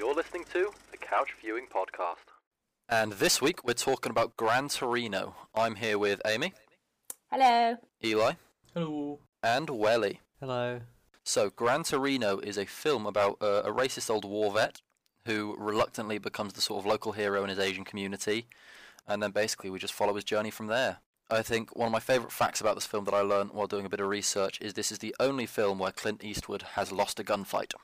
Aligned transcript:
You're 0.00 0.14
listening 0.14 0.46
to 0.54 0.70
the 0.90 0.96
Couch 0.96 1.34
Viewing 1.42 1.66
Podcast. 1.66 2.24
And 2.88 3.12
this 3.12 3.42
week 3.42 3.62
we're 3.66 3.74
talking 3.74 4.08
about 4.08 4.34
Gran 4.34 4.70
Torino. 4.70 5.36
I'm 5.54 5.74
here 5.74 5.98
with 5.98 6.22
Amy, 6.24 6.54
Hello. 7.30 7.76
Eli, 8.02 8.32
Hello. 8.72 9.18
and 9.42 9.68
Welly. 9.68 10.22
Hello. 10.40 10.80
So, 11.22 11.50
Gran 11.50 11.82
Torino 11.82 12.38
is 12.38 12.56
a 12.56 12.64
film 12.64 13.04
about 13.04 13.36
uh, 13.42 13.60
a 13.62 13.70
racist 13.70 14.08
old 14.08 14.24
war 14.24 14.50
vet 14.54 14.80
who 15.26 15.54
reluctantly 15.58 16.16
becomes 16.16 16.54
the 16.54 16.62
sort 16.62 16.82
of 16.82 16.86
local 16.90 17.12
hero 17.12 17.42
in 17.42 17.50
his 17.50 17.58
Asian 17.58 17.84
community, 17.84 18.46
and 19.06 19.22
then 19.22 19.32
basically 19.32 19.68
we 19.68 19.78
just 19.78 19.92
follow 19.92 20.14
his 20.14 20.24
journey 20.24 20.50
from 20.50 20.68
there. 20.68 21.00
I 21.30 21.42
think 21.42 21.76
one 21.76 21.88
of 21.88 21.92
my 21.92 22.00
favourite 22.00 22.32
facts 22.32 22.62
about 22.62 22.74
this 22.74 22.86
film 22.86 23.04
that 23.04 23.12
I 23.12 23.20
learned 23.20 23.50
while 23.50 23.66
doing 23.66 23.84
a 23.84 23.90
bit 23.90 24.00
of 24.00 24.08
research 24.08 24.62
is 24.62 24.72
this 24.72 24.90
is 24.90 25.00
the 25.00 25.14
only 25.20 25.44
film 25.44 25.78
where 25.78 25.92
Clint 25.92 26.24
Eastwood 26.24 26.62
has 26.76 26.90
lost 26.90 27.20
a 27.20 27.22
gunfight. 27.22 27.74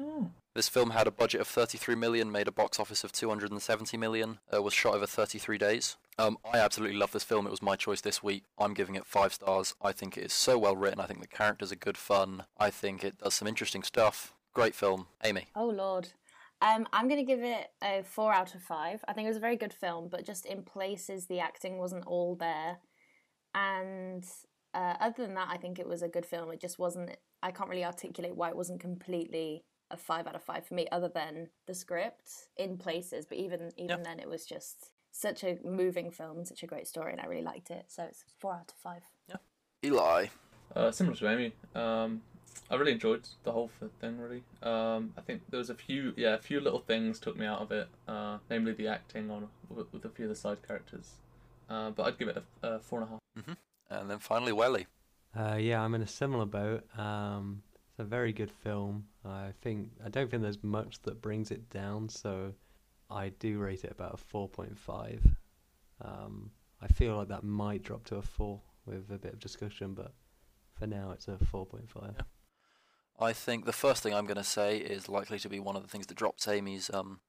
Oh. 0.00 0.30
This 0.56 0.70
film 0.70 0.88
had 0.88 1.06
a 1.06 1.10
budget 1.10 1.42
of 1.42 1.48
33 1.48 1.96
million, 1.96 2.32
made 2.32 2.48
a 2.48 2.50
box 2.50 2.80
office 2.80 3.04
of 3.04 3.12
270 3.12 3.98
million, 3.98 4.38
uh, 4.50 4.62
was 4.62 4.72
shot 4.72 4.94
over 4.94 5.06
33 5.06 5.58
days. 5.58 5.98
Um, 6.18 6.38
I 6.50 6.56
absolutely 6.56 6.96
love 6.96 7.12
this 7.12 7.24
film. 7.24 7.46
It 7.46 7.50
was 7.50 7.60
my 7.60 7.76
choice 7.76 8.00
this 8.00 8.22
week. 8.22 8.44
I'm 8.58 8.72
giving 8.72 8.94
it 8.94 9.04
five 9.04 9.34
stars. 9.34 9.74
I 9.82 9.92
think 9.92 10.16
it 10.16 10.24
is 10.24 10.32
so 10.32 10.56
well 10.56 10.74
written. 10.74 10.98
I 10.98 11.04
think 11.04 11.20
the 11.20 11.26
characters 11.26 11.72
are 11.72 11.76
good 11.76 11.98
fun. 11.98 12.44
I 12.56 12.70
think 12.70 13.04
it 13.04 13.18
does 13.18 13.34
some 13.34 13.46
interesting 13.46 13.82
stuff. 13.82 14.32
Great 14.54 14.74
film. 14.74 15.08
Amy. 15.22 15.48
Oh 15.54 15.68
Lord. 15.68 16.08
Um, 16.62 16.88
I'm 16.90 17.06
gonna 17.06 17.22
give 17.22 17.42
it 17.42 17.66
a 17.84 18.02
four 18.02 18.32
out 18.32 18.54
of 18.54 18.62
five. 18.62 19.04
I 19.06 19.12
think 19.12 19.26
it 19.26 19.28
was 19.28 19.36
a 19.36 19.40
very 19.40 19.56
good 19.56 19.74
film, 19.74 20.08
but 20.10 20.24
just 20.24 20.46
in 20.46 20.62
places 20.62 21.26
the 21.26 21.38
acting 21.38 21.76
wasn't 21.76 22.06
all 22.06 22.34
there, 22.34 22.78
and 23.54 24.24
uh, 24.72 24.94
other 25.00 25.26
than 25.26 25.34
that, 25.34 25.48
I 25.50 25.58
think 25.58 25.78
it 25.78 25.86
was 25.86 26.00
a 26.00 26.08
good 26.08 26.24
film. 26.24 26.50
It 26.50 26.62
just 26.62 26.78
wasn't. 26.78 27.14
I 27.42 27.50
can't 27.50 27.68
really 27.68 27.84
articulate 27.84 28.34
why 28.34 28.48
it 28.48 28.56
wasn't 28.56 28.80
completely 28.80 29.64
a 29.90 29.96
five 29.96 30.26
out 30.26 30.34
of 30.34 30.42
five 30.42 30.66
for 30.66 30.74
me, 30.74 30.86
other 30.90 31.08
than 31.08 31.48
the 31.66 31.74
script 31.74 32.48
in 32.56 32.76
places. 32.76 33.26
But 33.26 33.38
even 33.38 33.72
even 33.76 33.98
Yeah. 33.98 34.04
then, 34.04 34.20
it 34.20 34.28
was 34.28 34.46
just 34.46 34.92
such 35.12 35.44
a 35.44 35.58
moving 35.64 36.10
film, 36.10 36.44
such 36.44 36.62
a 36.62 36.66
great 36.66 36.86
story, 36.86 37.12
and 37.12 37.20
I 37.20 37.26
really 37.26 37.42
liked 37.42 37.70
it. 37.70 37.86
So 37.88 38.04
it's 38.04 38.24
four 38.38 38.54
out 38.54 38.70
of 38.70 38.76
five. 38.78 39.02
Yeah. 39.28 39.36
Eli. 39.84 40.26
Uh, 40.74 40.90
similar 40.90 41.16
to 41.16 41.28
Amy, 41.28 41.52
um, 41.74 42.22
I 42.68 42.74
really 42.74 42.92
enjoyed 42.92 43.26
the 43.44 43.52
whole 43.52 43.70
thing. 44.00 44.18
Really, 44.18 44.42
um, 44.62 45.14
I 45.16 45.20
think 45.20 45.42
there 45.48 45.58
was 45.58 45.70
a 45.70 45.74
few, 45.74 46.12
yeah, 46.16 46.34
a 46.34 46.38
few 46.38 46.60
little 46.60 46.80
things 46.80 47.20
took 47.20 47.36
me 47.38 47.46
out 47.46 47.60
of 47.60 47.70
it, 47.70 47.88
uh, 48.08 48.38
namely 48.50 48.72
the 48.72 48.88
acting 48.88 49.30
on 49.30 49.48
with, 49.70 49.90
with 49.92 50.04
a 50.04 50.08
few 50.10 50.24
of 50.26 50.30
the 50.30 50.34
side 50.36 50.66
characters. 50.66 51.12
Uh, 51.70 51.90
but 51.90 52.06
I'd 52.06 52.18
give 52.18 52.28
it 52.28 52.42
a, 52.62 52.66
a 52.66 52.78
four 52.80 53.00
and 53.00 53.08
a 53.08 53.10
half. 53.12 53.56
And 53.88 54.10
then 54.10 54.18
finally, 54.18 54.52
Welly. 54.52 54.86
Uh, 55.34 55.54
yeah, 55.54 55.80
I'm 55.80 55.94
in 55.94 56.02
a 56.02 56.06
similar 56.06 56.46
boat. 56.46 56.84
Um, 56.98 57.62
it's 57.96 58.02
a 58.02 58.08
very 58.08 58.34
good 58.34 58.50
film. 58.50 59.06
I 59.24 59.52
think 59.62 59.88
I 60.04 60.10
don't 60.10 60.30
think 60.30 60.42
there's 60.42 60.62
much 60.62 61.00
that 61.04 61.22
brings 61.22 61.50
it 61.50 61.70
down, 61.70 62.10
so 62.10 62.52
I 63.08 63.30
do 63.30 63.58
rate 63.58 63.84
it 63.84 63.90
about 63.90 64.20
a 64.20 64.36
4.5. 64.36 65.34
Um, 66.04 66.50
I 66.82 66.88
feel 66.88 67.16
like 67.16 67.28
that 67.28 67.42
might 67.42 67.82
drop 67.82 68.04
to 68.06 68.16
a 68.16 68.22
four 68.22 68.60
with 68.84 69.10
a 69.10 69.16
bit 69.16 69.32
of 69.32 69.40
discussion, 69.40 69.94
but 69.94 70.12
for 70.78 70.86
now 70.86 71.12
it's 71.12 71.26
a 71.26 71.38
4.5. 71.50 71.86
Yeah. 71.94 72.22
I 73.18 73.32
think 73.32 73.64
the 73.64 73.72
first 73.72 74.02
thing 74.02 74.12
I'm 74.12 74.26
going 74.26 74.36
to 74.36 74.44
say 74.44 74.76
is 74.76 75.08
likely 75.08 75.38
to 75.38 75.48
be 75.48 75.58
one 75.58 75.74
of 75.74 75.80
the 75.80 75.88
things 75.88 76.06
that 76.08 76.18
drops 76.18 76.46
Amy's 76.46 76.90
um, 76.92 77.20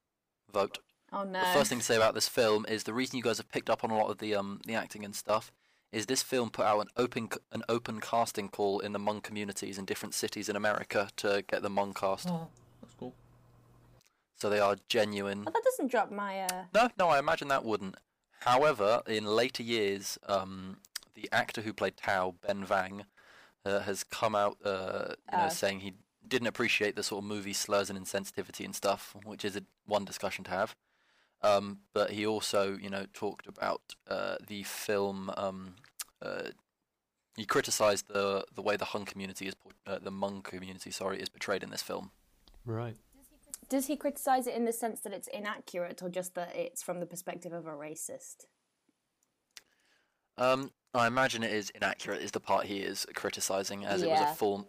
vote. 0.52 0.80
Oh 1.10 1.24
no. 1.24 1.40
The 1.40 1.46
first 1.46 1.70
thing 1.70 1.78
to 1.78 1.84
say 1.84 1.96
about 1.96 2.12
this 2.12 2.28
film 2.28 2.66
is 2.68 2.84
the 2.84 2.92
reason 2.92 3.16
you 3.16 3.22
guys 3.22 3.38
have 3.38 3.50
picked 3.50 3.70
up 3.70 3.84
on 3.84 3.90
a 3.90 3.96
lot 3.96 4.10
of 4.10 4.18
the 4.18 4.34
um 4.34 4.60
the 4.66 4.74
acting 4.74 5.02
and 5.02 5.16
stuff 5.16 5.50
is 5.92 6.06
this 6.06 6.22
film 6.22 6.50
put 6.50 6.66
out 6.66 6.80
an 6.80 6.88
open 6.96 7.28
an 7.52 7.62
open 7.68 8.00
casting 8.00 8.48
call 8.48 8.80
in 8.80 8.92
the 8.92 8.98
Hmong 8.98 9.22
communities 9.22 9.78
in 9.78 9.84
different 9.84 10.14
cities 10.14 10.48
in 10.48 10.56
America 10.56 11.08
to 11.16 11.44
get 11.48 11.62
the 11.62 11.70
Hmong 11.70 11.94
cast. 11.94 12.28
Oh, 12.28 12.48
that's 12.82 12.94
cool. 12.94 13.14
So 14.36 14.48
they 14.50 14.60
are 14.60 14.76
genuine. 14.88 15.44
Oh, 15.46 15.50
that 15.50 15.64
doesn't 15.64 15.90
drop 15.90 16.10
my. 16.12 16.40
Uh... 16.42 16.64
No, 16.74 16.88
no, 16.98 17.08
I 17.08 17.18
imagine 17.18 17.48
that 17.48 17.64
wouldn't. 17.64 17.96
However, 18.40 19.02
in 19.06 19.24
later 19.24 19.62
years, 19.62 20.18
um, 20.28 20.78
the 21.14 21.28
actor 21.32 21.62
who 21.62 21.72
played 21.72 21.96
Tao, 21.96 22.34
Bee 22.46 22.62
Vang, 22.64 23.04
uh, 23.64 23.80
has 23.80 24.04
come 24.04 24.36
out, 24.36 24.58
uh, 24.64 25.14
you 25.32 25.38
know, 25.38 25.46
Oh. 25.46 25.48
saying 25.48 25.80
he 25.80 25.94
didn't 26.26 26.46
appreciate 26.46 26.94
the 26.94 27.02
sort 27.02 27.24
of 27.24 27.28
movie 27.28 27.52
slurs 27.52 27.90
and 27.90 27.98
insensitivity 27.98 28.64
and 28.64 28.76
stuff, 28.76 29.16
which 29.24 29.44
is 29.44 29.56
a, 29.56 29.62
one 29.86 30.04
discussion 30.04 30.44
to 30.44 30.50
have. 30.50 30.76
Um, 31.42 31.78
but 31.94 32.10
he 32.10 32.26
also, 32.26 32.76
you 32.76 32.90
know, 32.90 33.06
talked 33.12 33.46
about 33.46 33.94
uh, 34.08 34.36
the 34.46 34.62
film. 34.64 35.30
Um, 35.36 35.76
uh, 36.20 36.50
he 37.36 37.44
criticised 37.44 38.08
the 38.08 38.44
the 38.54 38.62
way 38.62 38.76
the 38.76 38.86
Hung 38.86 39.04
community 39.04 39.46
is, 39.46 39.54
uh, 39.86 39.98
the 40.00 40.10
Hmong 40.10 40.42
community, 40.42 40.90
sorry, 40.90 41.20
is 41.20 41.28
portrayed 41.28 41.62
in 41.62 41.70
this 41.70 41.82
film. 41.82 42.10
Right. 42.66 42.96
Does 43.68 43.86
he 43.86 43.96
criticize 43.96 44.46
it 44.46 44.54
in 44.54 44.64
the 44.64 44.72
sense 44.72 45.00
that 45.00 45.12
it's 45.12 45.28
inaccurate, 45.28 46.02
or 46.02 46.08
just 46.08 46.34
that 46.34 46.56
it's 46.56 46.82
from 46.82 47.00
the 47.00 47.06
perspective 47.06 47.52
of 47.52 47.66
a 47.66 47.72
racist? 47.72 48.46
Um, 50.36 50.72
I 50.94 51.06
imagine 51.06 51.42
it 51.42 51.52
is 51.52 51.70
inaccurate. 51.70 52.22
Is 52.22 52.32
the 52.32 52.40
part 52.40 52.66
he 52.66 52.78
is 52.78 53.06
criticising, 53.14 53.84
as 53.84 54.02
it 54.02 54.10
was 54.10 54.20
a 54.20 54.34
full. 54.34 54.68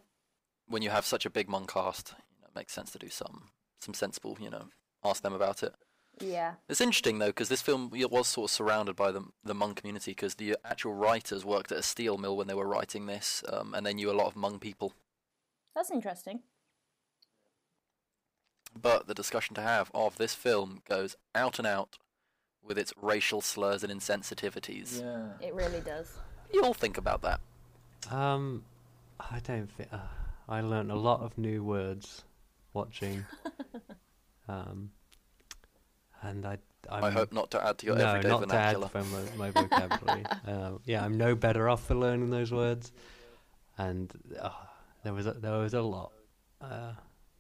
When 0.68 0.84
you 0.84 0.92
have 0.92 1.06
such 1.06 1.26
a 1.26 1.32
big 1.32 1.48
Hmong 1.48 1.68
cast, 1.68 2.14
you 2.36 2.42
know, 2.42 2.48
it 2.48 2.56
makes 2.56 2.74
sense 2.74 2.92
to 2.92 3.00
do 3.00 3.10
some 3.10 3.50
some 3.80 3.96
sensible, 3.96 4.38
you 4.40 4.52
know, 4.52 4.66
ask 5.04 5.24
them 5.24 5.34
about 5.34 5.64
it. 5.64 5.74
Yeah. 6.20 6.54
It's 6.68 6.82
interesting 6.82 7.20
though, 7.20 7.28
because 7.28 7.50
this 7.50 7.62
film 7.62 7.90
was 7.94 8.28
sort 8.28 8.50
of 8.50 8.54
surrounded 8.54 8.96
by 8.96 9.12
the 9.12 9.24
the 9.44 9.54
Hmong 9.54 9.76
community, 9.76 10.12
because 10.12 10.36
the 10.36 10.58
actual 10.66 10.94
writers 10.94 11.46
worked 11.46 11.72
at 11.72 11.78
a 11.78 11.84
steel 11.84 12.18
mill 12.18 12.36
when 12.36 12.48
they 12.48 12.54
were 12.54 12.68
writing 12.68 13.06
this, 13.06 13.44
um, 13.52 13.74
and 13.74 13.86
they 13.86 13.94
knew 13.94 14.12
a 14.12 14.14
lot 14.14 14.28
of 14.28 14.36
Hmong 14.36 14.60
people. 14.60 14.94
That's 15.76 15.92
interesting. 15.92 16.42
But 18.80 19.08
the 19.08 19.14
discussion 19.14 19.56
to 19.56 19.62
have 19.62 19.90
of 19.94 20.18
this 20.18 20.34
film 20.34 20.82
goes 20.88 21.16
out 21.34 21.58
and 21.58 21.68
out 21.68 21.98
with 22.64 22.78
its 22.78 22.94
racial 23.02 23.42
slurs 23.42 23.84
and 23.84 23.92
insensitivities. 23.92 25.02
Yeah. 25.02 25.48
It 25.48 25.54
really 25.54 25.82
does. 25.82 26.18
You 26.54 26.64
all 26.64 26.74
think 26.74 26.98
about 26.98 27.22
that. 27.22 27.40
Um, 28.12 28.64
I 29.20 29.40
don't 29.40 29.72
think. 29.72 29.90
Uh, 29.92 30.00
I 30.48 30.62
learnt 30.62 30.92
a 30.92 30.96
lot 30.96 31.22
of 31.22 31.38
new 31.38 31.64
words 31.64 32.24
watching. 32.74 33.26
um, 34.48 34.92
and 36.22 36.46
I. 36.46 36.58
I'm, 36.90 37.04
I 37.04 37.12
hope 37.12 37.34
not 37.34 37.52
to 37.52 37.64
add 37.64 37.78
to 37.80 37.86
your 37.86 37.96
no, 37.96 38.08
everyday 38.08 38.30
not 38.30 38.40
vernacular. 38.40 38.88
to 38.88 38.98
add 38.98 39.04
from 39.04 39.38
my, 39.38 39.50
my 39.50 39.52
vocabulary. 39.52 40.26
um, 40.48 40.80
yeah, 40.86 41.04
I'm 41.04 41.18
no 41.18 41.36
better 41.36 41.68
off 41.68 41.86
for 41.86 41.94
learning 41.94 42.30
those 42.30 42.52
words, 42.52 42.94
and 43.78 44.12
uh, 44.40 44.50
there 45.04 45.14
was 45.14 45.28
a, 45.28 45.34
there 45.34 45.58
was 45.60 45.74
a 45.74 45.82
lot, 45.82 46.14
uh, 46.62 46.94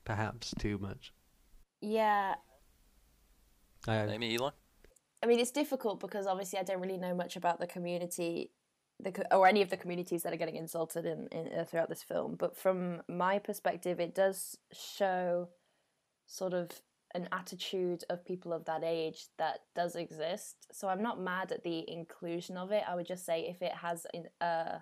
perhaps 0.03 0.53
too 0.59 0.77
much. 0.77 1.13
Yeah. 1.81 2.35
I, 3.87 3.97
Amy, 4.07 4.33
Eli. 4.33 4.49
I 5.23 5.25
mean, 5.25 5.39
it's 5.39 5.51
difficult 5.51 5.99
because 5.99 6.27
obviously 6.27 6.59
I 6.59 6.63
don't 6.63 6.81
really 6.81 6.97
know 6.97 7.13
much 7.13 7.35
about 7.35 7.59
the 7.59 7.67
community, 7.67 8.51
the 8.99 9.11
co- 9.11 9.23
or 9.37 9.47
any 9.47 9.61
of 9.61 9.69
the 9.69 9.77
communities 9.77 10.23
that 10.23 10.33
are 10.33 10.37
getting 10.37 10.55
insulted 10.55 11.05
in, 11.05 11.27
in 11.31 11.59
uh, 11.59 11.65
throughout 11.65 11.89
this 11.89 12.03
film. 12.03 12.35
But 12.35 12.57
from 12.57 13.01
my 13.07 13.39
perspective, 13.39 13.99
it 13.99 14.15
does 14.15 14.57
show 14.71 15.49
sort 16.25 16.53
of 16.53 16.69
an 17.15 17.27
attitude 17.31 18.03
of 18.09 18.25
people 18.25 18.53
of 18.53 18.65
that 18.65 18.83
age 18.83 19.25
that 19.37 19.61
does 19.75 19.95
exist. 19.95 20.67
So 20.71 20.87
I'm 20.87 21.01
not 21.01 21.19
mad 21.19 21.51
at 21.51 21.63
the 21.63 21.89
inclusion 21.89 22.55
of 22.55 22.71
it. 22.71 22.83
I 22.87 22.95
would 22.95 23.07
just 23.07 23.25
say 23.25 23.47
if 23.49 23.61
it 23.61 23.73
has 23.73 24.05
uh, 24.41 24.79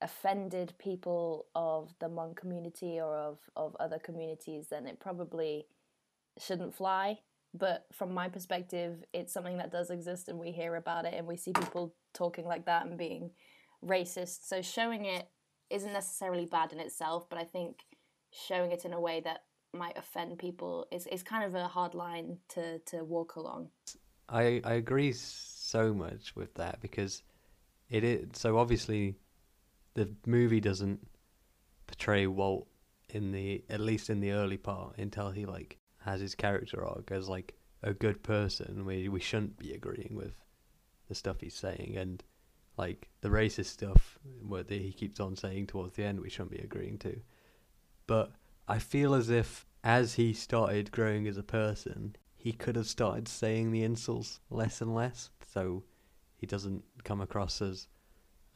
offended 0.00 0.72
people 0.78 1.46
of 1.54 1.94
the 2.00 2.08
Hmong 2.08 2.36
community 2.36 2.98
or 3.00 3.16
of, 3.16 3.38
of 3.54 3.76
other 3.78 3.98
communities, 3.98 4.68
then 4.70 4.86
it 4.86 5.00
probably 5.00 5.66
shouldn't 6.38 6.74
fly. 6.74 7.18
But 7.52 7.86
from 7.92 8.12
my 8.12 8.28
perspective, 8.28 9.04
it's 9.12 9.32
something 9.32 9.58
that 9.58 9.72
does 9.72 9.90
exist 9.90 10.28
and 10.28 10.38
we 10.38 10.52
hear 10.52 10.76
about 10.76 11.06
it 11.06 11.14
and 11.14 11.26
we 11.26 11.36
see 11.36 11.52
people 11.52 11.94
talking 12.12 12.46
like 12.46 12.66
that 12.66 12.86
and 12.86 12.98
being 12.98 13.30
racist. 13.84 14.46
So 14.46 14.62
showing 14.62 15.04
it 15.06 15.28
isn't 15.70 15.92
necessarily 15.92 16.46
bad 16.46 16.72
in 16.72 16.80
itself, 16.80 17.28
but 17.28 17.38
I 17.38 17.44
think 17.44 17.80
showing 18.30 18.72
it 18.72 18.84
in 18.84 18.92
a 18.92 19.00
way 19.00 19.20
that 19.24 19.40
might 19.76 19.96
offend 19.96 20.38
people 20.38 20.86
is, 20.90 21.06
is 21.06 21.22
kind 21.22 21.44
of 21.44 21.54
a 21.54 21.68
hard 21.68 21.94
line 21.94 22.38
to, 22.48 22.78
to 22.80 23.04
walk 23.04 23.36
along. 23.36 23.68
I 24.28 24.60
I 24.64 24.74
agree 24.74 25.12
so 25.12 25.94
much 25.94 26.34
with 26.34 26.54
that 26.54 26.80
because 26.80 27.22
it 27.88 28.02
is 28.02 28.26
so 28.32 28.58
obviously 28.58 29.16
the 29.94 30.12
movie 30.26 30.60
doesn't 30.60 31.06
portray 31.86 32.26
Walt 32.26 32.66
in 33.10 33.30
the 33.32 33.64
at 33.70 33.80
least 33.80 34.10
in 34.10 34.20
the 34.20 34.32
early 34.32 34.56
part 34.56 34.98
until 34.98 35.30
he 35.30 35.46
like 35.46 35.78
has 35.98 36.20
his 36.20 36.34
character 36.34 36.84
arc 36.84 37.10
as 37.10 37.28
like 37.28 37.54
a 37.82 37.92
good 37.92 38.22
person. 38.22 38.84
We 38.84 39.08
we 39.08 39.20
shouldn't 39.20 39.58
be 39.58 39.72
agreeing 39.72 40.14
with 40.16 40.34
the 41.08 41.14
stuff 41.14 41.40
he's 41.40 41.54
saying 41.54 41.94
and 41.96 42.22
like 42.76 43.08
the 43.20 43.28
racist 43.28 43.66
stuff 43.66 44.18
what 44.42 44.68
he 44.68 44.92
keeps 44.92 45.20
on 45.20 45.36
saying 45.36 45.68
towards 45.68 45.94
the 45.94 46.04
end 46.04 46.20
we 46.20 46.30
shouldn't 46.30 46.50
be 46.50 46.58
agreeing 46.58 46.98
to. 46.98 47.20
But 48.06 48.32
I 48.68 48.78
feel 48.78 49.14
as 49.14 49.30
if 49.30 49.65
as 49.86 50.14
he 50.14 50.32
started 50.32 50.90
growing 50.90 51.28
as 51.28 51.38
a 51.38 51.44
person, 51.44 52.16
he 52.34 52.52
could 52.52 52.74
have 52.74 52.88
started 52.88 53.28
saying 53.28 53.70
the 53.70 53.84
insults 53.84 54.40
less 54.50 54.80
and 54.80 54.92
less, 54.92 55.30
so 55.52 55.84
he 56.36 56.44
doesn't 56.44 56.82
come 57.04 57.20
across 57.20 57.62
as 57.62 57.86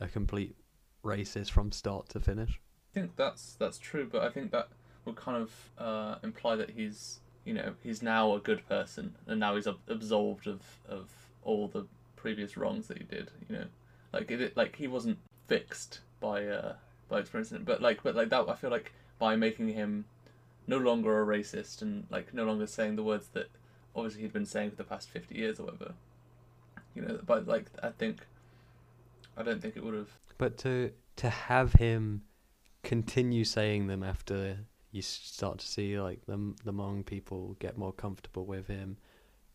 a 0.00 0.08
complete 0.08 0.56
racist 1.04 1.52
from 1.52 1.70
start 1.70 2.08
to 2.08 2.18
finish. 2.18 2.58
I 2.92 2.94
think 2.94 3.14
that's 3.14 3.54
that's 3.54 3.78
true, 3.78 4.08
but 4.10 4.22
I 4.22 4.30
think 4.30 4.50
that 4.50 4.70
would 5.04 5.14
kind 5.14 5.40
of 5.40 5.70
uh, 5.78 6.16
imply 6.24 6.56
that 6.56 6.70
he's 6.70 7.20
you 7.44 7.54
know 7.54 7.74
he's 7.80 8.02
now 8.02 8.34
a 8.34 8.40
good 8.40 8.68
person 8.68 9.14
and 9.28 9.38
now 9.38 9.54
he's 9.54 9.68
ab- 9.68 9.78
absolved 9.86 10.48
of 10.48 10.62
of 10.88 11.08
all 11.44 11.68
the 11.68 11.86
previous 12.16 12.56
wrongs 12.56 12.88
that 12.88 12.98
he 12.98 13.04
did. 13.04 13.30
You 13.48 13.54
know, 13.54 13.64
like 14.12 14.32
it 14.32 14.56
like 14.56 14.74
he 14.74 14.88
wasn't 14.88 15.18
fixed 15.46 16.00
by 16.18 16.44
uh 16.46 16.74
by 17.08 17.20
experience, 17.20 17.52
but 17.64 17.80
like 17.80 18.02
but 18.02 18.16
like 18.16 18.30
that 18.30 18.48
I 18.48 18.56
feel 18.56 18.70
like 18.70 18.92
by 19.20 19.36
making 19.36 19.68
him 19.68 20.06
no 20.74 20.78
longer 20.88 21.12
a 21.22 21.26
racist 21.36 21.82
and 21.82 21.92
like 22.10 22.32
no 22.40 22.44
longer 22.44 22.66
saying 22.66 22.94
the 22.96 23.02
words 23.10 23.26
that 23.36 23.48
obviously 23.94 24.22
he'd 24.22 24.32
been 24.32 24.46
saying 24.54 24.70
for 24.70 24.76
the 24.76 24.88
past 24.92 25.08
50 25.10 25.34
years 25.34 25.58
or 25.60 25.64
whatever 25.66 25.92
you 26.94 27.02
know 27.02 27.18
but 27.30 27.46
like 27.54 27.66
i 27.82 27.90
think 28.00 28.16
i 29.36 29.42
don't 29.42 29.60
think 29.62 29.76
it 29.76 29.84
would 29.84 29.94
have 30.02 30.12
But 30.38 30.52
to 30.58 30.92
to 31.16 31.28
have 31.28 31.70
him 31.74 32.22
continue 32.82 33.44
saying 33.44 33.88
them 33.88 34.02
after 34.02 34.58
you 34.92 35.02
start 35.02 35.58
to 35.58 35.66
see 35.66 36.00
like 36.00 36.20
the 36.26 36.38
the 36.64 36.72
Hmong 36.72 37.04
people 37.04 37.56
get 37.58 37.76
more 37.76 37.92
comfortable 37.92 38.44
with 38.46 38.66
him 38.66 38.96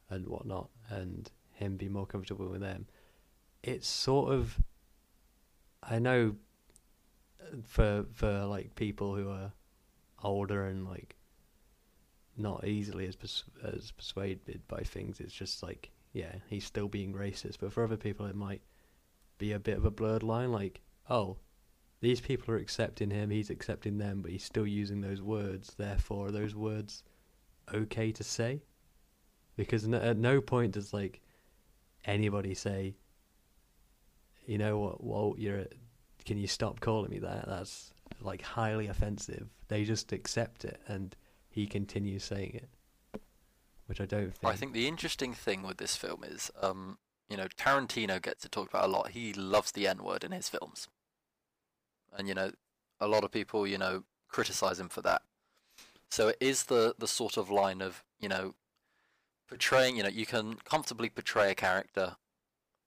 and 0.10 0.28
whatnot, 0.28 0.70
and 0.90 1.30
him 1.54 1.78
be 1.78 1.90
more 1.90 2.06
comfortable 2.06 2.48
with 2.48 2.62
them, 2.62 2.86
it's 3.64 3.88
sort 3.88 4.32
of. 4.32 4.60
I 5.84 6.00
know. 6.00 6.36
uh, 7.42 7.58
For 7.64 8.06
for 8.14 8.46
like 8.46 8.76
people 8.76 9.16
who 9.16 9.30
are 9.30 9.52
older 10.26 10.66
and 10.66 10.86
like 10.86 11.16
not 12.38 12.68
easily 12.68 13.08
as 13.08 13.44
as 13.64 13.92
persuaded 13.92 14.62
by 14.68 14.82
things, 14.82 15.20
it's 15.20 15.34
just 15.34 15.64
like 15.64 15.92
yeah, 16.14 16.36
he's 16.48 16.66
still 16.66 16.88
being 16.88 17.14
racist. 17.14 17.58
But 17.60 17.74
for 17.74 17.84
other 17.84 17.98
people, 17.98 18.26
it 18.26 18.36
might 18.36 18.62
be 19.38 19.52
a 19.52 19.60
bit 19.60 19.78
of 19.78 19.86
a 19.86 19.92
blurred 19.92 20.24
line 20.24 20.52
like 20.52 20.80
oh 21.10 21.38
these 22.00 22.22
people 22.22 22.54
are 22.54 22.58
accepting 22.58 23.10
him 23.10 23.30
he's 23.30 23.50
accepting 23.50 23.98
them 23.98 24.22
but 24.22 24.32
he's 24.32 24.44
still 24.44 24.68
using 24.68 25.02
those 25.02 25.22
words. 25.22 25.74
Therefore 25.78 26.32
those 26.32 26.56
words 26.56 27.04
okay 27.74 28.12
to 28.12 28.24
say? 28.24 28.62
Because 29.58 29.88
no, 29.88 29.98
at 29.98 30.18
no 30.18 30.42
point 30.42 30.74
does 30.74 30.94
like 30.94 31.22
anybody 32.06 32.54
say 32.54 32.96
you 34.46 34.58
know 34.58 34.78
what 34.78 35.04
Walt 35.04 35.40
you're 35.40 35.66
can 36.26 36.38
you 36.38 36.48
stop 36.48 36.80
calling 36.80 37.12
me 37.12 37.20
that? 37.20 37.48
That's 37.48 37.94
like 38.22 38.42
highly 38.42 38.88
offensive 38.88 39.48
they 39.68 39.84
just 39.84 40.12
accept 40.12 40.66
it 40.66 40.80
and 40.88 41.16
he 41.50 41.66
continues 41.66 42.24
saying 42.24 42.52
it 42.54 42.70
which 43.88 44.02
I 44.02 44.06
don't 44.06 44.34
think 44.34 44.54
I 44.54 44.56
think 44.56 44.74
the 44.74 44.88
interesting 44.88 45.34
thing 45.34 45.64
with 45.64 45.78
this 45.78 45.96
film 45.96 46.24
is, 46.24 46.52
um, 46.62 46.98
you 47.30 47.38
know, 47.38 47.48
Tarantino 47.48 48.22
gets 48.22 48.46
it 48.46 48.52
talked 48.52 48.74
about 48.74 48.86
a 48.86 48.92
lot. 48.92 49.10
He 49.10 49.34
loves 49.34 49.72
the 49.72 49.88
N 49.88 50.04
word 50.04 50.24
in 50.24 50.32
his 50.32 50.50
films, 50.50 50.88
and 52.16 52.28
you 52.28 52.34
know, 52.34 52.52
a 53.00 53.08
lot 53.08 53.24
of 53.24 53.32
people, 53.32 53.68
you 53.68 53.78
know, 53.78 54.04
criticize 54.28 54.80
him 54.80 54.90
for 54.90 55.02
that. 55.02 55.22
So 56.10 56.30
it 56.30 56.38
is 56.40 56.64
the 56.64 56.96
the 56.98 57.08
sort 57.08 57.38
of 57.38 57.50
line 57.50 57.82
of, 57.82 58.04
you 58.20 58.30
know, 58.30 58.56
portraying. 59.48 59.98
You 59.98 60.04
know, 60.04 60.10
you 60.10 60.26
can 60.26 60.56
comfortably 60.56 61.10
portray 61.10 61.52
a 61.52 61.56
character 61.56 62.16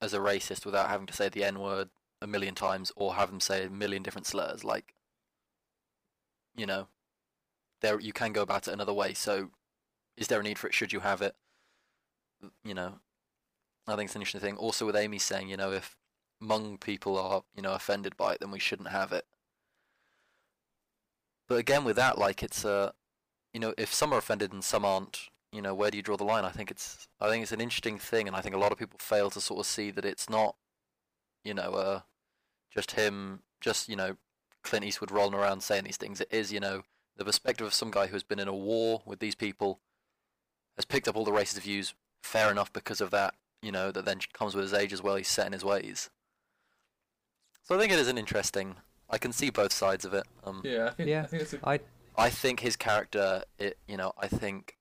as 0.01 0.15
a 0.15 0.19
racist 0.19 0.65
without 0.67 0.89
having 0.89 1.07
to 1.07 1.15
say 1.15 1.29
the 1.29 1.45
N 1.45 1.61
word 1.61 1.91
a 2.21 2.27
million 2.27 2.57
times 2.57 2.91
or 2.97 3.15
have 3.15 3.31
them 3.31 3.41
say 3.41 3.65
a 3.65 3.71
million 3.71 4.03
different 4.03 4.27
slurs. 4.27 4.65
Like, 4.65 4.95
you 6.59 6.67
know, 6.67 6.89
there 7.81 7.99
you 8.01 8.13
can 8.13 8.33
go 8.33 8.43
about 8.43 8.69
it 8.69 8.75
another 8.75 8.93
way. 8.93 9.15
So 9.15 9.51
is 10.17 10.27
there 10.27 10.41
a 10.41 10.43
need 10.43 10.59
for 10.59 10.67
it? 10.67 10.75
Should 10.75 10.93
you 10.93 11.01
have 11.01 11.23
it? 11.23 11.35
You 12.65 12.75
know, 12.75 12.95
I 13.87 13.97
think 13.97 14.09
it's 14.09 14.17
an 14.17 14.23
interesting 14.23 14.41
thing. 14.41 14.57
Also, 14.57 14.85
with 14.85 14.97
Amy 14.97 15.19
saying, 15.19 15.49
you 15.49 15.57
know, 15.57 15.73
if 15.73 15.97
Hmong 16.43 16.81
people 16.81 17.17
are, 17.19 17.43
you 17.55 17.63
know, 17.63 17.73
offended 17.73 18.17
by 18.17 18.35
it, 18.35 18.41
then 18.41 18.51
we 18.51 18.59
shouldn't 18.59 18.91
have 18.91 19.13
it. 19.13 19.25
But 21.49 21.59
again, 21.59 21.85
with 21.85 21.97
that, 21.97 22.19
like 22.19 22.43
it's 22.43 22.65
a, 22.65 22.93
you 23.55 23.61
know, 23.61 23.73
if 23.79 23.95
some 23.95 24.13
are 24.13 24.19
offended 24.19 24.53
and 24.53 24.63
some 24.63 24.85
aren't, 24.85 25.31
you 25.53 25.63
know, 25.63 25.75
where 25.75 25.91
do 25.91 25.97
you 25.97 26.03
draw 26.03 26.17
the 26.17 26.25
line? 26.25 26.45
I 26.45 26.51
think 26.51 26.71
it's, 26.71 27.09
I 27.21 27.29
think 27.29 27.43
it's 27.43 27.53
an 27.53 27.61
interesting 27.61 27.99
thing, 27.99 28.27
and 28.27 28.37
I 28.37 28.41
think 28.41 28.55
a 28.55 28.59
lot 28.59 28.71
of 28.71 28.79
people 28.79 28.99
fail 29.01 29.31
to 29.31 29.41
sort 29.41 29.61
of 29.61 29.67
see 29.67 29.91
that 29.93 30.05
it's 30.05 30.29
not, 30.29 30.57
you 31.45 31.55
know, 31.55 31.73
uh, 31.73 32.01
just 32.71 32.93
him, 32.93 33.41
just 33.61 33.89
you 33.89 33.97
know, 33.97 34.17
Clint 34.63 34.85
Eastwood 34.85 35.11
rolling 35.11 35.35
around 35.35 35.63
saying 35.63 35.85
these 35.85 35.97
things. 35.97 36.21
It 36.21 36.29
is, 36.31 36.53
you 36.53 36.61
know, 36.61 36.83
the 37.17 37.25
perspective 37.25 37.67
of 37.67 37.75
some 37.75 37.91
guy 37.91 38.07
who's 38.07 38.23
been 38.23 38.39
in 38.39 38.49
a 38.49 38.55
war 38.55 39.03
with 39.05 39.19
these 39.19 39.35
people 39.35 39.81
has 40.77 40.85
picked 40.85 41.09
up 41.09 41.17
all 41.17 41.25
the 41.25 41.33
racist 41.33 41.61
views. 41.61 41.95
Fair 42.23 42.51
enough 42.51 42.73
because 42.73 43.01
of 43.01 43.11
that, 43.11 43.35
you 43.63 43.73
know, 43.73 43.91
that 43.91 44.05
then 44.05 44.21
comes 44.33 44.55
with 44.55 44.63
his 44.63 44.75
age 44.75 44.93
as 44.93 45.03
well. 45.03 45.17
He's 45.17 45.29
set 45.29 45.47
in 45.47 45.53
his 45.53 45.65
ways. 45.65 46.11
So 47.63 47.75
I 47.75 47.79
think 47.79 47.93
it 47.93 47.99
is 47.99 48.09
an 48.09 48.19
interesting. 48.19 48.77
I 49.09 49.19
can 49.19 49.33
see 49.33 49.51
both 49.51 49.73
sides 49.73 50.05
of 50.05 50.15
it. 50.15 50.25
Um, 50.45 50.61
yeah 50.65 50.87
i 50.87 50.91
think 50.91 51.09
yeah 51.09 51.23
i 51.23 51.27
think 51.27 51.43
it's 51.43 51.55
a 51.55 51.59
I 51.67 51.81
I 52.19 52.31
think 52.31 52.61
his 52.61 52.75
character, 52.75 53.45
it, 53.61 53.79
you 53.87 53.97
know, 53.97 54.13
I 54.19 54.27
think, 54.27 54.77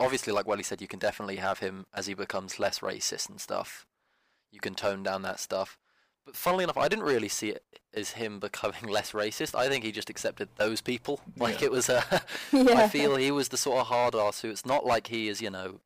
obviously, 0.00 0.32
like 0.32 0.46
Welly 0.46 0.62
said, 0.62 0.80
you 0.80 0.88
can 0.88 0.98
definitely 0.98 1.36
have 1.36 1.58
him 1.58 1.84
as 1.94 2.06
he 2.06 2.14
becomes 2.14 2.58
less 2.58 2.78
racist 2.78 3.28
and 3.28 3.38
stuff. 3.38 3.86
You 4.50 4.58
can 4.58 4.74
tone 4.74 5.02
down 5.02 5.20
that 5.20 5.38
stuff. 5.38 5.78
Funnily 6.32 6.64
enough, 6.64 6.76
I 6.76 6.88
didn't 6.88 7.04
really 7.04 7.28
see 7.28 7.48
it 7.50 7.62
as 7.94 8.10
him 8.12 8.38
becoming 8.40 8.84
less 8.88 9.12
racist. 9.12 9.54
I 9.54 9.68
think 9.68 9.84
he 9.84 9.92
just 9.92 10.10
accepted 10.10 10.48
those 10.56 10.80
people. 10.80 11.20
Like 11.36 11.60
Yeah. 11.60 11.66
it 11.66 11.72
was 11.72 11.88
uh, 11.90 12.02
a. 12.10 12.20
Yeah. 12.52 12.78
I 12.80 12.88
feel 12.88 13.16
he 13.16 13.30
was 13.30 13.48
the 13.48 13.56
sort 13.56 13.80
of 13.80 13.86
hard 13.88 14.14
ass 14.14 14.42
who 14.42 14.50
it's 14.50 14.66
not 14.66 14.84
like 14.86 15.08
he 15.08 15.28
is, 15.28 15.40
you 15.42 15.50
know, 15.50 15.80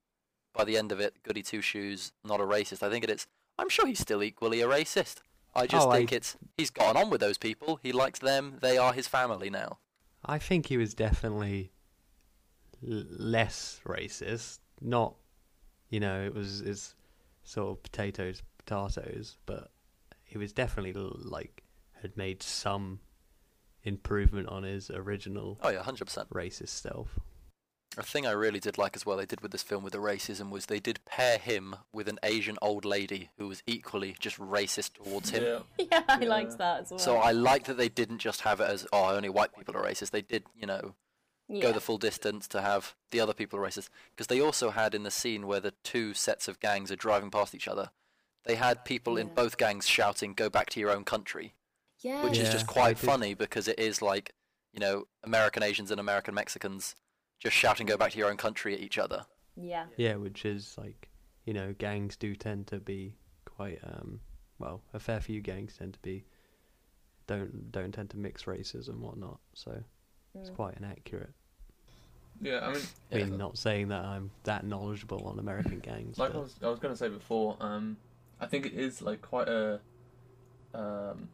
by 0.54 0.64
the 0.64 0.76
end 0.76 0.92
of 0.92 1.00
it, 1.00 1.14
goody 1.22 1.42
two 1.42 1.60
shoes, 1.60 2.12
not 2.24 2.40
a 2.40 2.44
racist. 2.44 2.82
I 2.82 2.90
think 2.90 3.04
it 3.04 3.10
is. 3.10 3.26
I'm 3.58 3.68
sure 3.68 3.86
he's 3.86 4.00
still 4.00 4.22
equally 4.22 4.60
a 4.60 4.66
racist. 4.68 5.16
I 5.54 5.66
just 5.66 5.86
Oh, 5.86 5.90
I- 5.90 5.98
think 5.98 6.12
it's 6.12 6.36
he's 6.58 6.70
gotten 6.70 7.00
on 7.00 7.10
with 7.10 7.20
those 7.20 7.38
people. 7.38 7.78
He 7.82 7.92
likes 7.92 8.18
them. 8.18 8.58
They 8.60 8.76
are 8.78 8.92
his 8.92 9.06
family 9.08 9.50
now. 9.50 9.78
I 10.24 10.38
think 10.38 10.66
he 10.66 10.76
was 10.76 10.94
definitely 10.94 11.70
l- 12.86 13.04
less 13.10 13.80
racist. 13.86 14.58
Not, 14.80 15.14
you 15.90 16.00
know, 16.00 16.24
it 16.24 16.34
was 16.34 16.60
it's 16.60 16.94
sort 17.44 17.70
of 17.76 17.82
potatoes, 17.82 18.42
potatoes, 18.58 19.36
but 19.46 19.70
he 20.34 20.38
was 20.38 20.52
definitely 20.52 20.92
like 20.94 21.62
had 22.02 22.16
made 22.16 22.42
some 22.42 22.98
improvement 23.84 24.48
on 24.48 24.62
his 24.64 24.90
original 24.90 25.58
Oh 25.62 25.70
yeah, 25.70 25.82
hundred 25.82 26.06
percent. 26.06 26.28
racist 26.30 26.68
self. 26.70 27.18
A 27.96 28.02
thing 28.02 28.26
I 28.26 28.32
really 28.32 28.58
did 28.58 28.76
like 28.76 28.96
as 28.96 29.06
well 29.06 29.16
they 29.16 29.26
did 29.26 29.40
with 29.40 29.52
this 29.52 29.62
film 29.62 29.84
with 29.84 29.92
the 29.92 30.00
racism 30.00 30.50
was 30.50 30.66
they 30.66 30.80
did 30.80 31.04
pair 31.04 31.38
him 31.38 31.76
with 31.92 32.08
an 32.08 32.18
Asian 32.24 32.56
old 32.60 32.84
lady 32.84 33.30
who 33.38 33.46
was 33.46 33.62
equally 33.68 34.16
just 34.18 34.36
racist 34.38 34.94
towards 34.94 35.30
him. 35.30 35.44
yeah 35.44 35.58
yeah, 35.92 36.02
I 36.08 36.18
Yeah. 36.22 36.28
liked 36.28 36.58
that 36.58 36.80
as 36.80 36.90
well. 36.90 36.98
So 36.98 37.16
I 37.18 37.30
like 37.30 37.64
that 37.66 37.76
they 37.76 37.88
didn't 37.88 38.18
just 38.18 38.40
have 38.40 38.60
it 38.60 38.68
as 38.68 38.86
oh 38.92 39.14
only 39.14 39.28
white 39.28 39.54
people 39.56 39.76
are 39.76 39.84
racist. 39.84 40.10
They 40.10 40.22
did 40.22 40.42
you 40.56 40.66
know 40.66 40.94
yeah. 41.48 41.62
go 41.62 41.72
the 41.72 41.80
full 41.80 41.98
distance 41.98 42.48
to 42.48 42.62
have 42.62 42.96
the 43.12 43.20
other 43.20 43.34
people 43.34 43.60
are 43.60 43.62
racist 43.62 43.90
because 44.10 44.26
they 44.26 44.40
also 44.40 44.70
had 44.70 44.94
in 44.94 45.04
the 45.04 45.10
scene 45.12 45.46
where 45.46 45.60
the 45.60 45.74
two 45.84 46.14
sets 46.14 46.48
of 46.48 46.58
gangs 46.58 46.90
are 46.90 46.96
driving 46.96 47.30
past 47.30 47.54
each 47.54 47.68
other. 47.68 47.90
They 48.44 48.56
had 48.56 48.84
people 48.84 49.16
in 49.16 49.28
both 49.28 49.56
gangs 49.56 49.86
shouting 49.86 50.34
"Go 50.34 50.50
back 50.50 50.68
to 50.70 50.80
your 50.80 50.90
own 50.90 51.04
country," 51.04 51.54
yeah. 52.00 52.22
which 52.24 52.38
is 52.38 52.50
just 52.50 52.66
quite 52.66 52.98
funny 52.98 53.34
because 53.34 53.68
it 53.68 53.78
is 53.78 54.02
like 54.02 54.34
you 54.72 54.80
know 54.80 55.06
American 55.22 55.62
Asians 55.62 55.90
and 55.90 55.98
American 56.00 56.34
Mexicans 56.34 56.94
just 57.38 57.56
shouting 57.56 57.86
"Go 57.86 57.96
back 57.96 58.12
to 58.12 58.18
your 58.18 58.28
own 58.30 58.36
country" 58.36 58.74
at 58.74 58.80
each 58.80 58.98
other. 58.98 59.24
yeah. 59.56 59.86
Yeah, 59.96 60.16
which 60.16 60.44
is 60.44 60.76
like, 60.76 61.08
you 61.44 61.52
know, 61.54 61.74
gangs 61.78 62.16
do 62.16 62.34
tend 62.34 62.66
to 62.68 62.78
be 62.78 63.14
quite 63.44 63.78
um 63.84 64.20
well, 64.58 64.82
a 64.92 64.98
fair 65.00 65.20
few 65.20 65.40
gangs 65.40 65.76
tend 65.78 65.94
to 65.94 65.98
be 66.00 66.24
don't 67.26 67.72
don't 67.72 67.92
tend 67.92 68.10
to 68.10 68.16
mix 68.16 68.46
races 68.46 68.88
and 68.88 69.00
whatnot. 69.00 69.40
So 69.54 69.82
it's 70.34 70.50
Mm. 70.50 70.54
quite 70.56 70.76
inaccurate. 70.76 71.32
yeah 72.40 72.58
i 72.66 72.72
mean 72.72 72.82
I 73.12 73.16
Yeah. 73.18 73.24
mean, 73.26 73.38
not 73.38 73.56
saying 73.56 73.88
that 73.88 74.04
I'm 74.04 74.30
that 74.42 74.64
knowledgeable 74.66 75.26
on 75.28 75.38
American 75.38 75.78
gangs. 75.90 76.18
like 76.18 76.34
I 76.34 76.38
was, 76.38 76.56
I 76.62 76.68
was 76.68 76.80
going 76.80 76.92
to 76.92 76.98
say 76.98 77.08
before, 77.08 77.56
um, 77.60 77.96
I 78.44 78.46
think 78.46 78.66
it 78.66 78.74
is 78.74 79.00
like 79.00 79.22
quite 79.22 79.48
a 79.48 79.80
um, 80.74 81.28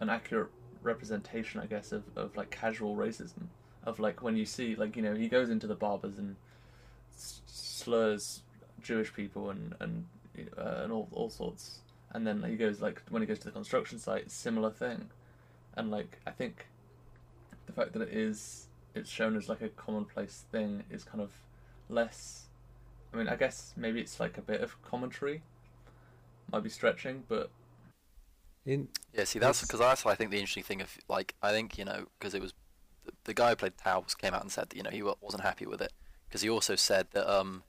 an 0.00 0.10
accurate 0.10 0.50
representation, 0.82 1.58
I 1.58 1.64
guess, 1.64 1.90
of, 1.90 2.04
of 2.16 2.36
like 2.36 2.50
casual 2.50 2.96
racism. 2.96 3.46
Of 3.84 3.98
like 3.98 4.22
when 4.22 4.36
you 4.36 4.44
see 4.44 4.76
like 4.76 4.94
you 4.94 5.02
know 5.02 5.14
he 5.14 5.26
goes 5.26 5.48
into 5.48 5.66
the 5.66 5.74
barbers 5.74 6.18
and 6.18 6.36
slurs 7.16 8.42
Jewish 8.82 9.12
people 9.14 9.48
and 9.48 9.74
and 9.80 10.04
uh, 10.58 10.82
and 10.82 10.92
all 10.92 11.08
all 11.12 11.30
sorts, 11.30 11.78
and 12.12 12.26
then 12.26 12.42
he 12.42 12.56
goes 12.56 12.82
like 12.82 13.00
when 13.08 13.22
he 13.22 13.26
goes 13.26 13.38
to 13.38 13.46
the 13.46 13.52
construction 13.52 13.98
site, 13.98 14.30
similar 14.30 14.70
thing, 14.70 15.08
and 15.78 15.90
like 15.90 16.20
I 16.26 16.30
think 16.30 16.66
the 17.64 17.72
fact 17.72 17.94
that 17.94 18.02
it 18.02 18.12
is 18.12 18.66
it's 18.94 19.08
shown 19.08 19.34
as 19.34 19.48
like 19.48 19.62
a 19.62 19.70
commonplace 19.70 20.44
thing 20.52 20.82
is 20.90 21.04
kind 21.04 21.22
of 21.22 21.30
less 21.88 22.48
I 23.12 23.16
mean, 23.16 23.28
I 23.28 23.36
guess 23.36 23.72
maybe 23.76 24.00
it's 24.00 24.20
like 24.20 24.38
a 24.38 24.42
bit 24.42 24.60
of 24.60 24.80
commentary. 24.82 25.42
Might 26.52 26.62
be 26.62 26.68
stretching, 26.68 27.24
but 27.28 27.50
in 28.66 28.88
Yeah, 29.14 29.24
see, 29.24 29.38
that's 29.38 29.62
because 29.62 29.80
that's 29.80 30.04
I 30.06 30.14
think 30.14 30.30
the 30.30 30.38
interesting 30.38 30.64
thing 30.64 30.80
of 30.80 30.96
like 31.08 31.34
I 31.42 31.52
think 31.52 31.78
you 31.78 31.84
know 31.84 32.06
because 32.18 32.34
it 32.34 32.42
was 32.42 32.52
the, 33.04 33.12
the 33.24 33.34
guy 33.34 33.50
who 33.50 33.56
played 33.56 33.76
Tao's 33.76 34.14
came 34.14 34.34
out 34.34 34.42
and 34.42 34.50
said 34.52 34.70
that 34.70 34.76
you 34.76 34.82
know 34.82 34.90
he 34.90 35.02
wasn't 35.02 35.42
happy 35.42 35.66
with 35.66 35.80
it 35.80 35.92
because 36.28 36.42
he 36.42 36.50
also 36.50 36.74
said 36.76 37.08
that 37.12 37.30
um 37.32 37.62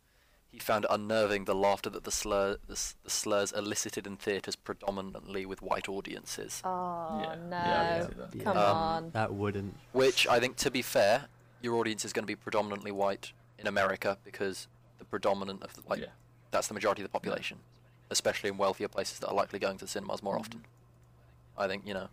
he 0.52 0.60
found 0.60 0.84
it 0.84 0.92
unnerving 0.92 1.46
the 1.46 1.56
laughter 1.56 1.90
that 1.90 2.04
the 2.04 2.12
slur 2.12 2.58
the, 2.68 2.94
the 3.04 3.10
slurs 3.10 3.54
elicited 3.54 4.06
in 4.06 4.18
theatres 4.18 4.56
predominantly 4.58 5.46
with 5.46 5.62
white 5.62 5.88
audiences. 5.88 6.62
Oh 6.66 7.20
Yeah, 7.22 7.36
no! 7.50 7.58
yeah, 7.58 7.82
I 7.82 8.00
can 8.00 8.10
see 8.10 8.16
that. 8.20 8.36
Yeah. 8.36 8.44
Come 8.44 8.58
Um, 8.58 8.78
on. 8.78 9.10
That 9.12 9.34
wouldn't. 9.34 9.76
Which 9.94 10.28
I 10.28 10.40
think, 10.42 10.58
to 10.58 10.70
be 10.70 10.82
fair, 10.82 11.28
your 11.62 11.76
audience 11.76 12.04
is 12.04 12.12
going 12.12 12.24
to 12.24 12.28
be 12.28 12.36
predominantly 12.36 12.92
white 12.92 13.32
in 13.58 13.66
America 13.68 14.18
because 14.26 14.68
the 15.00 15.06
predominant 15.06 15.64
of 15.64 15.74
the, 15.74 15.84
like 15.88 16.00
Yeah. 16.02 16.08
that's 16.52 16.68
the 16.68 16.74
majority 16.74 17.02
of 17.02 17.06
the 17.08 17.12
population, 17.14 17.60
especially 18.12 18.50
in 18.50 18.58
wealthier 18.58 18.88
places 18.88 19.18
that 19.20 19.27
are 19.30 19.34
likely 19.34 19.58
going 19.58 19.77
to 19.80 19.86
the 19.86 19.89
cinemas 19.91 20.22
more 20.22 20.38
often. 20.38 20.63
I 21.58 21.68
think 21.68 21.88
you 21.88 21.94
know, 21.96 22.10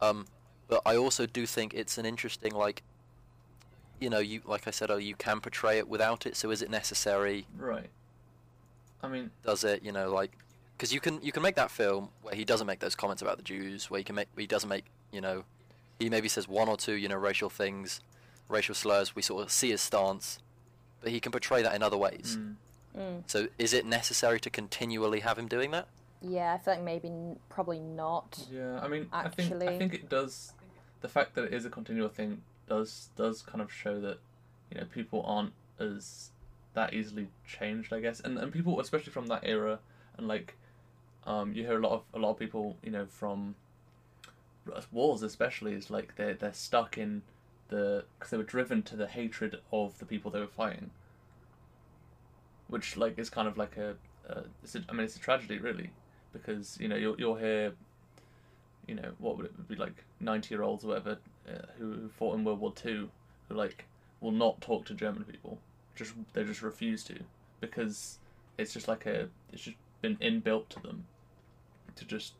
um, 0.00 0.26
but 0.68 0.82
I 0.86 0.96
also 0.96 1.26
do 1.26 1.46
think 1.46 1.74
it's 1.74 1.98
an 1.98 2.06
interesting 2.06 2.54
like, 2.54 2.82
you 3.98 4.08
know, 4.08 4.18
you 4.18 4.42
like 4.44 4.68
I 4.68 4.70
said, 4.70 4.90
oh, 4.90 4.96
you 4.98 5.16
can 5.16 5.40
portray 5.40 5.78
it 5.78 5.88
without 5.88 6.26
it. 6.26 6.36
So 6.36 6.50
is 6.50 6.62
it 6.62 6.70
necessary? 6.70 7.46
Right. 7.58 7.90
I 9.02 9.08
mean, 9.08 9.30
Does 9.44 9.64
it? 9.64 9.82
You 9.82 9.92
know, 9.92 10.12
like, 10.12 10.32
because 10.76 10.92
you 10.92 11.00
can 11.00 11.20
you 11.22 11.32
can 11.32 11.42
make 11.42 11.56
that 11.56 11.70
film 11.70 12.10
where 12.22 12.34
he 12.34 12.44
doesn't 12.44 12.66
make 12.66 12.80
those 12.80 12.94
comments 12.94 13.22
about 13.22 13.38
the 13.38 13.42
Jews, 13.42 13.90
where 13.90 13.98
he 13.98 14.04
can 14.04 14.14
make 14.14 14.28
he 14.36 14.46
doesn't 14.46 14.68
make 14.68 14.84
you 15.10 15.20
know, 15.20 15.44
he 15.98 16.08
maybe 16.08 16.28
says 16.28 16.46
one 16.46 16.68
or 16.68 16.76
two 16.76 16.94
you 16.94 17.08
know 17.08 17.16
racial 17.16 17.50
things, 17.50 18.00
racial 18.48 18.74
slurs. 18.74 19.16
We 19.16 19.22
sort 19.22 19.42
of 19.42 19.50
see 19.50 19.70
his 19.70 19.80
stance, 19.80 20.38
but 21.00 21.10
he 21.10 21.20
can 21.20 21.32
portray 21.32 21.62
that 21.62 21.74
in 21.74 21.82
other 21.82 21.96
ways. 21.96 22.38
mm, 22.38 22.54
Mm. 22.96 23.22
So 23.26 23.48
is 23.58 23.72
it 23.72 23.86
necessary 23.86 24.40
to 24.40 24.50
continually 24.50 25.20
have 25.20 25.38
him 25.38 25.48
doing 25.48 25.70
that? 25.70 25.86
Yeah, 26.22 26.52
I 26.52 26.58
feel 26.58 26.74
like 26.74 26.82
maybe 26.82 27.10
probably 27.48 27.80
not. 27.80 28.46
yeah. 28.50 28.80
I 28.80 28.88
mean, 28.88 29.06
I 29.12 29.28
think 29.28 29.52
I 29.62 29.78
think 29.78 29.94
it 29.94 30.08
does. 30.08 30.52
The 31.00 31.08
fact 31.08 31.34
that 31.34 31.44
it 31.44 31.54
is 31.54 31.64
a 31.64 31.70
continual 31.70 32.08
thing 32.08 32.42
does 32.68 33.08
does 33.16 33.42
kind 33.42 33.62
of 33.62 33.72
show 33.72 34.00
that 34.00 34.18
you 34.70 34.80
know 34.80 34.86
people 34.92 35.22
aren't 35.26 35.52
as 35.78 36.30
that 36.74 36.92
easily 36.92 37.28
changed, 37.46 37.92
I 37.92 38.00
guess, 38.00 38.20
and 38.20 38.38
and 38.38 38.52
people 38.52 38.80
especially 38.80 39.12
from 39.12 39.28
that 39.28 39.42
era 39.44 39.78
and 40.16 40.28
like 40.28 40.56
um 41.26 41.52
you 41.52 41.64
hear 41.64 41.78
a 41.78 41.80
lot 41.80 41.92
of 41.92 42.02
a 42.14 42.18
lot 42.18 42.30
of 42.30 42.38
people 42.38 42.76
you 42.82 42.90
know 42.90 43.06
from 43.06 43.54
wars 44.92 45.22
especially 45.22 45.72
is 45.72 45.90
like 45.90 46.14
they're 46.16 46.34
they're 46.34 46.52
stuck 46.52 46.96
in 46.96 47.22
the 47.68 48.04
because 48.18 48.30
they 48.30 48.36
were 48.36 48.42
driven 48.42 48.82
to 48.82 48.94
the 48.96 49.06
hatred 49.06 49.56
of 49.72 49.98
the 49.98 50.04
people 50.04 50.30
they 50.30 50.38
were 50.38 50.46
fighting 50.46 50.90
which 52.70 52.96
like 52.96 53.18
is 53.18 53.28
kind 53.28 53.46
of 53.46 53.58
like 53.58 53.76
a, 53.76 53.94
it's 54.62 54.74
a 54.74 54.84
I 54.88 54.92
mean 54.92 55.04
it's 55.04 55.16
a 55.16 55.20
tragedy 55.20 55.58
really 55.58 55.90
because 56.32 56.78
you 56.80 56.88
know 56.88 56.96
you'll 56.96 57.16
you'll 57.18 57.36
hear 57.36 57.72
you 58.86 58.94
know 58.94 59.12
what 59.18 59.36
would 59.36 59.46
it 59.46 59.68
be 59.68 59.76
like 59.76 60.04
ninety 60.20 60.54
year 60.54 60.62
olds 60.62 60.84
or 60.84 60.88
whatever 60.88 61.18
uh, 61.48 61.66
who, 61.78 61.92
who 61.92 62.08
fought 62.08 62.36
in 62.36 62.44
World 62.44 62.60
War 62.60 62.72
Two 62.72 63.10
who 63.48 63.54
like 63.54 63.84
will 64.20 64.32
not 64.32 64.60
talk 64.60 64.84
to 64.86 64.94
German 64.94 65.24
people 65.24 65.58
just 65.94 66.14
they 66.32 66.44
just 66.44 66.62
refuse 66.62 67.04
to 67.04 67.18
because 67.60 68.18
it's 68.58 68.72
just 68.72 68.88
like 68.88 69.06
a 69.06 69.28
it's 69.52 69.62
just 69.62 69.76
been 70.00 70.16
inbuilt 70.16 70.68
to 70.70 70.80
them 70.80 71.04
to 71.96 72.04
just 72.04 72.34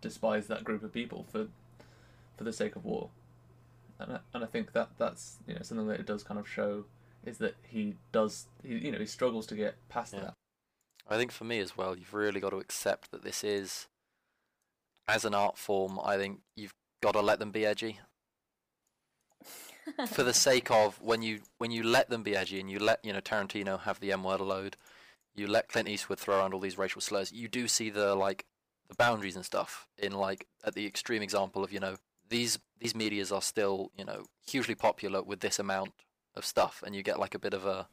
despise 0.00 0.46
that 0.48 0.64
group 0.64 0.82
of 0.82 0.92
people 0.92 1.24
for 1.30 1.46
for 2.36 2.44
the 2.44 2.52
sake 2.52 2.76
of 2.76 2.84
war. 2.84 3.08
And 3.98 4.12
I, 4.12 4.18
and 4.34 4.44
I 4.44 4.46
think 4.46 4.72
that 4.72 4.90
that's 4.98 5.36
you 5.46 5.54
know 5.54 5.62
something 5.62 5.86
that 5.88 6.00
it 6.00 6.06
does 6.06 6.22
kind 6.22 6.38
of 6.38 6.48
show 6.48 6.84
is 7.26 7.38
that 7.38 7.56
he 7.68 7.94
does 8.12 8.46
he 8.62 8.76
you 8.76 8.92
know 8.92 8.98
he 8.98 9.06
struggles 9.06 9.46
to 9.46 9.54
get 9.54 9.76
past 9.88 10.14
Yeah. 10.14 10.20
that 10.20 10.34
I 11.08 11.16
think 11.16 11.30
for 11.30 11.44
me 11.44 11.60
as 11.60 11.76
well, 11.76 11.96
you've 11.96 12.14
really 12.14 12.40
got 12.40 12.50
to 12.50 12.58
accept 12.58 13.10
that 13.12 13.22
this 13.22 13.44
is, 13.44 13.86
as 15.06 15.24
an 15.24 15.34
art 15.34 15.56
form, 15.56 16.00
I 16.02 16.16
think 16.16 16.40
you've 16.56 16.74
got 17.00 17.12
to 17.12 17.20
let 17.20 17.38
them 17.38 17.52
be 17.52 17.64
edgy. 17.64 18.00
for 20.08 20.24
the 20.24 20.34
sake 20.34 20.68
of 20.68 21.00
when 21.00 21.22
you 21.22 21.40
when 21.58 21.70
you 21.70 21.84
let 21.84 22.10
them 22.10 22.24
be 22.24 22.34
edgy 22.34 22.58
and 22.58 22.68
you 22.68 22.80
let 22.80 23.04
you 23.04 23.12
know 23.12 23.20
Tarantino 23.20 23.78
have 23.80 24.00
the 24.00 24.10
M 24.10 24.24
word 24.24 24.40
load, 24.40 24.76
you 25.36 25.46
let 25.46 25.68
Clint 25.68 25.88
Eastwood 25.88 26.18
throw 26.18 26.38
around 26.38 26.52
all 26.52 26.60
these 26.60 26.76
racial 26.76 27.00
slurs. 27.00 27.30
You 27.30 27.46
do 27.46 27.68
see 27.68 27.88
the 27.90 28.16
like 28.16 28.46
the 28.88 28.96
boundaries 28.96 29.36
and 29.36 29.44
stuff 29.44 29.86
in 29.96 30.12
like 30.12 30.48
at 30.64 30.74
the 30.74 30.86
extreme 30.86 31.22
example 31.22 31.62
of 31.62 31.72
you 31.72 31.78
know 31.78 31.96
these 32.28 32.58
these 32.80 32.96
medias 32.96 33.30
are 33.30 33.42
still 33.42 33.92
you 33.96 34.04
know 34.04 34.24
hugely 34.44 34.74
popular 34.74 35.22
with 35.22 35.38
this 35.38 35.60
amount 35.60 35.92
of 36.36 36.44
stuff, 36.44 36.82
and 36.84 36.94
you 36.94 37.02
get 37.02 37.18
like 37.18 37.34
a 37.34 37.38
bit 37.38 37.54
of 37.54 37.66
a 37.66 37.88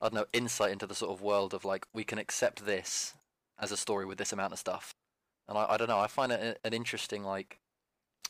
I 0.00 0.06
don't 0.06 0.14
know 0.14 0.26
insight 0.32 0.72
into 0.72 0.86
the 0.86 0.94
sort 0.94 1.12
of 1.12 1.22
world 1.22 1.54
of 1.54 1.64
like 1.64 1.86
we 1.92 2.04
can 2.04 2.18
accept 2.18 2.64
this 2.64 3.14
as 3.58 3.70
a 3.72 3.76
story 3.76 4.06
with 4.06 4.18
this 4.18 4.32
amount 4.32 4.52
of 4.52 4.58
stuff, 4.58 4.94
and 5.48 5.58
I, 5.58 5.66
I 5.70 5.76
don't 5.76 5.88
know 5.88 5.98
I 5.98 6.06
find 6.06 6.32
it 6.32 6.58
an 6.64 6.72
interesting 6.72 7.22
like 7.24 7.58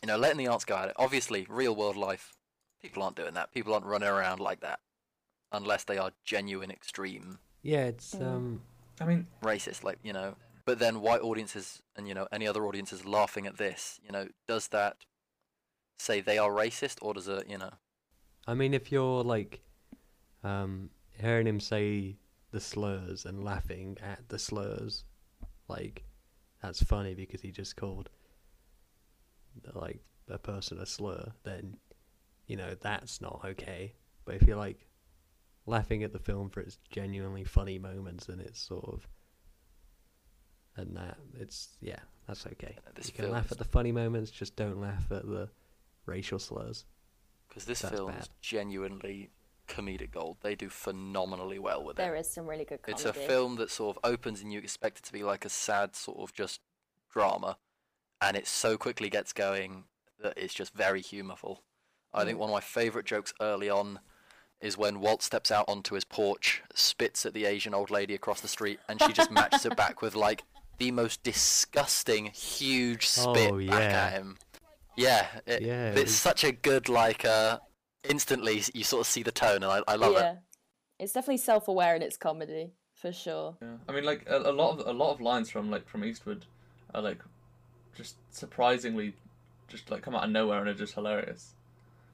you 0.02 0.08
know 0.08 0.16
letting 0.16 0.38
the 0.38 0.48
arts 0.48 0.64
go 0.64 0.76
at 0.76 0.88
it. 0.88 0.94
Obviously, 0.96 1.46
real 1.48 1.74
world 1.74 1.96
life 1.96 2.36
people 2.82 3.02
aren't 3.02 3.16
doing 3.16 3.34
that. 3.34 3.52
People 3.52 3.74
aren't 3.74 3.86
running 3.86 4.08
around 4.08 4.40
like 4.40 4.60
that 4.60 4.80
unless 5.52 5.84
they 5.84 5.98
are 5.98 6.12
genuine 6.24 6.70
extreme 6.70 7.38
Yeah, 7.62 7.86
it's 7.86 8.14
Mm. 8.14 8.26
um. 8.26 8.62
I 9.00 9.04
mean 9.04 9.26
racist, 9.42 9.82
like 9.82 9.98
you 10.02 10.12
know. 10.12 10.36
But 10.66 10.78
then 10.78 11.00
white 11.00 11.22
audiences 11.22 11.82
and 11.96 12.06
you 12.06 12.14
know 12.14 12.28
any 12.30 12.46
other 12.46 12.64
audiences 12.66 13.04
laughing 13.04 13.46
at 13.46 13.56
this, 13.56 13.98
you 14.04 14.12
know, 14.12 14.28
does 14.46 14.68
that 14.68 14.96
say 15.98 16.20
they 16.20 16.38
are 16.38 16.50
racist 16.50 16.96
or 17.02 17.14
does 17.14 17.28
it, 17.28 17.48
you 17.48 17.58
know? 17.58 17.72
I 18.46 18.54
mean, 18.54 18.74
if 18.74 18.90
you're 18.90 19.22
like, 19.22 19.60
um, 20.42 20.90
hearing 21.20 21.46
him 21.46 21.60
say 21.60 22.16
the 22.50 22.60
slurs 22.60 23.24
and 23.24 23.44
laughing 23.44 23.98
at 24.02 24.28
the 24.28 24.38
slurs, 24.38 25.04
like, 25.68 26.04
that's 26.62 26.82
funny 26.82 27.14
because 27.14 27.40
he 27.40 27.50
just 27.50 27.76
called, 27.76 28.10
like, 29.74 30.00
a 30.28 30.38
person 30.38 30.78
a 30.78 30.86
slur, 30.86 31.32
then, 31.44 31.76
you 32.46 32.56
know, 32.56 32.74
that's 32.80 33.20
not 33.20 33.40
okay. 33.44 33.94
But 34.24 34.36
if 34.36 34.42
you're 34.42 34.56
like 34.56 34.86
laughing 35.66 36.02
at 36.02 36.12
the 36.12 36.18
film 36.18 36.50
for 36.50 36.60
its 36.60 36.78
genuinely 36.90 37.44
funny 37.44 37.78
moments 37.78 38.28
and 38.28 38.40
it's 38.40 38.60
sort 38.60 38.84
of, 38.84 39.08
and 40.76 40.96
that, 40.96 41.18
it's, 41.38 41.76
yeah, 41.80 41.98
that's 42.26 42.46
okay. 42.46 42.76
you 43.04 43.12
can 43.12 43.30
laugh 43.30 43.50
at 43.50 43.58
the 43.58 43.64
funny 43.64 43.92
moments, 43.92 44.30
just 44.30 44.56
don't 44.56 44.80
laugh 44.80 45.10
at 45.10 45.26
the 45.26 45.48
racial 46.06 46.38
slurs. 46.38 46.84
Because 47.50 47.66
this 47.66 47.80
That's 47.82 47.94
film 47.94 48.12
bad. 48.12 48.22
is 48.22 48.30
genuinely 48.40 49.28
comedic 49.68 50.12
gold. 50.12 50.38
They 50.40 50.54
do 50.54 50.68
phenomenally 50.70 51.58
well 51.58 51.84
with 51.84 51.96
there 51.96 52.14
it. 52.16 52.20
is 52.20 52.30
some 52.30 52.46
really 52.46 52.64
good 52.64 52.80
comedy. 52.82 52.92
It's 52.92 53.04
a 53.04 53.12
film 53.12 53.56
that 53.56 53.70
sort 53.70 53.96
of 53.96 54.10
opens 54.10 54.40
and 54.40 54.50
you 54.52 54.58
expect 54.60 54.98
it 55.00 55.04
to 55.04 55.12
be 55.12 55.22
like 55.22 55.44
a 55.44 55.48
sad 55.50 55.94
sort 55.94 56.18
of 56.18 56.32
just 56.32 56.60
drama, 57.12 57.58
and 58.22 58.36
it 58.36 58.46
so 58.46 58.78
quickly 58.78 59.10
gets 59.10 59.32
going 59.32 59.84
that 60.22 60.34
it's 60.38 60.54
just 60.54 60.72
very 60.74 61.02
humorful. 61.02 61.62
I 62.14 62.24
think 62.24 62.36
Mm. 62.36 62.40
one 62.40 62.50
of 62.50 62.54
my 62.54 62.60
favourite 62.60 63.06
jokes 63.06 63.32
early 63.40 63.68
on 63.70 64.00
is 64.60 64.76
when 64.76 65.00
Walt 65.00 65.22
steps 65.22 65.50
out 65.50 65.64
onto 65.68 65.94
his 65.94 66.04
porch, 66.04 66.62
spits 66.74 67.24
at 67.24 67.32
the 67.34 67.46
Asian 67.46 67.72
old 67.74 67.90
lady 67.90 68.14
across 68.14 68.40
the 68.40 68.48
street, 68.48 68.78
and 68.88 69.00
she 69.02 69.12
just 69.12 69.30
matches 69.30 69.64
it 69.66 69.76
back 69.76 70.02
with 70.02 70.14
like 70.14 70.42
the 70.78 70.90
most 70.90 71.22
disgusting, 71.22 72.26
huge 72.26 73.06
spit 73.08 73.50
Oh, 73.52 73.58
back 73.58 73.66
yeah. 73.68 74.04
at 74.06 74.12
him. 74.12 74.38
Yeah, 75.00 75.26
it, 75.46 75.62
Yeah, 75.62 75.90
it 75.92 75.98
it's 75.98 76.12
such 76.12 76.44
a 76.44 76.52
good 76.52 76.88
like. 76.88 77.24
uh 77.24 77.58
Instantly, 78.08 78.62
you 78.72 78.82
sort 78.82 79.00
of 79.02 79.06
see 79.06 79.22
the 79.22 79.30
tone, 79.30 79.62
and 79.62 79.66
I, 79.66 79.82
I 79.86 79.96
love 79.96 80.16
yeah. 80.16 80.32
it. 80.32 80.38
It's 80.98 81.12
definitely 81.12 81.38
self 81.38 81.68
aware 81.68 81.94
in 81.96 82.02
its 82.02 82.16
comedy, 82.16 82.72
for 82.94 83.12
sure. 83.12 83.56
Yeah, 83.60 83.76
I 83.88 83.92
mean, 83.92 84.04
like 84.04 84.24
a, 84.28 84.38
a 84.38 84.52
lot 84.52 84.78
of 84.78 84.86
a 84.86 84.92
lot 84.92 85.12
of 85.12 85.20
lines 85.20 85.50
from 85.50 85.70
like 85.70 85.88
from 85.88 86.04
Eastwood 86.04 86.46
are 86.94 87.02
like 87.02 87.18
just 87.96 88.16
surprisingly 88.30 89.14
just 89.68 89.90
like 89.90 90.02
come 90.02 90.14
out 90.14 90.24
of 90.24 90.30
nowhere 90.30 90.60
and 90.60 90.68
are 90.68 90.74
just 90.74 90.94
hilarious, 90.94 91.54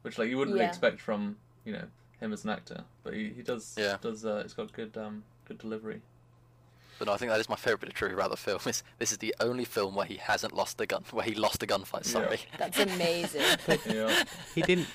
which 0.02 0.18
like 0.18 0.28
you 0.28 0.38
wouldn't 0.38 0.54
really 0.54 0.66
expect 0.66 1.00
from 1.00 1.36
you 1.64 1.72
know 1.72 1.84
him 2.20 2.32
as 2.32 2.44
an 2.44 2.50
actor, 2.50 2.84
but 3.04 3.14
he, 3.14 3.30
he 3.36 3.42
does 3.42 3.78
Yeah. 3.78 3.98
does 4.00 4.24
uh, 4.24 4.42
it's 4.44 4.54
got 4.54 4.72
good 4.72 4.96
um 4.96 5.24
good 5.46 5.58
delivery. 5.58 6.02
But 6.98 7.08
no, 7.08 7.14
I 7.14 7.16
think 7.18 7.30
that 7.30 7.40
is 7.40 7.48
my 7.48 7.56
favourite 7.56 7.80
bit 7.80 7.88
of 7.90 7.94
trivia 7.94 8.16
about 8.16 8.30
the 8.30 8.36
film. 8.36 8.60
Is 8.66 8.82
this 8.98 9.12
is 9.12 9.18
the 9.18 9.34
only 9.40 9.64
film 9.64 9.94
where 9.94 10.06
he 10.06 10.16
hasn't 10.16 10.54
lost 10.54 10.80
a 10.80 10.86
gun, 10.86 11.04
where 11.10 11.24
he 11.24 11.34
lost 11.34 11.62
a 11.62 11.66
gunfight. 11.66 12.06
Yeah. 12.06 12.12
Sorry. 12.12 12.40
That's 12.58 12.78
amazing. 12.78 13.42
Yeah, 13.86 14.24
He 14.54 14.62
didn't. 14.62 14.88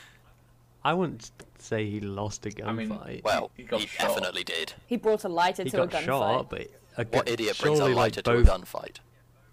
I 0.83 0.93
wouldn't 0.95 1.29
say 1.59 1.87
he 1.87 1.99
lost 1.99 2.45
a 2.47 2.51
I 2.65 2.71
mean, 2.73 2.89
gunfight. 2.89 3.23
well, 3.23 3.51
he 3.55 3.61
he, 3.63 3.67
got 3.67 3.81
shot. 3.81 4.07
definitely 4.07 4.43
did. 4.43 4.73
he 4.87 4.97
brought 4.97 5.23
a 5.23 5.29
lighter 5.29 5.63
he 5.63 5.69
to 5.69 5.83
a 5.83 5.87
gunfight. 5.87 6.05
shot, 6.05 6.49
but 6.49 6.67
a 6.97 7.05
What 7.05 7.29
idiot 7.29 7.59
brings 7.61 7.79
a 7.79 7.85
lighter 7.85 8.21
like, 8.25 8.45
to 8.45 8.51
a 8.53 8.57
gunfight? 8.57 8.95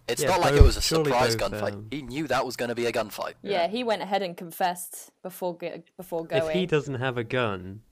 It's 0.09 0.23
Yeah, 0.23 0.31
not 0.31 0.41
like 0.41 0.55
it 0.55 0.63
was 0.63 0.79
a 0.79 0.81
surprise 0.81 1.37
both, 1.37 1.53
gunfight. 1.53 1.73
um, 1.75 1.87
He 1.91 2.01
knew 2.01 2.27
that 2.29 2.47
was 2.47 2.57
going 2.57 2.71
to 2.71 2.75
be 2.75 2.87
a 2.87 2.93
gunfight. 2.93 3.35
Yeah, 3.43 3.69
he 3.69 3.85
went 3.85 4.01
ahead 4.01 4.23
and 4.23 4.35
confessed 4.39 5.11
before 5.23 5.55
go- 5.55 5.83
before 5.99 6.25
going. 6.25 6.45
If 6.47 6.53
he 6.55 6.65
doesn't 6.65 6.95
have 6.95 7.19
a 7.19 7.25
gun, 7.25 7.83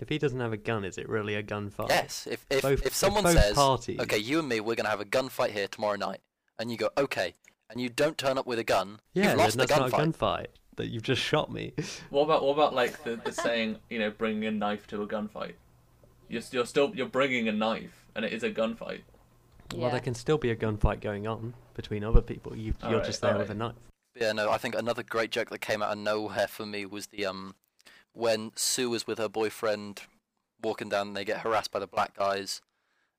if 0.00 0.08
he 0.08 0.18
doesn't 0.18 0.40
have 0.40 0.52
a 0.52 0.56
gun, 0.56 0.84
is 0.84 0.98
it 0.98 1.08
really 1.08 1.34
a 1.34 1.42
gunfight? 1.42 1.88
Yes. 1.88 2.26
If 2.30 2.44
if, 2.50 2.62
Both- 2.62 2.80
if 2.80 2.86
if 2.86 2.94
someone 2.94 3.22
both 3.24 3.34
says, 3.38 3.54
parties- 3.54 4.00
"Okay, 4.00 4.18
you 4.18 4.38
and 4.40 4.48
me, 4.48 4.60
we're 4.60 4.74
going 4.74 4.84
to 4.84 4.90
have 4.90 5.00
a 5.00 5.04
gunfight 5.04 5.50
here 5.50 5.68
tomorrow 5.68 5.96
night," 5.96 6.20
and 6.58 6.70
you 6.70 6.76
go, 6.76 6.90
"Okay," 6.98 7.34
and 7.70 7.80
you 7.80 7.88
don't 7.88 8.18
turn 8.18 8.36
up 8.38 8.46
with 8.46 8.58
a 8.58 8.64
gun, 8.64 9.00
Yeah, 9.14 9.22
you've 9.22 9.30
then 9.32 9.38
lost 9.38 9.56
the 9.56 9.66
that's 9.66 9.78
not 9.80 9.88
a 9.88 9.92
gunfight. 9.92 10.12
gunfight. 10.18 10.46
That 10.76 10.88
you've 10.88 11.04
just 11.04 11.22
shot 11.22 11.52
me. 11.52 11.72
What 12.10 12.22
about 12.24 12.42
what 12.42 12.52
about 12.54 12.74
like 12.74 13.04
the, 13.04 13.14
the 13.16 13.30
saying 13.32 13.78
you 13.90 13.98
know 14.00 14.10
bringing 14.10 14.44
a 14.46 14.50
knife 14.50 14.86
to 14.88 15.02
a 15.02 15.06
gunfight? 15.06 15.54
You're 16.28 16.42
you're 16.50 16.66
still 16.66 16.92
you're 16.96 17.06
bringing 17.08 17.46
a 17.48 17.52
knife 17.52 18.06
and 18.16 18.24
it 18.24 18.32
is 18.32 18.42
a 18.42 18.50
gunfight. 18.50 19.02
yeah. 19.72 19.78
Well, 19.82 19.90
there 19.90 20.00
can 20.00 20.14
still 20.14 20.38
be 20.38 20.50
a 20.50 20.56
gunfight 20.56 21.00
going 21.00 21.26
on 21.28 21.54
between 21.74 22.02
other 22.04 22.20
people. 22.20 22.56
You, 22.56 22.74
you're 22.82 22.90
Alright, 22.90 23.04
just 23.06 23.20
there 23.20 23.36
with 23.38 23.50
a 23.50 23.54
knife. 23.54 23.74
Yeah, 24.20 24.32
no, 24.32 24.50
I 24.50 24.58
think 24.58 24.74
another 24.76 25.02
great 25.04 25.30
joke 25.30 25.50
that 25.50 25.60
came 25.60 25.80
out 25.82 25.90
of 25.92 25.98
nowhere 25.98 26.46
for 26.48 26.64
me 26.66 26.86
was 26.86 27.06
the 27.08 27.24
um 27.26 27.54
when 28.14 28.52
Sue 28.56 28.88
was 28.90 29.06
with 29.06 29.18
her 29.18 29.28
boyfriend 29.28 30.02
walking 30.62 30.88
down 30.88 31.08
and 31.08 31.16
they 31.16 31.24
get 31.24 31.40
harassed 31.40 31.70
by 31.70 31.78
the 31.78 31.86
black 31.86 32.16
guys 32.16 32.62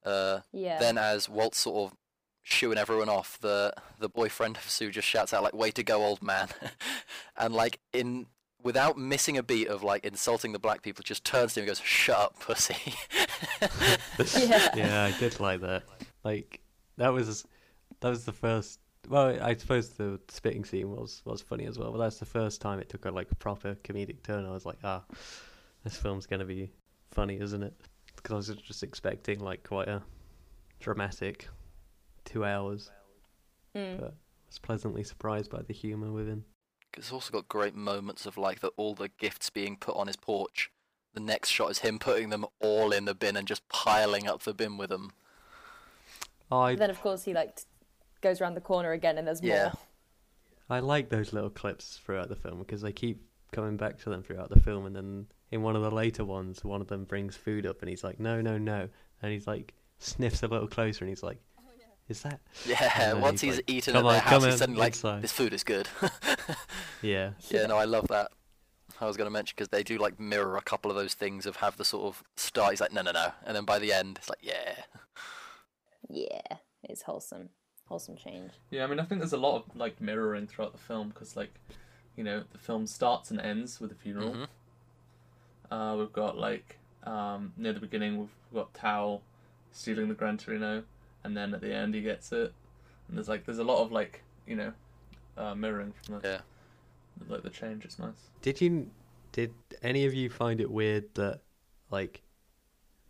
Uh, 0.04 0.40
Yeah. 0.52 0.80
Then 0.80 0.98
as 0.98 1.28
Walt's 1.30 1.58
sort 1.60 1.92
of 1.92 1.98
shooing 2.44 2.78
everyone 2.78 3.10
off, 3.10 3.40
the 3.40 3.74
the 4.00 4.08
boyfriend 4.10 4.56
of 4.58 4.70
Sue 4.70 4.92
just 4.92 5.08
shouts 5.08 5.34
out 5.34 5.42
like, 5.44 5.54
"Way 5.56 5.72
to 5.72 5.84
go, 5.84 6.04
old 6.04 6.22
man!" 6.22 6.50
and 7.38 7.54
like 7.56 7.80
in 7.92 8.28
without 8.62 8.98
missing 8.98 9.38
a 9.38 9.44
beat 9.44 9.68
of 9.68 9.82
like 9.84 10.06
insulting 10.06 10.52
the 10.52 10.60
black 10.60 10.82
people, 10.84 11.04
just 11.04 11.24
turns 11.24 11.54
to 11.54 11.60
him 11.60 11.64
and 11.64 11.70
goes, 11.70 11.80
"Shut 11.80 12.18
up, 12.20 12.40
pussy." 12.40 12.76
Yeah. 14.20 14.70
yeah, 14.76 15.04
I 15.04 15.20
did 15.20 15.40
like 15.40 15.62
that. 15.62 15.84
Like 16.24 16.62
that 16.98 17.10
was 17.10 17.46
that 18.02 18.10
was 18.10 18.26
the 18.26 18.32
first. 18.34 18.80
Well, 19.10 19.38
I 19.42 19.56
suppose 19.56 19.90
the 19.90 20.20
spitting 20.30 20.66
scene 20.66 20.90
was 20.90 21.22
was 21.26 21.42
funny 21.42 21.66
as 21.66 21.78
well, 21.78 21.92
but 21.92 22.00
that's 22.00 22.18
the 22.18 22.26
first 22.26 22.62
time 22.62 22.80
it 22.80 22.90
took 22.90 23.06
a 23.06 23.12
like 23.12 23.28
proper 23.40 23.76
comedic 23.84 24.24
turn. 24.24 24.46
I 24.46 24.52
was 24.52 24.66
like, 24.66 24.78
ah, 24.84 25.04
this 25.84 25.98
film's 25.98 26.26
gonna 26.26 26.46
be 26.46 26.72
funny, 27.12 27.40
isn't 27.40 27.64
it? 27.64 27.74
Because 28.16 28.50
I 28.50 28.54
was 28.54 28.62
just 28.62 28.84
expecting 28.84 29.40
like 29.40 29.64
quite 29.64 29.88
a 29.88 30.02
dramatic 30.80 31.48
two 32.24 32.44
hours, 32.44 32.90
Mm. 33.76 34.00
but 34.00 34.08
I 34.10 34.48
was 34.48 34.60
pleasantly 34.60 35.04
surprised 35.04 35.52
by 35.52 35.62
the 35.62 35.74
humor 35.74 36.12
within. 36.12 36.46
It's 36.98 37.12
also 37.12 37.32
got 37.32 37.48
great 37.50 37.76
moments 37.76 38.26
of 38.26 38.38
like 38.38 38.62
the, 38.62 38.70
all 38.78 38.96
the 38.96 39.10
gifts 39.10 39.50
being 39.50 39.76
put 39.78 39.96
on 39.96 40.08
his 40.08 40.16
porch. 40.16 40.72
The 41.14 41.20
next 41.20 41.50
shot 41.50 41.72
is 41.72 41.80
him 41.80 42.00
putting 42.00 42.30
them 42.30 42.46
all 42.62 42.92
in 42.92 43.06
the 43.06 43.14
bin 43.14 43.36
and 43.38 43.48
just 43.48 43.68
piling 43.70 44.28
up 44.28 44.44
the 44.44 44.54
bin 44.54 44.78
with 44.78 44.90
them. 44.90 45.12
I 46.52 46.76
Then 46.76 46.90
of 46.90 47.02
course 47.02 47.24
he 47.26 47.34
like 47.34 47.56
t- 47.58 47.64
goes 48.26 48.42
around 48.42 48.56
the 48.56 48.62
corner 48.62 48.92
again, 48.92 49.20
and 49.20 49.28
there's 49.28 49.44
more. 49.44 49.52
Yeah. 49.52 49.72
I 50.68 50.80
like 50.80 51.10
those 51.10 51.32
little 51.32 51.52
clips 51.52 52.00
throughout 52.04 52.28
the 52.28 52.36
film 52.36 52.58
because 52.58 52.82
they 52.82 52.92
keep 52.92 53.22
coming 53.52 53.78
back 53.78 54.00
to 54.00 54.10
them 54.10 54.24
throughout 54.24 54.50
the 54.50 54.60
film, 54.60 54.88
and 54.88 54.96
then 54.96 55.28
in 55.52 55.62
one 55.62 55.76
of 55.76 55.84
the 55.84 55.92
later 55.92 56.26
ones, 56.26 56.64
one 56.64 56.82
of 56.82 56.88
them 56.88 57.04
brings 57.04 57.36
food 57.36 57.68
up, 57.68 57.82
and 57.82 57.90
he's 57.90 58.04
like, 58.04 58.20
"No, 58.20 58.42
no, 58.42 58.58
no," 58.58 58.90
and 59.22 59.32
he's 59.32 59.46
like 59.46 59.76
sniffs 60.00 60.42
a 60.42 60.48
little 60.48 60.68
closer, 60.68 61.06
and 61.06 61.10
he's 61.10 61.22
like, 61.22 61.38
oh, 61.60 61.70
"Is 62.10 62.24
that?" 62.24 62.40
Yeah, 62.66 62.90
then 62.98 63.22
once 63.22 63.42
he's 63.42 63.52
he's 63.52 63.58
like, 63.58 63.70
eaten 63.70 63.96
at 63.96 64.02
their 64.02 64.12
on, 64.14 64.20
house, 64.20 64.46
he's 64.46 64.58
suddenly 64.58 64.80
like, 64.80 64.94
inside." 64.94 65.22
"This 65.22 65.32
food 65.32 65.54
is 65.54 65.64
good." 65.64 65.88
Yeah, 67.02 67.32
yeah, 67.52 67.68
no, 67.68 67.78
I 67.78 67.86
love 67.86 68.08
that. 68.08 68.32
I 69.00 69.06
was 69.06 69.16
going 69.16 69.28
to 69.28 69.32
mention 69.32 69.54
because 69.56 69.70
they 69.70 69.84
do 69.84 70.00
like 70.00 70.20
mirror 70.20 70.58
a 70.58 70.62
couple 70.62 70.90
of 70.90 70.98
those 70.98 71.14
things 71.14 71.46
of 71.46 71.58
have 71.58 71.78
the 71.78 71.86
sort 71.86 72.06
of 72.06 72.24
start. 72.36 72.72
He's 72.72 72.82
like, 72.82 72.94
"No, 72.94 73.04
no, 73.04 73.12
no," 73.12 73.28
and 73.46 73.56
then 73.56 73.66
by 73.66 73.78
the 73.78 73.94
end, 73.94 74.18
it's 74.18 74.30
like, 74.30 74.40
"Yeah." 74.42 74.74
Yeah, 76.10 76.58
it's 76.84 77.04
wholesome, 77.04 77.50
wholesome 77.86 78.16
change. 78.18 78.52
Yeah, 78.72 78.84
I 78.84 78.88
mean, 78.88 79.00
I 79.00 79.04
think 79.04 79.22
there's 79.22 79.34
a 79.34 79.38
lot 79.38 79.56
of 79.58 79.76
like 79.76 80.00
mirroring 80.02 80.48
throughout 80.48 80.72
the 80.72 80.78
film 80.78 81.10
because, 81.10 81.36
like, 81.36 81.54
you 82.16 82.24
know, 82.24 82.44
the 82.52 82.58
film 82.58 82.88
starts 82.88 83.32
and 83.32 83.40
ends 83.40 83.80
with 83.80 83.92
a 83.92 83.96
funeral. 83.96 84.34
Mhm. 84.34 84.48
Uh, 85.72 85.96
we've 85.98 86.14
got 86.14 86.38
like 86.38 86.78
um, 87.04 87.54
near 87.58 87.74
the 87.74 87.80
beginning, 87.80 88.18
we've 88.20 88.30
got 88.54 88.74
Tao 88.74 89.22
stealing 89.72 90.08
the 90.10 90.16
Gran 90.16 90.38
Torino, 90.38 90.84
and 91.24 91.36
then 91.38 91.54
at 91.54 91.62
the 91.62 91.74
end 91.74 91.94
he 91.94 92.02
gets 92.02 92.32
it. 92.32 92.54
And 93.08 93.18
there's 93.18 93.30
like 93.30 93.46
there's 93.46 93.60
a 93.60 93.64
lot 93.64 93.82
of 93.84 93.92
like 93.92 94.24
you 94.48 94.56
know 94.56 94.74
uh, 95.38 95.54
mirroring 95.56 95.94
from 96.04 96.20
the 96.22 96.28
Yeah. 96.28 96.42
like 97.30 97.44
the 97.44 97.50
change. 97.50 97.86
It's 97.86 98.00
nice. 98.00 98.30
Did 98.42 98.62
you? 98.62 98.90
Did 99.32 99.54
any 99.82 100.06
of 100.06 100.14
you 100.14 100.30
find 100.30 100.62
it 100.62 100.72
weird 100.72 101.14
that, 101.16 101.42
like, 101.92 102.22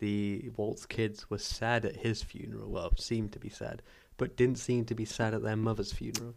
the 0.00 0.50
Walt's 0.56 0.84
kids 0.84 1.30
were 1.30 1.38
sad 1.38 1.84
at 1.84 1.94
his 1.94 2.20
funeral? 2.20 2.68
Well, 2.68 2.90
seemed 2.96 3.30
to 3.34 3.38
be 3.38 3.48
sad, 3.48 3.80
but 4.16 4.36
didn't 4.36 4.58
seem 4.58 4.84
to 4.86 4.94
be 4.94 5.04
sad 5.04 5.34
at 5.34 5.42
their 5.42 5.56
mother's 5.56 5.92
funeral. 5.92 6.34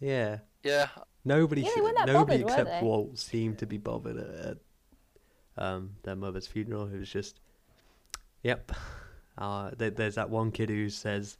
Yeah, 0.00 0.38
Yeah, 0.62 0.88
nobody. 1.24 1.62
Yeah, 1.62 1.68
they 1.68 1.74
se- 1.74 1.80
weren't 1.80 1.96
that 1.96 2.06
nobody 2.06 2.42
bothered, 2.42 2.66
except? 2.66 2.82
Walt 2.82 3.18
seemed 3.18 3.58
to 3.58 3.66
be 3.66 3.78
bothered 3.78 4.16
at, 4.16 4.28
at 4.46 4.58
um, 5.56 5.90
their 6.02 6.16
mother's 6.16 6.46
funeral. 6.46 6.86
It 6.92 6.98
was 6.98 7.08
just, 7.10 7.40
yep. 8.42 8.72
Uh, 9.38 9.70
there, 9.76 9.90
there's 9.90 10.16
that 10.16 10.28
one 10.30 10.50
kid 10.50 10.68
who 10.68 10.88
says, 10.90 11.38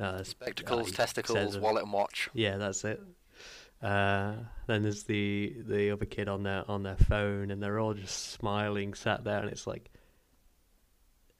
uh, 0.00 0.22
spectacles, 0.22 0.90
uh, 0.92 0.96
testicles, 0.96 1.38
says 1.38 1.58
wallet, 1.58 1.84
and 1.84 1.92
watch. 1.92 2.28
yeah, 2.34 2.56
that's 2.56 2.84
it. 2.84 3.00
Uh, 3.82 4.34
then 4.66 4.82
there's 4.82 5.04
the 5.04 5.56
the 5.66 5.90
other 5.90 6.04
kid 6.04 6.28
on 6.28 6.42
their 6.42 6.70
on 6.70 6.82
their 6.82 6.96
phone, 6.96 7.50
and 7.50 7.62
they're 7.62 7.78
all 7.78 7.94
just 7.94 8.32
smiling, 8.32 8.92
sat 8.92 9.24
there, 9.24 9.38
and 9.38 9.48
it's 9.50 9.66
like, 9.66 9.90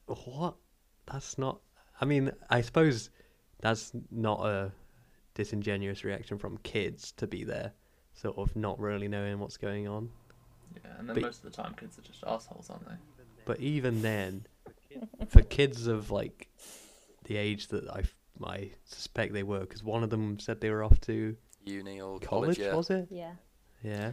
what? 0.07 0.55
That's 1.11 1.37
not. 1.39 1.61
I 2.01 2.05
mean, 2.05 2.33
I 2.49 2.63
suppose 2.63 3.11
that's 3.61 3.93
not 4.11 4.45
a 4.47 4.73
disingenuous 5.35 6.03
reaction 6.05 6.39
from 6.39 6.59
kids 6.59 7.13
to 7.13 7.27
be 7.27 7.45
there, 7.45 7.73
sort 8.15 8.39
of 8.39 8.57
not 8.57 8.79
really 8.81 9.09
knowing 9.09 9.39
what's 9.39 9.57
going 9.57 9.87
on. 9.87 10.11
Yeah, 10.75 10.99
and 10.99 11.09
then 11.09 11.15
But- 11.15 11.23
most 11.23 11.45
of 11.45 11.51
the 11.51 11.63
time 11.63 11.75
kids 11.75 11.99
are 11.99 12.03
just 12.03 12.25
assholes, 12.25 12.71
aren't 12.71 12.89
they? 12.89 12.95
But 13.45 13.61
even 13.61 14.03
then, 14.03 14.47
for 15.29 15.43
kids 15.43 15.87
of 15.87 16.11
like 16.11 16.49
the 17.25 17.37
age 17.37 17.69
that 17.69 17.89
I 17.89 18.03
I 18.43 18.71
suspect 18.85 19.35
they 19.35 19.43
were, 19.43 19.61
because 19.61 19.83
one 19.83 20.03
of 20.03 20.11
them 20.11 20.39
said 20.39 20.61
they 20.61 20.71
were 20.71 20.83
off 20.83 20.99
to 21.03 21.37
Uni 21.65 22.01
or 22.01 22.19
college, 22.19 22.57
college, 22.57 22.59
yeah. 22.59 22.75
was 22.75 22.91
it? 22.91 23.09
Yeah. 23.11 23.33
Yeah, 23.83 24.13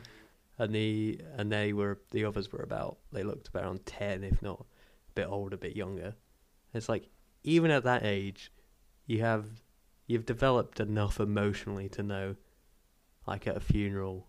and 0.58 0.73
the 0.73 1.21
and 1.38 1.52
they 1.52 1.73
were 1.73 2.00
the 2.12 2.26
others 2.26 2.52
were 2.52 2.63
about 2.63 2.97
they 3.12 3.23
looked 3.23 3.47
about 3.50 3.63
around 3.63 3.86
ten, 3.86 4.23
if 4.23 4.41
not 4.41 4.62
a 4.62 5.12
bit 5.13 5.28
older, 5.28 5.56
a 5.56 5.60
bit 5.60 5.76
younger. 5.76 6.15
It's 6.73 6.89
like 6.89 7.10
even 7.43 7.71
at 7.71 7.84
that 7.84 8.04
age, 8.04 8.52
you 9.06 9.21
have 9.21 9.45
you've 10.06 10.26
developed 10.26 10.80
enough 10.80 11.19
emotionally 11.19 11.89
to 11.89 12.04
know, 12.04 12.36
like 13.26 13.47
at 13.47 13.58
a 13.58 13.60
funeral, 13.60 14.28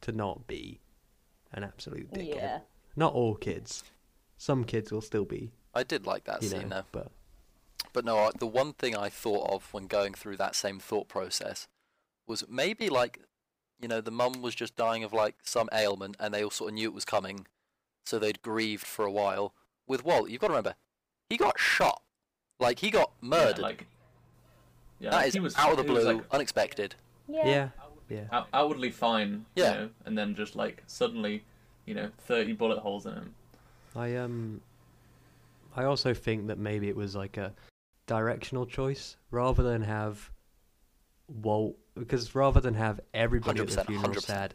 to 0.00 0.12
not 0.12 0.46
be 0.46 0.80
an 1.52 1.64
absolute 1.64 2.12
dickhead. 2.12 2.34
Yeah. 2.34 2.58
Not 2.96 3.14
all 3.14 3.34
kids. 3.34 3.84
Some 4.36 4.64
kids 4.64 4.90
will 4.90 5.00
still 5.00 5.24
be, 5.24 5.52
I 5.74 5.82
did 5.82 6.06
like 6.06 6.24
that 6.24 6.42
scene 6.42 6.68
know, 6.68 6.76
though. 6.76 6.84
but 6.92 7.12
But 7.92 8.04
no, 8.04 8.30
the 8.38 8.46
one 8.46 8.72
thing 8.72 8.96
I 8.96 9.08
thought 9.08 9.48
of 9.50 9.72
when 9.72 9.86
going 9.86 10.14
through 10.14 10.36
that 10.38 10.54
same 10.54 10.78
thought 10.78 11.08
process 11.08 11.68
was 12.26 12.44
maybe 12.48 12.88
like, 12.88 13.20
you 13.80 13.88
know, 13.88 14.00
the 14.00 14.10
mum 14.10 14.42
was 14.42 14.54
just 14.54 14.76
dying 14.76 15.04
of 15.04 15.12
like 15.12 15.36
some 15.44 15.68
ailment 15.72 16.16
and 16.18 16.32
they 16.32 16.42
all 16.42 16.50
sort 16.50 16.70
of 16.70 16.74
knew 16.74 16.88
it 16.88 16.94
was 16.94 17.04
coming, 17.04 17.46
so 18.04 18.18
they'd 18.18 18.42
grieved 18.42 18.86
for 18.86 19.04
a 19.04 19.12
while. 19.12 19.54
With 19.86 20.04
Walt, 20.04 20.30
you've 20.30 20.40
got 20.40 20.48
to 20.48 20.52
remember, 20.52 20.74
he 21.32 21.38
got 21.38 21.58
shot. 21.58 22.02
Like, 22.60 22.78
he 22.78 22.90
got 22.90 23.10
murdered. 23.20 23.56
Yeah, 23.58 23.62
like, 23.62 23.86
yeah, 25.00 25.10
that 25.10 25.16
like, 25.16 25.26
is 25.28 25.34
he 25.34 25.40
was, 25.40 25.56
out 25.56 25.72
of 25.72 25.78
the 25.78 25.84
blue, 25.84 26.02
like, 26.02 26.22
unexpected. 26.30 26.94
Yeah. 27.26 27.46
yeah, 27.46 27.68
yeah. 28.08 28.24
out- 28.30 28.48
outwardly 28.52 28.90
fine, 28.90 29.46
Yeah. 29.56 29.72
you 29.72 29.78
know, 29.80 29.90
and 30.04 30.18
then 30.18 30.34
just 30.34 30.54
like 30.54 30.82
suddenly, 30.86 31.44
you 31.86 31.94
know, 31.94 32.10
thirty 32.18 32.52
bullet 32.52 32.78
holes 32.80 33.06
in 33.06 33.14
him. 33.14 33.34
I 33.96 34.16
um 34.16 34.60
I 35.74 35.84
also 35.84 36.12
think 36.12 36.48
that 36.48 36.58
maybe 36.58 36.88
it 36.88 36.96
was 36.96 37.16
like 37.16 37.36
a 37.38 37.54
directional 38.06 38.66
choice 38.66 39.16
rather 39.30 39.62
than 39.62 39.82
have 39.82 40.30
Walt 41.28 41.76
because 41.98 42.34
rather 42.34 42.60
than 42.60 42.74
have 42.74 43.00
everybody 43.14 43.60
at 43.60 43.68
the 43.68 43.84
funeral 43.84 44.12
100%. 44.14 44.22
sad 44.22 44.54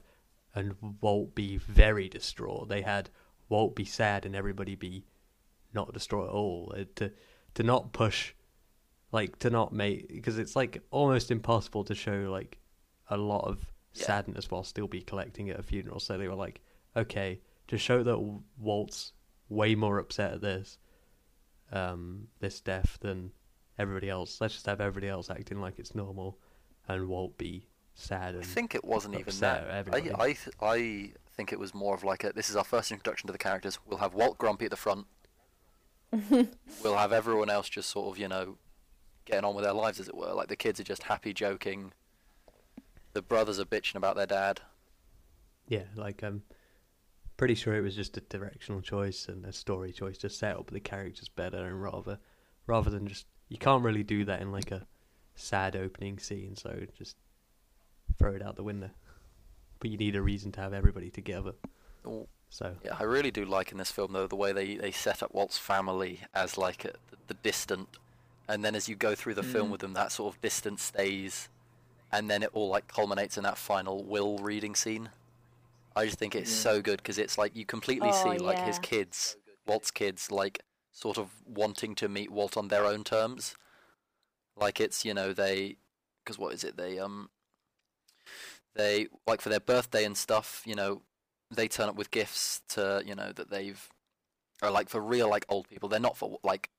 and 0.53 0.75
Walt 1.01 1.33
be 1.33 1.57
very 1.57 2.09
distraught, 2.09 2.69
they 2.69 2.81
had 2.81 3.09
Walt 3.49 3.75
be 3.75 3.85
sad 3.85 4.25
and 4.25 4.35
everybody 4.35 4.75
be 4.75 5.05
not 5.81 5.93
destroy 5.93 6.23
at 6.25 6.31
all. 6.41 6.73
Uh, 6.77 6.83
to 6.95 7.11
to 7.55 7.63
not 7.63 7.93
push 7.93 8.33
like 9.11 9.39
to 9.39 9.49
not 9.49 9.71
make 9.71 10.09
because 10.09 10.37
it's 10.43 10.55
like 10.55 10.73
almost 10.91 11.31
impossible 11.31 11.83
to 11.85 11.95
show 11.95 12.19
like 12.39 12.59
a 13.09 13.17
lot 13.17 13.43
of 13.51 13.57
Yeah. 13.93 14.05
sadness 14.07 14.51
while 14.51 14.63
still 14.63 14.87
be 14.87 15.01
collecting 15.01 15.49
at 15.49 15.59
a 15.59 15.63
funeral. 15.63 15.99
So 15.99 16.17
they 16.17 16.27
were 16.27 16.41
like, 16.47 16.59
okay, 16.95 17.39
to 17.69 17.77
show 17.77 18.03
that 18.03 18.19
Walt's 18.57 19.13
way 19.49 19.75
more 19.75 19.97
upset 19.99 20.33
at 20.33 20.41
this 20.41 20.77
um 21.71 22.27
this 22.39 22.61
death 22.61 22.97
than 23.01 23.31
everybody 23.79 24.09
else. 24.09 24.41
Let's 24.41 24.53
just 24.55 24.65
have 24.65 24.81
everybody 24.81 25.07
else 25.09 25.29
acting 25.29 25.59
like 25.61 25.79
it's 25.79 25.95
normal, 25.95 26.39
and 26.87 27.07
Walt 27.07 27.37
be 27.37 27.67
sad 27.93 28.35
and 28.35 28.43
I 28.43 28.47
think 28.47 28.75
it 28.75 28.83
wasn't 28.85 29.15
even 29.15 29.33
that. 29.39 29.67
at 29.67 29.93
I. 29.93 29.97
I, 30.19 30.33
th- 30.33 30.55
I 30.61 31.11
think 31.35 31.51
it 31.51 31.59
was 31.59 31.73
more 31.73 31.95
of 31.95 32.03
like 32.03 32.23
a, 32.23 32.31
this 32.33 32.49
is 32.49 32.55
our 32.55 32.63
first 32.63 32.91
introduction 32.91 33.27
to 33.27 33.33
the 33.33 33.39
characters. 33.39 33.79
We'll 33.85 33.97
have 33.99 34.13
Walt 34.13 34.37
grumpy 34.37 34.65
at 34.65 34.71
the 34.71 34.77
front. 34.77 35.05
we'll 36.83 36.97
have 36.97 37.11
everyone 37.11 37.49
else 37.49 37.69
just 37.69 37.89
sort 37.89 38.13
of, 38.13 38.19
you 38.19 38.27
know, 38.27 38.57
getting 39.25 39.45
on 39.45 39.55
with 39.55 39.65
their 39.65 39.73
lives, 39.73 39.99
as 39.99 40.07
it 40.07 40.15
were. 40.15 40.33
Like 40.33 40.47
the 40.47 40.55
kids 40.55 40.79
are 40.79 40.83
just 40.83 41.03
happy, 41.03 41.33
joking. 41.33 41.93
The 43.13 43.21
brothers 43.21 43.59
are 43.59 43.65
bitching 43.65 43.95
about 43.95 44.15
their 44.15 44.27
dad. 44.27 44.61
yeah, 45.67 45.83
like 45.95 46.23
I'm 46.23 46.43
pretty 47.35 47.55
sure 47.55 47.75
it 47.75 47.81
was 47.81 47.95
just 47.95 48.17
a 48.17 48.21
directional 48.21 48.81
choice 48.81 49.27
and 49.27 49.45
a 49.45 49.53
story 49.53 49.91
choice 49.91 50.17
to 50.19 50.29
set 50.29 50.55
up 50.55 50.71
the 50.71 50.79
characters 50.79 51.29
better 51.29 51.65
and 51.65 51.81
rather 51.81 52.17
rather 52.65 52.89
than 52.89 53.07
just 53.07 53.25
you 53.49 53.57
can't 53.57 53.83
really 53.83 54.03
do 54.03 54.25
that 54.25 54.41
in 54.41 54.51
like 54.51 54.71
a 54.71 54.85
sad 55.35 55.75
opening 55.75 56.19
scene, 56.19 56.55
so 56.55 56.79
just 56.97 57.15
throw 58.17 58.33
it 58.33 58.41
out 58.41 58.55
the 58.55 58.63
window. 58.63 58.89
But 59.79 59.91
you 59.91 59.97
need 59.97 60.15
a 60.15 60.21
reason 60.21 60.51
to 60.53 60.61
have 60.61 60.73
everybody 60.73 61.09
together. 61.09 61.53
So 62.49 62.75
Yeah, 62.83 62.95
I 62.99 63.03
really 63.03 63.31
do 63.31 63.45
like 63.45 63.71
in 63.71 63.77
this 63.77 63.91
film 63.91 64.13
though 64.13 64.27
the 64.27 64.35
way 64.35 64.51
they, 64.53 64.75
they 64.75 64.91
set 64.91 65.23
up 65.23 65.33
Walt's 65.33 65.57
family 65.57 66.21
as 66.33 66.57
like 66.57 66.85
a, 66.85 66.93
the 67.27 67.33
distant, 67.35 67.89
and 68.47 68.63
then 68.63 68.75
as 68.75 68.87
you 68.87 68.95
go 68.95 69.15
through 69.15 69.33
the 69.35 69.43
film 69.43 69.69
Mm. 69.69 69.71
with 69.71 69.81
them, 69.81 69.93
that 69.93 70.11
sort 70.11 70.33
of 70.35 70.41
distance 70.41 70.83
stays, 70.83 71.49
and 72.11 72.29
then 72.29 72.43
it 72.43 72.51
all 72.53 72.69
like 72.69 72.87
culminates 72.87 73.37
in 73.37 73.43
that 73.43 73.57
final 73.57 74.03
will 74.03 74.37
reading 74.39 74.75
scene. 74.75 75.09
I 75.95 76.05
just 76.05 76.19
think 76.19 76.35
it's 76.35 76.51
Yeah. 76.51 76.55
so 76.63 76.81
good 76.81 76.97
because 76.97 77.17
it's 77.17 77.37
like 77.37 77.55
you 77.55 77.65
completely 77.65 78.11
Oh, 78.11 78.13
see 78.13 78.37
like 78.37 78.61
his 78.61 78.79
kids, 78.79 79.37
Walt's 79.67 79.91
kids, 79.91 80.31
like 80.31 80.63
sort 80.91 81.17
of 81.17 81.31
wanting 81.45 81.95
to 81.95 82.09
meet 82.09 82.31
Walt 82.31 82.57
on 82.57 82.69
their 82.69 82.85
own 82.85 83.03
terms. 83.03 83.55
Like 84.57 84.81
it's 84.81 85.05
you 85.05 85.13
know 85.13 85.33
they, 85.33 85.77
because 86.23 86.37
what 86.37 86.53
is 86.53 86.63
it 86.63 86.77
they 86.77 86.99
um. 86.99 87.29
They 88.75 89.07
like 89.25 89.41
for 89.41 89.49
their 89.49 89.59
birthday 89.59 90.03
and 90.05 90.17
stuff, 90.17 90.61
you 90.65 90.75
know, 90.75 91.01
they 91.51 91.67
turn 91.67 91.89
up 91.89 91.95
with 91.95 92.11
gifts 92.11 92.61
to 92.69 93.01
you 93.05 93.15
know 93.15 93.31
that 93.33 93.49
they've, 93.49 93.87
or 94.61 94.69
like 94.71 94.89
for 94.89 94.99
real 95.01 95.29
like 95.29 95.45
old 95.49 95.67
people. 95.69 95.89
They're 95.89 95.99
not 95.99 96.17
for 96.17 96.39
like, 96.43 96.69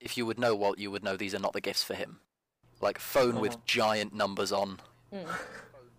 if 0.00 0.16
you 0.16 0.26
would 0.26 0.38
know 0.38 0.54
Walt, 0.54 0.78
you 0.78 0.90
would 0.90 1.02
know 1.04 1.16
these 1.16 1.34
are 1.34 1.38
not 1.40 1.52
the 1.52 1.60
gifts 1.60 1.82
for 1.84 1.94
him. 1.94 2.20
Like 2.80 2.98
phone 2.98 3.32
Uh-huh. 3.32 3.40
with 3.40 3.64
giant 3.64 4.14
numbers 4.14 4.52
on 4.52 4.80
Mm. 5.12 5.26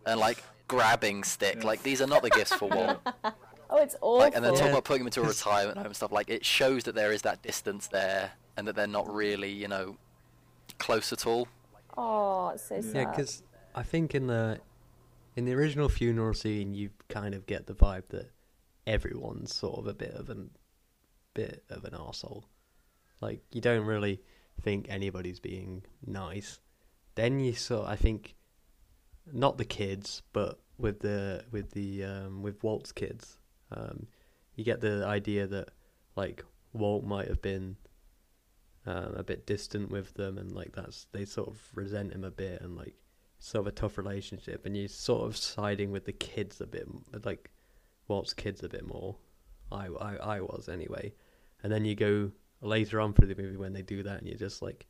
and 0.06 0.20
like 0.20 0.44
grabbing 0.68 1.24
stick. 1.24 1.58
Yeah. 1.60 1.66
Like 1.68 1.84
these 1.84 2.02
are 2.02 2.08
not 2.08 2.24
the 2.24 2.30
gifts 2.30 2.54
for 2.54 2.68
Walt. 2.70 3.00
Oh, 3.70 3.78
it's 3.78 3.96
awful. 4.02 4.18
Like, 4.20 4.36
and 4.36 4.46
then 4.46 4.54
talk 4.54 4.66
Yeah. 4.66 4.70
about 4.72 4.84
putting 4.84 5.02
him 5.02 5.08
into 5.08 5.22
a 5.24 5.28
retirement 5.28 5.78
home 5.78 5.88
and 5.88 5.96
stuff. 5.96 6.12
Like 6.12 6.30
it 6.30 6.46
shows 6.46 6.84
that 6.84 6.94
there 6.94 7.12
is 7.12 7.24
that 7.24 7.42
distance 7.42 7.88
there, 7.88 8.34
and 8.56 8.68
that 8.68 8.76
they're 8.76 8.86
not 8.86 9.12
really, 9.12 9.50
you 9.52 9.68
know, 9.68 9.98
close 10.78 11.12
at 11.12 11.26
all. 11.26 11.48
oh, 11.98 12.50
it's 12.50 12.68
so 12.70 12.82
sad. 12.82 12.96
Yeah, 12.96 13.10
because 13.10 13.42
I 13.74 13.82
think 13.82 14.14
in 14.14 14.28
the 14.28 14.60
in 15.36 15.46
the 15.46 15.54
original 15.54 15.90
funeral 15.90 16.34
scene, 16.34 16.74
you 16.74 16.92
kind 17.10 17.34
of 17.34 17.46
get 17.46 17.68
the 17.68 17.74
vibe 17.74 18.08
that 18.10 18.32
everyone's 18.86 19.54
sort 19.54 19.80
of 19.80 19.88
a 19.88 19.94
bit 19.94 20.14
of 20.14 20.30
an 20.30 20.50
bit 21.34 21.64
of 21.70 21.84
an 21.86 21.94
arsehole. 21.94 22.44
Like 23.22 23.42
you 23.52 23.62
don't 23.62 23.86
really 23.86 24.22
think 24.62 24.88
anybody's 24.90 25.40
being 25.40 25.84
nice. 26.06 26.60
Then 27.16 27.40
you 27.40 27.54
sort, 27.54 27.88
I 27.88 27.96
think, 27.96 28.36
not 29.32 29.58
the 29.58 29.66
kids, 29.66 30.22
but 30.34 30.60
with 30.78 31.00
the 31.00 31.46
with 31.52 31.72
the 31.72 32.04
um, 32.04 32.42
with 32.42 32.64
Walt's 32.64 32.92
kids, 32.92 33.38
um, 33.72 34.08
you 34.56 34.64
get 34.64 34.82
the 34.82 35.06
idea 35.06 35.48
that 35.48 35.70
like 36.16 36.44
Walt 36.74 37.04
might 37.04 37.28
have 37.28 37.42
been 37.42 37.78
um, 38.86 39.14
a 39.16 39.24
bit 39.24 39.46
distant 39.46 39.90
with 39.90 40.14
them, 40.16 40.38
and 40.38 40.52
like 40.52 40.76
that's 40.76 41.08
they 41.12 41.26
sort 41.26 41.50
of 41.50 41.60
resent 41.74 42.14
him 42.14 42.24
a 42.24 42.32
bit, 42.32 42.62
and 42.62 42.76
like 42.76 42.96
sort 43.44 43.68
of 43.68 43.68
a 43.68 43.76
tough 43.76 43.98
relationship, 43.98 44.66
and 44.66 44.76
you're 44.78 44.88
sort 44.88 45.26
of 45.26 45.36
siding 45.36 45.92
with 45.92 46.06
the 46.06 46.14
kids 46.14 46.62
a 46.62 46.66
bit, 46.66 46.88
like 47.26 47.52
Walt's 48.08 48.34
kids 48.34 48.64
a 48.64 48.70
bit 48.70 48.88
more. 48.88 49.18
I, 49.72 49.88
I, 49.88 50.16
I 50.16 50.42
was 50.42 50.70
anyway, 50.70 51.14
and 51.62 51.72
then 51.72 51.84
you 51.84 51.96
go 51.96 52.32
later 52.62 53.02
on 53.02 53.14
through 53.14 53.28
the 53.28 53.42
movie 53.42 53.58
when 53.58 53.74
they 53.74 53.82
do 53.82 54.02
that, 54.04 54.20
and 54.20 54.28
you're 54.28 54.38
just 54.38 54.62
like, 54.62 54.86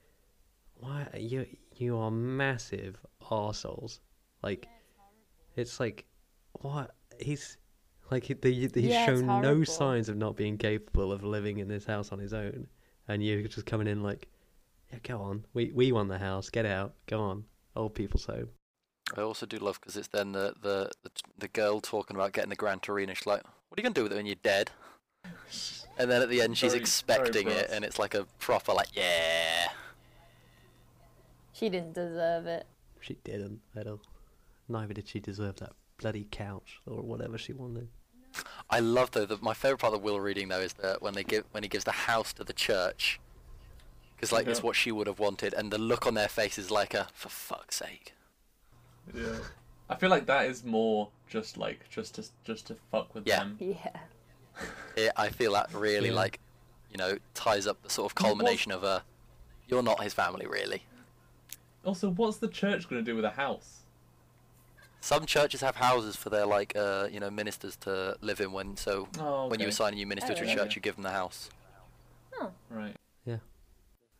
why 0.76 1.08
you 1.18 1.48
you 1.76 1.98
are 1.98 2.12
massive 2.12 2.98
arseholes. 3.22 4.00
Like, 4.44 4.68
it's 5.56 5.80
like, 5.80 6.06
what? 6.62 6.92
He's 7.20 7.58
like 8.12 8.26
he, 8.26 8.34
they, 8.36 8.52
he's 8.52 8.76
Yeah, 8.76 9.06
shown 9.06 9.42
no 9.42 9.64
signs 9.64 10.10
of 10.10 10.18
not 10.18 10.36
being 10.36 10.58
capable 10.58 11.12
of 11.12 11.24
living 11.24 11.58
in 11.58 11.68
this 11.68 11.86
house 11.86 12.12
on 12.12 12.20
his 12.20 12.34
own, 12.34 12.68
and 13.08 13.24
you're 13.24 13.42
just 13.48 13.66
coming 13.66 13.88
in 13.88 14.04
like, 14.04 14.28
yeah, 14.92 15.00
go 15.02 15.22
on, 15.22 15.46
we 15.54 15.72
we 15.74 15.92
want 15.92 16.10
the 16.10 16.20
house, 16.20 16.50
get 16.52 16.66
out, 16.66 16.94
go 17.08 17.20
on, 17.20 17.46
old 17.76 17.94
people's 17.96 18.26
home. 18.26 18.50
I 19.18 19.22
also 19.22 19.46
do 19.46 19.58
love 19.58 19.80
because 19.80 19.98
it's 19.98 20.08
then 20.08 20.32
the, 20.32 20.54
the 20.62 20.90
the 21.04 21.12
the 21.38 21.48
girl 21.50 21.82
talking 21.82 22.16
about 22.16 22.32
getting 22.34 22.50
the 22.50 22.56
Gran 22.56 22.80
Torino. 22.80 23.14
She's 23.14 23.26
like, 23.28 23.44
"What 23.44 23.78
are 23.78 23.82
you 23.82 23.84
gonna 23.84 23.94
do 23.94 24.04
with 24.04 24.12
it 24.14 24.16
when 24.16 24.26
you're 24.26 24.36
dead?" 24.44 24.72
And 25.96 26.10
then 26.10 26.24
at 26.24 26.30
the 26.30 26.42
end, 26.42 26.58
she's 26.58 26.72
Very- 26.72 26.80
very 26.80 26.82
expecting 26.82 27.48
it, 27.50 27.70
and 27.70 27.86
it's 27.86 28.00
like 28.00 28.16
a 28.16 28.26
proper 28.40 28.74
like, 28.74 28.88
"Yeah." 28.96 29.68
She 31.52 31.70
didn't 31.70 31.94
deserve 31.94 32.48
it. 32.48 32.66
She 33.00 33.16
didn't. 33.24 33.62
I 33.76 33.84
don't. 33.84 34.02
Neither 34.68 34.96
did 34.96 35.08
she 35.08 35.20
deserve 35.20 35.58
that 35.58 35.74
bloody 36.00 36.28
couch 36.32 36.80
or 36.88 37.02
whatever 37.04 37.38
she 37.38 37.54
wanted. 37.54 37.90
I 38.70 38.80
love 38.80 39.12
though 39.12 39.26
that 39.28 39.44
my 39.44 39.54
favorite 39.54 39.78
part 39.82 39.94
of 39.94 40.00
the 40.02 40.06
will 40.06 40.20
reading 40.20 40.48
though 40.48 40.62
is 40.62 40.74
that 40.74 41.02
when 41.04 41.14
they 41.14 41.24
give 41.24 41.46
when 41.52 41.62
he 41.62 41.70
gives 41.70 41.84
the 41.84 41.92
house 41.92 42.34
to 42.34 42.44
the 42.44 42.54
church, 42.54 43.20
because 44.24 44.32
like 44.32 44.48
it's 44.48 44.60
Yeah. 44.60 44.66
what 44.66 44.76
she 44.76 44.92
would 44.92 45.08
have 45.08 45.20
wanted, 45.20 45.54
and 45.54 45.72
the 45.72 45.78
look 45.78 46.08
on 46.08 46.14
their 46.14 46.28
face 46.30 46.58
is 46.58 46.72
like 46.72 46.94
a 46.94 47.08
for 47.14 47.30
fuck's 47.30 47.76
sake. 47.78 48.14
Yeah. 49.14 49.38
I 49.90 49.96
feel 49.96 50.10
like 50.10 50.26
that 50.28 50.46
is 50.46 50.64
more 50.64 51.10
just 51.28 51.58
like 51.58 51.90
just 51.90 52.16
to 52.16 52.26
just 52.46 52.68
to 52.68 52.76
fuck 52.92 53.14
with 53.14 53.28
Yeah. 53.28 53.40
them. 53.40 53.58
Yeah. 53.60 53.76
It, 54.96 55.12
I 55.18 55.30
feel 55.30 55.54
that 55.54 55.74
really 55.74 56.10
Yeah. 56.10 56.16
like, 56.16 56.40
you 56.92 56.98
know, 56.98 57.18
ties 57.34 57.66
up 57.66 57.82
the 57.82 57.90
sort 57.90 58.12
of 58.12 58.16
Well, 58.22 58.30
culmination 58.36 58.72
of 58.72 58.84
a, 58.84 59.04
you're 59.68 59.82
not 59.82 60.04
his 60.04 60.14
family 60.14 60.46
really. 60.46 60.84
Also, 61.84 62.10
what's 62.12 62.38
the 62.38 62.48
church 62.48 62.88
going 62.88 63.04
to 63.04 63.12
do 63.12 63.16
with 63.16 63.26
a 63.26 63.32
house? 63.32 63.80
Some 65.02 65.26
churches 65.26 65.62
have 65.62 65.78
houses 65.78 66.16
for 66.16 66.30
their 66.30 66.46
like, 66.46 66.74
uh, 66.76 67.08
you 67.12 67.20
know, 67.20 67.32
ministers 67.32 67.76
to 67.78 68.16
live 68.22 68.40
in 68.40 68.52
when 68.52 68.78
so 68.78 69.08
Oh, 69.20 69.48
when 69.48 69.60
you 69.60 69.68
assign 69.68 69.94
a 69.94 69.96
new 69.96 70.06
minister 70.08 70.32
Oh, 70.34 70.36
to 70.36 70.42
a 70.42 70.46
really? 70.46 70.56
church, 70.56 70.76
you 70.76 70.82
give 70.82 70.96
them 70.96 71.04
the 71.04 71.10
house. 71.10 71.50
Oh, 72.40 72.52
Right. 72.70 72.96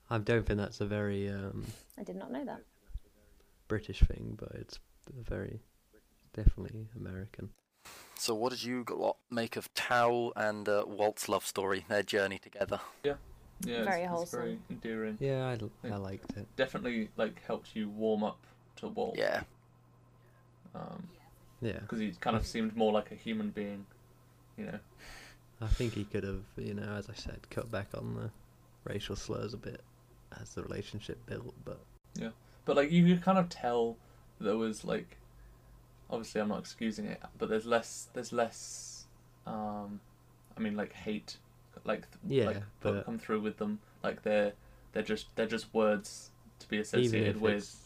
I 0.10 0.18
don't 0.18 0.46
think 0.46 0.60
that's 0.60 0.82
a 0.82 0.86
very 0.86 1.30
um, 1.30 1.66
I 1.98 2.04
did 2.04 2.16
not 2.16 2.32
know 2.32 2.46
that. 2.46 2.62
British 3.68 4.02
thing, 4.02 4.38
but 4.40 4.52
it's 4.54 4.80
very 5.28 5.60
definitely 6.36 6.88
American. 6.96 7.50
So 8.16 8.36
what 8.36 8.52
did 8.52 8.64
you 8.64 8.84
got 8.84 9.18
make 9.32 9.56
of 9.56 9.74
Tao 9.74 10.32
and 10.36 10.68
uh, 10.70 10.86
Walt's 10.88 11.28
love 11.28 11.46
story, 11.46 11.86
their 11.90 12.04
journey 12.04 12.38
together? 12.38 12.80
Yeah, 13.04 13.16
it's, 13.62 13.70
Very 13.70 14.02
it's 14.04 14.10
wholesome. 14.12 14.40
very 14.40 14.60
endearing. 14.70 15.18
Yeah, 15.20 15.48
I, 15.48 15.54
l- 15.54 15.72
I 15.84 15.88
Yeah. 15.88 15.98
liked 15.98 16.38
it. 16.38 16.48
Definitely 16.56 17.10
like 17.18 17.42
helped 17.46 17.76
you 17.76 17.90
warm 17.90 18.24
up 18.24 18.40
to 18.78 18.88
Walt. 18.88 19.16
Yeah, 19.18 19.42
Um, 20.76 21.08
Yeah, 21.62 21.80
because 21.80 22.00
he 22.00 22.12
kind 22.20 22.36
of 22.36 22.46
seemed 22.46 22.76
more 22.76 22.92
like 22.92 23.12
a 23.12 23.16
human 23.16 23.50
being. 23.52 23.86
You 24.58 24.66
know. 24.68 24.80
I 25.62 25.68
think 25.68 25.94
he 25.94 26.04
could 26.04 26.24
have, 26.24 26.44
you 26.58 26.74
know, 26.74 26.94
as 26.94 27.10
I 27.10 27.14
said, 27.14 27.40
cut 27.50 27.72
back 27.72 27.88
on 27.98 28.16
the 28.16 28.30
racial 28.86 29.16
slurs 29.16 29.54
a 29.54 29.58
bit 29.58 29.82
as 30.42 30.54
the 30.54 30.64
relationship 30.64 31.26
built. 31.26 31.54
But 31.66 31.80
yeah, 32.16 32.30
But 32.66 32.76
like 32.76 32.92
you 32.92 33.06
could 33.08 33.24
kind 33.24 33.38
of 33.38 33.50
tell 33.50 33.98
there 34.40 34.58
was 34.58 34.84
like 34.86 35.18
obviously 36.10 36.42
I'm 36.42 36.50
not 36.50 36.60
excusing 36.60 37.06
it, 37.06 37.22
but 37.38 37.50
there's 37.50 37.66
less 37.66 38.10
there's 38.14 38.32
less 38.34 39.06
um 39.46 40.00
I 40.58 40.60
mean 40.62 40.76
like 40.76 40.94
hate 40.94 41.38
like 41.86 42.04
Yeah, 42.28 42.46
like 42.46 42.64
but- 42.82 43.06
come 43.06 43.18
through 43.20 43.42
with 43.42 43.58
them. 43.58 43.80
Like 44.04 44.22
they're 44.24 44.54
they're 44.92 45.04
just 45.04 45.36
they're 45.36 45.48
just 45.48 45.74
words 45.74 46.32
to 46.60 46.68
be 46.68 46.78
even 46.78 46.82
associated 46.84 47.36
if 47.38 47.42
with 47.42 47.80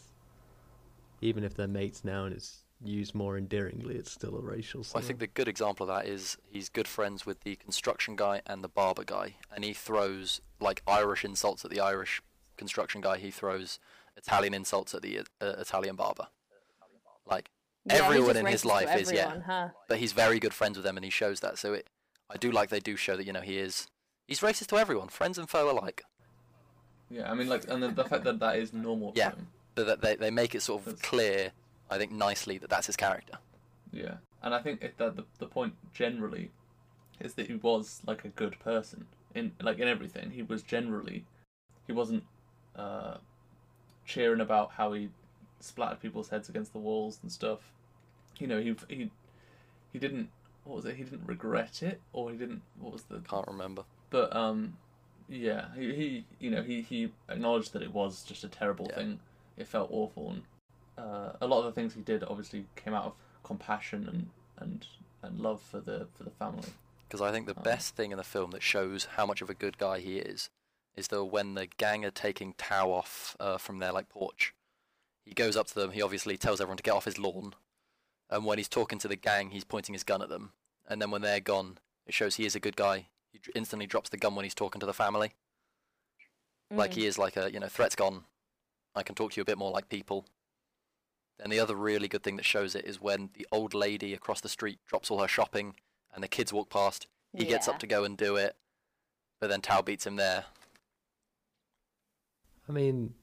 even 1.20 1.42
if 1.44 1.54
they're 1.54 1.66
mates 1.68 2.04
now 2.04 2.24
and 2.26 2.34
it's 2.34 2.64
used 2.84 3.12
more 3.14 3.36
endearingly, 3.36 3.96
it's 3.96 4.12
still 4.12 4.36
a 4.36 4.40
racial 4.40 4.84
slur. 4.84 5.00
I 5.00 5.02
think 5.02 5.18
the 5.18 5.26
good 5.26 5.48
example 5.48 5.88
of 5.90 5.96
that 5.96 6.08
is 6.08 6.38
he's 6.48 6.68
good 6.68 6.86
friends 6.86 7.26
with 7.26 7.40
the 7.40 7.56
construction 7.56 8.14
guy 8.14 8.40
and 8.46 8.62
the 8.62 8.68
barber 8.68 9.02
guy, 9.04 9.34
and 9.52 9.64
he 9.64 9.72
throws 9.72 10.40
like 10.60 10.82
Irish 10.86 11.24
insults 11.24 11.64
at 11.64 11.72
the 11.72 11.80
Irish 11.80 12.22
construction 12.58 13.00
guy. 13.00 13.16
He 13.18 13.30
throws 13.30 13.78
Italian 14.16 14.52
insults 14.52 14.94
at 14.94 15.00
the 15.02 15.20
uh, 15.40 15.54
Italian 15.58 15.96
barber. 15.96 16.26
Like, 17.26 17.50
Yeah, 17.86 18.04
Everyone 18.04 18.36
in 18.36 18.46
his 18.46 18.60
racist 18.60 18.62
to 18.62 18.68
life 18.68 18.96
is, 19.00 19.12
yeah. 19.12 19.40
Huh? 19.46 19.68
but 19.88 19.98
he's 19.98 20.12
very 20.12 20.38
good 20.38 20.52
friends 20.54 20.76
with 20.76 20.84
them, 20.84 20.96
and 20.96 21.04
he 21.04 21.10
shows 21.10 21.40
that. 21.40 21.58
So 21.58 21.72
it, 21.74 21.86
I 22.30 22.36
do 22.36 22.50
like 22.50 22.68
they 22.70 22.80
do 22.80 22.96
show 22.96 23.16
that 23.16 23.24
you 23.26 23.32
know 23.32 23.40
he 23.40 23.58
is. 23.58 23.86
He's 24.26 24.40
racist 24.40 24.66
to 24.68 24.76
everyone, 24.76 25.08
friends 25.08 25.38
and 25.38 25.48
foe 25.48 25.70
alike. 25.70 26.02
yeah. 27.10 27.30
I 27.30 27.34
mean 27.34 27.48
like 27.48 27.64
and 27.68 27.82
the, 27.82 27.88
the 27.88 28.04
fact 28.04 28.24
that 28.24 28.38
that 28.40 28.56
is 28.56 28.72
normal 28.74 29.12
Yeah. 29.16 29.32
but 29.74 29.86
that 29.86 30.00
they 30.02 30.16
they 30.16 30.30
make 30.30 30.54
it 30.54 30.60
sort 30.62 30.80
of 30.80 30.84
That's- 30.86 31.02
clear, 31.08 31.52
I 31.90 31.96
think, 31.98 32.12
nicely 32.12 32.58
that 32.58 32.68
that's 32.68 32.86
his 32.86 32.96
character. 32.96 33.38
Yeah, 33.92 34.16
and 34.42 34.54
I 34.54 34.60
think 34.60 34.80
that 34.80 34.98
the 35.16 35.24
the 35.38 35.46
point 35.46 35.74
generally 35.94 36.50
is 37.20 37.34
that 37.34 37.46
he 37.46 37.54
was 37.54 38.00
like 38.06 38.24
a 38.24 38.28
good 38.28 38.58
person 38.60 39.06
in 39.34 39.52
like 39.62 39.78
in 39.78 39.88
everything. 39.88 40.30
He 40.32 40.42
was 40.42 40.62
generally 40.62 41.24
he 41.86 41.92
wasn't 41.92 42.24
uh, 42.78 43.18
cheering 44.06 44.40
about 44.40 44.72
how 44.72 44.92
he 44.92 45.10
splattered 45.60 46.00
people's 46.00 46.28
heads 46.28 46.48
against 46.48 46.72
the 46.72 46.78
walls 46.78 47.18
and 47.22 47.30
stuff. 47.32 47.60
You 48.38 48.46
know, 48.46 48.60
he 48.60 48.74
he 48.88 49.10
he 49.92 49.98
didn't 49.98 50.30
what 50.64 50.76
was 50.76 50.84
it? 50.84 50.96
He 50.96 51.04
didn't 51.04 51.26
regret 51.26 51.82
it, 51.82 52.00
or 52.12 52.30
he 52.30 52.36
didn't 52.36 52.62
what 52.80 52.92
was 52.92 53.02
the 53.04 53.20
Can't 53.28 53.46
remember. 53.48 53.84
but 54.10 54.34
um 54.34 54.76
yeah 55.30 55.66
he, 55.76 55.94
he 55.94 56.24
you 56.38 56.50
know 56.50 56.62
he 56.62 56.80
he 56.80 57.12
acknowledged 57.28 57.74
that 57.74 57.82
it 57.82 57.92
was 57.92 58.22
just 58.22 58.44
a 58.44 58.48
terrible 58.48 58.86
Yeah. 58.88 58.96
thing 58.96 59.20
it 59.58 59.66
felt 59.68 59.90
awful 59.92 60.30
and 60.30 60.42
uh, 60.96 61.32
a 61.42 61.46
lot 61.46 61.58
of 61.58 61.64
the 61.66 61.72
things 61.72 61.92
he 61.94 62.00
did 62.00 62.24
obviously 62.24 62.64
came 62.76 62.94
out 62.94 63.04
of 63.04 63.12
compassion 63.42 64.08
and 64.08 64.30
and 64.58 64.86
and 65.22 65.38
love 65.38 65.60
for 65.60 65.80
the 65.80 66.06
for 66.14 66.24
the 66.24 66.30
family 66.30 66.68
Because 67.06 67.20
I 67.20 67.30
think 67.30 67.46
the 67.46 67.54
Oh. 67.58 67.62
best 67.62 67.94
thing 67.94 68.10
in 68.10 68.16
the 68.18 68.24
film 68.24 68.50
that 68.52 68.62
shows 68.62 69.08
how 69.16 69.26
much 69.26 69.42
of 69.42 69.50
a 69.50 69.54
good 69.54 69.76
guy 69.78 69.98
he 70.00 70.16
is 70.18 70.48
is 70.98 71.08
that 71.08 71.24
when 71.24 71.54
the 71.54 71.66
gang 71.78 72.04
are 72.04 72.10
taking 72.10 72.54
Tao 72.54 72.90
off 72.90 73.36
uh, 73.40 73.56
from 73.58 73.78
their 73.78 73.92
like 73.92 74.08
porch, 74.08 74.52
he 75.24 75.32
goes 75.34 75.56
up 75.56 75.66
to 75.68 75.74
them. 75.74 75.92
He 75.92 76.02
obviously 76.02 76.36
tells 76.36 76.60
everyone 76.60 76.76
to 76.78 76.82
get 76.82 76.94
off 76.94 77.04
his 77.04 77.18
lawn, 77.18 77.54
and 78.28 78.44
when 78.44 78.58
he's 78.58 78.68
talking 78.68 78.98
to 78.98 79.08
the 79.08 79.16
gang, 79.16 79.50
he's 79.50 79.64
pointing 79.64 79.92
his 79.94 80.04
gun 80.04 80.22
at 80.22 80.28
them. 80.28 80.52
And 80.88 81.00
then 81.00 81.10
when 81.10 81.22
they're 81.22 81.40
gone, 81.40 81.78
it 82.06 82.14
shows 82.14 82.34
he 82.36 82.46
is 82.46 82.54
a 82.54 82.60
good 82.60 82.76
guy. 82.76 83.06
He 83.30 83.40
instantly 83.54 83.86
drops 83.86 84.10
the 84.10 84.16
gun 84.16 84.34
when 84.34 84.44
he's 84.44 84.54
talking 84.54 84.80
to 84.80 84.86
the 84.86 84.94
family. 84.94 85.32
Like 86.70 86.90
Mm. 86.92 86.94
he 86.94 87.06
is 87.06 87.18
like 87.18 87.36
a 87.36 87.50
you 87.52 87.60
know 87.60 87.68
threat's 87.68 87.94
gone. 87.96 88.24
I 88.94 89.02
can 89.02 89.14
talk 89.14 89.32
to 89.32 89.36
you 89.36 89.42
a 89.42 89.46
bit 89.46 89.58
more 89.58 89.70
like 89.70 89.88
people. 89.88 90.26
And 91.40 91.52
the 91.52 91.60
other 91.60 91.76
really 91.76 92.08
good 92.08 92.22
thing 92.24 92.36
that 92.36 92.44
shows 92.44 92.74
it 92.74 92.84
is 92.84 93.00
when 93.00 93.30
the 93.34 93.46
old 93.52 93.72
lady 93.72 94.12
across 94.12 94.40
the 94.40 94.48
street 94.48 94.80
drops 94.86 95.10
all 95.10 95.20
her 95.20 95.28
shopping 95.28 95.76
and 96.12 96.22
the 96.24 96.28
kids 96.28 96.52
walk 96.52 96.68
past. 96.68 97.06
He 97.32 97.44
gets 97.44 97.68
up 97.68 97.78
to 97.78 97.86
go 97.86 98.02
and 98.04 98.16
do 98.16 98.34
it, 98.36 98.56
but 99.40 99.48
then 99.48 99.60
Tao 99.60 99.82
beats 99.82 100.06
him 100.06 100.16
there. 100.16 100.46
I 102.68 102.72
mean, 102.72 103.14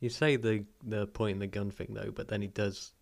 you 0.00 0.08
say 0.08 0.36
the 0.36 0.64
the 0.84 1.06
point 1.06 1.34
in 1.34 1.38
the 1.40 1.46
gun 1.46 1.70
thing 1.70 1.88
though, 1.90 2.10
but 2.10 2.28
then 2.28 2.40
he 2.42 2.48
does 2.48 2.92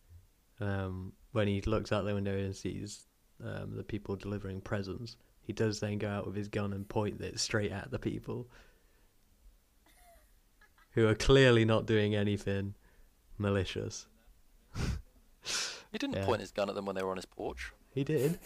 um, 0.61 1.13
when 1.33 1.47
he 1.49 1.61
looks 1.63 1.93
out 1.93 2.05
the 2.05 2.15
window 2.15 2.37
and 2.37 2.55
sees 2.55 3.07
um, 3.45 3.77
the 3.77 3.85
people 3.85 4.17
delivering 4.17 4.61
presents. 4.61 5.17
He 5.43 5.53
does 5.53 5.81
then 5.81 5.99
go 5.99 6.09
out 6.09 6.27
with 6.27 6.37
his 6.37 6.49
gun 6.49 6.73
and 6.73 6.89
point 6.89 7.21
it 7.21 7.41
straight 7.41 7.73
at 7.73 7.91
the 7.91 7.99
people 7.99 8.49
who 10.93 11.07
are 11.09 11.15
clearly 11.15 11.65
not 11.65 11.87
doing 11.87 12.15
anything 12.15 12.75
malicious. 13.39 14.07
He 15.93 15.99
didn't 15.99 16.17
Yeah. 16.17 16.27
point 16.27 16.41
his 16.41 16.53
gun 16.53 16.69
at 16.69 16.75
them 16.75 16.85
when 16.87 16.95
they 16.95 17.03
were 17.03 17.11
on 17.11 17.17
his 17.17 17.27
porch. 17.27 17.73
He 17.93 18.05
did. 18.05 18.39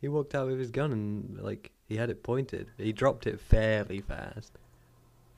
He 0.00 0.08
walked 0.08 0.34
out 0.34 0.48
with 0.48 0.58
his 0.58 0.70
gun 0.70 0.92
and 0.92 1.38
like 1.40 1.70
he 1.86 1.96
had 1.96 2.10
it 2.10 2.22
pointed. 2.22 2.70
He 2.76 2.92
dropped 2.92 3.26
it 3.26 3.40
fairly 3.40 4.00
fast. 4.00 4.58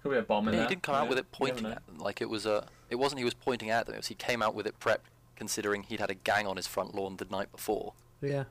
Could 0.06 0.14
be 0.14 0.18
a 0.18 0.22
bomb 0.22 0.48
in 0.48 0.54
Yeah, 0.54 0.60
there. 0.60 0.68
he 0.68 0.74
didn't 0.74 0.82
come 0.82 0.94
out 0.94 1.08
with 1.08 1.18
it 1.18 1.30
pointing 1.32 1.66
at 1.66 1.84
them. 1.86 1.98
Like 1.98 2.20
it 2.20 2.28
was 2.30 2.46
a. 2.46 2.66
It 2.90 2.96
wasn't 2.96 3.18
he 3.18 3.24
was 3.24 3.34
pointing 3.34 3.70
at 3.70 3.86
them. 3.86 3.94
It 3.94 3.98
was 3.98 4.06
he 4.08 4.14
came 4.14 4.42
out 4.42 4.54
with 4.54 4.66
it 4.66 4.78
prepped, 4.80 5.08
considering 5.36 5.82
he'd 5.84 6.00
had 6.00 6.10
a 6.10 6.14
gang 6.14 6.46
on 6.46 6.56
his 6.56 6.66
front 6.66 6.94
lawn 6.94 7.16
the 7.16 7.26
night 7.30 7.50
before. 7.52 7.92
Yeah, 8.22 8.44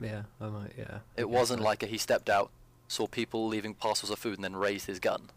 yeah, 0.00 0.22
I 0.40 0.46
might. 0.48 0.72
Yeah. 0.76 0.98
It 1.16 1.22
guess 1.22 1.26
wasn't 1.26 1.60
so. 1.60 1.64
like 1.64 1.82
a, 1.82 1.86
he 1.86 1.98
stepped 1.98 2.28
out, 2.30 2.50
saw 2.88 3.06
people 3.06 3.46
leaving 3.46 3.74
parcels 3.74 4.10
of 4.10 4.18
food, 4.18 4.34
and 4.36 4.44
then 4.44 4.56
raised 4.56 4.86
his 4.86 4.98
gun. 4.98 5.30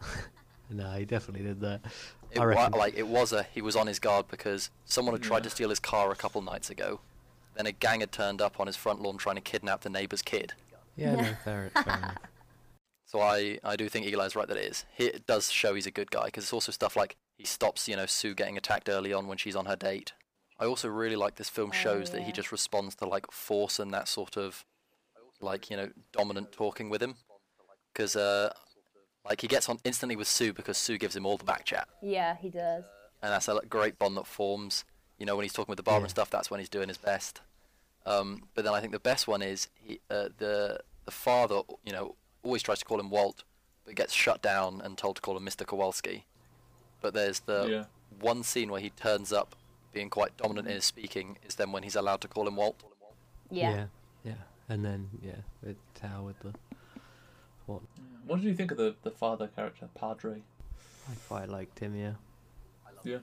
No, 0.70 0.90
he 0.92 1.04
definitely 1.04 1.44
did 1.46 1.60
that. 1.60 1.82
It 2.30 2.38
I 2.38 2.40
wa- 2.40 2.46
reckon. 2.46 2.72
like 2.78 2.94
it 2.96 3.06
was 3.06 3.32
a 3.32 3.42
he 3.44 3.60
was 3.60 3.76
on 3.76 3.86
his 3.86 3.98
guard 3.98 4.26
because 4.28 4.70
someone 4.86 5.14
had 5.14 5.22
tried 5.22 5.42
to 5.44 5.50
steal 5.50 5.68
his 5.68 5.78
car 5.78 6.10
a 6.10 6.16
couple 6.16 6.40
nights 6.40 6.70
ago. 6.70 7.00
Then 7.54 7.66
a 7.66 7.72
gang 7.72 8.00
had 8.00 8.10
turned 8.10 8.40
up 8.40 8.58
on 8.58 8.66
his 8.66 8.74
front 8.74 9.00
lawn 9.02 9.18
trying 9.18 9.36
to 9.36 9.42
kidnap 9.42 9.82
the 9.82 9.90
neighbour's 9.90 10.22
kid. 10.22 10.54
Yeah, 10.96 11.14
no, 11.16 11.22
fair, 11.44 11.70
fair 11.84 11.84
enough. 11.84 12.16
So 13.14 13.20
I, 13.20 13.60
I 13.62 13.76
do 13.76 13.88
think 13.88 14.06
Eli's 14.12 14.34
right 14.34 14.48
that 14.48 14.56
it 14.56 14.64
is. 14.72 14.84
He, 14.92 15.04
it 15.04 15.24
does 15.24 15.48
show 15.48 15.76
he's 15.76 15.86
a 15.86 15.92
good 15.92 16.10
guy 16.10 16.24
because 16.24 16.42
it's 16.42 16.52
also 16.52 16.72
stuff 16.72 16.96
like 16.96 17.14
he 17.38 17.44
stops 17.44 17.86
you 17.86 17.94
know 17.94 18.06
Sue 18.06 18.34
getting 18.34 18.56
attacked 18.56 18.88
early 18.88 19.12
on 19.12 19.28
when 19.28 19.38
she's 19.38 19.54
on 19.54 19.66
her 19.66 19.76
date. 19.76 20.14
I 20.58 20.64
also 20.64 20.88
really 20.88 21.14
like 21.14 21.36
this 21.36 21.48
film 21.48 21.70
Oh, 21.72 21.76
shows 21.76 22.10
that 22.10 22.22
he 22.22 22.32
just 22.32 22.50
responds 22.50 22.96
to 22.96 23.06
like 23.06 23.30
force 23.30 23.78
and 23.78 23.94
that 23.94 24.08
sort 24.08 24.36
of 24.36 24.64
like 25.40 25.70
you 25.70 25.76
know 25.76 25.90
dominant 26.10 26.50
talking 26.50 26.90
with 26.90 27.00
him 27.00 27.14
because 27.92 28.16
uh 28.16 28.52
like 29.24 29.42
he 29.42 29.46
gets 29.46 29.68
on 29.68 29.78
instantly 29.84 30.16
with 30.16 30.26
Sue 30.26 30.52
because 30.52 30.76
Sue 30.76 30.98
gives 30.98 31.14
him 31.14 31.24
all 31.24 31.36
the 31.36 31.44
back 31.44 31.64
chat 31.64 31.86
Yeah, 32.02 32.34
he 32.34 32.50
does. 32.50 32.82
and 33.22 33.30
that's 33.32 33.46
a 33.46 33.60
great 33.68 33.96
bond 33.96 34.16
that 34.16 34.26
forms. 34.26 34.84
You 35.18 35.26
know 35.26 35.36
when 35.36 35.44
he's 35.44 35.52
talking 35.52 35.70
with 35.70 35.76
the 35.76 35.84
barber 35.84 36.04
and 36.06 36.10
stuff, 36.10 36.30
that's 36.30 36.50
when 36.50 36.58
he's 36.58 36.68
doing 36.68 36.88
his 36.88 36.98
best. 36.98 37.42
Um, 38.06 38.48
but 38.56 38.64
then 38.64 38.74
I 38.74 38.80
think 38.80 38.92
the 38.92 38.98
best 38.98 39.28
one 39.28 39.40
is 39.40 39.68
he, 39.74 40.00
uh, 40.10 40.30
the 40.38 40.80
the 41.04 41.12
father. 41.12 41.60
You 41.84 41.92
know 41.92 42.16
always 42.44 42.62
tries 42.62 42.78
to 42.78 42.84
call 42.84 43.00
him 43.00 43.10
Walt, 43.10 43.42
but 43.84 43.94
gets 43.96 44.12
shut 44.12 44.40
down 44.42 44.80
and 44.84 44.96
told 44.96 45.16
to 45.16 45.22
call 45.22 45.36
him 45.36 45.44
Mr. 45.44 45.66
Kowalski. 45.66 46.26
But 47.00 47.14
there's 47.14 47.40
the 47.40 47.66
Yeah. 47.68 47.84
one 48.20 48.42
scene 48.42 48.70
where 48.70 48.80
he 48.80 48.90
turns 48.90 49.32
up, 49.32 49.56
being 49.92 50.10
quite 50.10 50.36
dominant 50.36 50.68
in 50.68 50.74
his 50.74 50.84
speaking, 50.84 51.38
is 51.46 51.56
then 51.56 51.72
when 51.72 51.82
he's 51.82 51.96
allowed 51.96 52.20
to 52.20 52.28
call 52.28 52.46
him 52.46 52.56
Walt. 52.56 52.82
Yeah. 53.50 53.70
yeah, 53.74 53.86
yeah. 54.24 54.34
And 54.68 54.84
then 54.84 55.10
yeah, 55.22 55.42
with 55.62 55.76
Tao 55.94 56.22
with 56.22 56.38
the 56.40 56.54
what? 57.66 57.82
What 58.26 58.36
did 58.36 58.44
you 58.46 58.54
think 58.54 58.70
of 58.70 58.78
the, 58.78 58.94
the 59.02 59.10
father 59.10 59.48
character, 59.48 59.88
Padre? 59.94 60.42
I 61.10 61.14
quite 61.28 61.48
liked 61.48 61.78
him. 61.78 61.94
Yeah. 61.96 62.14
Yeah. 63.04 63.18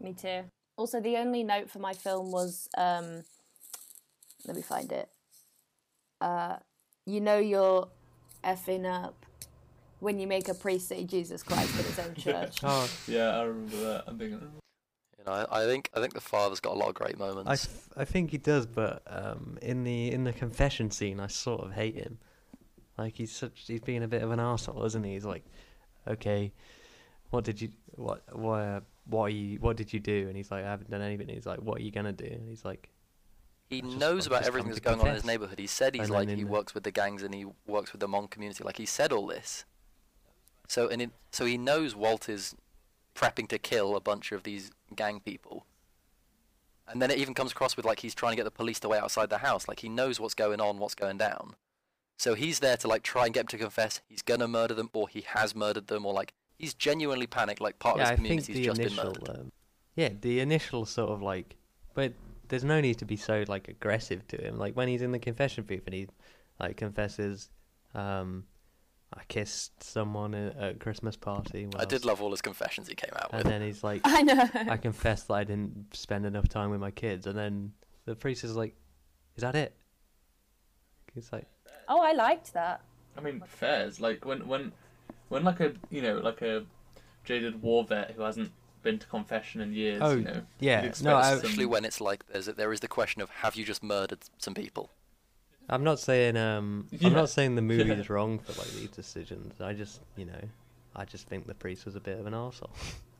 Me 0.00 0.12
too. 0.12 0.44
Also, 0.76 1.00
the 1.00 1.16
only 1.16 1.42
note 1.42 1.68
for 1.68 1.80
my 1.80 1.92
film 1.92 2.30
was 2.30 2.68
um, 2.78 3.24
let 4.46 4.54
me 4.54 4.62
find 4.62 4.92
it. 4.92 5.08
Uh, 6.20 6.56
you 7.04 7.20
know 7.20 7.38
you're 7.38 7.88
effing 8.44 8.84
up 8.86 9.26
when 10.00 10.18
you 10.18 10.26
make 10.26 10.48
a 10.48 10.54
priest 10.54 10.88
say 10.88 11.04
Jesus 11.04 11.42
Christ 11.42 11.70
in 11.78 11.84
his 11.84 11.98
own 11.98 12.14
church. 12.16 12.58
Oh, 12.62 12.88
Yeah, 13.06 13.38
I 13.38 13.42
remember 13.42 13.76
that. 13.76 14.04
I'm 14.06 14.18
thinking, 14.18 14.40
You 15.18 15.24
know, 15.26 15.32
I, 15.32 15.62
I 15.62 15.66
think 15.66 15.90
I 15.94 16.00
think 16.00 16.14
the 16.14 16.20
father's 16.20 16.60
got 16.60 16.74
a 16.74 16.78
lot 16.78 16.88
of 16.88 16.94
great 16.94 17.18
moments. 17.18 17.68
I 17.96 18.04
think 18.04 18.30
he 18.30 18.38
does, 18.38 18.66
but 18.66 19.02
um, 19.06 19.58
in 19.60 19.84
the 19.84 20.12
in 20.12 20.24
the 20.24 20.32
confession 20.32 20.90
scene, 20.90 21.18
I 21.20 21.26
sort 21.26 21.62
of 21.62 21.72
hate 21.72 21.96
him. 21.96 22.18
Like 22.96 23.14
he's 23.16 23.32
such 23.32 23.64
he's 23.66 23.80
being 23.80 24.02
a 24.02 24.08
bit 24.08 24.22
of 24.22 24.30
an 24.30 24.38
arsehole, 24.38 24.84
isn't 24.86 25.04
he? 25.04 25.12
He's 25.14 25.24
like, 25.24 25.44
okay, 26.06 26.52
what 27.30 27.44
did 27.44 27.60
you 27.60 27.70
what 27.96 28.22
what 28.36 28.84
what 29.06 29.22
are 29.22 29.28
you 29.30 29.58
what 29.58 29.76
did 29.76 29.92
you 29.92 30.00
do? 30.00 30.26
And 30.28 30.36
he's 30.36 30.50
like, 30.50 30.64
I 30.64 30.68
haven't 30.70 30.90
done 30.90 31.02
anything. 31.02 31.28
he's 31.28 31.46
like, 31.46 31.60
what 31.60 31.78
are 31.80 31.82
you 31.82 31.90
gonna 31.90 32.12
do? 32.12 32.26
And 32.26 32.48
he's 32.48 32.64
like, 32.64 32.88
He 33.68 33.82
just- 33.82 33.96
knows 33.96 34.26
about 34.26 34.44
everything 34.44 34.70
that's 34.70 34.80
going 34.80 35.00
on 35.00 35.08
in 35.08 35.14
his 35.14 35.24
neighborhood. 35.24 35.58
He 35.58 35.66
said 35.66 35.94
he's 35.94 36.04
And 36.04 36.10
like 36.10 36.28
he 36.28 36.44
works 36.44 36.74
with 36.74 36.84
the 36.84 36.90
gangs 36.90 37.22
and 37.22 37.34
he 37.34 37.46
works 37.66 37.92
with 37.92 38.00
the 38.00 38.08
Hmong 38.08 38.30
community. 38.30 38.64
Like 38.64 38.78
he 38.78 38.86
said 38.86 39.12
all 39.12 39.26
this. 39.26 39.64
So 40.66 40.88
and 40.88 41.02
it, 41.02 41.10
so 41.32 41.44
he 41.44 41.58
knows 41.58 41.94
Walt 41.94 42.28
is 42.28 42.54
prepping 43.14 43.48
to 43.48 43.58
kill 43.58 43.96
a 43.96 44.00
bunch 44.00 44.32
of 44.32 44.42
these 44.44 44.70
gang 44.94 45.20
people. 45.20 45.66
And 46.86 47.02
then 47.02 47.10
it 47.10 47.18
even 47.18 47.34
comes 47.34 47.52
across 47.52 47.76
with 47.76 47.84
like 47.84 48.00
he's 48.00 48.14
trying 48.14 48.32
to 48.32 48.36
get 48.36 48.44
the 48.44 48.50
police 48.50 48.80
to 48.80 48.88
wait 48.88 49.02
outside 49.02 49.28
the 49.28 49.38
house. 49.38 49.68
Like 49.68 49.80
he 49.80 49.88
knows 49.88 50.18
what's 50.18 50.34
going 50.34 50.60
on, 50.60 50.78
what's 50.78 50.94
going 50.94 51.18
down. 51.18 51.54
So 52.16 52.34
he's 52.34 52.60
there 52.60 52.76
to 52.78 52.88
like 52.88 53.02
try 53.02 53.26
and 53.26 53.34
get 53.34 53.40
them 53.40 53.48
to 53.48 53.58
confess 53.58 54.00
he's 54.08 54.22
gonna 54.22 54.48
murder 54.48 54.74
them 54.74 54.88
or 54.94 55.08
he 55.08 55.20
has 55.34 55.54
murdered 55.54 55.86
them 55.88 56.06
or 56.06 56.12
like 56.14 56.32
he's 56.58 56.74
genuinely 56.74 57.26
panicked 57.26 57.60
like 57.60 57.78
part 57.78 57.98
yeah, 57.98 58.02
of 58.04 58.08
I 58.08 58.10
his 58.12 58.16
think 58.28 58.44
community's 58.46 58.56
the 58.56 58.64
just 58.64 58.78
been 58.78 58.86
initial 58.88 59.04
murdered. 59.04 59.28
um, 59.40 59.52
yeah 59.94 60.08
the 60.20 60.40
initial 60.40 60.84
sort 60.86 61.10
of 61.10 61.22
like, 61.22 61.56
but 61.94 62.14
there's 62.48 62.64
no 62.64 62.80
need 62.80 62.98
to 62.98 63.04
be 63.04 63.16
so 63.16 63.44
like 63.48 63.68
aggressive 63.68 64.26
to 64.28 64.36
him. 64.36 64.56
Like 64.58 64.74
when 64.74 64.88
he's 64.88 65.02
in 65.02 65.12
the 65.12 65.18
confession 65.18 65.64
booth 65.64 65.82
and 65.86 65.94
he 65.94 66.08
like 66.58 66.76
confesses, 66.76 67.50
um, 67.94 68.44
I 69.12 69.22
kissed 69.28 69.82
someone 69.82 70.34
at 70.34 70.62
a 70.62 70.74
Christmas 70.74 71.16
party. 71.16 71.68
I 71.76 71.84
did 71.84 72.04
love 72.04 72.20
all 72.20 72.30
his 72.30 72.42
confessions 72.42 72.88
he 72.88 72.94
came 72.94 73.10
out 73.14 73.30
And 73.32 73.38
with. 73.38 73.46
And 73.46 73.62
then 73.62 73.66
he's 73.66 73.82
like, 73.82 74.02
I 74.04 74.22
know. 74.22 74.48
I 74.54 74.76
confess 74.76 75.24
that 75.24 75.34
I 75.34 75.44
didn't 75.44 75.94
spend 75.94 76.26
enough 76.26 76.48
time 76.48 76.70
with 76.70 76.80
my 76.80 76.90
kids, 76.90 77.26
and 77.26 77.38
then 77.38 77.72
the 78.04 78.14
priest 78.14 78.44
is 78.44 78.54
like, 78.54 78.74
"Is 79.36 79.42
that 79.42 79.54
it?" 79.54 79.74
He's 81.14 81.32
like, 81.32 81.46
oh, 81.88 82.00
I 82.00 82.12
liked 82.12 82.52
that. 82.52 82.82
I 83.16 83.20
mean, 83.20 83.42
fairs. 83.46 84.00
Like 84.00 84.24
when 84.24 84.46
when 84.46 84.72
when 85.28 85.44
like 85.44 85.60
a 85.60 85.72
you 85.90 86.02
know 86.02 86.18
like 86.18 86.42
a 86.42 86.64
jaded 87.24 87.60
war 87.62 87.84
vet 87.84 88.12
who 88.12 88.22
hasn't 88.22 88.52
been 88.88 88.98
to 88.98 89.06
confession 89.06 89.60
in 89.60 89.72
years. 89.72 90.00
Oh, 90.02 90.14
you 90.16 90.22
know, 90.24 90.42
yeah, 90.60 90.82
you'd 90.82 91.02
no, 91.02 91.18
expect 91.18 91.24
I- 91.26 91.32
Especially 91.34 91.66
when 91.66 91.84
it's 91.84 92.00
like 92.00 92.20
there's 92.28 92.46
there 92.46 92.72
is 92.72 92.80
the 92.80 92.88
question 92.88 93.20
of 93.22 93.28
have 93.42 93.54
you 93.56 93.64
just 93.64 93.82
murdered 93.82 94.20
some 94.38 94.54
people? 94.54 94.90
"I'm 95.68 95.84
not 95.84 95.98
saying 95.98 96.36
um, 96.36 96.86
Yeah. 96.90 97.08
I'm 97.08 97.12
not 97.22 97.28
saying 97.28 97.54
the 97.56 97.62
movie 97.72 97.90
Yeah. 97.90 97.94
is 98.02 98.08
wrong 98.08 98.38
for 98.38 98.52
like 98.60 98.70
these 98.78 98.90
decisions. 98.90 99.60
I 99.60 99.72
just, 99.74 100.00
you 100.16 100.24
know, 100.24 100.42
I 100.96 101.04
just 101.04 101.26
think 101.28 101.46
the 101.46 101.54
priest 101.64 101.84
was 101.84 101.94
a 101.96 102.00
bit 102.00 102.18
of 102.18 102.26
an 102.26 102.32
arsehole. 102.32 102.70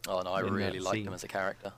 Oh 0.06 0.20
no, 0.22 0.32
I 0.32 0.40
really 0.40 0.80
liked 0.80 0.94
scene. 0.96 1.06
him 1.08 1.12
as 1.12 1.24
a 1.24 1.28
character. 1.28 1.72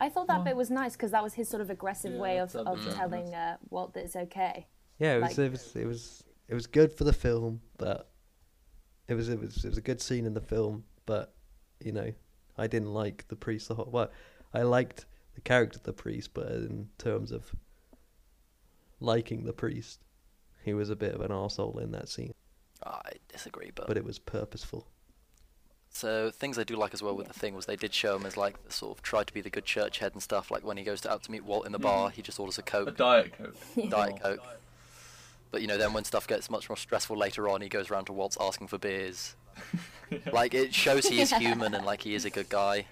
I 0.00 0.08
thought 0.08 0.26
that 0.26 0.38
Well- 0.38 0.44
bit 0.44 0.56
was 0.56 0.70
nice 0.70 0.94
because 0.96 1.12
that 1.12 1.22
was 1.22 1.34
his 1.34 1.48
sort 1.48 1.60
of 1.62 1.70
aggressive 1.70 2.12
Yeah, 2.14 2.20
way 2.26 2.34
of, 2.40 2.54
of 2.56 2.84
was 2.84 2.94
telling 2.96 3.32
uh, 3.34 3.56
Walt 3.70 3.94
that 3.94 4.04
it's 4.06 4.16
okay. 4.16 4.66
Yeah, 4.98 5.14
it 5.16 5.20
was, 5.22 5.38
Like- 5.38 5.46
it 5.46 5.52
was, 5.52 5.76
it 5.76 5.86
was, 5.86 6.24
it 6.48 6.54
was 6.54 6.66
good 6.66 6.90
for 6.92 7.04
the 7.04 7.12
film, 7.12 7.60
but 7.78 8.10
it 9.06 9.14
was, 9.14 9.28
it 9.28 9.38
was, 9.38 9.64
it 9.64 9.68
was 9.68 9.78
a 9.78 9.86
good 9.90 10.00
scene 10.00 10.26
in 10.26 10.34
the 10.34 10.40
film, 10.40 10.82
but 11.06 11.34
you 11.84 11.92
know, 11.92 12.12
I 12.56 12.66
didn't 12.66 12.92
like 12.92 13.26
the 13.28 13.36
priest 13.36 13.68
the 13.68 13.74
whole. 13.74 13.88
Well, 13.90 14.10
I 14.52 14.62
liked 14.62 15.06
the 15.34 15.40
character 15.40 15.78
of 15.78 15.84
the 15.84 15.92
priest, 15.92 16.30
but 16.34 16.48
in 16.48 16.88
terms 16.98 17.32
of 17.32 17.54
liking 19.00 19.44
the 19.44 19.52
priest, 19.52 20.00
he 20.62 20.74
was 20.74 20.90
a 20.90 20.96
bit 20.96 21.14
of 21.14 21.20
an 21.20 21.30
arsehole 21.30 21.80
in 21.80 21.90
that 21.92 22.08
scene, 22.08 22.32
I 22.84 23.12
disagree, 23.28 23.70
but, 23.74 23.86
but 23.86 23.96
it 23.96 24.04
was 24.04 24.18
purposeful. 24.18 24.86
so 25.90 26.30
things 26.30 26.58
I 26.58 26.64
do 26.64 26.76
like 26.76 26.94
as 26.94 27.02
well 27.02 27.16
with 27.16 27.28
the 27.28 27.34
thing 27.34 27.54
was 27.54 27.66
they 27.66 27.76
did 27.76 27.94
show 27.94 28.16
him 28.16 28.26
as 28.26 28.36
like 28.36 28.56
sort 28.68 28.96
of 28.96 29.02
tried 29.02 29.26
to 29.28 29.34
be 29.34 29.40
the 29.40 29.50
good 29.50 29.64
church 29.64 29.98
head 29.98 30.12
and 30.12 30.22
stuff. 30.22 30.50
Like 30.50 30.64
when 30.64 30.76
he 30.76 30.84
goes 30.84 31.00
to, 31.02 31.12
out 31.12 31.22
to 31.24 31.30
meet 31.30 31.44
Walt 31.44 31.66
in 31.66 31.72
the 31.72 31.78
mm-hmm. 31.78 31.86
bar, 31.86 32.10
he 32.10 32.22
just 32.22 32.40
orders 32.40 32.58
a 32.58 32.62
coke, 32.62 32.88
a 32.88 32.90
diet 32.92 33.32
coke. 33.36 33.90
diet 33.90 34.20
coke. 34.22 34.40
But 35.50 35.60
you 35.60 35.66
know, 35.66 35.76
then 35.76 35.92
when 35.92 36.04
stuff 36.04 36.26
gets 36.26 36.48
much 36.48 36.68
more 36.68 36.76
stressful 36.76 37.16
later 37.16 37.48
on, 37.48 37.60
he 37.60 37.68
goes 37.68 37.90
around 37.90 38.06
to 38.06 38.12
Walt's 38.12 38.38
asking 38.40 38.68
for 38.68 38.78
beers. 38.78 39.36
Like 40.30 40.52
it 40.52 40.74
shows 40.74 41.06
he 41.08 41.22
is 41.22 41.32
human 41.32 41.74
and 41.74 41.86
like 41.86 42.02
he 42.02 42.14
is 42.14 42.26
a 42.26 42.30
good 42.30 42.50
guy. 42.50 42.86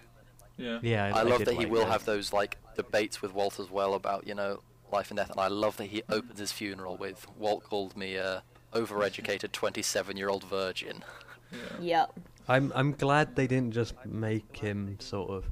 Yeah. 0.56 0.78
Yeah, 0.82 1.12
I, 1.14 1.20
I 1.20 1.22
love 1.22 1.38
did 1.38 1.48
that 1.48 1.54
he 1.54 1.64
like 1.64 1.70
will 1.70 1.86
have 1.86 2.04
those 2.06 2.32
like 2.32 2.56
debates 2.76 3.20
with 3.20 3.34
Walt 3.34 3.60
as 3.60 3.70
well 3.70 3.94
about 3.94 4.26
you 4.26 4.34
know 4.34 4.60
life 4.90 5.10
and 5.10 5.18
death, 5.18 5.30
and 5.30 5.40
I 5.40 5.48
love 5.48 5.76
that 5.76 5.86
he 5.86 6.02
opens 6.08 6.38
his 6.38 6.52
funeral 6.52 6.96
with 6.96 7.26
Walt 7.38 7.64
called 7.64 7.96
me 7.96 8.16
a 8.16 8.42
overeducated 8.72 9.52
27 9.52 10.16
year 10.16 10.28
old 10.28 10.44
virgin. 10.44 11.04
Yeah. 11.52 11.58
Yep. 11.80 12.20
I'm 12.48 12.72
I'm 12.74 12.92
glad 12.92 13.36
they 13.36 13.46
didn't 13.46 13.72
just 13.72 13.94
make 14.04 14.56
him 14.56 14.96
sort 15.00 15.30
of 15.30 15.44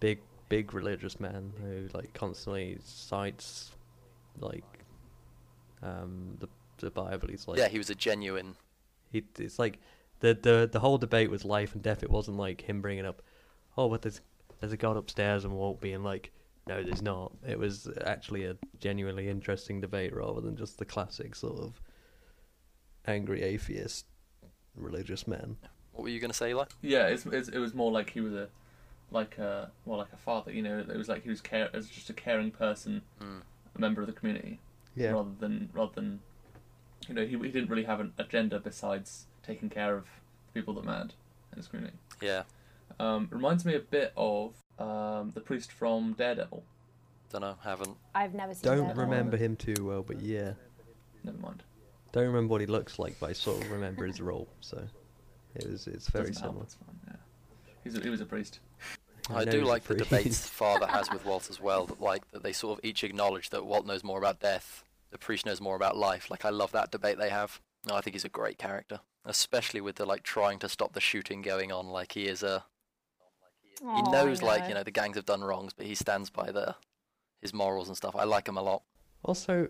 big 0.00 0.20
big 0.48 0.74
religious 0.74 1.18
man 1.18 1.52
who 1.62 1.88
like 1.96 2.12
constantly 2.14 2.78
cites 2.84 3.72
like 4.40 4.64
um 5.82 6.36
the 6.40 6.48
the 6.78 6.90
Bible. 6.90 7.28
He's 7.28 7.46
like 7.48 7.58
yeah, 7.58 7.68
he 7.68 7.78
was 7.78 7.90
a 7.90 7.94
genuine. 7.94 8.56
he 9.12 9.22
it's 9.38 9.58
like 9.58 9.78
the 10.24 10.34
the 10.48 10.68
the 10.72 10.80
whole 10.80 10.96
debate 10.98 11.30
was 11.30 11.44
life 11.44 11.74
and 11.74 11.82
death. 11.82 12.02
It 12.02 12.10
wasn't 12.10 12.36
like 12.38 12.62
him 12.62 12.80
bringing 12.80 13.04
up 13.06 13.20
oh 13.76 13.88
but 13.88 14.02
there's 14.02 14.20
there's 14.60 14.72
a 14.72 14.76
God 14.76 14.96
upstairs 14.96 15.44
and 15.44 15.54
Walt 15.54 15.80
being 15.80 16.02
like 16.02 16.32
no 16.66 16.82
there's 16.82 17.02
not. 17.02 17.32
It 17.46 17.58
was 17.58 17.88
actually 18.04 18.44
a 18.44 18.56
genuinely 18.80 19.28
interesting 19.28 19.80
debate 19.80 20.14
rather 20.14 20.40
than 20.40 20.56
just 20.56 20.78
the 20.78 20.84
classic 20.86 21.34
sort 21.34 21.58
of 21.60 21.80
angry 23.06 23.42
atheist 23.42 24.06
religious 24.74 25.26
man. 25.26 25.56
What 25.92 26.04
were 26.04 26.08
you 26.08 26.20
going 26.20 26.30
to 26.30 26.36
say, 26.36 26.50
Eli? 26.50 26.64
Yeah, 26.82 27.06
it's, 27.06 27.24
it's, 27.26 27.48
it 27.48 27.58
was 27.58 27.74
more 27.74 27.92
like 27.92 28.10
he 28.10 28.20
was 28.20 28.32
a 28.32 28.48
like 29.10 29.38
a 29.38 29.70
more 29.86 29.96
like 29.98 30.12
a 30.12 30.16
father. 30.16 30.50
You 30.52 30.62
know, 30.62 30.78
it 30.78 30.96
was 30.96 31.08
like 31.08 31.22
he 31.22 31.28
was 31.30 31.40
care 31.40 31.68
as 31.74 31.88
just 31.88 32.10
a 32.10 32.14
caring 32.14 32.50
person, 32.50 33.02
Mm. 33.20 33.42
a 33.76 33.80
member 33.80 34.00
of 34.00 34.06
the 34.06 34.12
community, 34.12 34.58
Yeah. 34.96 35.10
rather 35.12 35.30
than 35.38 35.68
rather 35.74 35.92
than 35.94 36.20
you 37.08 37.14
know 37.14 37.24
he 37.26 37.36
he 37.36 37.50
didn't 37.52 37.68
really 37.68 37.84
have 37.84 38.00
an 38.00 38.12
agenda 38.18 38.58
besides 38.58 39.26
taking 39.46 39.68
care 39.70 39.96
of 39.96 40.06
people 40.52 40.74
that 40.74 40.84
mattered 40.84 41.14
in 41.52 41.58
his 41.58 41.66
community. 41.68 41.96
Yeah, 42.20 42.42
Um, 42.98 43.28
reminds 43.30 43.64
me 43.64 43.74
a 43.74 43.80
bit 43.80 44.12
of 44.16 44.54
um, 44.78 45.30
the 45.34 45.40
priest 45.40 45.72
from 45.72 46.12
Daredevil. 46.14 46.62
don't 47.30 47.40
know, 47.42 47.56
haven't. 47.62 47.96
I've 48.14 48.34
never 48.34 48.54
seen. 48.54 48.62
Don't 48.62 48.76
Daredevil. 48.78 49.02
remember 49.04 49.36
him 49.36 49.56
too 49.56 49.74
well, 49.84 50.02
but 50.02 50.20
yeah. 50.20 50.52
Never 51.22 51.38
mind. 51.38 51.62
Don't 52.12 52.26
remember 52.26 52.52
what 52.52 52.60
he 52.60 52.66
looks 52.66 52.98
like, 52.98 53.18
but 53.18 53.30
I 53.30 53.32
sort 53.32 53.62
of 53.62 53.70
remember 53.70 54.06
his 54.06 54.20
role. 54.20 54.48
So 54.60 54.82
it 55.56 55.68
was 55.68 55.86
it's 55.86 56.08
very 56.08 56.26
Doesn't 56.28 56.42
similar. 56.42 56.62
it's 56.62 56.74
fine, 56.74 57.00
yeah. 57.08 57.16
He's 57.82 57.96
a, 57.96 58.00
he 58.00 58.08
was 58.10 58.20
a 58.20 58.26
priest. 58.26 58.60
I, 59.30 59.44
know 59.44 59.50
do 59.52 59.64
like 59.64 59.82
the 59.84 59.94
priest. 59.94 60.10
debates 60.10 60.48
Father 60.48 60.86
has 60.86 61.10
with 61.10 61.24
Walt 61.24 61.48
as 61.50 61.58
well. 61.60 61.86
That 61.86 62.00
like 62.00 62.30
that 62.32 62.42
they 62.42 62.52
sort 62.52 62.78
of 62.78 62.84
each 62.84 63.02
acknowledge 63.04 63.50
that 63.50 63.64
Walt 63.64 63.86
knows 63.86 64.04
more 64.04 64.18
about 64.18 64.38
death, 64.38 64.84
the 65.10 65.18
priest 65.18 65.46
knows 65.46 65.60
more 65.60 65.76
about 65.76 65.96
life. 65.96 66.30
Like 66.30 66.44
I 66.44 66.50
love 66.50 66.72
that 66.72 66.90
debate 66.92 67.18
they 67.18 67.30
have. 67.30 67.60
No, 67.88 67.94
I 67.96 68.00
think 68.00 68.14
he's 68.14 68.24
a 68.24 68.28
great 68.28 68.58
character, 68.58 69.00
especially 69.24 69.80
with 69.80 69.96
the 69.96 70.06
like 70.06 70.22
trying 70.22 70.58
to 70.60 70.68
stop 70.68 70.92
the 70.92 71.00
shooting 71.00 71.42
going 71.42 71.72
on. 71.72 71.88
Like 71.88 72.12
he 72.12 72.26
is 72.26 72.42
a 72.42 72.64
he 73.80 73.86
Oh, 73.86 74.04
I 74.06 74.10
knows 74.10 74.42
like 74.42 74.68
you 74.68 74.74
know 74.74 74.82
the 74.82 74.90
gangs 74.90 75.16
have 75.16 75.26
done 75.26 75.42
wrongs, 75.42 75.72
but 75.72 75.86
he 75.86 75.94
stands 75.94 76.30
by 76.30 76.52
the 76.52 76.76
his 77.40 77.52
morals 77.52 77.88
and 77.88 77.96
stuff. 77.96 78.14
I 78.16 78.24
like 78.24 78.48
him 78.48 78.56
a 78.56 78.62
lot. 78.62 78.82
Also, 79.22 79.68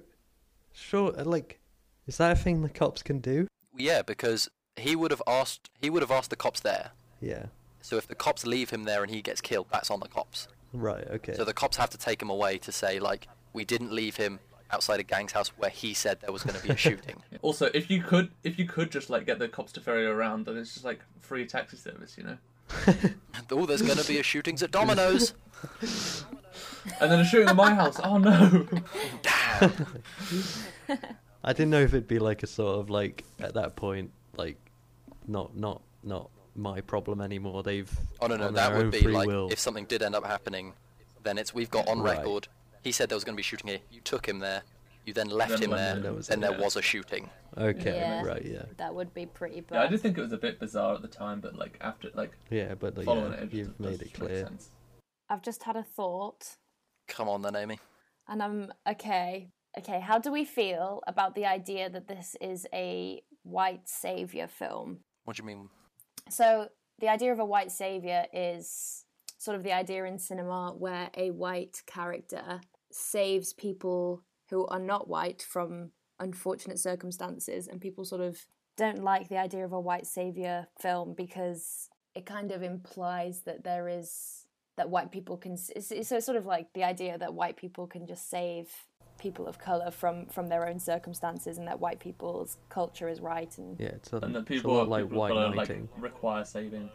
sure, 0.72 1.18
uh, 1.18 1.24
like, 1.24 1.60
is 2.06 2.18
that 2.18 2.30
a 2.30 2.36
thing 2.36 2.62
the 2.62 2.68
cops 2.68 3.02
can 3.02 3.18
do? 3.18 3.48
Yeah, 3.76 4.02
because 4.02 4.48
he 4.76 4.94
would 4.94 5.10
have 5.10 5.22
asked 5.26 5.70
he 5.80 5.90
would 5.90 6.02
have 6.02 6.10
asked 6.10 6.30
the 6.30 6.36
cops 6.36 6.60
there. 6.60 6.90
Yeah. 7.20 7.46
So 7.80 7.96
if 7.96 8.06
the 8.06 8.14
cops 8.14 8.46
leave 8.46 8.70
him 8.70 8.84
there 8.84 9.02
and 9.02 9.12
he 9.12 9.20
gets 9.20 9.40
killed, 9.40 9.66
that's 9.70 9.90
on 9.90 10.00
the 10.00 10.08
cops. 10.08 10.48
Right. 10.72 11.06
Okay. 11.08 11.34
So 11.34 11.44
the 11.44 11.52
cops 11.52 11.76
have 11.76 11.90
to 11.90 11.98
take 11.98 12.20
him 12.20 12.30
away 12.30 12.58
to 12.58 12.72
say 12.72 12.98
like 12.98 13.28
we 13.52 13.64
didn't 13.64 13.92
leave 13.92 14.16
him 14.16 14.40
outside 14.70 15.00
a 15.00 15.02
gang's 15.02 15.32
house 15.32 15.48
where 15.56 15.70
he 15.70 15.94
said 15.94 16.20
there 16.20 16.32
was 16.32 16.42
going 16.42 16.56
to 16.56 16.62
be 16.62 16.70
a 16.70 16.76
shooting. 16.76 17.22
Also, 17.42 17.66
if 17.74 17.90
you 17.90 18.02
could, 18.02 18.30
if 18.42 18.58
you 18.58 18.64
could 18.66 18.90
just 18.90 19.10
like 19.10 19.26
get 19.26 19.38
the 19.38 19.48
cops 19.48 19.70
to 19.72 19.80
ferry 19.80 20.04
you 20.04 20.10
around, 20.10 20.46
then 20.46 20.56
it's 20.56 20.72
just 20.72 20.84
like 20.84 21.00
free 21.20 21.44
taxi 21.44 21.76
service, 21.76 22.16
you 22.16 22.24
know. 22.24 22.38
oh, 23.50 23.66
there's 23.66 23.82
going 23.82 23.98
to 23.98 24.06
be 24.08 24.18
a 24.18 24.22
shootings 24.22 24.62
at 24.62 24.70
Domino's. 24.70 25.34
And 27.00 27.10
then 27.10 27.18
a 27.20 27.24
shooting 27.24 27.48
at 27.48 27.56
my 27.56 27.74
house. 27.74 27.98
Oh 28.04 28.18
no! 28.18 28.66
I 31.42 31.52
didn't 31.52 31.70
know 31.70 31.80
if 31.80 31.90
it'd 31.94 32.06
be 32.08 32.18
like 32.18 32.42
a 32.42 32.46
sort 32.46 32.78
of 32.78 32.90
like 32.90 33.24
at 33.40 33.54
that 33.54 33.74
point, 33.76 34.10
like, 34.36 34.56
not 35.26 35.56
not 35.56 35.82
not 36.02 36.30
my 36.54 36.80
problem 36.80 37.20
anymore. 37.20 37.62
They've 37.62 37.90
Oh 38.20 38.26
no, 38.26 38.36
no, 38.36 38.48
on 38.48 38.54
that 38.54 38.74
would 38.76 38.90
be 38.90 39.00
like 39.00 39.26
will. 39.26 39.48
if 39.50 39.58
something 39.58 39.84
did 39.86 40.02
end 40.02 40.14
up 40.14 40.24
happening, 40.24 40.74
then 41.22 41.38
it's 41.38 41.52
we've 41.54 41.70
got 41.70 41.88
on 41.88 42.00
Right. 42.00 42.18
record. 42.18 42.48
He 42.84 42.92
said 42.92 43.08
there 43.08 43.16
was 43.16 43.24
going 43.24 43.34
to 43.34 43.38
be 43.38 43.42
shooting 43.42 43.68
here. 43.68 43.80
You 43.90 44.00
took 44.02 44.26
him 44.28 44.38
there. 44.38 44.62
You 45.06 45.12
then 45.14 45.28
left 45.28 45.52
Then 45.52 45.62
him 45.62 45.70
there. 45.70 45.96
there 46.00 46.12
was 46.12 46.28
then 46.28 46.38
a- 46.38 46.48
there 46.48 46.58
yeah. 46.58 46.64
was 46.64 46.76
a 46.76 46.82
shooting. 46.82 47.28
Okay. 47.58 47.96
Yeah. 47.96 48.22
Right. 48.22 48.44
Yeah. 48.44 48.64
That 48.76 48.94
would 48.94 49.12
be 49.14 49.26
pretty 49.26 49.60
bad. 49.62 49.76
Yeah, 49.76 49.82
I 49.84 49.86
did 49.88 50.00
think 50.00 50.18
it 50.18 50.20
was 50.22 50.32
a 50.32 50.38
bit 50.38 50.60
bizarre 50.60 50.94
at 50.94 51.02
the 51.02 51.08
time, 51.08 51.40
but 51.40 51.54
like 51.56 51.78
after 51.80 52.10
like 52.14 52.32
Yeah. 52.50 52.74
But 52.74 52.96
like, 52.96 53.06
following 53.06 53.32
yeah, 53.32 53.38
it, 53.38 53.42
it 53.44 53.50
just 53.50 53.54
you've 53.56 53.78
does 53.78 53.90
made 53.98 54.02
it 54.02 54.14
clear. 54.14 54.48
I've 55.30 55.42
just 55.42 55.62
had 55.64 55.76
a 55.76 55.82
thought, 55.82 56.56
Come 57.08 57.28
on 57.28 57.42
then, 57.42 57.56
Amy. 57.56 57.78
and 58.28 58.42
I'm 58.42 58.72
okay. 58.88 59.50
Okay, 59.78 59.98
how 60.00 60.18
do 60.18 60.30
we 60.30 60.44
feel 60.44 61.02
about 61.06 61.34
the 61.34 61.46
idea 61.46 61.90
that 61.90 62.06
this 62.06 62.36
is 62.40 62.66
a 62.72 63.22
white 63.42 63.88
savior 63.88 64.46
film? 64.46 65.00
What 65.24 65.36
do 65.36 65.42
you 65.42 65.46
mean? 65.46 65.68
So, 66.30 66.68
the 67.00 67.08
idea 67.08 67.32
of 67.32 67.40
a 67.40 67.44
white 67.44 67.72
savior 67.72 68.24
is 68.32 69.04
sort 69.38 69.56
of 69.56 69.64
the 69.64 69.72
idea 69.72 70.04
in 70.04 70.18
cinema 70.18 70.72
where 70.78 71.10
a 71.16 71.30
white 71.32 71.82
character 71.86 72.60
saves 72.94 73.52
people 73.52 74.22
who 74.50 74.66
are 74.66 74.78
not 74.78 75.08
white 75.08 75.42
from 75.42 75.90
unfortunate 76.20 76.78
circumstances, 76.78 77.66
and 77.66 77.80
people 77.80 78.04
sort 78.04 78.20
of 78.20 78.38
don't 78.76 79.02
like 79.02 79.28
the 79.28 79.36
idea 79.36 79.64
of 79.64 79.72
a 79.72 79.80
white 79.80 80.06
savior 80.06 80.68
film 80.80 81.12
because 81.16 81.88
it 82.14 82.24
kind 82.24 82.52
of 82.52 82.62
implies 82.62 83.42
that 83.42 83.64
there 83.64 83.88
is 83.88 84.46
that 84.76 84.90
white 84.90 85.10
people 85.12 85.36
can 85.36 85.52
it's, 85.76 85.90
it's 85.92 86.08
so 86.08 86.18
sort 86.20 86.36
of 86.36 86.46
like 86.46 86.72
the 86.74 86.82
idea 86.84 87.16
that 87.18 87.32
white 87.34 87.56
people 87.56 87.86
can 87.86 88.06
just 88.06 88.28
save 88.28 88.68
people 89.18 89.46
of 89.46 89.58
color 89.58 89.90
from 89.92 90.26
from 90.26 90.48
their 90.48 90.66
own 90.68 90.78
circumstances 90.80 91.58
and 91.58 91.66
that 91.68 91.78
white 91.78 92.00
people's 92.00 92.56
culture 92.68 93.08
is 93.08 93.20
right 93.20 93.56
and 93.58 93.78
Yeah. 93.80 93.88
It's 93.88 94.12
a, 94.12 94.16
And 94.18 94.34
that 94.34 94.50
it's 94.50 94.64
a 94.64 94.68
lot 94.68 94.88
like 94.88 95.04
people 95.04 95.18
white 95.18 95.32
gotta, 95.34 95.56
like, 95.56 95.70
require 95.98 96.44
saving. 96.44 96.90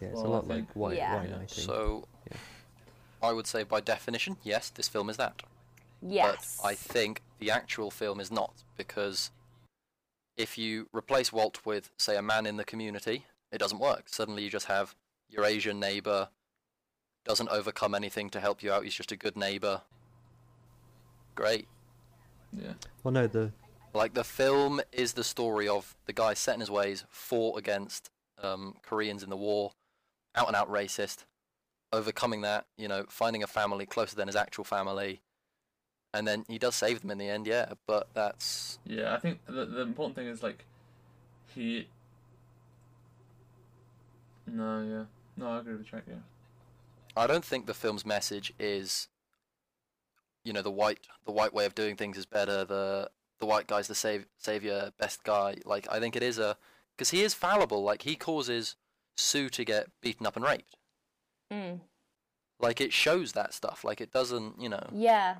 yeah. 0.00 0.08
It's 0.08 0.16
well, 0.16 0.26
a 0.26 0.28
I 0.28 0.32
lot 0.32 0.48
like 0.48 0.66
white 0.74 0.96
Yeah. 0.96 1.16
white 1.16 1.28
Yeah, 1.30 1.36
knighting. 1.38 1.64
So, 1.64 2.04
Yeah. 2.12 2.19
I 3.22 3.32
would 3.32 3.46
say 3.46 3.62
by 3.62 3.80
definition, 3.80 4.36
yes, 4.42 4.70
this 4.70 4.88
film 4.88 5.10
is 5.10 5.16
that. 5.16 5.42
yes 6.02 6.58
But 6.60 6.68
I 6.68 6.74
think 6.74 7.22
the 7.38 7.50
actual 7.50 7.90
film 7.90 8.20
is 8.20 8.30
not 8.30 8.62
because 8.76 9.30
if 10.36 10.56
you 10.56 10.88
replace 10.92 11.32
Walt 11.32 11.60
with, 11.66 11.90
say, 11.98 12.16
a 12.16 12.22
man 12.22 12.46
in 12.46 12.56
the 12.56 12.64
community, 12.64 13.26
it 13.52 13.58
doesn't 13.58 13.78
work. 13.78 14.08
Suddenly 14.08 14.42
you 14.42 14.50
just 14.50 14.66
have 14.66 14.94
your 15.28 15.44
Asian 15.44 15.78
neighbor 15.78 16.28
doesn't 17.24 17.50
overcome 17.50 17.94
anything 17.94 18.30
to 18.30 18.40
help 18.40 18.62
you 18.62 18.72
out. 18.72 18.84
He's 18.84 18.94
just 18.94 19.12
a 19.12 19.16
good 19.16 19.36
neighbor. 19.36 19.82
Great. 21.34 21.68
Yeah. 22.52 22.72
Well, 23.02 23.12
no, 23.12 23.26
the 23.26 23.52
Like 23.92 24.14
the 24.14 24.24
film 24.24 24.80
is 24.92 25.12
the 25.12 25.24
story 25.24 25.68
of 25.68 25.94
the 26.06 26.12
guy 26.12 26.34
set 26.34 26.54
in 26.54 26.60
his 26.60 26.70
ways, 26.70 27.04
fought 27.08 27.58
against 27.58 28.10
um, 28.42 28.76
Koreans 28.82 29.22
in 29.22 29.30
the 29.30 29.36
war, 29.36 29.72
out 30.34 30.46
and 30.46 30.56
out 30.56 30.70
racist, 30.70 31.24
overcoming 31.92 32.42
that, 32.42 32.66
you 32.76 32.88
know, 32.88 33.04
finding 33.08 33.42
a 33.42 33.46
family 33.46 33.86
closer 33.86 34.16
than 34.16 34.28
his 34.28 34.36
actual 34.36 34.64
family, 34.64 35.20
and 36.12 36.26
then 36.26 36.44
he 36.48 36.58
does 36.58 36.74
save 36.74 37.00
them 37.02 37.10
in 37.10 37.18
the 37.18 37.28
end, 37.28 37.46
yeah. 37.46 37.72
But 37.86 38.08
that's 38.14 38.78
Yeah, 38.84 39.14
I 39.14 39.18
think 39.18 39.44
the 39.46 39.64
the 39.66 39.82
important 39.82 40.16
thing 40.16 40.26
is 40.26 40.42
like 40.42 40.64
he. 41.54 41.88
No, 44.46 44.82
yeah, 44.82 45.04
no, 45.36 45.52
I 45.52 45.58
agree 45.60 45.74
with 45.74 45.86
Jack. 45.86 46.04
Yeah, 46.08 46.14
I 47.16 47.26
don't 47.26 47.44
think 47.44 47.66
the 47.66 47.74
film's 47.74 48.04
message 48.04 48.52
is, 48.58 49.08
you 50.44 50.52
know, 50.52 50.62
the 50.62 50.70
white 50.70 51.00
the 51.24 51.32
white 51.32 51.54
way 51.54 51.66
of 51.66 51.74
doing 51.74 51.96
things 51.96 52.16
is 52.16 52.26
better. 52.26 52.64
The 52.64 53.10
the 53.38 53.46
white 53.46 53.66
guy's 53.66 53.88
the 53.88 53.94
save, 53.94 54.26
savior, 54.38 54.92
best 54.98 55.22
guy. 55.24 55.56
Like 55.64 55.86
I 55.90 56.00
think 56.00 56.16
it 56.16 56.22
is 56.22 56.38
a 56.38 56.56
because 56.96 57.10
he 57.10 57.22
is 57.22 57.34
fallible. 57.34 57.82
Like 57.82 58.02
he 58.02 58.16
causes 58.16 58.76
Sue 59.16 59.48
to 59.50 59.64
get 59.64 59.88
beaten 60.00 60.26
up 60.26 60.36
and 60.36 60.44
raped. 60.44 60.76
Mm. 61.52 61.80
Like 62.58 62.80
it 62.80 62.92
shows 62.92 63.32
that 63.32 63.54
stuff. 63.54 63.84
Like 63.84 64.00
it 64.00 64.12
doesn't, 64.12 64.60
you 64.60 64.68
know. 64.68 64.86
Yeah. 64.92 65.36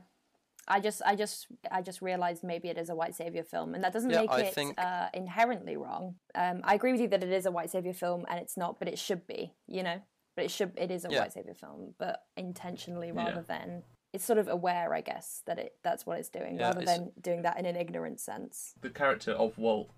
I 0.69 0.79
just, 0.79 1.03
I 1.05 1.17
just, 1.17 1.47
I 1.71 1.83
just 1.83 2.01
realized 2.01 2.45
maybe 2.45 2.69
it 2.69 2.79
is 2.79 2.91
a 2.91 2.95
white 2.95 3.15
savior 3.15 3.43
film, 3.43 3.75
and 3.75 3.83
that 3.83 3.93
doesn't 3.93 4.11
Yeah, 4.11 4.21
make 4.21 4.31
I 4.31 4.41
it 4.43 4.55
think- 4.55 4.79
uh, 4.81 5.09
inherently 5.15 5.77
wrong. 5.77 6.17
Um, 6.35 6.61
I 6.65 6.75
agree 6.75 6.93
with 6.93 7.01
you 7.01 7.09
that 7.09 7.25
it 7.25 7.31
is 7.33 7.47
a 7.47 7.51
white 7.51 7.71
savior 7.71 7.95
film, 7.95 8.25
and 8.29 8.39
it's 8.39 8.57
not, 8.57 8.79
but 8.79 8.87
it 8.87 8.99
should 8.99 9.27
be, 9.27 9.55
you 9.67 9.83
know. 9.83 10.01
But 10.37 10.45
it 10.45 10.51
should, 10.51 10.73
it 10.77 10.91
is 10.91 11.05
a 11.05 11.09
Yeah. 11.11 11.21
white 11.23 11.33
savior 11.33 11.55
film, 11.55 11.95
but 11.99 12.25
intentionally 12.37 13.09
Yeah. 13.09 13.25
rather 13.25 13.43
than 13.43 13.83
it's 14.13 14.25
sort 14.25 14.39
of 14.39 14.49
aware, 14.49 14.95
I 14.95 15.01
guess, 15.01 15.43
that 15.47 15.59
it 15.59 15.77
that's 15.83 16.07
what 16.07 16.19
it's 16.19 16.29
doing, 16.29 16.57
Yeah, 16.57 16.69
rather 16.69 16.83
it's- 16.83 16.99
than 16.99 17.13
doing 17.21 17.43
that 17.43 17.59
in 17.59 17.67
an 17.67 17.75
ignorant 17.77 18.21
sense. 18.21 18.75
the 18.81 18.91
character 18.91 19.33
of 19.33 19.59
Walt, 19.59 19.91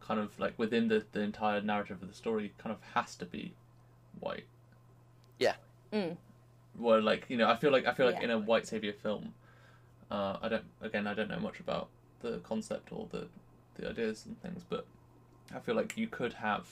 kind 0.00 0.20
of 0.20 0.38
like 0.38 0.56
within 0.58 0.88
the 0.88 1.04
the 1.12 1.20
entire 1.22 1.60
narrative 1.60 2.02
of 2.02 2.08
the 2.08 2.14
story, 2.14 2.54
kind 2.58 2.72
of 2.72 2.80
has 2.94 3.16
to 3.16 3.24
be 3.26 3.54
white. 4.20 4.46
Yeah. 5.40 5.54
Mm. 5.92 6.16
Where 6.76 7.00
like 7.02 7.24
you 7.28 7.36
know, 7.36 7.48
I 7.50 7.56
feel 7.56 7.72
like 7.72 7.86
I 7.86 7.92
feel 7.92 8.06
like 8.06 8.18
Yeah. 8.18 8.24
in 8.24 8.30
a 8.30 8.38
white 8.38 8.66
savior 8.68 8.92
film, 8.92 9.34
uh, 10.10 10.36
I 10.40 10.48
don't 10.48 10.64
again 10.80 11.08
I 11.08 11.14
don't 11.14 11.28
know 11.28 11.40
much 11.40 11.58
about 11.58 11.88
the 12.20 12.38
concept 12.44 12.92
or 12.92 13.08
the 13.10 13.26
the 13.74 13.90
ideas 13.90 14.26
and 14.26 14.40
things, 14.40 14.62
but 14.68 14.86
I 15.52 15.58
feel 15.58 15.74
like 15.74 15.96
you 15.96 16.06
could 16.06 16.34
have 16.34 16.68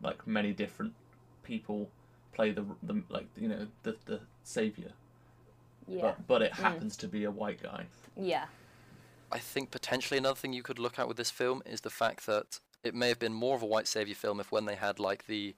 like 0.00 0.24
many 0.26 0.52
different 0.52 0.94
people 1.42 1.90
play 2.32 2.52
the 2.52 2.64
the 2.84 3.02
like 3.08 3.26
you 3.36 3.48
know 3.48 3.66
the 3.82 3.96
the 4.06 4.20
savior, 4.44 4.92
Yeah, 5.88 6.02
but 6.02 6.26
but 6.28 6.42
it 6.42 6.52
Mm. 6.52 6.62
happens 6.62 6.96
to 6.98 7.08
be 7.08 7.24
a 7.24 7.30
white 7.30 7.60
guy. 7.62 7.86
yeah, 8.16 8.46
I 9.32 9.38
think 9.38 9.70
potentially 9.70 10.18
another 10.18 10.36
thing 10.36 10.52
you 10.52 10.62
could 10.62 10.78
look 10.78 10.98
at 10.98 11.08
with 11.08 11.16
this 11.16 11.30
film 11.30 11.62
is 11.66 11.80
the 11.80 11.90
fact 11.90 12.26
that 12.26 12.60
it 12.84 12.94
may 12.94 13.08
have 13.08 13.18
been 13.18 13.34
more 13.34 13.56
of 13.56 13.62
a 13.62 13.66
white 13.66 13.88
savior 13.88 14.14
film 14.14 14.40
if 14.40 14.52
when 14.52 14.64
they 14.66 14.76
had 14.76 14.98
like 14.98 15.26
the 15.26 15.54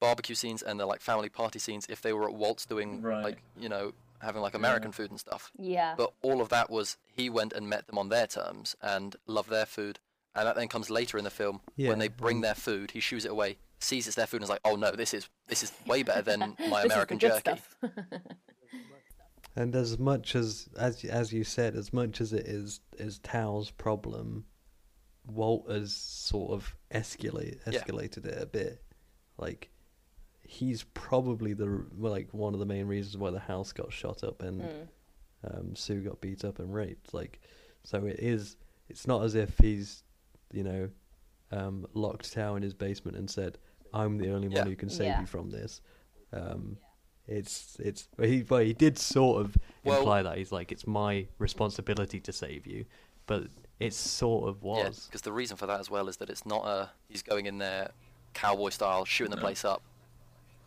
barbecue 0.00 0.34
scenes 0.34 0.62
and 0.62 0.78
the 0.78 0.86
like 0.86 1.00
family 1.00 1.28
party 1.28 1.58
scenes, 1.58 1.86
if 1.88 2.02
they 2.02 2.12
were 2.12 2.28
at 2.28 2.34
Walt's 2.34 2.66
doing 2.66 3.00
Right. 3.02 3.22
like 3.24 3.42
you 3.58 3.68
know 3.68 3.92
having 4.20 4.42
like 4.42 4.54
American 4.54 4.90
food 4.92 5.10
and 5.10 5.20
stuff. 5.20 5.50
yeah, 5.58 5.94
But 5.96 6.12
all 6.22 6.40
of 6.40 6.48
that 6.48 6.70
was 6.70 6.96
he 7.06 7.28
went 7.28 7.52
and 7.52 7.68
met 7.68 7.86
them 7.86 7.98
on 7.98 8.08
their 8.08 8.26
terms 8.26 8.74
and 8.80 9.16
loved 9.26 9.50
their 9.50 9.66
food, 9.66 9.98
and 10.34 10.46
that 10.46 10.56
then 10.56 10.68
comes 10.68 10.88
later 10.90 11.18
in 11.18 11.24
the 11.24 11.30
film 11.30 11.60
Yeah, 11.76 11.90
when 11.90 11.98
they 11.98 12.08
bring 12.08 12.40
their 12.40 12.54
food, 12.54 12.92
he 12.92 13.00
shoos 13.00 13.24
it 13.24 13.30
away, 13.30 13.58
sees 13.80 14.06
it's 14.06 14.16
their 14.16 14.26
food, 14.26 14.38
and 14.38 14.44
is 14.44 14.50
like, 14.50 14.60
"Oh 14.64 14.76
no, 14.76 14.92
this 14.92 15.12
is 15.12 15.28
this 15.48 15.62
is 15.62 15.72
way 15.86 16.02
better 16.02 16.22
than 16.22 16.40
my 16.40 16.46
This 16.56 16.62
is 16.64 16.70
the 16.70 16.86
American 16.86 17.18
jerky." 17.18 17.40
stuff. 17.40 17.76
And 19.56 19.76
as 19.76 19.98
much 20.00 20.34
as 20.34 20.68
as 20.76 21.04
as 21.04 21.32
you 21.32 21.44
said, 21.44 21.76
as 21.76 21.92
much 21.92 22.20
as 22.20 22.32
it 22.32 22.46
is 22.46 22.80
is 22.98 23.20
Tao's 23.20 23.70
problem, 23.70 24.46
Walt 25.26 25.70
has 25.70 25.94
sort 25.94 26.50
of 26.52 26.74
escalate 26.92 27.58
Yeah. 27.70 27.80
escalated 27.80 28.26
it 28.26 28.42
a 28.42 28.46
bit 28.46 28.82
like 29.38 29.70
he's 30.46 30.84
probably 30.94 31.52
the 31.54 31.84
like 31.98 32.28
one 32.32 32.52
of 32.54 32.60
the 32.60 32.66
main 32.66 32.86
reasons 32.86 33.16
why 33.16 33.30
the 33.30 33.38
house 33.40 33.72
got 33.72 33.92
shot 33.92 34.22
up 34.22 34.42
and 34.42 34.60
Mm. 34.62 34.88
um, 35.58 35.76
Sue 35.76 36.00
got 36.02 36.20
beat 36.20 36.44
up 36.44 36.58
and 36.58 36.72
raped. 36.74 37.12
Like, 37.14 37.40
so 37.82 38.04
it 38.06 38.18
is. 38.18 38.56
It's 38.88 39.06
not 39.06 39.22
as 39.24 39.34
if 39.34 39.58
he's, 39.58 40.04
you 40.52 40.62
know, 40.62 40.90
um, 41.50 41.86
locked 41.94 42.32
Tao 42.32 42.54
in 42.56 42.62
his 42.62 42.74
basement 42.74 43.16
and 43.16 43.30
said, 43.30 43.58
"I'm 43.92 44.18
the 44.18 44.30
only 44.30 44.48
Yeah. 44.48 44.60
one 44.60 44.66
who 44.68 44.76
can 44.76 44.88
save 44.90 45.06
Yeah. 45.06 45.20
you 45.20 45.26
from 45.26 45.50
this." 45.50 45.80
Um, 46.32 46.78
it's 47.26 47.76
it's 47.80 48.08
well, 48.18 48.28
he 48.28 48.42
well, 48.42 48.60
he 48.60 48.72
did 48.74 48.98
sort 48.98 49.40
of 49.44 49.56
Well- 49.84 49.98
imply 49.98 50.22
that 50.22 50.36
he's 50.38 50.52
like, 50.52 50.70
"It's 50.72 50.86
my 50.86 51.26
responsibility 51.38 52.20
to 52.20 52.32
save 52.32 52.66
you," 52.66 52.84
but 53.26 53.48
it 53.80 53.94
sort 53.94 54.48
of 54.48 54.62
Yeah, 54.62 54.88
was. 54.88 55.06
because 55.06 55.22
the 55.22 55.32
reason 55.32 55.56
for 55.56 55.66
that 55.66 55.80
as 55.80 55.88
well 55.90 56.08
is 56.08 56.18
that 56.18 56.28
it's 56.30 56.44
not 56.44 56.66
a 56.66 56.90
he's 57.08 57.22
going 57.22 57.46
in 57.46 57.58
there 57.58 57.92
cowboy 58.34 58.68
style, 58.70 59.04
shooting 59.04 59.30
the 59.30 59.36
No. 59.36 59.42
place 59.42 59.64
up, 59.64 59.82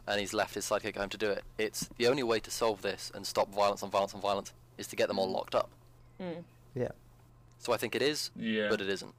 and 0.07 0.19
he's 0.19 0.33
left 0.33 0.55
his 0.55 0.65
sidekick 0.65 0.95
home 0.97 1.09
to 1.09 1.17
do 1.17 1.29
it. 1.29 1.43
It's 1.57 1.89
the 1.97 2.07
only 2.07 2.23
way 2.23 2.39
to 2.39 2.51
solve 2.51 2.81
this 2.81 3.11
and 3.13 3.25
stop 3.25 3.53
violence 3.53 3.83
on 3.83 3.89
violence 3.89 4.13
on 4.13 4.21
violence 4.21 4.53
is 4.77 4.87
to 4.87 4.95
get 4.95 5.07
them 5.07 5.19
all 5.19 5.29
locked 5.31 5.55
up. 5.55 5.69
Mm. 6.21 6.43
Yeah. 6.75 6.89
So 7.59 7.73
I 7.73 7.77
think 7.77 7.95
it 7.95 8.01
is, 8.01 8.31
Yeah. 8.35 8.69
but 8.69 8.81
it 8.81 8.89
isn't. 8.89 9.13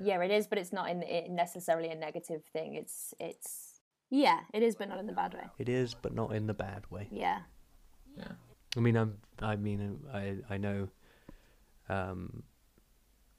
Yeah, 0.00 0.20
it 0.22 0.30
is, 0.30 0.46
but 0.46 0.58
it's 0.58 0.72
not 0.72 0.90
in 0.90 1.02
it 1.02 1.30
necessarily 1.30 1.88
a 1.90 1.94
negative 1.94 2.42
thing. 2.52 2.74
It's 2.74 3.14
it's 3.20 3.80
yeah, 4.10 4.40
it 4.52 4.62
is, 4.62 4.74
but 4.76 4.88
not 4.88 4.98
in 4.98 5.06
the 5.06 5.12
bad 5.12 5.32
way. 5.34 5.44
It 5.58 5.68
is, 5.68 5.94
but 5.94 6.14
not 6.14 6.34
in 6.34 6.46
the 6.46 6.54
bad 6.54 6.82
way. 6.90 7.08
Yeah. 7.10 7.40
Yeah. 8.16 8.32
I 8.76 8.80
mean, 8.80 8.96
I'm. 8.96 9.18
I 9.40 9.56
mean, 9.56 10.00
I. 10.12 10.36
I 10.50 10.56
know. 10.58 10.88
Um, 11.88 12.42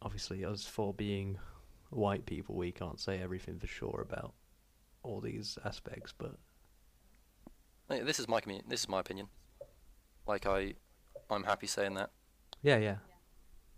obviously, 0.01 0.45
us 0.45 0.65
for 0.65 0.93
being 0.93 1.37
white 1.89 2.25
people, 2.25 2.55
we 2.55 2.71
can't 2.71 2.99
say 2.99 3.19
everything 3.21 3.59
for 3.59 3.67
sure 3.67 4.05
about 4.07 4.33
all 5.03 5.19
these 5.19 5.57
aspects, 5.65 6.13
but 6.17 6.31
Hey, 6.31 6.37
This 7.89 8.19
is 8.19 8.27
my 8.27 8.41
commu- 8.41 8.67
This 8.67 8.81
is 8.81 8.89
my 8.89 8.99
opinion. 8.99 9.27
Like 10.27 10.45
I, 10.45 10.73
I'm 11.29 11.43
happy 11.43 11.67
saying 11.67 11.93
that. 11.95 12.11
yeah, 12.61 12.77
yeah, 12.77 12.95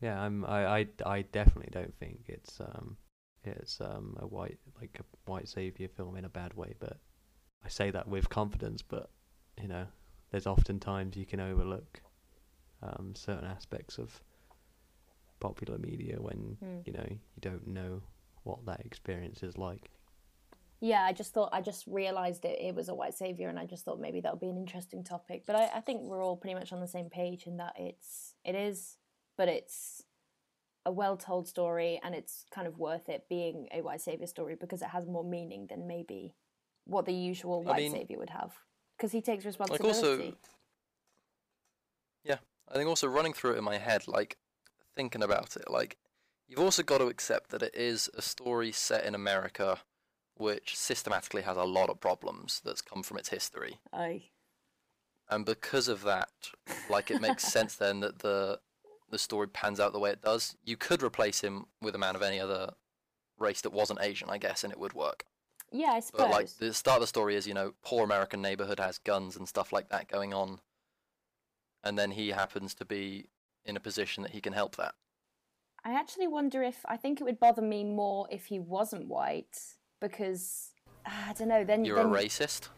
yeah. 0.01 0.21
I'm. 0.21 0.45
I. 0.45 0.79
I. 0.79 0.87
I 1.05 1.21
definitely 1.23 1.71
don't 1.71 1.93
think 1.99 2.25
it's. 2.27 2.59
Um. 2.59 2.97
It's 3.47 3.79
um 3.79 4.17
a 4.19 4.25
white 4.25 4.57
like 4.81 4.99
a 4.99 5.29
white 5.29 5.47
savior 5.47 5.87
film 5.87 6.15
in 6.15 6.25
a 6.25 6.29
bad 6.29 6.55
way, 6.55 6.73
but 6.79 6.97
I 7.63 7.69
say 7.69 7.91
that 7.91 8.07
with 8.07 8.27
confidence. 8.29 8.81
But 8.81 9.09
you 9.61 9.67
know, 9.67 9.85
there's 10.31 10.47
often 10.47 10.79
times 10.79 11.15
you 11.15 11.25
can 11.27 11.39
overlook 11.39 12.01
um 12.81 13.13
certain 13.15 13.45
aspects 13.45 13.99
of 13.99 14.19
popular 15.39 15.77
media 15.77 16.17
when 16.19 16.57
Mm. 16.63 16.87
you 16.87 16.93
know 16.93 17.05
you 17.07 17.41
don't 17.41 17.67
know 17.67 18.01
what 18.43 18.65
that 18.65 18.81
experience 18.85 19.43
is 19.43 19.57
like. 19.57 19.91
Yeah, 20.82 21.01
I 21.03 21.13
just 21.13 21.34
thought 21.34 21.49
I 21.53 21.61
just 21.61 21.86
realised 21.88 22.45
it, 22.45 22.59
it 22.61 22.76
was 22.76 22.89
a 22.89 22.95
white 22.95 23.13
savior, 23.15 23.49
and 23.49 23.57
I 23.57 23.65
just 23.65 23.86
thought 23.86 23.99
maybe 23.99 24.21
that 24.21 24.32
would 24.34 24.41
be 24.41 24.49
an 24.49 24.57
interesting 24.57 25.03
topic. 25.03 25.43
But 25.47 25.55
I, 25.55 25.69
I 25.76 25.82
think 25.82 26.01
we're 26.01 26.23
all 26.23 26.36
pretty 26.38 26.53
much 26.55 26.71
on 26.73 26.80
the 26.82 26.88
same 26.88 27.09
page 27.09 27.47
in 27.47 27.57
that 27.57 27.73
it's 27.78 28.36
it 28.43 28.55
is, 28.55 28.97
but 29.38 29.47
it's 29.47 30.03
a 30.86 30.91
well 30.91 31.17
told 31.17 31.47
story, 31.47 31.99
and 32.03 32.13
it's 32.13 32.45
kind 32.53 32.67
of 32.67 32.78
worth 32.78 33.09
it 33.09 33.26
being 33.30 33.67
a 33.73 33.82
white 33.82 34.01
savior 34.01 34.28
story 34.28 34.55
because 34.59 34.82
it 34.82 34.89
has 34.89 35.07
more 35.07 35.23
meaning 35.23 35.65
than 35.69 35.88
maybe 35.88 36.36
what 36.86 37.05
the 37.05 37.13
usual 37.13 37.63
I 37.65 37.69
white 37.71 37.78
mean- 37.78 37.91
savior 37.91 38.17
would 38.19 38.30
have 38.30 38.53
because 38.97 39.11
he 39.11 39.21
takes 39.21 39.43
Like 39.45 39.57
responsibility. 39.59 39.97
also, 40.26 40.34
yeah, 42.23 42.38
I 42.69 42.73
think 42.76 42.88
also 42.88 43.07
running 43.07 43.34
through 43.34 43.53
it 43.53 43.57
in 43.57 43.63
my 43.63 43.78
head, 43.78 44.07
like 44.07 44.38
thinking 44.95 45.23
about 45.23 45.55
it, 45.55 45.69
like 45.71 45.97
you've 46.47 46.59
also 46.59 46.84
got 46.84 46.99
to 46.99 47.07
accept 47.07 47.49
that 47.51 47.63
it 47.63 47.73
is 47.76 48.09
a 48.13 48.21
story 48.21 48.71
set 48.71 49.03
in 49.05 49.15
America, 49.15 49.80
which 50.38 50.75
systematically 50.75 51.41
has 51.43 51.57
a 51.57 51.63
lot 51.63 51.89
of 51.89 51.99
problems 51.99 52.61
that's 52.63 52.81
come 52.81 53.03
from 53.03 53.17
its 53.17 53.29
history. 53.29 53.79
Aye. 53.93 54.23
and 55.29 55.45
because 55.45 55.88
of 55.88 56.03
that, 56.03 56.29
like 56.89 57.09
it 57.11 57.21
makes 57.21 57.43
sense 57.51 57.75
then 57.75 57.99
that 58.01 58.19
the 58.19 58.59
the 59.09 59.17
story 59.19 59.47
pans 59.47 59.79
out 59.79 59.93
the 59.93 59.99
way 59.99 60.09
it 60.11 60.21
does. 60.21 60.55
You 60.63 60.77
could 60.77 61.03
replace 61.03 61.41
him 61.41 61.65
with 61.81 61.95
a 61.95 61.99
man 61.99 62.15
of 62.15 62.21
any 62.21 62.39
other 62.39 62.73
race 63.38 63.61
that 63.61 63.71
wasn't 63.73 64.01
Asian, 64.01 64.29
I 64.29 64.38
guess, 64.39 64.63
and 64.63 64.73
it 64.73 64.79
would 64.79 64.93
work. 64.93 65.25
Yeah, 65.71 65.91
I 65.91 65.99
suppose. 65.99 66.21
But 66.21 66.31
like 66.31 66.49
the 66.57 66.73
start 66.73 66.97
of 66.97 67.01
the 67.01 67.07
story 67.07 67.36
is, 67.36 67.47
you 67.47 67.53
know, 67.53 67.73
poor 67.83 68.03
American 68.03 68.41
neighborhood 68.41 68.79
has 68.79 68.97
guns 68.97 69.36
and 69.36 69.47
stuff 69.47 69.71
like 69.71 69.89
that 69.89 70.07
going 70.07 70.33
on, 70.33 70.59
and 71.83 71.97
then 71.97 72.11
he 72.11 72.29
happens 72.29 72.73
to 72.75 72.86
be 72.86 73.27
in 73.65 73.77
a 73.77 73.79
position 73.79 74.23
that 74.23 74.31
he 74.31 74.41
can 74.41 74.53
help 74.53 74.75
that. 74.77 74.95
I 75.83 75.91
actually 75.93 76.27
wonder 76.27 76.63
if 76.63 76.83
I 76.88 76.97
think 76.97 77.21
it 77.21 77.25
would 77.25 77.39
bother 77.39 77.61
me 77.61 77.83
more 77.83 78.27
if 78.31 78.45
he 78.47 78.59
wasn't 78.59 79.07
white 79.07 79.57
because 79.99 80.71
ah, 81.05 81.29
I 81.29 81.33
don't 81.33 81.47
know. 81.47 81.63
Then 81.63 81.85
You're 81.85 81.97
then, 81.97 82.07
a 82.07 82.09
racist. 82.09 82.69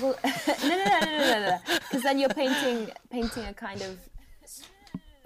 Well, 0.00 0.18
no, 0.24 0.68
no, 0.68 0.76
no, 0.76 1.00
no, 1.00 1.00
no, 1.00 1.18
no, 1.18 1.40
no. 1.50 1.58
Because 1.66 2.02
then 2.02 2.18
you're 2.18 2.28
painting 2.28 2.90
painting 3.10 3.44
a 3.44 3.54
kind 3.54 3.82
of 3.82 3.98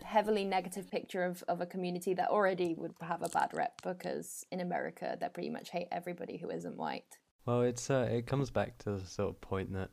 heavily 0.09 0.45
negative 0.45 0.91
picture 0.91 1.23
of, 1.23 1.45
of 1.49 1.61
a 1.61 1.67
community 1.67 2.15
that 2.15 2.31
already 2.31 2.75
would 2.75 2.95
have 3.03 3.23
a 3.23 3.29
bad 3.29 3.51
rep 3.53 3.83
because 3.83 4.43
in 4.51 4.61
America 4.61 5.19
they 5.21 5.29
pretty 5.29 5.51
much 5.51 5.69
hate 5.69 5.87
everybody 5.93 6.39
who 6.39 6.49
isn't 6.49 6.77
white. 6.77 7.19
Well, 7.45 7.63
it's 7.63 7.91
uh, 7.91 8.09
it 8.11 8.27
comes 8.27 8.51
back 8.51 8.79
to 8.79 8.93
the 8.93 9.07
sort 9.07 9.31
of 9.31 9.41
point 9.41 9.73
that 9.73 9.91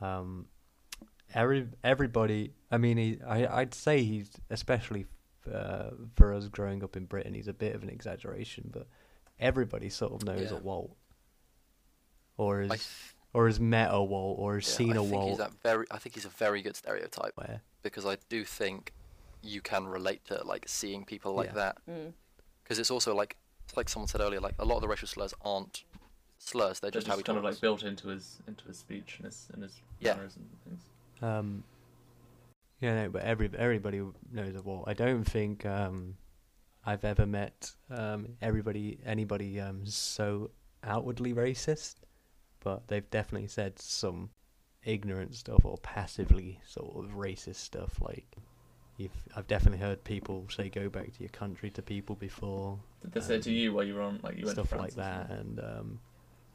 um, 0.00 0.46
every 1.34 1.68
everybody. 1.84 2.54
I 2.70 2.78
mean, 2.78 2.96
he, 2.96 3.18
I 3.26 3.60
I'd 3.60 3.74
say 3.74 4.02
he's 4.02 4.30
especially 4.50 5.06
uh, 5.52 5.90
for 6.14 6.32
us 6.32 6.48
growing 6.48 6.82
up 6.82 6.96
in 6.96 7.04
Britain, 7.04 7.34
he's 7.34 7.48
a 7.48 7.52
bit 7.52 7.74
of 7.74 7.82
an 7.82 7.88
exaggeration, 7.88 8.70
but 8.72 8.88
everybody 9.38 9.88
sort 9.90 10.12
of 10.12 10.24
knows 10.24 10.50
Yeah. 10.50 10.58
a 10.58 10.60
Walt, 10.60 10.96
or 12.36 12.60
has 12.62 12.70
I, 12.70 12.76
th- 12.76 12.88
or 13.32 13.46
has 13.46 13.60
met 13.60 13.88
a 13.92 14.02
Walt, 14.02 14.38
or 14.38 14.54
has 14.56 14.66
yeah, 14.68 14.74
seen 14.76 14.92
I 14.92 14.96
a 14.96 15.00
think 15.00 15.12
Walt. 15.12 15.28
he's 15.30 15.38
that 15.38 15.52
very. 15.62 15.86
I 15.90 15.98
think 15.98 16.14
he's 16.14 16.24
a 16.24 16.28
very 16.30 16.62
good 16.62 16.76
stereotype 16.76 17.32
Where 17.36 17.62
because 17.82 18.06
I 18.06 18.16
do 18.28 18.44
think 18.44 18.92
you 19.42 19.60
can 19.60 19.86
relate 19.86 20.24
to 20.26 20.42
like 20.44 20.64
seeing 20.68 21.04
people 21.04 21.34
like 21.34 21.48
Yeah. 21.50 21.54
that. 21.54 21.78
Mm. 21.88 22.12
because 22.62 22.78
it's 22.78 22.90
also 22.90 23.14
like 23.14 23.36
like 23.76 23.88
someone 23.88 24.08
said 24.08 24.20
earlier, 24.20 24.40
like 24.40 24.54
a 24.58 24.64
lot 24.64 24.76
of 24.76 24.82
the 24.82 24.88
racial 24.88 25.08
slurs 25.08 25.34
aren't 25.42 25.84
slurs; 26.38 26.80
they're 26.80 26.90
They're 26.90 27.00
just, 27.00 27.06
how 27.08 27.14
he 27.14 27.18
just 27.22 27.26
kind 27.26 27.38
of 27.38 27.44
like 27.44 27.60
built 27.60 27.82
into 27.82 28.08
his 28.08 28.38
into 28.46 28.64
his 28.66 28.78
speech 28.78 29.16
and 29.18 29.26
his 29.26 29.48
and 29.52 29.62
his 29.62 29.80
Yeah. 30.00 30.14
manners 30.14 30.36
and 30.36 30.46
things. 30.64 30.82
Um, 31.22 31.64
yeah, 32.80 32.94
no, 33.04 33.08
but 33.10 33.22
every 33.22 33.50
everybody 33.56 34.02
knows 34.32 34.54
a 34.54 34.62
Walt. 34.62 34.84
I 34.86 34.94
don't 34.94 35.24
think 35.24 35.64
um, 35.64 36.16
I've 36.86 37.04
ever 37.04 37.26
met 37.26 37.72
um, 37.90 38.28
everybody 38.40 38.98
anybody 39.04 39.60
um, 39.60 39.84
so 39.84 40.50
outwardly 40.84 41.34
racist, 41.34 41.96
but 42.60 42.86
they've 42.86 43.08
definitely 43.10 43.48
said 43.48 43.78
some 43.78 44.30
ignorant 44.84 45.34
stuff 45.34 45.64
or 45.64 45.78
passively 45.78 46.60
sort 46.64 47.04
of 47.04 47.10
racist 47.16 47.56
stuff. 47.56 48.00
Like, 48.00 48.36
you've 48.98 49.10
I've 49.34 49.48
definitely 49.48 49.80
heard 49.80 50.04
people 50.04 50.46
say 50.48 50.68
"go 50.68 50.88
back 50.88 51.12
to 51.12 51.20
your 51.20 51.30
country" 51.30 51.70
to 51.70 51.82
people 51.82 52.14
before, 52.14 52.78
Did 53.02 53.12
they 53.12 53.20
say 53.20 53.40
to 53.40 53.50
Um, 53.50 53.56
you 53.56 53.72
while 53.74 53.84
you 53.84 53.94
were 53.94 54.02
on 54.02 54.20
like 54.22 54.36
you 54.38 54.44
went 54.44 54.56
stuff 54.56 54.68
to 54.70 54.76
like 54.76 54.94
France 54.94 55.28
or 55.28 55.28
that, 55.28 55.38
and 55.38 55.60
um, 55.60 56.00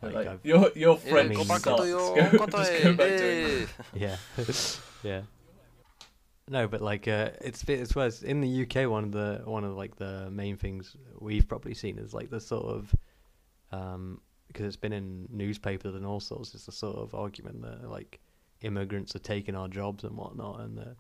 like, 0.02 0.14
like, 0.14 0.28
I've, 0.28 0.46
your 0.46 0.72
your 0.76 1.00
Yeah, 1.06 1.12
French 1.12 1.36
go 1.38 1.44
back 1.44 1.62
to 1.64 1.88
your 1.88 2.16
country, 2.38 2.48
just 2.52 2.84
go 2.84 2.94
back 2.94 3.18
to 3.18 3.26
eh. 3.26 3.42
England. 3.42 3.70
yeah, 3.94 4.16
yeah. 5.04 5.22
No, 6.52 6.68
but 6.68 6.82
like 6.82 7.08
uh, 7.08 7.30
it's 7.40 7.64
it's 7.64 7.96
worse 7.96 8.24
in 8.24 8.42
the 8.42 8.64
UK. 8.64 8.90
One 8.90 9.06
of 9.06 9.14
the 9.14 9.42
one 9.46 9.64
of 9.64 9.78
like 9.78 9.96
the 9.96 10.30
main 10.30 10.58
things 10.58 10.98
we've 11.18 11.48
probably 11.48 11.74
seen 11.74 11.98
is 11.98 12.14
like 12.14 12.30
the 12.30 12.42
sort 12.42 12.66
of 12.66 12.96
um 13.72 14.20
because 14.48 14.66
it's 14.66 14.76
been 14.76 14.92
in 14.92 15.30
newspapers 15.32 15.96
and 15.96 16.06
all 16.06 16.20
sorts. 16.20 16.54
It's 16.54 16.66
the 16.66 16.74
sort 16.74 16.98
of 16.98 17.16
argument 17.16 17.62
that 17.62 17.90
like 17.90 18.20
immigrants 18.64 19.16
are 19.16 19.20
taking 19.20 19.56
our 19.56 19.70
jobs 19.70 20.04
and 20.04 20.18
whatnot, 20.18 20.60
and 20.60 20.96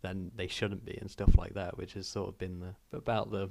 then 0.00 0.30
they 0.34 0.46
shouldn't 0.46 0.86
be 0.86 0.96
and 0.96 1.10
stuff 1.10 1.36
like 1.36 1.52
that, 1.52 1.76
which 1.76 1.92
has 1.92 2.08
sort 2.08 2.30
of 2.30 2.38
been 2.38 2.58
the 2.58 2.96
about 2.96 3.30
the 3.30 3.50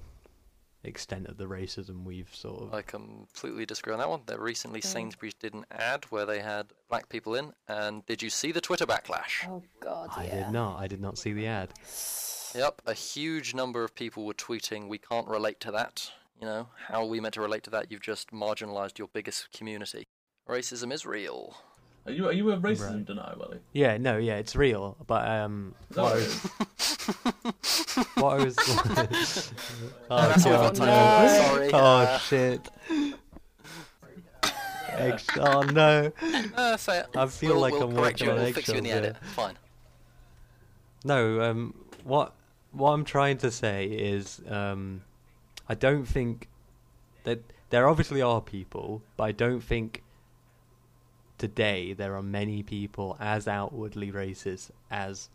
extent 0.84 1.28
of 1.28 1.38
the 1.38 1.46
racism 1.46 2.04
we've 2.04 2.34
sort 2.34 2.62
of 2.64 2.74
I 2.74 2.82
completely 2.82 3.66
disagree 3.66 3.94
on 3.94 4.00
that 4.00 4.10
one. 4.10 4.22
There 4.26 4.40
recently 4.40 4.82
Mm. 4.82 4.86
Sainsbury's 4.86 5.34
did 5.36 5.54
an 5.54 5.66
ad 5.72 6.06
where 6.10 6.26
they 6.26 6.40
had 6.40 6.68
black 6.90 7.08
people 7.10 7.36
in, 7.36 7.54
and 7.68 8.06
did 8.06 8.22
you 8.22 8.30
see 8.30 8.52
the 8.52 8.62
Twitter 8.62 8.86
backlash? 8.86 9.48
Oh 9.48 9.64
God, 9.80 10.10
I 10.16 10.26
yeah. 10.26 10.44
did 10.46 10.52
not. 10.54 10.80
I 10.80 10.88
did 10.88 11.00
not 11.02 11.18
see 11.18 11.34
the 11.34 11.48
ad. 11.48 11.70
Yep, 12.56 12.82
a 12.86 12.94
huge 12.94 13.54
number 13.54 13.84
of 13.84 13.96
people 13.96 14.26
were 14.26 14.34
tweeting, 14.34 14.88
"We 14.90 14.98
can't 14.98 15.28
relate 15.28 15.60
to 15.62 15.72
that." 15.72 16.12
You 16.40 16.48
know, 16.48 16.68
how 16.88 17.02
are 17.04 17.06
we 17.08 17.20
meant 17.20 17.36
to 17.36 17.42
relate 17.42 17.64
to 17.66 17.70
that? 17.70 17.92
You've 17.92 18.02
just 18.02 18.32
marginalised 18.32 18.98
your 18.98 19.08
biggest 19.08 19.52
community. 19.52 20.08
Racism 20.50 20.92
is 20.92 21.06
real. 21.06 21.56
Are 22.08 22.12
you 22.12 22.28
are 22.28 22.34
you 22.34 22.52
a 22.52 22.58
racism 22.58 22.96
Right. 22.96 23.06
denier, 23.06 23.36
Welly? 23.40 23.60
Yeah, 23.74 23.98
no, 23.98 24.18
yeah, 24.18 24.38
it's 24.38 24.56
real. 24.56 24.98
But 25.06 25.28
um, 25.30 25.76
Is 25.92 25.96
that 25.98 26.68
what 28.16 28.40
I 28.40 28.44
was, 28.44 28.58
is? 28.58 28.68
what 28.68 29.00
I 29.00 30.24
oh, 30.24 30.28
that's 30.28 30.46
all 30.46 30.52
we've 30.52 30.62
got 30.62 30.76
God, 30.76 30.80
no. 30.80 31.28
Sorry, 31.28 31.70
Oh 31.74 31.78
uh, 31.78 32.18
shit. 32.20 32.70
Ex- 34.92 35.28
oh 35.38 35.62
no. 35.62 36.12
Uh, 36.56 36.78
fair. 36.78 37.08
I 37.16 37.26
feel 37.28 37.52
we'll, 37.52 37.62
like 37.62 37.74
we'll 37.74 37.84
I'm 37.84 37.96
correct 37.96 38.22
working 38.22 38.28
you. 38.28 38.32
on 38.34 38.38
We'll 38.40 38.54
fix 38.54 38.68
you 38.68 38.76
in 38.76 38.84
the 38.84 38.92
eggshells 38.92 39.16
edit. 39.16 39.24
Fine. 39.36 39.58
No, 41.04 41.42
um, 41.42 41.74
what 42.04 42.34
what 42.72 42.92
I'm 42.92 43.06
trying 43.06 43.38
to 43.40 43.52
say 43.52 43.86
is, 43.86 44.42
um, 44.48 45.02
I 45.68 45.76
don't 45.76 46.06
think 46.06 46.48
that 47.24 47.40
there 47.70 47.88
obviously 47.88 48.22
are 48.22 48.42
people, 48.42 49.02
but 49.18 49.24
I 49.24 49.32
don't 49.32 49.62
think 49.62 50.04
today 51.38 51.94
there 51.94 52.16
are 52.16 52.22
many 52.22 52.62
people 52.62 53.18
as 53.20 53.48
outwardly 53.48 54.12
racist 54.12 54.70
as 54.92 55.30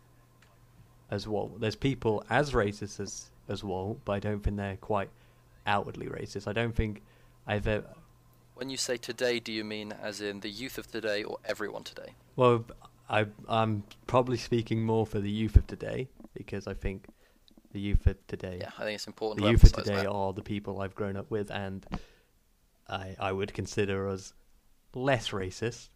as 1.09 1.27
Walt. 1.27 1.59
There's 1.59 1.75
people 1.75 2.23
as 2.29 2.51
racist 2.51 2.99
as 2.99 3.29
as 3.49 3.63
Walt, 3.63 3.99
but 4.05 4.13
I 4.13 4.19
don't 4.19 4.41
think 4.41 4.57
they're 4.57 4.77
quite 4.77 5.09
outwardly 5.65 6.07
racist. 6.07 6.47
I 6.47 6.53
don't 6.53 6.75
think 6.75 7.01
I've 7.45 7.67
ever. 7.67 7.87
When 8.55 8.69
you 8.69 8.77
say 8.77 8.97
today, 8.97 9.39
do 9.39 9.51
you 9.51 9.63
mean 9.63 9.93
as 10.01 10.19
in 10.19 10.39
the 10.39 10.49
youth 10.49 10.77
of 10.77 10.91
today 10.91 11.23
or 11.23 11.37
everyone 11.45 11.83
today? 11.83 12.13
Well, 12.35 12.65
I 13.09 13.27
I'm 13.47 13.83
probably 14.07 14.37
speaking 14.37 14.83
more 14.83 15.05
for 15.05 15.19
the 15.19 15.29
youth 15.29 15.55
of 15.55 15.67
today 15.67 16.09
because 16.33 16.67
I 16.67 16.73
think 16.73 17.07
the 17.71 17.79
youth 17.79 18.05
of 18.07 18.15
today. 18.27 18.59
Yeah, 18.61 18.71
I 18.77 18.83
think 18.83 18.95
it's 18.95 19.07
important. 19.07 19.45
the 19.45 19.51
youth 19.51 19.63
of 19.63 19.73
today 19.73 20.03
that. 20.03 20.09
are 20.09 20.33
the 20.33 20.41
people 20.41 20.81
I've 20.81 20.95
grown 20.95 21.15
up 21.15 21.29
with, 21.29 21.51
and 21.51 21.85
I 22.89 23.15
I 23.19 23.31
would 23.31 23.53
consider 23.53 24.09
us 24.09 24.33
less 24.93 25.29
racist 25.29 25.89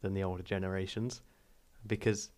than 0.00 0.14
the 0.14 0.24
older 0.24 0.42
generations, 0.42 1.20
because 1.86 2.30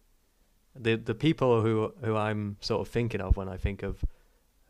the 0.76 0.96
the 0.96 1.14
people 1.14 1.62
who 1.62 1.92
who 2.04 2.16
I'm 2.16 2.56
sort 2.60 2.80
of 2.86 2.92
thinking 2.92 3.20
of 3.20 3.36
when 3.36 3.48
I 3.48 3.56
think 3.56 3.82
of 3.82 4.04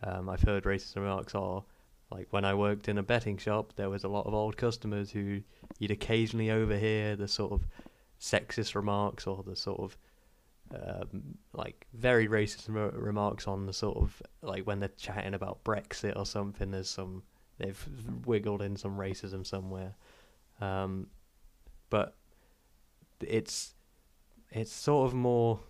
um, 0.02 0.28
I've 0.28 0.42
heard 0.42 0.64
racist 0.64 0.96
remarks 0.96 1.34
are 1.34 1.64
like 2.11 2.28
when 2.30 2.44
I 2.44 2.55
worked 2.55 2.88
in 2.88 2.98
a 2.98 3.02
betting 3.02 3.38
shop, 3.38 3.72
there 3.76 3.90
was 3.90 4.05
a 4.05 4.09
lot 4.09 4.26
of 4.26 4.34
old 4.34 4.57
customers 4.57 5.11
who 5.11 5.40
you'd 5.78 5.90
occasionally 5.90 6.50
overhear 6.50 7.16
the 7.16 7.26
sort 7.26 7.52
of 7.52 7.66
sexist 8.20 8.74
remarks 8.74 9.26
or 9.26 9.42
the 9.42 9.57
sort 9.57 9.80
of 9.80 9.98
um, 10.74 11.38
like 11.52 11.86
very 11.92 12.28
racist 12.28 12.68
re- 12.68 12.90
remarks 12.92 13.46
on 13.46 13.66
the 13.66 13.72
sort 13.72 13.96
of 13.96 14.22
like 14.42 14.66
when 14.66 14.80
they're 14.80 14.88
chatting 14.96 15.34
about 15.34 15.62
Brexit 15.64 16.16
or 16.16 16.26
something. 16.26 16.70
There's 16.70 16.88
some 16.88 17.22
they've 17.59 17.88
wiggled 18.24 18.62
in 18.62 18.76
some 18.76 18.96
racism 18.96 19.46
somewhere, 19.46 19.94
um, 20.61 21.09
but 21.90 22.16
it's 23.20 23.74
it's 24.50 24.72
sort 24.72 25.09
of 25.09 25.14
more. 25.14 25.61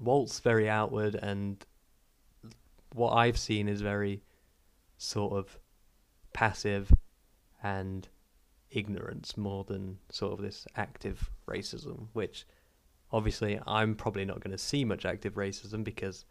Walt's 0.00 0.40
very 0.40 0.68
outward, 0.68 1.14
and 1.14 1.64
what 2.94 3.12
I've 3.12 3.38
seen 3.38 3.68
is 3.68 3.80
very 3.80 4.22
sort 4.98 5.32
of 5.32 5.58
passive 6.32 6.92
and 7.62 8.08
ignorance 8.70 9.36
more 9.36 9.64
than 9.64 9.98
sort 10.10 10.32
of 10.32 10.40
this 10.40 10.66
active 10.76 11.30
racism, 11.48 12.08
which 12.12 12.46
obviously 13.12 13.60
I'm 13.66 13.94
probably 13.94 14.24
not 14.24 14.40
going 14.40 14.50
to 14.50 14.58
see 14.58 14.84
much 14.84 15.04
active 15.04 15.34
racism 15.34 15.84
because 15.84 16.24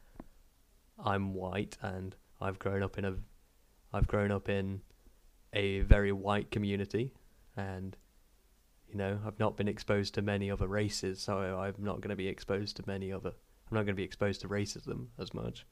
I'm 1.03 1.33
white 1.33 1.77
and 1.81 2.15
I've 2.41 2.59
grown 2.59 2.83
up 2.83 2.97
in 2.97 3.05
a 3.05 3.15
I've 3.93 4.07
grown 4.07 4.31
up 4.31 4.49
in 4.49 4.81
a 5.53 5.81
very 5.81 6.11
white 6.11 6.51
community 6.51 7.13
and 7.55 7.95
you 8.89 8.95
know 8.95 9.19
I've 9.25 9.39
not 9.39 9.55
been 9.55 9.67
exposed 9.67 10.15
to 10.15 10.21
many 10.21 10.51
other 10.51 10.67
races 10.67 11.21
so 11.21 11.37
I'm 11.37 11.75
not 11.77 12.01
going 12.01 12.09
to 12.09 12.15
be 12.15 12.27
exposed 12.27 12.75
to 12.77 12.83
many 12.85 13.11
other 13.11 13.33
I'm 13.69 13.75
not 13.75 13.81
going 13.85 13.95
to 13.95 13.99
be 13.99 14.03
exposed 14.03 14.41
to 14.41 14.47
racism 14.47 15.07
as 15.19 15.33
much 15.33 15.65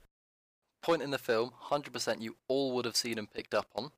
Point 0.81 1.03
in 1.03 1.11
the 1.11 1.19
film, 1.19 1.51
100% 1.69 2.21
you 2.21 2.37
all 2.47 2.71
would 2.73 2.85
have 2.85 2.95
seen 2.95 3.19
and 3.19 3.31
picked 3.31 3.53
up 3.53 3.67
on. 3.75 3.91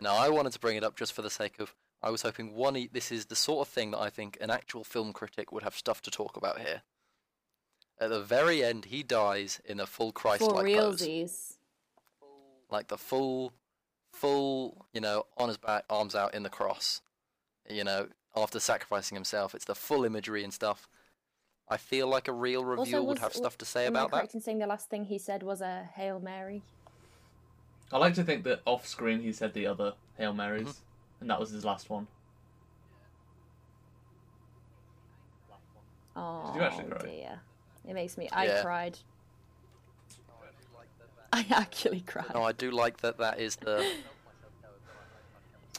Now, 0.00 0.16
I 0.16 0.30
wanted 0.30 0.52
to 0.52 0.58
bring 0.58 0.76
it 0.76 0.82
up 0.84 0.96
just 0.96 1.12
for 1.12 1.20
the 1.20 1.28
sake 1.28 1.58
of. 1.58 1.74
I 2.02 2.08
was 2.08 2.22
hoping 2.22 2.54
one. 2.54 2.74
e- 2.76 2.88
This 2.90 3.12
is 3.12 3.26
the 3.26 3.36
sort 3.36 3.66
of 3.68 3.72
thing 3.72 3.90
that 3.90 3.98
I 4.00 4.08
think 4.08 4.38
an 4.40 4.50
actual 4.50 4.82
film 4.82 5.12
critic 5.12 5.52
would 5.52 5.62
have 5.62 5.74
stuff 5.76 6.00
to 6.02 6.10
talk 6.10 6.34
about 6.38 6.60
here. 6.60 6.82
At 8.00 8.08
the 8.08 8.22
very 8.22 8.64
end, 8.64 8.86
he 8.86 9.02
dies 9.02 9.60
in 9.66 9.78
a 9.78 9.86
full 9.86 10.10
Christ-like 10.12 10.64
pose, 10.78 11.00
like 12.70 12.88
the 12.88 12.96
full, 12.98 13.52
full, 14.12 14.86
you 14.94 15.00
know, 15.02 15.24
on 15.36 15.48
his 15.48 15.56
back, 15.58 15.84
arms 15.90 16.14
out 16.14 16.34
in 16.34 16.42
the 16.44 16.50
cross. 16.50 17.00
You 17.68 17.84
know, 17.84 18.08
after 18.34 18.58
sacrificing 18.60 19.16
himself, 19.16 19.54
it's 19.54 19.64
the 19.66 19.74
full 19.74 20.04
imagery 20.04 20.42
and 20.44 20.52
stuff. 20.54 20.88
I 21.68 21.76
feel 21.76 22.06
like 22.06 22.28
a 22.28 22.32
real 22.32 22.64
reviewer 22.64 23.02
would 23.02 23.14
was- 23.14 23.18
have 23.20 23.32
stuff 23.34 23.58
to 23.58 23.64
say 23.64 23.86
Am 23.86 23.96
I 23.96 24.00
about 24.00 24.10
that. 24.12 24.16
correct 24.18 24.34
in 24.34 24.40
saying 24.40 24.58
the 24.58 24.66
last 24.66 24.88
thing 24.88 25.04
he 25.06 25.18
said 25.18 25.42
was 25.42 25.60
a 25.60 25.88
Hail 25.94 26.20
Mary? 26.20 26.62
I 27.92 27.98
like 27.98 28.14
to 28.14 28.24
think 28.24 28.44
that 28.44 28.60
off 28.64 28.86
screen 28.86 29.20
he 29.20 29.32
said 29.32 29.52
the 29.54 29.66
other 29.66 29.94
Hail 30.16 30.32
Marys, 30.32 30.62
Mm-hmm. 30.68 31.20
and 31.22 31.30
that 31.30 31.38
was 31.40 31.50
his 31.50 31.64
last 31.64 31.88
one. 31.90 32.06
Oh 36.14 36.52
you 36.54 36.62
actually 36.62 36.90
cry? 36.90 37.02
dear. 37.06 37.40
It 37.86 37.94
makes 37.94 38.16
me. 38.16 38.28
I 38.32 38.46
Yeah. 38.46 38.62
cried. 38.62 38.98
I 41.32 41.44
actually 41.50 42.00
cried. 42.00 42.32
No, 42.34 42.42
I 42.42 42.52
do 42.52 42.70
like 42.70 42.98
that. 42.98 43.18
That 43.18 43.38
is 43.38 43.56
the. 43.56 43.86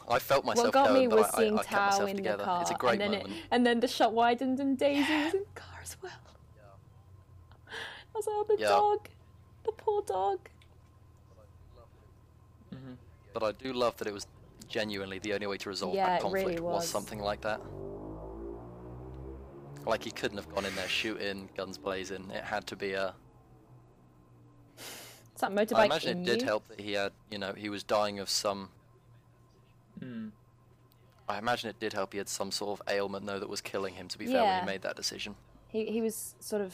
I 0.10 0.20
felt 0.20 0.46
myself 0.46 0.68
what 0.68 0.74
got 0.74 0.88
going, 0.88 1.10
me 1.10 1.16
was 1.16 1.26
I, 1.34 1.38
I, 1.38 1.42
seeing 1.42 1.54
I 1.60 1.64
kept 1.64 1.72
Tao 1.72 2.06
in 2.06 2.16
together. 2.16 2.38
the 2.38 2.44
car, 2.46 2.62
it's 2.62 2.72
a 2.72 2.76
great 2.76 3.02
and 3.02 3.14
then 3.14 3.22
moment. 3.22 3.34
it, 3.34 3.48
and 3.52 3.66
then 3.66 3.80
the 3.82 3.88
shot 3.88 4.14
widened 4.14 4.60
and 4.60 4.78
Daisy 4.78 5.02
was 5.02 5.34
in 5.34 5.42
the 5.54 5.60
car 5.62 5.80
as 5.82 5.98
well. 6.02 6.12
I 7.70 8.16
was 8.16 8.26
like, 8.28 8.36
oh, 8.36 8.46
the 8.48 8.58
Yeah. 8.62 8.70
dog, 8.70 9.10
the 9.66 9.72
poor 9.74 10.02
dog. 10.08 10.40
hmm 12.72 12.94
But 13.34 13.44
I 13.44 13.52
do 13.52 13.74
love 13.74 13.98
that 13.98 14.08
it 14.08 14.14
was 14.14 14.28
genuinely 14.70 15.20
the 15.20 15.34
only 15.34 15.48
way 15.48 15.58
to 15.58 15.70
resolve 15.70 15.96
Yeah, 15.96 16.08
that 16.08 16.22
conflict 16.22 16.46
really 16.48 16.62
was. 16.62 16.90
something 16.90 17.20
like 17.20 17.42
that. 17.42 17.62
Like 19.86 20.04
he 20.04 20.12
couldn't 20.12 20.38
have 20.38 20.50
gone 20.54 20.66
in 20.66 20.76
there 20.76 20.88
shooting, 20.90 21.50
guns 21.56 21.78
blazing. 21.78 22.30
It 22.32 22.44
had 22.44 22.66
to 22.68 22.76
be 22.76 22.94
a. 22.94 23.14
It's 25.32 25.42
that 25.42 25.52
motorbike 25.52 25.76
I 25.76 25.86
imagine 25.86 26.10
in 26.18 26.24
it 26.24 26.26
did 26.26 26.42
you. 26.42 26.46
help 26.48 26.68
that 26.70 26.80
he 26.82 26.94
had, 26.94 27.12
you 27.30 27.38
know, 27.38 27.54
he 27.54 27.70
was 27.70 27.84
dying 27.84 28.20
of 28.20 28.30
some. 28.30 28.70
Mm. 30.00 30.32
I 31.30 31.38
imagine 31.40 31.70
it 31.70 31.80
did 31.80 31.92
help 31.94 32.14
he 32.14 32.18
had 32.20 32.30
some 32.30 32.52
sort 32.52 32.80
of 32.80 32.88
ailment 32.94 33.26
though 33.26 33.40
that 33.40 33.50
was 33.50 33.60
killing 33.62 33.94
him. 33.96 34.08
To 34.08 34.18
be 34.18 34.26
fair, 34.26 34.36
when 34.36 34.44
Yeah. 34.44 34.60
he 34.62 34.66
made 34.66 34.82
that 34.84 34.96
decision. 34.96 35.36
He 35.70 35.86
he 35.86 36.02
was 36.02 36.36
sort 36.40 36.62
of. 36.62 36.74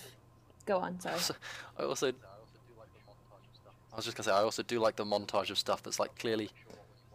Go 0.65 0.77
on, 0.77 0.99
sorry. 0.99 1.15
Also, 1.15 1.33
I 1.79 1.83
also. 1.83 2.07
I 3.91 3.95
was 3.95 4.05
just 4.05 4.17
gonna 4.17 4.25
say 4.25 4.31
I 4.31 4.41
also 4.41 4.63
do 4.63 4.79
like 4.79 4.95
the 4.95 5.05
montage 5.05 5.49
of 5.51 5.57
stuff 5.57 5.83
that's 5.83 5.99
like 5.99 6.17
clearly 6.17 6.49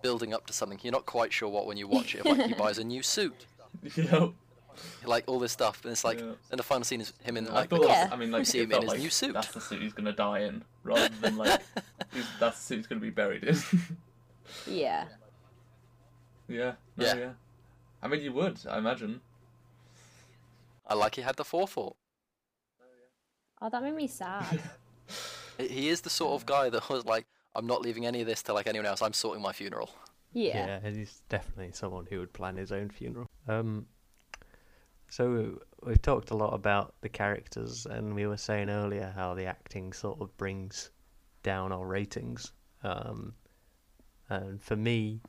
building 0.03 0.33
up 0.33 0.47
to 0.47 0.53
something. 0.53 0.79
You're 0.83 0.93
not 0.93 1.07
quite 1.07 1.33
sure 1.33 1.49
what 1.49 1.67
when 1.67 1.77
you 1.77 1.89
watch 1.89 2.15
it. 2.15 2.25
Like 2.25 2.41
he 2.47 2.55
buys 2.65 2.79
a 2.79 2.85
new 2.85 3.03
suit, 3.03 3.47
Yep. 3.97 4.31
like 5.05 5.25
all 5.27 5.41
this 5.41 5.51
stuff, 5.51 5.83
and 5.85 5.91
it's 5.91 6.05
like, 6.05 6.21
Yeah. 6.21 6.33
and 6.53 6.59
the 6.59 6.63
final 6.63 6.85
scene 6.85 7.01
is 7.01 7.13
him 7.25 7.37
in 7.37 7.49
I 7.49 7.53
like 7.53 7.71
the 7.71 7.77
thought. 7.79 7.89
Yeah. 7.89 8.09
I 8.13 8.17
mean, 8.17 8.31
like 8.31 8.41
You 8.41 8.45
see 8.53 8.59
it 8.61 8.65
him 8.65 8.71
in 8.71 8.71
felt 8.73 8.83
his 8.85 8.93
like 8.93 9.01
new 9.01 9.11
suit. 9.11 9.33
That's 9.35 9.53
the 9.53 9.61
suit 9.61 9.83
he's 9.83 9.93
gonna 9.93 10.13
die 10.13 10.41
in, 10.41 10.63
rather 10.85 11.09
than 11.21 11.37
like 11.37 11.61
he's, 12.13 12.27
that's 12.39 12.59
the 12.59 12.65
suit 12.65 12.77
he's 12.77 12.87
gonna 12.87 13.01
be 13.01 13.11
buried 13.11 13.43
in. 13.45 13.57
Yeah. 14.69 15.07
Yeah. 16.49 16.73
No, 16.97 17.05
Yeah. 17.07 17.15
yeah. 17.15 17.33
I 18.03 18.09
mean, 18.09 18.23
you 18.23 18.33
would. 18.33 18.59
I 18.69 18.79
imagine. 18.79 19.21
I 20.87 20.95
like 20.95 21.17
he 21.17 21.23
had 21.23 21.37
the 21.37 21.45
forethought. 21.45 21.97
Oh, 23.61 23.69
that 23.69 23.83
made 23.83 23.95
me 23.95 24.07
sad. 24.07 24.61
He- 25.59 25.67
He 25.69 25.89
is 25.89 26.03
the 26.03 26.11
sort 26.11 26.35
of 26.41 26.47
guy 26.47 26.71
that 26.71 26.89
was 26.89 27.05
like, 27.05 27.27
I'm 27.57 27.67
not 27.67 27.81
leaving 27.83 28.07
any 28.07 28.21
of 28.21 28.27
this 28.29 28.43
to 28.45 28.53
like 28.53 28.69
anyone 28.69 28.87
else. 28.87 29.03
I'm 29.03 29.13
sorting 29.13 29.43
my 29.43 29.53
funeral. 29.53 29.91
Yeah. 30.33 30.79
and 30.85 30.95
he's 30.97 31.23
definitely 31.29 31.73
someone 31.73 32.07
who 32.09 32.21
would 32.21 32.33
plan 32.33 32.57
his 32.57 32.71
own 32.71 32.91
funeral. 32.91 33.27
Um, 33.49 33.87
so 35.09 35.59
we've 35.83 36.01
talked 36.01 36.31
a 36.31 36.37
lot 36.37 36.53
about 36.55 36.95
the 37.01 37.09
characters, 37.09 37.87
and 37.87 38.15
we 38.15 38.27
were 38.29 38.37
saying 38.37 38.69
earlier 38.71 39.13
how 39.17 39.35
the 39.35 39.47
acting 39.47 39.93
sort 39.93 40.21
of 40.21 40.37
brings 40.37 40.91
down 41.43 41.73
our 41.73 41.87
ratings. 41.87 42.53
Um, 42.85 43.35
and 44.29 44.63
for 44.63 44.77
me, 44.77 45.21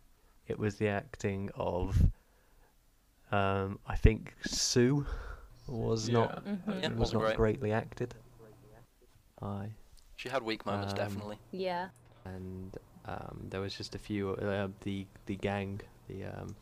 it 0.49 0.57
was 0.59 0.75
the 0.75 0.87
acting 0.89 1.49
of, 1.55 1.95
um, 3.31 3.79
I 3.87 3.95
think 3.95 4.33
Sue 4.45 5.05
was 5.67 6.09
not 6.09 6.41
Yeah. 6.45 6.51
Mhm. 6.53 6.81
Yeah, 6.83 6.89
was 6.89 6.97
wasn't 6.99 7.21
great. 7.23 7.37
greatly 7.37 7.71
acted. 7.71 8.15
Aye. 9.41 9.71
She 10.17 10.27
had 10.29 10.43
weak 10.43 10.65
moments, 10.65 10.91
Um, 10.93 10.97
definitely. 10.97 11.39
Yeah. 11.51 11.89
and 12.25 12.77
um, 13.05 13.45
there 13.49 13.61
was 13.61 13.73
just 13.75 13.95
a 13.95 13.99
few. 13.99 14.31
Uh, 14.35 14.67
the 14.81 15.07
the 15.25 15.35
gang, 15.37 15.79
the 16.07 16.25
um, 16.25 16.55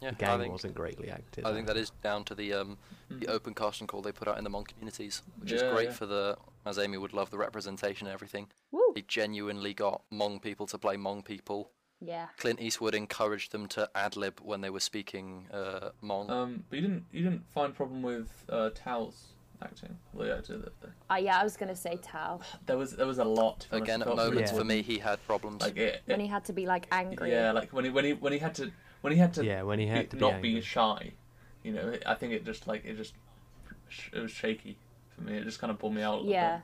Yeah, 0.00 0.10
the 0.10 0.16
gang 0.16 0.38
think 0.40 0.52
wasn't 0.52 0.74
greatly 0.74 1.10
acted. 1.10 1.44
I 1.44 1.52
think 1.52 1.66
that 1.66 1.76
is 1.76 1.90
down 2.02 2.24
to 2.24 2.34
the 2.34 2.54
um 2.54 2.78
the 3.10 3.26
Mhm. 3.26 3.28
open 3.30 3.54
casting 3.54 3.86
call 3.86 4.00
they 4.02 4.12
put 4.12 4.26
out 4.28 4.38
in 4.38 4.44
the 4.44 4.50
Hmong 4.50 4.66
communities, 4.66 5.22
which 5.38 5.52
is 5.52 5.62
great 5.62 5.88
yeah. 5.88 5.92
for 5.94 6.06
the 6.06 6.38
as 6.64 6.78
Amy 6.78 6.96
would 6.96 7.12
love 7.12 7.30
the 7.30 7.38
representation 7.38 8.06
and 8.06 8.14
everything. 8.14 8.50
Woo. 8.70 8.92
They 8.94 9.02
genuinely 9.02 9.74
got 9.74 10.02
Hmong 10.10 10.40
people 10.40 10.66
to 10.68 10.78
play 10.78 10.96
Hmong 10.96 11.22
people. 11.24 11.70
Yeah. 12.00 12.26
Clint 12.38 12.60
Eastwood 12.60 12.94
encouraged 12.94 13.52
them 13.52 13.66
to 13.68 13.88
ad 13.94 14.16
lib 14.16 14.40
when 14.42 14.60
they 14.62 14.70
were 14.70 14.80
speaking 14.80 15.46
uh, 15.52 15.90
Hmong. 16.02 16.30
Um, 16.30 16.64
but 16.70 16.76
you 16.76 16.82
didn't. 16.82 17.04
You 17.12 17.24
didn't 17.24 17.44
find 17.52 17.74
problem 17.74 18.02
with 18.02 18.44
uh, 18.48 18.70
Tao's 18.74 19.32
acting. 19.62 19.98
Well, 20.14 20.26
yeah, 20.28 20.40
to 20.40 20.52
the- 20.54 20.72
the- 20.80 20.88
Uh, 21.10 21.16
yeah, 21.16 21.38
I 21.38 21.44
was 21.44 21.56
gonna 21.58 21.76
say 21.76 21.98
Tao 22.02 22.40
there 22.66 22.78
was 22.78 22.92
there 22.96 23.06
was 23.06 23.18
a 23.18 23.24
lot. 23.24 23.60
to. 23.70 23.76
Again, 23.76 24.00
at 24.00 24.06
felt 24.06 24.16
moments 24.16 24.50
Yeah. 24.52 24.58
for 24.58 24.64
me, 24.64 24.80
he 24.82 24.98
had 24.98 25.24
problems. 25.26 25.60
Like 25.60 25.76
it, 25.76 26.02
when 26.06 26.20
he 26.20 26.26
had 26.26 26.44
to 26.46 26.52
be 26.54 26.64
like 26.66 26.86
angry. 26.90 27.30
yeah, 27.32 27.52
like 27.52 27.70
when 27.72 27.84
he 27.84 27.90
when 27.90 28.04
he 28.06 28.14
when 28.14 28.32
he 28.32 28.38
had 28.38 28.54
to 28.56 28.70
when 29.02 29.12
he 29.12 29.18
had 29.18 29.34
to 29.34 29.44
yeah, 29.44 29.62
when 29.62 29.78
he 29.78 29.86
had 29.86 30.02
be, 30.04 30.06
to 30.08 30.16
be 30.16 30.20
not 30.20 30.34
angry. 30.34 30.54
be 30.54 30.60
shy. 30.62 31.12
You 31.62 31.72
know, 31.72 31.94
I 32.06 32.14
think 32.14 32.32
it 32.32 32.46
just 32.46 32.66
like 32.66 32.84
it 32.86 32.96
just 32.96 33.12
it 34.14 34.20
was 34.20 34.30
shaky 34.30 34.78
for 35.14 35.20
me. 35.22 35.36
It 35.36 35.44
just 35.44 35.58
kind 35.58 35.70
of 35.70 35.78
pulled 35.78 35.94
me 35.94 36.00
out. 36.02 36.14
A 36.14 36.16
little 36.18 36.32
Yeah. 36.32 36.60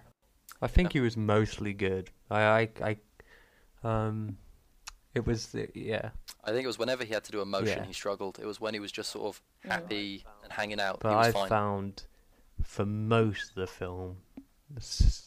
I 0.62 0.68
think 0.68 0.94
he 0.94 1.00
was 1.00 1.16
mostly 1.18 1.74
good. 1.74 2.08
I, 2.30 2.40
I, 2.40 2.68
I 2.82 2.96
um, 3.84 4.38
it 5.16 5.26
was 5.26 5.48
the, 5.48 5.68
yeah. 5.74 6.10
I 6.44 6.50
think 6.52 6.64
it 6.64 6.66
was 6.66 6.78
whenever 6.78 7.04
he 7.04 7.12
had 7.14 7.24
to 7.24 7.32
do 7.32 7.40
emotion, 7.40 7.78
Yeah. 7.78 7.84
he 7.86 7.92
struggled. 7.92 8.38
It 8.38 8.46
was 8.46 8.60
when 8.60 8.74
he 8.74 8.80
was 8.80 8.92
just 8.92 9.10
sort 9.10 9.26
of 9.26 9.42
happy 9.68 10.24
and 10.44 10.52
hanging 10.52 10.80
out. 10.80 11.00
But 11.00 11.12
I 11.12 11.32
fine. 11.32 11.48
found, 11.48 12.04
for 12.62 12.86
most 12.86 13.50
of 13.50 13.54
the 13.56 13.66
film, 13.66 14.18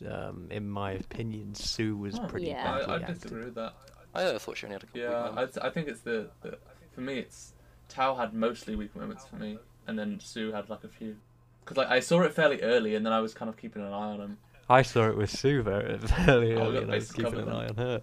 um, 0.10 0.48
in 0.52 0.70
my 0.70 0.92
opinion, 0.92 1.56
Sue 1.56 1.96
was 1.98 2.20
Oh, 2.20 2.28
pretty 2.28 2.48
Yeah. 2.48 2.64
badly 2.64 2.94
I, 2.94 2.98
I 2.98 3.00
acted. 3.02 3.16
disagree 3.16 3.46
with 3.46 3.56
that. 3.56 3.74
I 4.14 4.38
thought 4.38 4.58
she 4.58 4.66
only 4.66 4.76
had 4.76 4.84
a 4.84 4.86
couple 4.88 5.02
Yeah, 5.02 5.08
of 5.10 5.26
I, 5.26 5.30
moments. 5.36 5.58
I 5.58 5.70
think 5.70 5.88
it's 5.88 6.02
the, 6.02 6.30
the 6.42 6.58
for 6.92 7.02
me 7.02 7.20
it's 7.20 7.54
Tao 7.88 8.16
had 8.16 8.34
mostly 8.34 8.76
weak 8.76 8.96
moments 8.96 9.26
for 9.26 9.36
me, 9.38 9.60
and 9.88 9.98
then 9.98 10.20
Sue 10.20 10.52
had 10.52 10.70
like 10.70 10.84
a 10.84 10.88
few. 10.88 11.16
Because 11.62 11.78
like 11.78 11.90
I 11.90 12.00
saw 12.00 12.22
it 12.22 12.34
fairly 12.34 12.62
early, 12.62 12.96
and 12.96 13.06
then 13.06 13.14
I 13.14 13.20
was 13.22 13.34
kind 13.34 13.50
of 13.50 13.58
keeping 13.58 13.82
an 13.84 13.94
eye 13.94 14.12
on 14.14 14.20
him. 14.22 14.38
I 14.70 14.84
saw 14.84 15.08
it 15.10 15.18
with 15.18 15.32
Sue 15.32 15.64
very, 15.64 15.98
very 16.26 16.56
Oh, 16.56 16.62
early, 16.62 16.74
look, 16.74 16.84
and 16.84 16.92
I 16.92 16.96
was 16.96 17.12
keeping 17.12 17.32
covered 17.32 17.48
an 17.48 17.56
eye 17.56 17.68
on 17.70 17.76
her. 17.78 18.02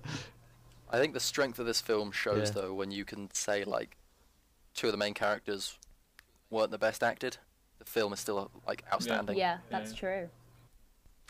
I 0.89 0.99
think 0.99 1.15
the 1.15 1.21
strength 1.21 1.59
of 1.59 1.67
this 1.67 1.81
film 1.81 2.13
shows 2.13 2.49
Yeah. 2.49 2.63
though 2.63 2.75
when 2.75 2.91
you 2.91 3.05
can 3.05 3.29
say 3.33 3.65
like 3.65 3.97
two 4.75 4.87
of 4.89 4.93
the 4.93 4.99
main 4.99 5.15
characters 5.15 5.79
weren't 6.51 6.71
the 6.71 6.79
best 6.79 7.03
acted. 7.03 7.39
The 7.79 7.85
film 7.85 8.13
is 8.13 8.21
still 8.21 8.51
like 8.67 8.85
outstanding. 8.93 9.37
Yeah, 9.37 9.55
Yeah, 9.55 9.59
that's 9.71 9.93
yeah. 9.93 9.99
true. 9.99 10.29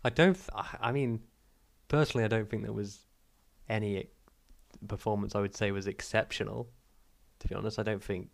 I 0.05 0.11
don't. 0.11 0.39
I- 0.55 0.77
I 0.81 0.93
mean, 0.93 1.21
personally, 1.89 2.25
I 2.25 2.29
don't 2.29 2.49
think 2.49 2.63
there 2.63 2.73
was 2.73 3.01
any 3.69 3.97
e- 3.99 4.11
performance 4.87 5.35
I 5.35 5.41
would 5.41 5.57
say 5.57 5.71
was 5.73 5.87
exceptional. 5.87 6.69
To 7.41 7.49
be 7.49 7.55
honest, 7.55 7.79
I 7.79 7.83
don't 7.83 8.03
think 8.03 8.31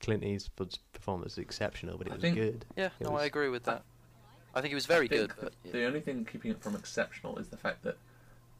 Clint 0.00 0.24
Eastwood's 0.24 0.78
performance 0.92 1.36
was 1.36 1.38
exceptional, 1.42 1.96
but 1.96 2.08
it 2.08 2.10
I 2.10 2.14
was 2.16 2.22
think- 2.22 2.36
good. 2.36 2.66
Yeah, 2.76 2.86
It 2.98 3.04
no, 3.04 3.12
was- 3.12 3.22
I 3.22 3.24
agree 3.26 3.48
with 3.48 3.64
that. 3.64 3.84
I 4.52 4.60
think 4.60 4.70
he 4.70 4.74
was 4.74 4.86
very 4.86 5.06
I 5.06 5.08
think 5.08 5.34
good. 5.36 5.44
But 5.44 5.52
the, 5.62 5.70
the 5.70 5.84
only 5.84 6.00
thing 6.00 6.24
keeping 6.24 6.50
it 6.50 6.60
from 6.60 6.74
exceptional 6.74 7.38
is 7.38 7.48
the 7.48 7.56
fact 7.56 7.82
that 7.84 7.96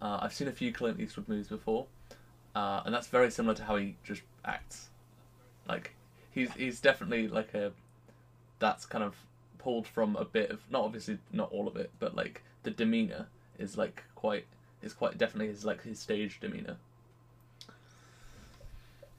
uh, 0.03 0.19
I've 0.23 0.33
seen 0.33 0.49
a 0.49 0.53
few 0.53 0.73
Clint 0.73 1.01
Eastwood 1.01 1.29
movies 1.29 1.49
before, 1.49 1.87
uh, 2.55 2.83
and 2.85 2.95
that's 2.95 3.09
very 3.09 3.31
similar 3.31 3.55
to 3.55 3.65
how 3.65 3.77
he 3.77 3.97
just 4.05 4.23
acts. 4.45 4.89
Like 5.69 5.95
he's 6.31 6.53
he's 6.55 6.81
definitely 6.81 7.29
like 7.29 7.55
a 7.55 7.73
that's 8.59 8.87
kind 8.87 9.05
of 9.05 9.15
pulled 9.59 9.87
from 9.87 10.17
a 10.17 10.25
bit 10.25 10.51
of 10.51 10.61
not 10.71 10.85
obviously 10.85 11.19
not 11.33 11.51
all 11.53 11.69
of 11.69 11.77
it, 11.77 11.91
but 11.99 12.15
like 12.17 12.43
the 12.63 12.71
demeanor 12.71 13.27
is 13.59 13.77
like 13.77 14.03
quite 14.15 14.47
is 14.83 14.93
quite 14.93 15.19
definitely 15.19 15.49
his 15.49 15.65
like 15.65 15.83
his 15.83 15.99
stage 15.99 16.41
demeanor. 16.41 16.77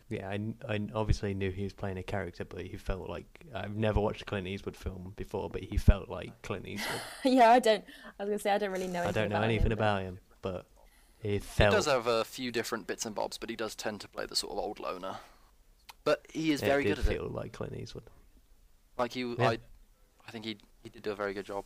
Yeah, 0.10 0.28
I, 0.30 0.42
I 0.68 0.82
obviously 0.94 1.34
knew 1.34 1.52
he 1.52 1.64
was 1.64 1.72
playing 1.72 1.98
a 1.98 2.04
character, 2.04 2.44
but 2.44 2.64
he 2.64 2.76
felt 2.76 3.08
like 3.10 3.46
I've 3.56 3.78
never 3.78 4.02
watched 4.02 4.24
a 4.24 4.26
Clint 4.26 4.46
Eastwood 4.46 4.76
film 4.76 5.14
before, 5.16 5.50
but 5.50 5.64
he 5.64 5.78
felt 5.78 6.10
like 6.10 6.42
Clint 6.42 6.68
Eastwood. 6.68 7.00
yeah, 7.24 7.50
I 7.52 7.60
don't. 7.60 7.86
I 8.20 8.24
was 8.24 8.30
gonna 8.30 8.40
say 8.40 8.52
I 8.52 8.58
don't 8.58 8.72
really 8.72 8.88
know. 8.88 9.04
I 9.04 9.12
don't 9.12 9.30
know 9.30 9.38
about 9.38 9.46
anything 9.46 9.72
him, 9.72 9.78
but- 9.78 9.84
about 9.84 10.02
him, 10.02 10.20
but 10.42 10.66
he 11.20 11.34
he 11.34 11.39
felt. 11.39 11.72
does 11.74 11.86
have 11.86 12.08
a 12.08 12.24
few 12.26 12.52
different 12.52 12.88
bits 12.88 13.06
and 13.06 13.14
bobs, 13.16 13.38
but 13.38 13.50
he 13.50 13.56
does 13.56 13.76
tend 13.76 14.02
to 14.02 14.08
play 14.08 14.26
the 14.26 14.36
sort 14.36 14.54
of 14.54 14.60
old 14.60 14.80
loner. 14.80 15.18
But 16.04 16.26
he 16.34 16.52
is 16.52 16.62
it 16.64 16.66
very 16.66 16.84
good 16.84 17.00
at 17.00 17.06
it. 17.06 17.10
feel 17.10 17.28
like 17.30 17.54
Clint 17.54 17.76
Eastwood. 17.78 18.04
Like 18.98 19.14
he, 19.14 19.22
Yeah. 19.22 19.50
I, 19.50 19.58
I 20.28 20.32
think 20.32 20.46
he 20.46 20.58
he 20.84 20.89
did 20.89 21.04
do 21.04 21.12
a 21.12 21.16
very 21.16 21.34
good 21.34 21.46
job. 21.46 21.66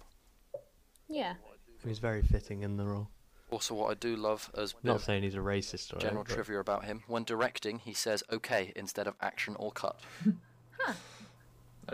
Yeah. 1.08 1.36
He 1.82 1.90
was 1.90 2.00
very 2.00 2.22
fitting 2.22 2.64
in 2.64 2.78
the 2.78 2.86
role. 2.86 3.10
Also, 3.52 3.76
what 3.76 3.92
I 3.92 3.94
do 3.94 4.16
love 4.16 4.50
as 4.58 4.74
Not 4.84 5.02
saying 5.02 5.22
he's 5.24 5.36
a 5.36 5.40
racist 5.40 5.94
or 5.96 6.00
general 6.00 6.20
anything, 6.22 6.24
but- 6.24 6.34
trivia 6.34 6.60
about 6.60 6.84
him, 6.86 7.04
when 7.08 7.24
directing, 7.24 7.80
he 7.80 7.94
says 7.94 8.24
"okay" 8.32 8.74
instead 8.76 9.08
of 9.08 9.16
action 9.22 9.56
or 9.58 9.72
cut. 9.72 10.00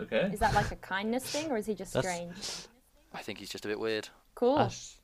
Okay. 0.00 0.30
Is 0.32 0.40
that 0.40 0.54
like 0.54 0.70
a 0.72 0.76
kindness 0.76 1.22
thing, 1.24 1.50
or 1.50 1.58
is 1.58 1.66
he 1.66 1.74
just 1.74 1.92
That's- 1.92 2.14
strange? 2.14 2.68
I 3.12 3.20
think 3.20 3.38
he's 3.38 3.50
just 3.50 3.66
a 3.66 3.68
bit 3.68 3.78
weird, 3.78 4.08
Cool. 4.34 4.56
That's 4.56 4.96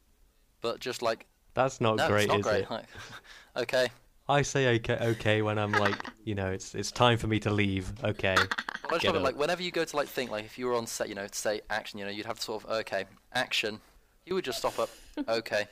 but 0.62 0.80
just 0.80 1.02
like 1.02 1.26
that's 1.58 1.80
not 1.80 1.96
no, 1.96 2.06
great, 2.08 2.24
it's 2.24 2.28
not 2.28 2.40
is 2.40 2.46
great. 2.46 2.62
it? 2.64 2.70
Like, 2.70 2.84
okay, 3.56 3.88
I 4.28 4.42
say 4.42 4.76
okay, 4.76 4.98
okay 5.00 5.42
when 5.42 5.58
I'm 5.58 5.72
like, 5.72 5.96
you 6.24 6.34
know, 6.34 6.50
it's 6.50 6.74
it's 6.74 6.90
time 6.92 7.18
for 7.18 7.26
me 7.26 7.40
to 7.40 7.50
leave. 7.50 7.92
Okay, 8.04 8.34
Well, 8.36 8.46
I 8.90 8.94
just 8.94 9.02
Get 9.02 9.08
love 9.08 9.16
it, 9.16 9.18
up. 9.18 9.24
like 9.24 9.36
whenever 9.38 9.62
you 9.62 9.70
go 9.70 9.84
to 9.84 9.96
like 9.96 10.08
think 10.08 10.30
like 10.30 10.44
if 10.44 10.58
you 10.58 10.66
were 10.66 10.74
on 10.74 10.86
set, 10.86 11.08
you 11.08 11.14
know, 11.14 11.26
to 11.26 11.34
say 11.38 11.60
action, 11.68 11.98
you 11.98 12.04
know, 12.04 12.10
you'd 12.10 12.26
have 12.26 12.38
to 12.38 12.42
sort 12.44 12.64
of 12.64 12.70
okay, 12.80 13.04
action. 13.34 13.80
You 14.26 14.34
would 14.34 14.44
just 14.44 14.58
stop 14.58 14.78
up, 14.78 14.90
okay. 15.28 15.66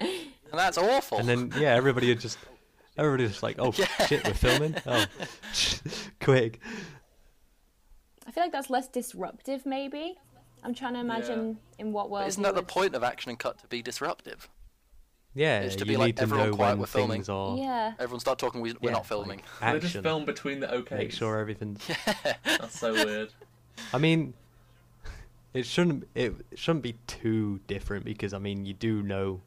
and 0.00 0.10
that's 0.52 0.78
awful. 0.78 1.18
and 1.18 1.28
then 1.28 1.52
yeah, 1.58 1.74
everybody 1.74 2.08
would 2.08 2.20
just 2.20 2.38
everybody 2.96 3.26
just 3.28 3.42
like, 3.42 3.56
oh 3.58 3.72
Yeah. 3.76 4.06
shit, 4.06 4.26
we're 4.26 4.34
filming. 4.34 4.74
Oh, 4.86 5.04
quick. 6.20 6.60
I 8.26 8.30
feel 8.30 8.44
like 8.44 8.52
that's 8.52 8.70
less 8.70 8.88
disruptive, 8.88 9.66
maybe. 9.66 10.16
I'm 10.62 10.74
trying 10.74 10.94
to 10.94 11.00
imagine 11.00 11.58
in 11.78 11.92
what 11.92 12.10
world. 12.10 12.24
But 12.24 12.28
isn't 12.28 12.42
he 12.42 12.48
that 12.48 12.54
the 12.54 12.62
point 12.62 12.94
of 12.94 13.02
action 13.02 13.30
and 13.30 13.38
cut 13.38 13.58
to 13.58 13.66
be 13.66 13.82
disruptive? 13.82 14.48
Yeah, 15.34 15.60
It's 15.60 15.76
to 15.76 15.84
you 15.86 15.92
be 15.92 15.96
like, 15.96 16.16
to 16.16 16.22
everyone 16.22 16.52
quiet, 16.52 16.78
we're 16.78 16.84
filming. 16.86 17.10
things 17.16 17.28
are. 17.30 17.56
Yeah. 17.56 17.94
Everyone 17.98 18.20
start 18.20 18.38
talking. 18.38 18.60
We, 18.60 18.72
we're 18.74 18.90
yeah, 18.90 18.92
not 18.92 19.06
filming. 19.06 19.40
like 19.62 19.72
They 19.72 19.78
just 19.80 19.86
action. 19.92 20.02
film 20.02 20.24
between 20.26 20.60
the 20.60 20.72
okay. 20.74 20.96
Make 20.96 21.12
sure 21.12 21.38
everything's. 21.38 21.80
That's 22.44 22.78
so 22.78 22.92
weird. 22.92 23.30
I 23.94 23.98
mean, 23.98 24.34
it 25.54 25.64
shouldn't 25.64 26.06
it 26.14 26.34
shouldn't 26.54 26.82
be 26.82 26.96
too 27.06 27.60
different 27.66 28.04
because 28.04 28.32
I 28.34 28.38
mean 28.38 28.64
you 28.66 28.74
do 28.74 29.02
know 29.02 29.40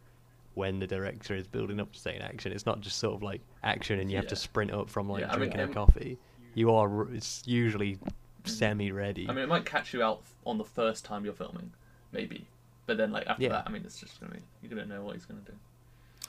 when 0.56 0.80
the 0.80 0.88
director 0.88 1.36
is 1.36 1.46
building 1.48 1.80
up 1.80 1.92
to 1.94 2.00
saying 2.00 2.22
action. 2.22 2.52
It's 2.52 2.66
not 2.66 2.82
just 2.82 2.98
sort 2.98 3.14
of 3.16 3.22
like 3.24 3.42
action 3.64 4.00
and 4.00 4.10
you 4.10 4.18
have 4.18 4.28
to 4.28 4.36
sprint 4.36 4.72
up 4.72 4.90
from 4.90 5.08
like 5.10 5.22
Yeah, 5.22 5.28
I 5.28 5.32
mean, 5.38 5.50
drinking 5.52 5.62
um, 5.62 5.70
a 5.70 5.74
coffee. 5.74 6.18
You 6.56 6.72
are 6.74 7.12
it's 7.14 7.44
usually 7.46 8.00
semi 8.48 8.92
ready. 8.92 9.28
I 9.30 9.34
mean, 9.34 9.44
it 9.44 9.48
might 9.50 9.66
catch 9.66 9.94
you 9.94 10.04
out 10.04 10.24
on 10.46 10.58
the 10.58 10.64
first 10.66 11.06
time 11.06 11.26
you're 11.26 11.34
filming, 11.34 11.72
maybe. 12.12 12.48
But 12.86 12.98
then, 12.98 13.12
like 13.12 13.28
after 13.28 13.44
Yeah. 13.44 13.50
that, 13.50 13.64
I 13.68 13.72
mean, 13.72 13.84
it's 13.86 14.00
just 14.00 14.20
gonna 14.20 14.34
be 14.34 14.40
you're 14.62 14.70
gonna 14.70 14.86
know 14.86 15.04
what 15.04 15.16
he's 15.16 15.26
gonna 15.26 15.42
do. 15.42 15.54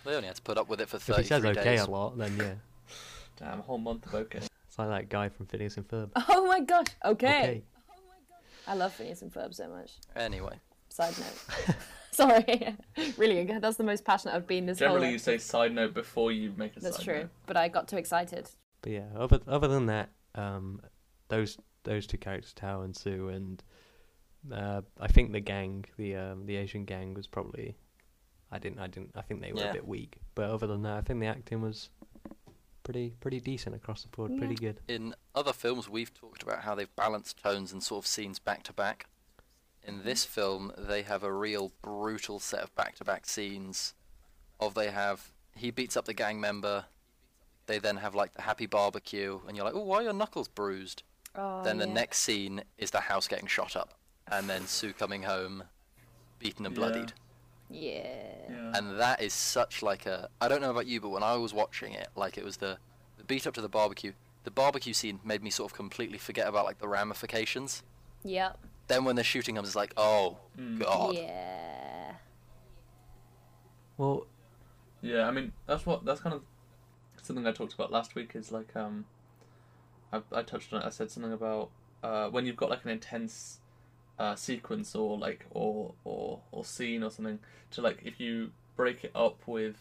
They 0.05 0.15
only 0.15 0.27
had 0.29 0.37
to 0.37 0.43
put 0.43 0.57
up 0.59 0.69
with 0.69 0.81
it 0.81 0.89
for 0.89 0.97
if 0.97 1.07
he 1.07 1.13
33 1.13 1.29
says 1.29 1.45
okay 1.45 1.65
days. 1.65 1.81
a 1.83 1.91
lot, 1.91 2.17
then 2.17 2.37
yeah, 2.39 2.55
Damn, 3.37 3.59
a 3.59 3.63
whole 3.63 3.79
month 3.79 4.07
of 4.07 4.15
okay. 4.15 4.39
it's 4.39 4.79
like 4.79 4.89
that 4.89 5.09
guy 5.09 5.29
from 5.29 5.47
Phineas 5.47 5.77
and 5.77 5.87
Ferb. 5.89 6.11
Oh 6.29 6.47
my 6.47 6.61
gosh. 6.61 6.87
Okay. 7.05 7.39
Okay. 7.43 7.63
I 8.69 8.75
love 8.75 8.93
Phineas 8.95 9.23
and 9.23 9.33
Ferb 9.33 9.55
so 9.55 9.69
much. 9.69 9.93
Anyway, 10.17 10.59
Side 10.89 11.15
note. 11.69 11.77
Sorry. 12.13 12.75
really, 13.19 13.45
that's 13.61 13.77
the 13.77 13.85
most 13.85 14.05
passionate 14.05 14.35
I've 14.35 14.47
been 14.47 14.65
this 14.67 14.79
Generally, 14.79 15.03
whole. 15.07 15.13
you 15.13 15.19
say 15.19 15.37
side 15.37 15.75
note 15.75 15.93
before 15.93 16.33
you 16.33 16.53
make 16.57 16.75
a 16.77 16.81
That's 16.81 16.97
side 16.97 17.05
true, 17.05 17.19
note. 17.21 17.29
but 17.47 17.57
I 17.59 17.69
got 17.69 17.89
too 17.89 17.99
excited. 17.99 18.49
But 18.81 18.93
yeah, 18.93 19.05
other 19.15 19.41
other 19.47 19.69
than 19.69 19.87
that, 19.87 20.09
um, 20.35 20.81
those 21.29 21.59
those 21.87 22.07
two 22.07 22.19
characters, 22.19 22.53
Tao 22.53 22.83
and 22.83 22.95
Sue, 22.95 23.29
and 23.31 23.63
uh, 24.53 24.83
I 25.01 25.09
think 25.09 25.33
the 25.33 25.41
gang, 25.41 25.87
the 25.97 26.15
um, 26.17 26.47
the 26.47 26.57
Asian 26.57 26.85
gang, 26.85 27.15
was 27.15 27.27
probably. 27.27 27.77
I 28.53 28.59
didn't. 28.59 28.79
I 28.79 28.87
didn't. 28.87 29.13
I 29.17 29.23
think 29.23 29.41
they 29.41 29.53
were 29.53 29.61
Yeah. 29.61 29.71
a 29.71 29.73
bit 29.73 29.89
weak. 29.89 30.19
But 30.35 30.51
other 30.51 30.67
than 30.67 30.83
that, 30.83 30.99
I 30.99 31.01
think 31.01 31.21
the 31.21 31.27
acting 31.27 31.63
was 31.63 31.89
pretty 32.85 33.15
pretty 33.21 33.41
decent 33.41 33.75
across 33.75 34.03
the 34.03 34.09
board. 34.09 34.37
Pretty 34.39 34.55
good. 34.55 34.81
in 34.87 35.15
other 35.35 35.53
films, 35.53 35.89
we've 35.89 36.15
talked 36.15 36.43
about 36.43 36.61
how 36.61 36.75
they've 36.75 36.95
balanced 36.95 37.43
tones 37.43 37.73
and 37.73 37.83
sort 37.83 38.05
of 38.05 38.07
scenes 38.07 38.39
back 38.39 38.63
to 38.65 38.73
back. 38.73 39.07
In 39.83 40.03
this 40.05 40.25
film, 40.25 40.73
they 40.77 41.03
have 41.03 41.23
a 41.23 41.33
real 41.33 41.73
brutal 41.83 42.41
set 42.41 42.61
of 42.61 42.75
back-to-back 42.75 43.25
scenes. 43.27 43.95
Of 44.59 44.75
they 44.75 44.91
have 44.91 45.33
he 45.55 45.71
beats 45.71 45.97
up 45.97 46.05
the 46.07 46.15
gang 46.15 46.41
member. 46.41 46.87
They 47.67 47.79
then 47.81 47.97
have 47.99 48.15
like 48.15 48.35
the 48.35 48.43
happy 48.43 48.67
barbecue, 48.67 49.41
and 49.47 49.57
you're 49.57 49.67
like, 49.67 49.75
oh, 49.75 49.83
why 49.83 49.97
are 49.99 50.03
your 50.05 50.13
knuckles 50.13 50.47
bruised? 50.49 51.03
Oh, 51.37 51.63
then 51.65 51.79
the 51.79 51.87
yeah. 51.87 51.93
next 51.95 52.19
scene 52.19 52.63
is 52.79 52.91
the 52.91 53.01
house 53.01 53.29
getting 53.29 53.47
shot 53.47 53.77
up, 53.77 53.95
and 54.31 54.49
then 54.49 54.67
Sue 54.67 54.93
coming 54.93 55.23
home, 55.23 55.65
beaten 56.39 56.65
and 56.67 56.75
Yeah. 56.75 56.79
bloodied. 56.79 57.13
Yeah. 57.69 58.03
Yeah. 58.49 58.73
And 58.77 58.99
that 59.01 59.21
is 59.21 59.33
such 59.33 59.83
like 59.83 60.07
a 60.07 60.29
I 60.41 60.49
don't 60.49 60.61
know 60.61 60.71
about 60.71 60.87
you, 60.87 61.01
but 61.01 61.09
when 61.11 61.23
I 61.23 61.35
was 61.37 61.53
watching 61.53 61.93
it, 61.95 62.09
like 62.15 62.39
it 62.39 62.45
was 62.45 62.59
the, 62.59 62.79
the 63.19 63.25
beat 63.25 63.47
up 63.47 63.55
to 63.55 63.61
the 63.61 63.69
barbecue. 63.69 64.13
The 64.45 64.51
barbecue 64.53 64.93
scene 64.93 65.19
made 65.25 65.43
me 65.43 65.51
sort 65.51 65.73
of 65.73 65.77
completely 65.77 66.19
forget 66.19 66.47
about 66.47 66.65
like 66.65 66.79
the 66.79 66.87
ramifications. 66.87 67.83
Yep. 68.25 68.59
Then 68.87 69.05
when 69.05 69.17
they're 69.17 69.25
shooting, 69.25 69.59
I 69.59 69.61
was 69.61 69.75
like, 69.75 69.93
oh 69.97 70.39
Mm. 70.57 70.79
god. 70.79 71.15
Yeah. 71.17 72.13
Well, 73.97 74.27
Yeah, 75.03 75.27
I 75.27 75.31
mean 75.33 75.53
that's 75.67 75.85
what 75.87 76.05
that's 76.05 76.21
kind 76.21 76.35
of 76.35 76.43
something 77.23 77.47
I 77.47 77.53
talked 77.53 77.75
about 77.75 77.91
last 77.91 78.15
week. 78.15 78.37
Is 78.37 78.53
like 78.53 78.77
um, 78.77 79.07
I 80.13 80.21
I 80.33 80.43
touched 80.43 80.73
on 80.73 80.83
it. 80.83 80.87
I 80.87 80.91
said 80.91 81.11
something 81.11 81.33
about 81.33 81.71
uh 82.03 82.29
when 82.29 82.47
you've 82.47 82.57
got 82.57 82.71
like 82.71 82.85
an 82.85 82.91
intense 82.91 83.61
uh 84.19 84.35
sequence 84.35 84.95
or 84.95 85.19
like 85.19 85.47
or 85.51 85.95
or 86.05 86.41
or 86.53 86.65
scene 86.65 87.03
or 87.03 87.11
something 87.11 87.39
to 87.73 87.83
like 87.83 88.01
if 88.05 88.19
you 88.21 88.51
break 88.77 89.05
it 89.05 89.13
up 89.15 89.39
with 89.47 89.77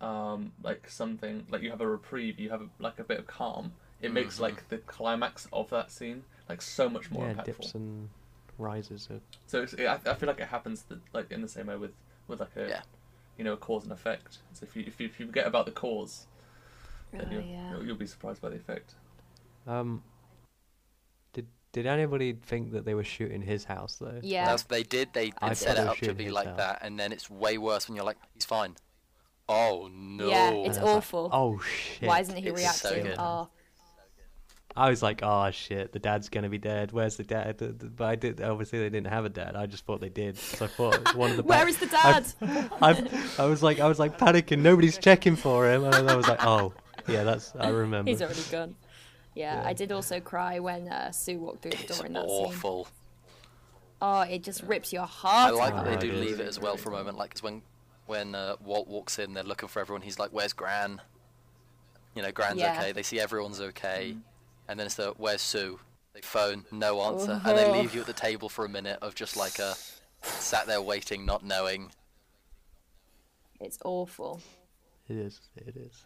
um 0.00 0.52
like 0.62 0.88
something 0.88 1.46
like 1.50 1.62
you 1.62 1.70
have 1.70 1.80
a 1.80 1.88
reprieve, 1.88 2.38
you 2.38 2.50
have 2.50 2.62
a, 2.62 2.68
like 2.78 2.98
a 2.98 3.04
bit 3.04 3.18
of 3.18 3.26
calm. 3.26 3.72
It 4.02 4.12
makes 4.12 4.36
Mhm. 4.36 4.42
like 4.42 4.68
the 4.68 4.78
climax 4.78 5.48
of 5.52 5.70
that 5.70 5.90
scene 5.90 6.24
like 6.48 6.60
so 6.60 6.88
much 6.90 7.10
more 7.10 7.26
yeah, 7.26 7.32
impactful. 7.34 7.44
dips 7.46 7.74
and 7.74 8.08
rises. 8.58 9.08
Of, 9.10 9.20
So 9.46 9.62
it's, 9.62 9.74
I, 9.78 9.98
I 10.06 10.14
feel 10.14 10.26
like 10.26 10.40
it 10.40 10.48
happens 10.48 10.82
the, 10.82 11.00
like 11.12 11.30
in 11.30 11.40
the 11.42 11.48
same 11.48 11.66
way 11.68 11.76
with 11.76 11.92
with 12.28 12.40
like 12.40 12.56
a 12.56 12.68
Yeah. 12.68 12.82
you 13.38 13.44
know 13.44 13.54
a 13.54 13.56
cause 13.56 13.84
and 13.84 13.92
effect. 13.92 14.38
So 14.52 14.64
if 14.64 14.76
you 14.76 14.84
if 14.86 15.00
you, 15.00 15.06
if 15.06 15.18
you 15.20 15.26
forget 15.26 15.46
about 15.46 15.64
the 15.66 15.72
cause, 15.72 16.26
then 17.12 17.28
Oh, 17.28 17.32
you'll, 17.32 17.42
yeah. 17.42 17.70
you'll 17.72 17.86
you'll 17.86 17.96
be 17.96 18.06
surprised 18.06 18.42
by 18.42 18.50
the 18.50 18.56
effect. 18.56 18.94
Um, 19.66 20.02
did 21.32 21.46
did 21.72 21.86
anybody 21.86 22.32
think 22.34 22.72
that 22.72 22.84
they 22.84 22.94
were 22.94 23.04
shooting 23.04 23.42
his 23.42 23.64
house 23.64 23.96
though? 24.00 24.20
Yeah. 24.22 24.46
That's 24.46 24.62
they 24.64 24.82
did. 24.82 25.08
They, 25.12 25.32
I 25.40 25.50
they 25.50 25.54
set 25.54 25.76
thought 25.76 25.82
it 25.82 25.84
they 25.84 25.88
up 25.90 25.96
to 25.98 26.04
should 26.06 26.16
be 26.16 26.24
hit 26.24 26.32
like 26.32 26.46
that. 26.46 26.56
that, 26.56 26.78
and 26.82 26.98
then 26.98 27.12
it's 27.12 27.28
way 27.30 27.58
worse 27.58 27.88
when 27.88 27.96
you're 27.96 28.04
like, 28.04 28.18
he's 28.34 28.44
fine. 28.44 28.76
Oh 29.48 29.90
no! 29.92 30.28
Yeah, 30.28 30.50
it's 30.52 30.78
I 30.78 30.82
like, 30.82 30.96
awful. 30.96 31.28
oh 31.32 31.58
shit! 31.60 32.08
Why 32.08 32.20
isn't 32.20 32.36
he 32.36 32.48
It's 32.48 32.80
so 32.80 32.88
reacting? 32.90 33.04
good. 33.10 33.16
oh, 33.18 33.48
I 34.76 34.88
was 34.88 35.02
like, 35.02 35.20
oh 35.22 35.50
shit, 35.50 35.92
the 35.92 35.98
dad's 35.98 36.30
gonna 36.30 36.48
be 36.48 36.56
dead. 36.56 36.92
Where's 36.92 37.16
the 37.16 37.24
dad? 37.24 37.58
The- 37.58 37.68
the- 37.72 37.86
But 37.90 38.04
I 38.06 38.14
did. 38.16 38.40
Obviously, 38.40 38.78
they 38.78 38.88
didn't 38.88 39.08
have 39.08 39.26
a 39.26 39.28
dad. 39.28 39.54
I 39.54 39.66
just 39.66 39.84
thought 39.84 40.00
they 40.00 40.08
did. 40.08 40.38
So 40.38 40.64
I 40.64 40.68
thought 40.68 41.14
one 41.14 41.30
of 41.30 41.36
the. 41.36 41.42
where 41.44 41.58
back- 41.58 41.68
is 41.68 41.76
the 41.76 41.86
dad? 41.86 42.24
I, 42.80 43.22
I 43.38 43.44
was 43.44 43.62
like, 43.62 43.80
I 43.80 43.86
was 43.86 43.98
like 43.98 44.18
panicking. 44.18 44.60
Nobody's 44.60 44.96
checking 44.96 45.36
for 45.36 45.70
him, 45.70 45.84
and 45.84 46.08
I 46.10 46.16
was 46.16 46.26
like, 46.26 46.42
oh, 46.44 46.72
yeah, 47.06 47.22
that's. 47.24 47.52
I 47.60 47.68
remember. 47.68 48.10
He's 48.10 48.22
already 48.22 48.40
gone. 48.50 48.74
Yeah, 49.34 49.60
Yeah. 49.62 49.68
I 49.68 49.72
did 49.72 49.90
also 49.92 50.20
cry 50.20 50.58
when 50.60 50.88
uh, 50.88 51.10
Sue 51.12 51.38
walked 51.38 51.62
through 51.62 51.72
the 51.72 51.80
It's 51.84 51.96
door 51.98 52.06
in 52.06 52.12
that 52.14 52.22
scene. 52.28 52.30
awful. 52.46 52.88
Oh, 54.02 54.20
it 54.20 54.42
just 54.42 54.62
rips 54.64 54.92
your 54.92 55.06
heart. 55.06 55.52
I 55.54 55.56
like 55.56 55.74
out. 55.74 55.84
that 55.84 55.96
Oh, 55.96 56.00
they 56.00 56.06
do 56.08 56.12
it 56.12 56.18
is. 56.18 56.26
leave 56.26 56.40
it 56.40 56.46
as 56.46 56.60
well 56.60 56.76
for 56.76 56.90
a 56.90 56.92
moment, 56.92 57.16
like 57.18 57.34
'cause 57.34 57.42
when 57.42 57.62
when 58.06 58.34
uh, 58.34 58.56
Walt 58.60 58.86
walks 58.86 59.18
in, 59.18 59.32
they're 59.32 59.42
looking 59.42 59.68
for 59.68 59.80
everyone. 59.80 60.02
He's 60.02 60.18
like, 60.18 60.30
"Where's 60.30 60.52
Gran?" 60.52 61.00
You 62.14 62.22
know, 62.22 62.30
Gran's 62.32 62.58
Yeah. 62.60 62.78
okay. 62.78 62.92
They 62.92 63.02
see 63.02 63.18
everyone's 63.18 63.60
okay, 63.60 64.16
and 64.68 64.78
then 64.78 64.86
it's 64.86 64.96
the 64.96 65.12
"Where's 65.16 65.40
Sue?" 65.40 65.80
They 66.12 66.20
phone, 66.20 66.64
no 66.70 67.00
answer, 67.00 67.40
and 67.44 67.58
they 67.58 67.64
Oh. 67.66 67.72
leave 67.72 67.94
you 67.94 68.02
at 68.02 68.06
the 68.06 68.12
table 68.12 68.48
for 68.48 68.64
a 68.64 68.68
minute 68.68 68.98
of 69.02 69.14
just 69.14 69.36
like 69.36 69.58
a 69.58 69.74
sat 70.22 70.66
there 70.66 70.80
waiting, 70.82 71.24
not 71.24 71.42
knowing. 71.44 71.90
It's 73.60 73.78
awful. 73.84 74.40
It 75.08 75.16
is. 75.16 75.40
It 75.56 75.76
is. 75.76 76.04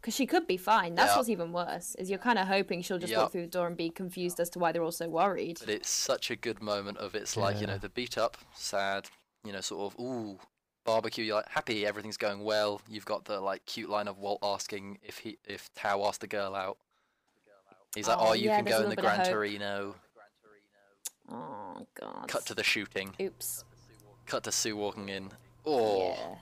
Because 0.00 0.14
she 0.14 0.26
could 0.26 0.46
be 0.46 0.56
fine. 0.56 0.94
That's 0.94 1.12
Yeah. 1.12 1.16
what's 1.16 1.28
even 1.28 1.52
worse. 1.52 1.94
Is 1.96 2.08
you're 2.10 2.18
kind 2.18 2.38
of 2.38 2.46
hoping 2.46 2.82
she'll 2.82 2.98
just 2.98 3.10
Yep. 3.10 3.18
walk 3.20 3.32
through 3.32 3.42
the 3.42 3.48
door 3.48 3.66
and 3.66 3.76
be 3.76 3.90
confused 3.90 4.38
as 4.38 4.50
to 4.50 4.58
why 4.58 4.70
they're 4.72 4.82
all 4.82 4.92
so 4.92 5.08
worried. 5.08 5.58
But 5.60 5.68
it's 5.70 5.88
such 5.90 6.30
a 6.30 6.36
good 6.36 6.62
moment 6.62 6.98
of 6.98 7.14
it's 7.14 7.36
like 7.36 7.60
you 7.60 7.66
know 7.66 7.78
the 7.78 7.88
beat 7.88 8.16
up, 8.18 8.36
sad, 8.54 9.08
you 9.44 9.52
know, 9.52 9.60
sort 9.60 9.92
of 9.92 10.00
ooh 10.00 10.38
barbecue. 10.84 11.24
You're 11.24 11.36
like 11.36 11.48
happy, 11.48 11.84
everything's 11.86 12.16
going 12.16 12.44
well. 12.44 12.80
You've 12.88 13.06
got 13.06 13.24
the 13.24 13.40
like 13.40 13.64
cute 13.66 13.88
line 13.90 14.06
of 14.08 14.18
Walt 14.18 14.38
asking 14.42 14.98
if 15.02 15.18
he 15.18 15.38
if 15.44 15.72
Tao 15.74 16.04
asked 16.06 16.20
the 16.20 16.26
girl 16.28 16.54
out. 16.54 16.78
He's 17.94 18.06
like, 18.08 18.18
Oh, 18.20 18.28
oh, 18.28 18.32
you 18.34 18.46
yeah, 18.50 18.56
can 18.56 18.64
go 18.66 18.76
in 18.76 18.82
the 18.82 18.88
little 18.90 19.02
bit 19.02 19.10
of 19.10 19.16
Gran. 19.16 19.32
Torino. 19.32 19.94
Oh 21.30 21.86
god. 21.98 22.28
Cut 22.28 22.46
to 22.46 22.54
the 22.54 22.62
shooting. 22.62 23.14
Oops. 23.20 23.64
Cut 24.26 24.44
to 24.44 24.52
Sue 24.52 24.76
walking 24.76 25.08
in. 25.08 25.30
Oh, 25.64 26.08
Yeah. 26.10 26.34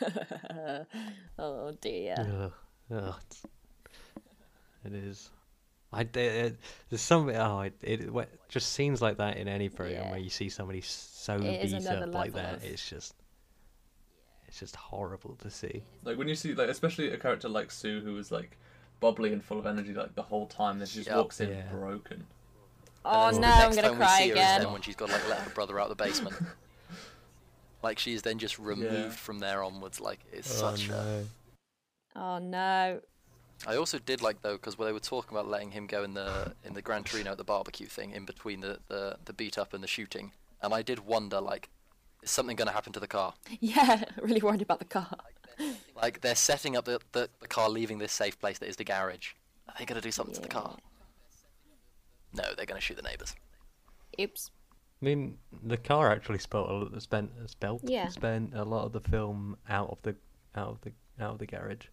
oh 1.38 1.72
dear. 1.80 2.14
Ugh, 2.18 2.52
ugh, 2.96 3.14
it's- 4.84 5.30
I 5.92 6.00
it, 6.02 6.16
it- 6.16 6.56
there's 6.90 7.00
some 7.00 7.28
oh 7.30 7.60
it, 7.60 7.74
it 7.82 8.08
wh- 8.14 8.24
just 8.48 8.72
scenes 8.72 9.00
like 9.00 9.16
that 9.18 9.36
in 9.36 9.48
any 9.48 9.68
program 9.68 10.04
Yeah. 10.04 10.10
where 10.10 10.18
you 10.18 10.28
see 10.30 10.48
somebody 10.48 10.80
so 10.82 11.36
It 11.36 11.64
is 11.64 11.72
beat 11.72 11.86
up 11.86 12.12
like 12.12 12.32
that. 12.34 12.54
of- 12.56 12.64
It's 12.64 12.88
just 12.88 13.14
it's 14.48 14.58
just 14.60 14.76
horrible 14.76 15.36
to 15.42 15.50
see. 15.50 15.82
Like 16.04 16.18
when 16.18 16.28
you 16.28 16.34
see, 16.34 16.54
like 16.54 16.68
especially 16.68 17.10
a 17.12 17.16
character 17.16 17.48
like 17.48 17.70
Sue, 17.70 18.00
who 18.00 18.14
was 18.14 18.30
like 18.30 18.58
bubbly 19.00 19.32
and 19.32 19.42
full 19.42 19.58
of 19.58 19.66
energy 19.66 19.92
like 19.94 20.14
the 20.14 20.22
whole 20.22 20.46
time, 20.46 20.78
then 20.78 20.86
she 20.88 20.96
just 20.98 21.08
Yep. 21.08 21.16
walks 21.16 21.40
in 21.40 21.50
Yeah. 21.50 21.62
broken. 21.72 22.26
Oh 23.04 23.30
no, 23.30 23.46
I'm 23.48 23.74
gonna 23.74 23.94
cry 23.94 24.18
see 24.18 24.28
her 24.30 24.34
is 24.34 24.40
again. 24.40 24.72
when 24.72 24.82
she's 24.82 24.96
got 24.96 25.08
like 25.10 25.26
let 25.28 25.38
her 25.38 25.50
brother 25.50 25.78
out 25.80 25.88
the 25.88 25.94
basement. 25.94 26.34
like 27.82 27.98
she's 27.98 28.22
then 28.22 28.38
just 28.38 28.58
removed 28.58 28.92
Yeah. 28.92 29.10
from 29.10 29.38
there 29.38 29.62
onwards. 29.62 30.00
Like 30.00 30.20
it's 30.32 30.50
Oh 30.62 30.74
such 30.74 30.88
a. 30.88 31.24
Oh 32.14 32.38
no. 32.38 33.00
I 33.66 33.76
also 33.76 33.98
did 33.98 34.20
like 34.22 34.42
though 34.42 34.56
because 34.56 34.76
they 34.76 34.92
were 34.92 35.00
talking 35.00 35.36
about 35.36 35.48
letting 35.48 35.70
him 35.70 35.86
go 35.86 36.04
in 36.04 36.14
the 36.14 36.54
in 36.64 36.74
the 36.74 36.82
Gran 36.82 37.04
Torino 37.04 37.32
at 37.32 37.38
the 37.38 37.44
barbecue 37.44 37.86
thing 37.86 38.10
in 38.12 38.24
between 38.24 38.60
the, 38.60 38.78
the, 38.88 39.16
the 39.24 39.32
beat 39.32 39.56
up 39.58 39.72
and 39.72 39.82
the 39.82 39.88
shooting, 39.88 40.32
and 40.62 40.74
I 40.74 40.82
did 40.82 41.00
wonder 41.06 41.40
like, 41.40 41.70
is 42.22 42.30
something 42.30 42.54
going 42.56 42.68
to 42.68 42.74
happen 42.74 42.92
to 42.92 43.00
the 43.00 43.06
car? 43.08 43.34
Yeah, 43.60 44.04
really 44.20 44.40
worried 44.42 44.62
about 44.62 44.78
the 44.78 44.84
car. 44.84 45.16
Like 45.96 46.20
they're 46.20 46.34
setting 46.34 46.76
up 46.76 46.84
the, 46.84 47.00
the, 47.12 47.30
the 47.40 47.48
car 47.48 47.70
leaving 47.70 47.96
this 47.96 48.12
safe 48.12 48.38
place 48.38 48.58
that 48.58 48.68
is 48.68 48.76
the 48.76 48.84
garage. 48.84 49.30
Are 49.66 49.74
they 49.78 49.86
going 49.86 49.98
to 49.98 50.06
do 50.06 50.12
something 50.12 50.34
to 50.34 50.42
the 50.42 50.48
car? 50.48 50.76
No, 52.34 52.42
they're 52.54 52.66
going 52.66 52.78
to 52.78 52.84
shoot 52.84 52.96
the 52.98 53.02
neighbors. 53.02 53.34
Oops. 54.20 54.50
I 55.00 55.04
mean, 55.04 55.38
the 55.62 55.76
car 55.76 56.10
actually 56.10 56.38
spent 56.38 56.66
a, 56.68 57.00
spent 57.00 57.30
spelt 57.50 57.82
Yeah. 57.84 58.08
spent 58.08 58.54
a 58.54 58.64
lot 58.64 58.86
of 58.86 58.92
the 58.92 59.00
film 59.00 59.56
out 59.68 59.90
of 59.90 59.98
the 60.02 60.16
out 60.54 60.68
of 60.68 60.80
the 60.80 60.92
out 61.20 61.32
of 61.32 61.38
the 61.38 61.46
garage. 61.46 61.86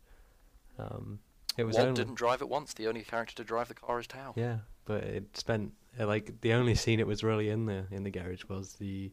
Um, 0.79 1.19
it 1.57 1.65
was 1.65 1.75
Walt 1.75 1.87
only 1.89 1.97
didn't 2.01 2.15
drive 2.15 2.41
it 2.41 2.49
once. 2.49 2.73
The 2.73 2.87
only 2.87 3.03
character 3.03 3.35
to 3.35 3.43
drive 3.43 3.67
the 3.67 3.73
car 3.73 3.99
is 3.99 4.07
Tao. 4.07 4.33
yeah, 4.35 4.59
but 4.85 5.03
it 5.03 5.35
spent 5.37 5.73
uh, 5.99 6.07
like 6.07 6.39
the 6.41 6.53
only 6.53 6.75
scene 6.75 6.99
it 6.99 7.07
was 7.07 7.23
really 7.23 7.49
in 7.49 7.65
the 7.65 7.85
in 7.91 8.03
the 8.03 8.09
garage 8.09 8.45
was 8.47 8.73
the 8.73 9.11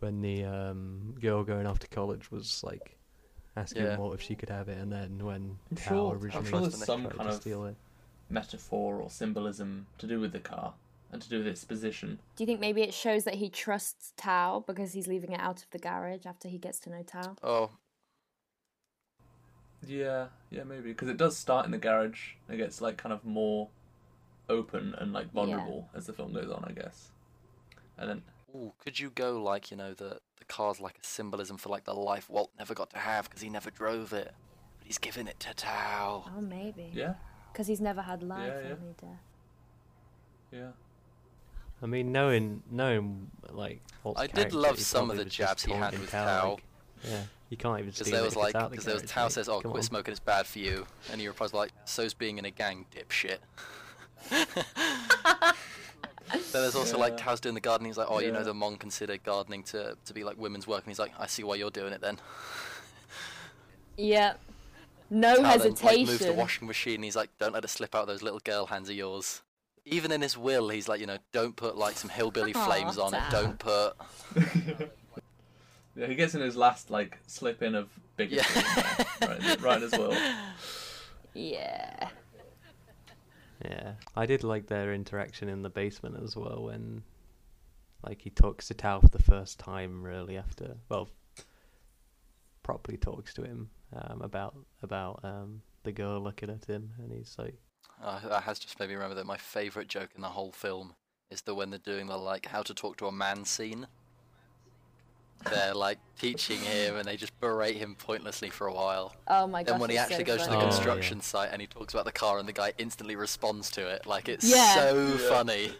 when 0.00 0.20
the 0.20 0.44
um, 0.44 1.14
girl 1.20 1.42
going 1.44 1.66
off 1.66 1.78
to 1.80 1.88
college 1.88 2.30
was 2.30 2.62
like 2.64 2.96
asking 3.56 3.82
Yeah. 3.84 3.96
Walt 3.96 4.14
if 4.14 4.20
she 4.20 4.34
could 4.34 4.50
have 4.50 4.68
it, 4.68 4.78
and 4.78 4.92
then 4.92 5.24
when 5.24 5.58
I'm 5.70 5.76
Tao 5.76 5.84
sure- 5.88 6.14
I'm 6.16 6.22
originally 6.22 6.50
sure 6.50 6.60
there's 6.60 6.76
tried 6.76 6.86
some 6.86 7.02
to 7.04 7.10
kind 7.10 7.28
of- 7.30 7.34
steal 7.40 7.64
it. 7.66 7.76
Metaphor 8.30 9.00
or 9.00 9.08
symbolism 9.10 9.86
to 9.96 10.06
do 10.06 10.20
with 10.20 10.32
the 10.32 10.38
car 10.40 10.74
and 11.10 11.22
to 11.22 11.28
do 11.28 11.38
with 11.38 11.46
its 11.46 11.64
position. 11.64 12.18
Do 12.36 12.42
you 12.42 12.46
think 12.46 12.60
maybe 12.60 12.82
it 12.82 12.92
shows 12.94 13.24
that 13.24 13.34
he 13.36 13.48
trusts 13.48 14.12
Tao 14.16 14.62
because 14.66 14.92
he's 14.92 15.06
leaving 15.06 15.32
it 15.32 15.40
out 15.40 15.62
of 15.62 15.70
the 15.70 15.78
garage 15.78 16.26
after 16.26 16.48
he 16.48 16.58
gets 16.58 16.78
to 16.80 16.90
know 16.90 17.02
Tao? 17.02 17.36
Oh, 17.42 17.70
Yeah, 19.86 20.26
yeah, 20.50 20.64
maybe 20.64 20.90
because 20.90 21.08
it 21.08 21.16
does 21.16 21.36
start 21.36 21.64
in 21.64 21.70
the 21.72 21.78
garage. 21.78 22.32
It 22.48 22.56
gets 22.56 22.80
like 22.80 22.96
kind 22.98 23.12
of 23.12 23.24
more 23.24 23.68
open 24.48 24.94
and 24.98 25.12
like 25.12 25.32
vulnerable 25.32 25.88
as 25.94 26.06
the 26.06 26.12
film 26.12 26.32
goes 26.32 26.50
on, 26.50 26.64
I 26.68 26.72
guess. 26.72 27.10
And 27.96 28.08
then 28.10 28.22
ooh, 28.54 28.72
could 28.78 28.98
you 28.98 29.10
go 29.10 29.40
like 29.42 29.70
you 29.70 29.76
know 29.76 29.94
the 29.94 30.18
the 30.38 30.44
car's 30.46 30.80
like 30.80 30.98
a 31.02 31.06
symbolism 31.06 31.56
for 31.56 31.68
like 31.68 31.84
the 31.84 31.94
life 31.94 32.28
Walt 32.28 32.50
never 32.58 32.74
got 32.74 32.90
to 32.90 32.98
have 32.98 33.28
because 33.28 33.40
he 33.42 33.48
never 33.50 33.70
drove 33.70 34.12
it, 34.12 34.32
but 34.78 34.86
he's 34.86 34.98
given 34.98 35.26
it 35.28 35.38
to 35.40 35.54
Tao. 35.54 36.24
Oh, 36.36 36.40
maybe. 36.40 36.90
yeah, 36.92 37.14
Because 37.52 37.66
he's 37.66 37.80
never 37.80 38.02
had 38.02 38.22
life, 38.22 38.52
Yeah, 38.62 38.68
yeah. 38.68 38.74
only 38.74 38.94
death. 39.00 39.22
yeah. 40.52 40.68
I 41.82 41.86
mean, 41.86 42.12
knowing 42.12 42.62
knowing 42.70 43.30
like 43.50 43.80
Walt's 44.02 44.20
I 44.20 44.26
did 44.26 44.52
love 44.52 44.78
some 44.80 45.10
of 45.10 45.16
the 45.16 45.24
was 45.24 45.32
jabs 45.32 45.64
he 45.64 45.72
had 45.72 45.98
with 45.98 46.10
Tao, 46.10 46.24
Tao. 46.24 46.50
like, 46.50 46.62
yeah, 47.04 47.22
you 47.50 47.56
can't 47.56 47.78
even 47.78 47.90
Because 47.90 48.06
steal 48.06 48.12
there 48.12 48.22
it 48.22 48.24
was 48.24 48.32
if 48.34 48.36
it's 48.36 48.54
like, 48.54 48.54
out 48.56 48.70
the 48.70 48.70
because 48.70 48.84
there 48.84 48.94
was 48.94 49.02
Tao 49.04 49.28
says, 49.28 49.48
"Oh, 49.48 49.60
Come 49.60 49.70
quit 49.70 49.82
on. 49.82 49.86
smoking, 49.86 50.10
it's 50.12 50.20
bad 50.20 50.46
for 50.46 50.58
you," 50.58 50.86
and 51.12 51.20
he 51.20 51.28
replies 51.28 51.54
like, 51.54 51.70
"So's 51.84 52.14
being 52.14 52.38
in 52.38 52.44
a 52.44 52.50
gang, 52.50 52.86
dipshit." 52.94 53.38
then 54.30 54.44
there's 56.52 56.74
also 56.74 56.98
like 56.98 57.16
Tao's 57.16 57.40
doing 57.40 57.54
the 57.54 57.60
gardening. 57.60 57.90
He's 57.90 57.96
like, 57.98 58.08
"Oh, 58.10 58.18
you 58.18 58.32
know, 58.32 58.42
the 58.42 58.52
Hmong 58.52 58.78
consider 58.78 59.16
gardening 59.16 59.62
to 59.64 59.96
to 60.04 60.14
be 60.14 60.24
like 60.24 60.36
women's 60.38 60.66
work," 60.66 60.82
and 60.84 60.90
he's 60.90 60.98
like, 60.98 61.12
"I 61.18 61.26
see 61.26 61.44
why 61.44 61.54
you're 61.54 61.70
doing 61.70 61.92
it 61.92 62.00
then." 62.00 62.18
Yeah. 63.96 64.34
No 65.10 65.36
Tao 65.36 65.56
then 65.56 65.74
like 65.82 66.00
moves 66.06 66.18
the 66.18 66.32
washing 66.34 66.66
machine. 66.68 66.96
And 66.96 67.04
he's 67.04 67.16
like, 67.16 67.30
"Don't 67.38 67.52
let 67.52 67.64
it 67.64 67.68
slip 67.68 67.94
out 67.94 68.06
those 68.06 68.22
little 68.22 68.40
girl 68.40 68.66
hands 68.66 68.88
of 68.88 68.96
yours." 68.96 69.42
Even 69.90 70.12
in 70.12 70.20
his 70.20 70.36
will, 70.36 70.68
he's 70.68 70.88
like, 70.88 71.00
you 71.00 71.06
know, 71.06 71.18
don't 71.32 71.56
put 71.56 71.76
like 71.76 71.96
some 71.96 72.10
hillbilly 72.10 72.54
Aw, 72.54 72.64
flames 72.64 72.98
on 72.98 73.14
it. 73.14 73.22
Don't 73.30 73.58
put. 73.58 73.94
Yeah, 75.96 76.06
he 76.06 76.14
gets 76.14 76.34
in 76.36 76.40
his 76.40 76.54
last 76.56 76.90
like 76.90 77.18
slip 77.26 77.60
in 77.60 77.74
of 77.74 77.88
bigotry, 78.16 78.62
Yeah. 78.62 79.04
right, 79.26 79.60
right 79.60 79.82
as 79.82 79.90
well. 79.92 80.16
yeah. 81.34 82.10
Yeah, 83.64 83.94
I 84.14 84.24
did 84.26 84.44
like 84.44 84.68
their 84.68 84.94
interaction 84.94 85.48
in 85.48 85.62
the 85.62 85.70
basement 85.70 86.22
as 86.22 86.36
well 86.36 86.64
when, 86.66 87.02
like, 88.06 88.22
he 88.22 88.30
talks 88.30 88.68
to 88.68 88.74
Tao 88.74 89.00
for 89.00 89.08
the 89.08 89.18
first 89.22 89.58
time. 89.58 90.04
Really, 90.04 90.36
after 90.36 90.76
well, 90.88 91.08
properly 92.62 92.96
talks 92.96 93.34
to 93.34 93.42
him 93.42 93.70
um, 93.92 94.22
about 94.22 94.54
about 94.84 95.18
um, 95.24 95.62
the 95.82 95.90
girl 95.90 96.20
looking 96.20 96.50
at 96.50 96.64
him, 96.66 96.92
and 96.98 97.10
he's 97.12 97.34
like, 97.36 97.56
Uh, 98.02 98.20
that 98.28 98.44
has 98.44 98.58
just 98.58 98.78
made 98.78 98.88
me 98.88 98.94
remember 98.94 99.14
that 99.16 99.26
my 99.26 99.36
favourite 99.36 99.88
joke 99.88 100.10
in 100.14 100.22
the 100.22 100.28
whole 100.28 100.52
film 100.52 100.94
is 101.30 101.42
the 101.42 101.54
when 101.54 101.70
they're 101.70 101.78
doing 101.80 102.06
the 102.06 102.16
like 102.16 102.46
how 102.46 102.62
to 102.62 102.72
talk 102.74 102.96
to 102.98 103.06
a 103.06 103.12
man 103.12 103.44
scene. 103.44 103.86
They're 105.50 105.74
like 105.74 105.98
teaching 106.18 106.58
him 106.60 106.96
and 106.96 107.04
they 107.04 107.16
just 107.16 107.38
berate 107.40 107.76
him 107.76 107.94
pointlessly 107.96 108.50
for 108.50 108.66
a 108.66 108.72
while. 108.74 109.14
Oh 109.28 109.46
my 109.46 109.62
god! 109.62 109.74
then 109.74 109.80
when 109.80 109.90
he 109.90 109.96
actually 109.98 110.16
so 110.18 110.24
goes 110.24 110.38
to 110.42 110.46
the 110.46 110.52
funny. 110.54 110.62
Oh, 110.64 110.66
construction 110.68 111.18
yeah. 111.18 111.22
site 111.22 111.50
and 111.52 111.60
he 111.60 111.66
talks 111.68 111.94
about 111.94 112.06
the 112.06 112.12
car 112.12 112.38
and 112.38 112.48
the 112.48 112.52
guy 112.52 112.72
instantly 112.78 113.14
responds 113.14 113.70
to 113.72 113.86
it, 113.88 114.04
like 114.06 114.28
it's 114.28 114.48
Yeah. 114.48 114.74
so 114.74 114.96
Yeah. 115.20 115.28
funny. 115.28 115.72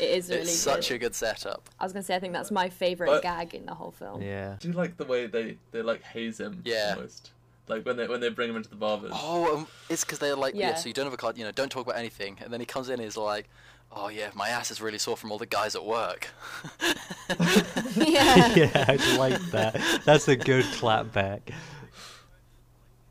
It 0.00 0.10
is 0.10 0.30
really 0.30 0.40
it's 0.42 0.50
good. 0.52 0.56
such 0.56 0.90
a 0.90 0.96
good 0.98 1.14
setup. 1.14 1.68
I 1.78 1.84
was 1.84 1.92
gonna 1.92 2.02
say 2.02 2.14
I 2.16 2.18
think 2.18 2.32
that's 2.32 2.50
my 2.50 2.70
favorite 2.70 3.08
But- 3.08 3.22
gag 3.22 3.54
in 3.54 3.66
the 3.66 3.74
whole 3.74 3.90
film. 3.90 4.22
yeah, 4.22 4.56
Do 4.58 4.68
you 4.68 4.74
like 4.74 4.96
the 4.96 5.04
way 5.04 5.26
they 5.26 5.58
they 5.72 5.82
like 5.82 6.02
haze 6.02 6.40
him? 6.40 6.62
Yeah. 6.64 6.94
Almost. 6.96 7.32
Like 7.66 7.86
when 7.86 7.96
they 7.96 8.06
when 8.06 8.20
they 8.20 8.28
bring 8.28 8.50
him 8.50 8.56
into 8.56 8.68
the 8.68 8.76
barbers. 8.76 9.12
Oh, 9.14 9.56
um, 9.56 9.66
it's 9.88 10.04
because 10.04 10.18
they're 10.18 10.36
like, 10.36 10.54
yeah. 10.54 10.70
Yeah. 10.70 10.74
So 10.74 10.88
you 10.88 10.92
don't 10.92 11.06
have 11.06 11.14
a 11.14 11.16
car, 11.16 11.32
you 11.34 11.44
know, 11.44 11.52
don't 11.52 11.70
talk 11.70 11.86
about 11.86 11.98
anything. 11.98 12.38
And 12.42 12.52
then 12.52 12.60
he 12.60 12.66
comes 12.66 12.88
in, 12.88 12.94
and 12.94 13.02
he's 13.02 13.16
like, 13.16 13.48
oh 13.90 14.08
yeah, 14.08 14.30
my 14.34 14.48
ass 14.48 14.70
is 14.70 14.80
really 14.80 14.98
sore 14.98 15.16
from 15.16 15.32
all 15.32 15.38
the 15.38 15.46
guys 15.46 15.74
at 15.74 15.84
work. 15.84 16.28
yeah. 17.96 18.54
yeah, 18.54 18.84
I 18.88 19.16
like 19.16 19.40
that. 19.52 19.80
That's 20.04 20.28
a 20.28 20.36
good 20.36 20.64
clapback. 20.66 21.40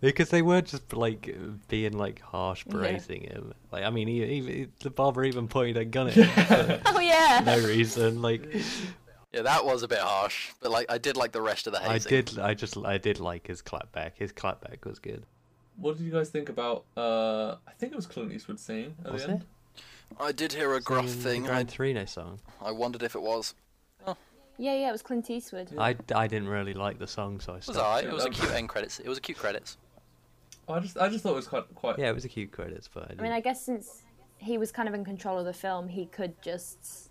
Because 0.02 0.30
they 0.30 0.42
were 0.42 0.62
just 0.62 0.92
like 0.94 1.34
being 1.70 1.94
like 1.94 2.22
harsh, 2.22 2.66
Yeah. 2.68 2.74
berating 2.74 3.22
him. 3.22 3.54
Like, 3.72 3.86
I 3.86 3.90
mean, 3.90 4.10
he, 4.10 4.26
he, 4.42 4.68
the 4.82 4.90
barber 4.90 5.24
even 5.24 5.48
pointed 5.48 5.78
a 5.78 5.86
gun 5.86 6.08
at 6.10 6.14
him 6.14 6.82
Oh 6.86 7.00
yeah. 7.00 7.42
no 7.46 7.58
reason. 7.66 8.22
Like, 8.22 8.46
Yeah, 9.34 9.42
that 9.42 9.66
was 9.66 9.82
a 9.84 9.88
bit 9.88 10.00
harsh, 10.00 10.52
but 10.62 10.70
like 10.72 10.86
I 10.92 10.98
did 11.00 11.18
like 11.18 11.32
the 11.32 11.42
rest 11.42 11.66
of 11.68 11.74
the 11.74 11.80
hazing. 11.80 12.14
I 12.14 12.22
did. 12.22 12.40
I 12.40 12.54
just. 12.54 12.78
I 12.78 12.98
did 12.98 13.20
like 13.20 13.48
his 13.48 13.62
clapback. 13.62 14.12
His 14.16 14.32
clapback 14.32 14.86
was 14.86 15.00
good. 15.00 15.26
What 15.78 15.98
did 15.98 16.04
you 16.04 16.12
guys 16.12 16.30
think 16.30 16.50
about? 16.50 16.86
Uh, 16.96 17.56
I 17.68 17.72
think 17.80 17.94
it 17.94 17.96
was 17.96 18.06
Clint 18.06 18.32
Eastwood 18.32 18.60
singing 18.60 18.96
at 19.04 19.12
Was 19.12 19.26
the 19.26 19.32
end. 19.32 19.46
I 20.20 20.32
did 20.32 20.54
hear 20.54 20.74
a 20.76 20.80
gruff 20.82 21.08
Singing 21.10 21.24
thing. 21.24 21.44
The 21.44 21.48
I, 21.50 21.52
Gran 21.54 21.68
Torino 21.68 22.06
song. 22.06 22.40
I 22.62 22.72
wondered 22.72 23.02
if 23.02 23.16
it 23.16 23.22
was. 23.22 23.56
Yeah, 24.60 24.76
yeah, 24.76 24.90
it 24.90 24.92
was 24.92 25.02
Clint 25.02 25.28
Eastwood. 25.32 25.70
Yeah. 25.74 25.82
I, 25.82 25.96
I 26.14 26.28
didn't 26.28 26.48
really 26.48 26.76
like 26.76 27.00
the 27.00 27.08
song, 27.08 27.40
so 27.40 27.54
I 27.54 27.56
It 27.56 27.58
was 27.58 27.66
stopped. 27.66 27.80
alright. 27.80 28.06
It 28.06 28.14
was 28.14 28.26
a 28.26 28.30
cute 28.30 28.52
end 28.52 28.70
credits. 28.70 29.00
It 29.00 29.08
was 29.08 29.18
a 29.18 29.22
cute 29.22 29.40
credits. 29.40 29.78
I 30.70 30.80
just 30.80 30.96
I 30.96 31.10
just 31.10 31.24
thought 31.24 31.32
it 31.32 31.38
was 31.38 31.48
quite 31.48 31.64
quite. 31.74 31.98
Yeah, 31.98 32.10
it 32.10 32.14
was 32.14 32.24
a 32.24 32.30
cute 32.30 32.52
credits, 32.52 32.88
but 32.94 33.02
I, 33.02 33.06
I 33.06 33.10
mean, 33.10 33.18
didn't- 33.18 33.34
I 33.34 33.40
guess 33.40 33.66
since 33.66 34.04
he 34.38 34.60
was 34.60 34.72
kind 34.72 34.88
of 34.88 34.94
in 34.94 35.04
control 35.04 35.40
of 35.40 35.46
the 35.46 35.54
film, 35.54 35.88
he 35.88 36.06
could 36.06 36.40
just, 36.44 37.10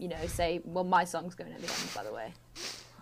you 0.00 0.08
know, 0.08 0.26
say, 0.26 0.60
"Well, 0.64 0.84
my 0.84 1.04
song's 1.04 1.34
going 1.34 1.52
at 1.52 1.60
the 1.60 1.66
end." 1.68 1.90
By 1.94 2.02
the 2.04 2.12
way, 2.12 2.32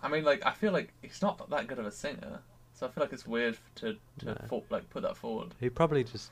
I 0.03 0.07
mean, 0.09 0.23
like 0.23 0.45
I 0.45 0.51
feel 0.51 0.71
like 0.71 0.93
he's 1.01 1.21
not 1.21 1.49
that 1.49 1.67
good 1.67 1.79
of 1.79 1.85
a 1.85 1.91
singer, 1.91 2.39
so 2.73 2.87
I 2.87 2.89
feel 2.89 3.03
like 3.03 3.13
it's 3.13 3.25
weird 3.27 3.57
to 3.75 3.95
to 4.19 4.25
No. 4.25 4.37
for, 4.47 4.63
like 4.69 4.89
put 4.89 5.03
that 5.03 5.17
forward. 5.17 5.55
he 5.59 5.69
probably 5.69 6.03
just 6.03 6.31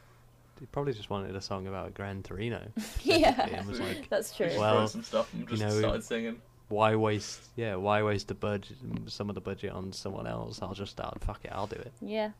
he 0.59 0.65
probably 0.67 0.93
just 0.93 1.09
wanted 1.09 1.35
a 1.35 1.41
song 1.41 1.67
about 1.67 1.93
Gran 1.93 2.23
Torino. 2.23 2.61
yeah, 3.03 3.63
was 3.65 3.79
like, 3.79 4.09
that's 4.09 4.35
true. 4.35 4.47
He 4.47 4.57
Well, 4.57 4.87
some 4.87 5.03
stuff 5.03 5.31
and 5.33 5.41
you 5.43 5.47
just 5.47 5.61
know, 5.61 5.79
started 5.79 6.03
singing. 6.03 6.41
why 6.69 6.95
waste? 6.95 7.41
Yeah, 7.55 7.75
why 7.75 8.01
waste 8.03 8.27
the 8.27 8.33
budget, 8.35 8.77
some 9.05 9.29
of 9.29 9.35
the 9.35 9.41
budget 9.41 9.71
on 9.71 9.93
someone 9.93 10.25
else? 10.27 10.59
I'll 10.61 10.73
just 10.73 10.91
start. 10.91 11.21
Fuck 11.23 11.45
it, 11.45 11.51
I'll 11.53 11.67
do 11.67 11.75
it. 11.77 11.91
yeah. 12.01 12.31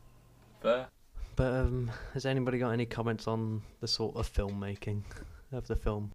Fair. 0.60 0.86
But 1.36 1.52
um, 1.54 1.92
has 2.14 2.26
anybody 2.26 2.58
got 2.58 2.70
any 2.70 2.84
comments 2.84 3.28
on 3.28 3.62
the 3.80 3.86
sort 3.86 4.16
of 4.16 4.28
filmmaking 4.32 5.02
of 5.52 5.68
the 5.68 5.76
film? 5.76 6.10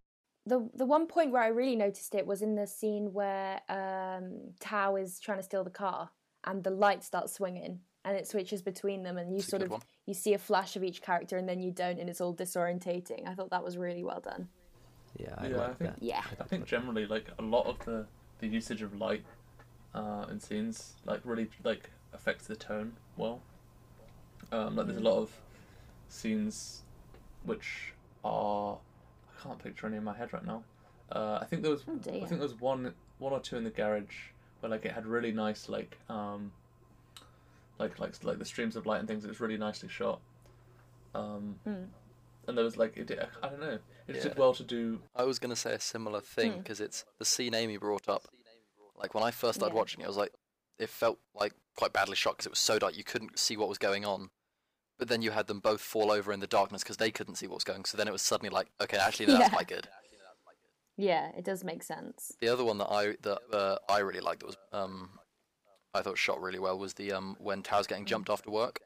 The 0.46 0.70
the 0.76 0.86
one 0.86 1.08
point 1.08 1.32
where 1.32 1.42
I 1.42 1.48
really 1.48 1.76
noticed 1.76 2.14
it 2.16 2.28
was 2.28 2.42
in 2.42 2.56
the 2.56 2.68
scene 2.68 3.14
where 3.14 3.62
um, 3.70 4.54
Tao 4.60 4.96
is 4.98 5.20
trying 5.20 5.38
to 5.40 5.44
steal 5.44 5.64
the 5.64 5.70
car, 5.70 6.10
and 6.44 6.64
the 6.64 6.70
light 6.70 7.04
starts 7.04 7.34
swinging, 7.34 7.80
and 8.04 8.18
it 8.18 8.28
switches 8.28 8.62
between 8.62 9.04
them, 9.04 9.18
and 9.18 9.32
you 9.32 9.38
It's 9.38 9.48
sort 9.48 9.62
of 9.62 9.72
one. 9.72 9.82
you 10.06 10.14
see 10.14 10.34
a 10.34 10.38
flash 10.38 10.76
of 10.76 10.84
each 10.84 11.02
character, 11.02 11.38
and 11.38 11.48
then 11.48 11.62
you 11.62 11.72
don't, 11.72 11.98
and 12.00 12.10
it's 12.10 12.20
all 12.20 12.36
disorientating. 12.36 13.26
I 13.28 13.34
thought 13.36 13.52
that 13.52 13.64
was 13.64 13.78
really 13.78 14.04
well 14.04 14.20
done. 14.20 14.50
Yeah, 15.18 15.34
I 15.38 15.48
Yeah, 15.48 15.62
I 15.62 15.66
think- 15.68 15.78
that. 15.80 16.04
Yeah. 16.04 16.24
I 16.40 16.44
think 16.44 16.66
generally 16.66 17.06
like 17.06 17.28
a 17.40 17.42
lot 17.42 17.66
of 17.68 17.80
the 17.86 18.06
the 18.40 18.48
usage 18.48 18.82
of 18.82 18.94
light 19.00 19.24
uh, 19.96 20.26
in 20.30 20.40
scenes 20.42 20.96
like 21.06 21.22
really 21.24 21.50
like 21.64 21.90
affects 22.14 22.48
the 22.48 22.56
tone 22.58 22.98
well. 23.16 23.42
Um, 24.52 24.76
like 24.76 24.88
there's 24.88 24.98
a 25.00 25.02
lot 25.12 25.20
of 25.20 25.32
scenes 26.10 26.82
which 27.46 27.94
are 28.26 28.76
I 28.76 28.93
can't 29.44 29.60
picture 29.60 29.88
any 29.88 29.98
in 29.98 30.04
my 30.04 30.16
head 30.16 30.34
right 30.34 30.46
now. 30.46 30.64
Uh, 31.12 31.40
I 31.42 31.46
think 31.46 31.62
there 31.62 31.72
was 31.72 31.84
Oh. 31.88 31.94
I 31.98 32.02
think 32.26 32.30
there 32.30 32.40
was 32.40 32.60
one 32.60 32.94
one 33.20 33.34
or 33.34 33.40
two 33.40 33.58
in 33.58 33.64
the 33.64 33.70
garage 33.70 34.16
where 34.60 34.70
like 34.70 34.86
it 34.86 34.92
had 34.94 35.06
really 35.06 35.32
nice 35.32 35.70
like 35.70 35.98
um 36.10 36.52
like 37.80 38.00
like 38.00 38.24
like 38.24 38.40
the 38.40 38.46
streams 38.46 38.76
of 38.76 38.86
light 38.86 39.00
and 39.00 39.08
things. 39.08 39.26
It 39.26 39.28
was 39.30 39.40
really 39.40 39.58
nicely 39.58 39.90
shot. 39.90 40.20
Um, 41.14 41.60
Mm. 41.68 41.90
and 42.48 42.58
there 42.58 42.66
was 42.66 42.78
like 42.78 42.98
it 42.98 43.06
did, 43.08 43.20
I 43.44 43.50
don't 43.50 43.60
know. 43.60 43.80
It 44.08 44.16
Yeah. 44.16 44.24
did 44.24 44.38
well 44.38 44.54
to 44.56 44.64
do 44.64 45.02
I 45.16 45.24
was 45.24 45.40
gonna 45.40 45.56
say 45.56 45.74
a 45.74 45.80
similar 45.80 46.22
thing 46.22 46.54
Hmm. 46.54 46.58
because 46.60 46.80
it's 46.80 47.06
the 47.20 47.26
scene 47.26 47.54
Amy 47.54 47.78
brought 47.78 48.08
up. 48.10 48.24
Like 48.96 49.14
when 49.14 49.24
I 49.24 49.32
first 49.32 49.60
started 49.60 49.74
Yeah. 49.76 49.80
watching 49.80 50.02
it, 50.02 50.06
I 50.06 50.08
was 50.08 50.18
like, 50.18 50.34
it 50.80 50.90
felt 50.90 51.20
like 51.36 51.54
quite 51.76 51.94
badly 51.94 52.16
shot 52.16 52.34
because 52.34 52.46
it 52.48 52.52
was 52.52 52.60
so 52.60 52.80
dark 52.80 52.96
you 52.98 53.04
couldn't 53.04 53.38
see 53.38 53.58
what 53.58 53.70
was 53.70 53.78
going 53.78 54.06
on. 54.06 54.30
But 55.04 55.10
then 55.10 55.22
you 55.22 55.32
had 55.32 55.48
them 55.48 55.60
both 55.60 55.82
fall 55.82 56.14
over 56.14 56.32
in 56.32 56.40
the 56.40 56.48
darkness 56.48 56.82
because 56.82 56.96
they 56.96 57.12
couldn't 57.12 57.36
see 57.36 57.46
what 57.46 57.56
was 57.56 57.66
going. 57.66 57.84
So 57.84 57.98
then 57.98 58.08
it 58.08 58.12
was 58.12 58.22
suddenly 58.22 58.50
like, 58.50 58.70
okay, 58.80 58.96
actually 58.96 59.26
no, 59.26 59.34
that's 59.34 59.50
Yeah. 59.50 59.54
quite 59.54 59.68
good. 59.68 59.90
Yeah, 60.96 61.30
it 61.38 61.44
does 61.44 61.62
make 61.66 61.84
sense. 61.84 62.32
The 62.40 62.48
other 62.48 62.64
one 62.64 62.78
that 62.78 62.88
I 62.90 63.18
that 63.24 63.40
uh, 63.52 63.80
I 63.90 64.00
really 64.00 64.22
liked 64.22 64.40
that 64.40 64.46
was 64.46 64.56
um 64.72 65.20
I 65.94 66.02
thought 66.04 66.18
shot 66.18 66.40
really 66.42 66.58
well 66.58 66.80
was 66.80 66.94
the 66.94 67.12
um 67.12 67.36
when 67.38 67.64
Tao's 67.64 67.86
getting 67.86 68.06
jumped 68.06 68.30
after 68.30 68.50
work. 68.50 68.80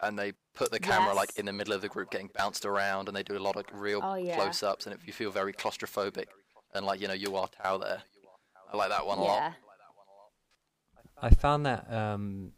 And 0.00 0.18
they 0.18 0.32
put 0.54 0.70
the 0.70 0.80
camera 0.80 1.12
like 1.12 1.38
in 1.38 1.44
the 1.44 1.52
middle 1.52 1.74
of 1.74 1.82
the 1.82 1.88
group 1.90 2.10
getting 2.10 2.30
bounced 2.34 2.64
around 2.64 3.08
and 3.08 3.14
they 3.14 3.22
do 3.22 3.36
a 3.36 3.38
lot 3.38 3.56
of 3.56 3.66
real 3.74 4.00
Oh, 4.02 4.14
yeah. 4.14 4.34
close 4.34 4.62
ups 4.62 4.86
and 4.86 4.94
if 4.94 5.06
you 5.06 5.12
feel 5.12 5.30
very 5.30 5.52
claustrophobic 5.52 6.28
and 6.74 6.86
like, 6.86 7.02
you 7.02 7.08
know, 7.08 7.12
you 7.12 7.36
are 7.36 7.48
Tao 7.48 7.76
there. 7.76 8.02
I 8.72 8.78
like 8.78 8.88
that 8.88 9.04
one 9.06 9.18
a 9.18 9.24
Yeah. 9.24 9.28
lot. 9.28 9.52
I 11.20 11.28
found 11.28 11.66
that 11.66 11.92
um, 11.92 12.52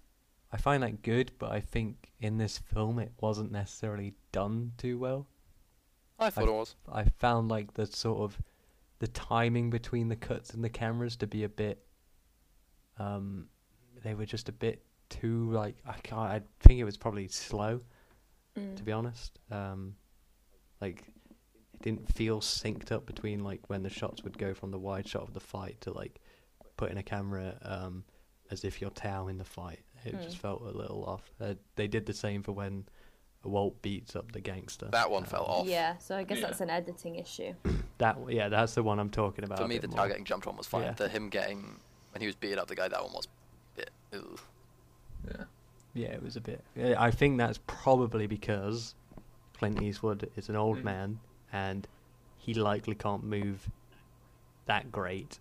I 0.53 0.57
find 0.57 0.83
that 0.83 1.03
good, 1.03 1.33
but 1.39 1.53
I 1.53 1.61
think 1.61 2.11
in 2.21 2.37
this 2.39 2.59
film 2.59 2.99
it 2.99 3.13
wasn't 3.21 3.53
necessarily 3.53 4.15
done 4.33 4.73
too 4.79 4.99
well. 4.99 5.27
I 6.19 6.29
thought 6.31 6.49
it 6.49 6.53
was. 6.53 6.75
I 6.93 7.05
found 7.05 7.49
like 7.49 7.75
the 7.75 7.87
sort 7.87 8.21
of 8.21 8.39
the 8.99 9.09
timing 9.09 9.71
between 9.71 10.09
the 10.09 10.17
cuts 10.17 10.51
and 10.51 10.63
the 10.63 10.69
cameras 10.69 11.17
to 11.17 11.27
be 11.27 11.45
a 11.45 11.49
bit 11.49 11.83
um 12.99 13.47
they 14.03 14.15
were 14.15 14.27
just 14.27 14.49
a 14.49 14.53
bit 14.53 14.83
too 15.09 15.51
like 15.51 15.77
I 15.87 15.95
can't 16.03 16.21
I 16.21 16.43
think 16.61 16.81
it 16.81 16.85
was 16.85 16.97
probably 16.97 17.29
slow 17.29 17.81
Mm. 18.59 18.75
to 18.77 18.83
be 18.83 18.91
honest. 18.91 19.39
Um 19.53 19.95
like 20.81 21.05
it 21.73 21.83
didn't 21.83 22.13
feel 22.13 22.41
synced 22.41 22.91
up 22.91 23.07
between 23.07 23.45
like 23.45 23.61
when 23.69 23.83
the 23.85 23.89
shots 23.89 24.25
would 24.25 24.37
go 24.37 24.53
from 24.55 24.73
the 24.73 24.79
wide 24.79 25.07
shot 25.07 25.23
of 25.23 25.33
the 25.35 25.41
fight 25.41 25.81
to 25.83 25.93
like 25.93 26.21
putting 26.77 26.99
a 26.99 27.03
camera 27.03 27.57
um 27.63 28.03
as 28.51 28.65
if 28.65 28.81
you're 28.81 28.91
Tao 28.91 29.29
in 29.29 29.39
the 29.39 29.45
fight. 29.45 29.79
It 30.05 30.15
Mm. 30.15 30.23
just 30.25 30.39
felt 30.39 30.63
a 30.63 30.71
little 30.71 31.05
off. 31.05 31.31
Uh, 31.41 31.55
they 31.77 31.87
did 31.89 32.07
the 32.07 32.13
same 32.15 32.43
for 32.43 32.53
when 32.53 32.87
Walt 33.45 33.81
beats 33.83 34.15
up 34.17 34.33
the 34.33 34.41
gangster. 34.41 34.89
That 34.93 35.11
one 35.11 35.25
fell 35.25 35.45
Um, 35.45 35.51
off. 35.51 35.67
Yeah, 35.67 35.97
so 35.99 36.17
I 36.17 36.25
guess 36.25 36.39
Yeah. 36.39 36.47
that's 36.49 36.61
an 36.61 36.71
editing 36.71 37.17
issue. 37.17 37.55
That 37.99 38.17
yeah, 38.31 38.49
that's 38.49 38.75
the 38.75 38.83
one 38.83 38.99
I'm 38.99 39.11
talking 39.11 39.45
about. 39.45 39.59
For 39.59 39.69
me, 39.69 39.77
the 39.77 39.87
more. 39.89 39.99
Tao 39.99 40.07
getting 40.09 40.25
jumped 40.25 40.47
on 40.47 40.57
was 40.57 40.67
fine. 40.67 40.85
Yeah. 40.85 40.93
The 40.93 41.07
him 41.09 41.29
getting 41.29 41.79
when 42.13 42.23
he 42.23 42.27
was 42.27 42.35
beating 42.35 42.59
up 42.59 42.67
the 42.67 42.75
guy, 42.75 42.89
that 42.89 43.03
one 43.05 43.13
was 43.13 43.27
a 43.27 43.77
bit. 43.77 43.91
Ugh. 44.15 44.41
yeah. 45.29 45.45
Yeah, 45.93 46.09
it 46.09 46.23
was 46.23 46.37
a 46.37 46.41
bit. 46.41 46.65
I 46.79 47.11
think 47.11 47.37
that's 47.37 47.59
probably 47.67 48.27
because 48.27 48.95
Clint 49.53 49.83
Eastwood 49.83 50.31
is 50.37 50.49
an 50.49 50.57
old 50.57 50.79
Mm. 50.79 50.85
man 50.85 51.21
and 51.53 51.87
he 52.39 52.55
likely 52.55 52.95
can't 52.95 53.23
move 53.23 53.69
that 54.65 54.91
great. 54.91 55.39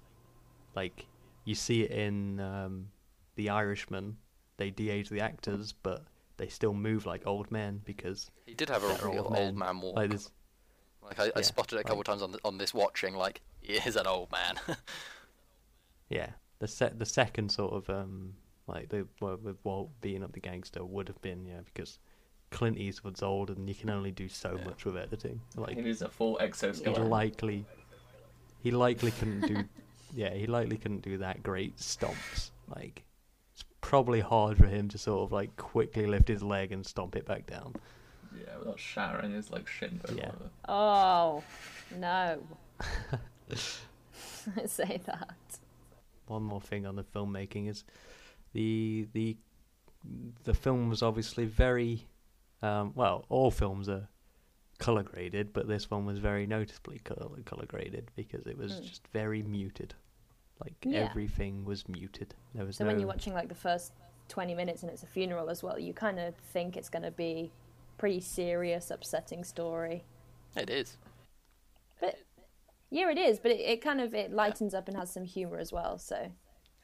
Like 0.75 1.05
you 1.45 1.55
see 1.55 1.83
it 1.83 1.91
in 1.91 2.41
um, 2.41 2.91
The 3.35 3.49
Irishman, 3.49 4.17
they 4.59 4.69
de-age 4.69 5.09
the 5.09 5.21
actors, 5.21 5.73
but 5.83 6.05
they 6.37 6.47
still 6.47 6.73
move 6.75 7.05
like 7.07 7.25
old 7.25 7.49
men 7.51 7.81
because 7.83 8.29
He 8.45 8.53
did 8.53 8.69
have 8.69 8.83
a 8.83 8.87
real 9.09 9.25
old 9.25 9.35
old, 9.37 9.57
man 9.57 9.81
walk. 9.81 9.95
like 9.95 10.11
this. 10.11 10.29
Like 11.01 11.19
I, 11.19 11.31
I 11.35 11.41
spotted 11.41 11.77
it 11.77 11.79
a 11.81 11.83
couple 11.83 11.97
like- 11.97 12.05
times 12.05 12.21
on 12.21 12.31
the, 12.33 12.39
on 12.45 12.57
this 12.59 12.73
watching. 12.73 13.15
Like 13.15 13.41
he 13.61 13.73
is 13.73 13.95
an 13.95 14.05
old 14.07 14.31
man. 14.31 14.59
Yeah, 16.09 16.29
the 16.59 16.67
set 16.67 16.97
the 16.97 17.05
second 17.05 17.49
sort 17.51 17.73
of 17.73 17.89
um 17.89 18.33
like 18.67 18.89
the 18.89 19.07
well, 19.21 19.37
with 19.41 19.57
Walt 19.63 19.89
beating 20.01 20.23
up 20.23 20.31
the 20.33 20.39
gangster 20.39 20.83
would 20.83 21.07
have 21.07 21.21
been 21.21 21.45
yeah 21.45 21.61
because 21.65 21.99
Clint 22.51 22.77
Eastwood's 22.77 23.21
old 23.21 23.49
and 23.51 23.67
you 23.69 23.75
can 23.75 23.89
only 23.91 24.11
do 24.11 24.27
so 24.27 24.55
Yeah. 24.57 24.65
much 24.65 24.85
with 24.85 24.97
editing. 24.97 25.39
Like 25.55 25.75
he 25.75 25.81
needs 25.83 26.01
a 26.01 26.09
full 26.09 26.39
exoskeleton. 26.39 26.83
he 26.83 26.89
exoskeleton. 26.89 27.09
likely 27.11 27.65
he 28.61 28.71
likely 28.71 29.11
couldn't 29.11 29.41
do 29.41 29.63
yeah 30.15 30.33
he 30.33 30.47
likely 30.47 30.77
couldn't 30.77 31.01
do 31.03 31.19
that 31.19 31.43
great 31.43 31.77
stomps 31.77 32.49
like 32.75 33.03
it's 33.03 33.08
probably 33.81 34.19
hard 34.19 34.57
for 34.57 34.65
him 34.67 34.87
to 34.89 34.97
sort 34.97 35.21
of 35.23 35.31
like 35.31 35.55
quickly 35.57 36.05
lift 36.05 36.27
his 36.27 36.43
leg 36.43 36.71
and 36.71 36.85
stomp 36.85 37.15
it 37.15 37.25
back 37.25 37.45
down 37.47 37.73
Yeah, 38.37 38.57
without 38.59 38.79
shattering 38.79 39.31
his 39.33 39.49
like 39.51 39.67
shin 39.67 39.99
bone. 40.05 40.17
Yeah. 40.17 40.31
Oh, 40.67 41.43
no. 41.97 42.41
Say 44.65 44.99
that. 45.05 45.35
one 46.27 46.43
more 46.43 46.61
thing 46.61 46.85
on 46.85 46.95
the 46.95 47.03
filmmaking 47.03 47.69
is 47.69 47.83
the 48.53 49.07
the 49.13 49.37
the 50.43 50.53
film 50.53 50.89
was 50.89 51.01
obviously 51.03 51.45
very 51.45 52.05
um, 52.61 52.91
well 52.95 53.25
all 53.29 53.51
films 53.51 53.89
are 53.89 54.07
color 54.77 55.03
graded 55.03 55.51
but 55.51 55.67
this 55.67 55.89
one 55.91 56.05
was 56.05 56.19
very 56.19 56.45
noticeably 56.45 56.99
color 56.99 57.27
color 57.45 57.65
graded 57.65 58.09
because 58.15 58.45
it 58.47 58.57
was 58.57 58.73
Mm. 58.73 58.87
just 58.87 59.07
very 59.09 59.41
muted 59.43 59.93
like 60.61 60.73
Yeah. 60.83 61.07
everything 61.09 61.63
was 61.65 61.87
muted 61.87 62.35
there 62.53 62.65
was 62.65 62.75
So 62.77 62.83
no 62.83 62.89
when 62.91 62.99
you're 62.99 63.07
watching 63.07 63.33
like 63.33 63.47
the 63.49 63.55
first 63.55 63.93
20 64.27 64.53
minutes 64.55 64.83
and 64.83 64.91
it's 64.91 65.03
a 65.03 65.07
funeral 65.07 65.49
as 65.49 65.63
well, 65.63 65.79
you 65.79 65.93
kind 65.93 66.19
of 66.19 66.35
think 66.35 66.77
it's 66.77 66.89
going 66.89 67.03
to 67.03 67.11
be 67.11 67.51
pretty 67.97 68.19
serious, 68.21 68.91
upsetting 68.91 69.43
story. 69.43 70.03
it 70.55 70.69
is. 70.69 70.97
But 71.99 72.15
yeah, 72.91 73.09
it 73.09 73.17
is. 73.17 73.39
But 73.39 73.51
it, 73.51 73.59
it 73.61 73.81
kind 73.81 73.99
of 74.01 74.13
it 74.13 74.31
lightens 74.31 74.73
up 74.73 74.87
and 74.87 74.95
has 74.97 75.11
some 75.11 75.25
humor 75.25 75.57
as 75.57 75.71
well. 75.71 75.97
So 75.97 76.15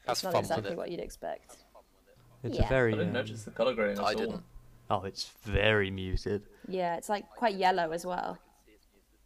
Has 0.08 0.18
it's 0.18 0.24
not 0.24 0.34
fun 0.34 0.40
exactly 0.42 0.72
it. 0.72 0.78
what 0.78 0.90
you'd 0.90 1.00
expect. 1.00 1.58
it's 2.44 2.58
yeah. 2.58 2.66
a 2.66 2.70
very 2.70 2.94
I 2.94 2.98
didn't 2.98 3.10
um, 3.10 3.14
notice 3.14 3.44
the 3.44 3.52
color 3.52 3.74
grading 3.76 4.00
at 4.00 4.04
I 4.04 4.14
all. 4.14 4.20
didn't. 4.20 4.44
oh 4.90 5.04
it's 5.04 5.32
very 5.44 5.90
muted 5.92 6.44
Yeah, 6.68 6.96
it's 6.98 7.10
like 7.10 7.30
quite 7.30 7.56
yellow 7.56 7.92
as 7.92 8.06
well. 8.06 8.40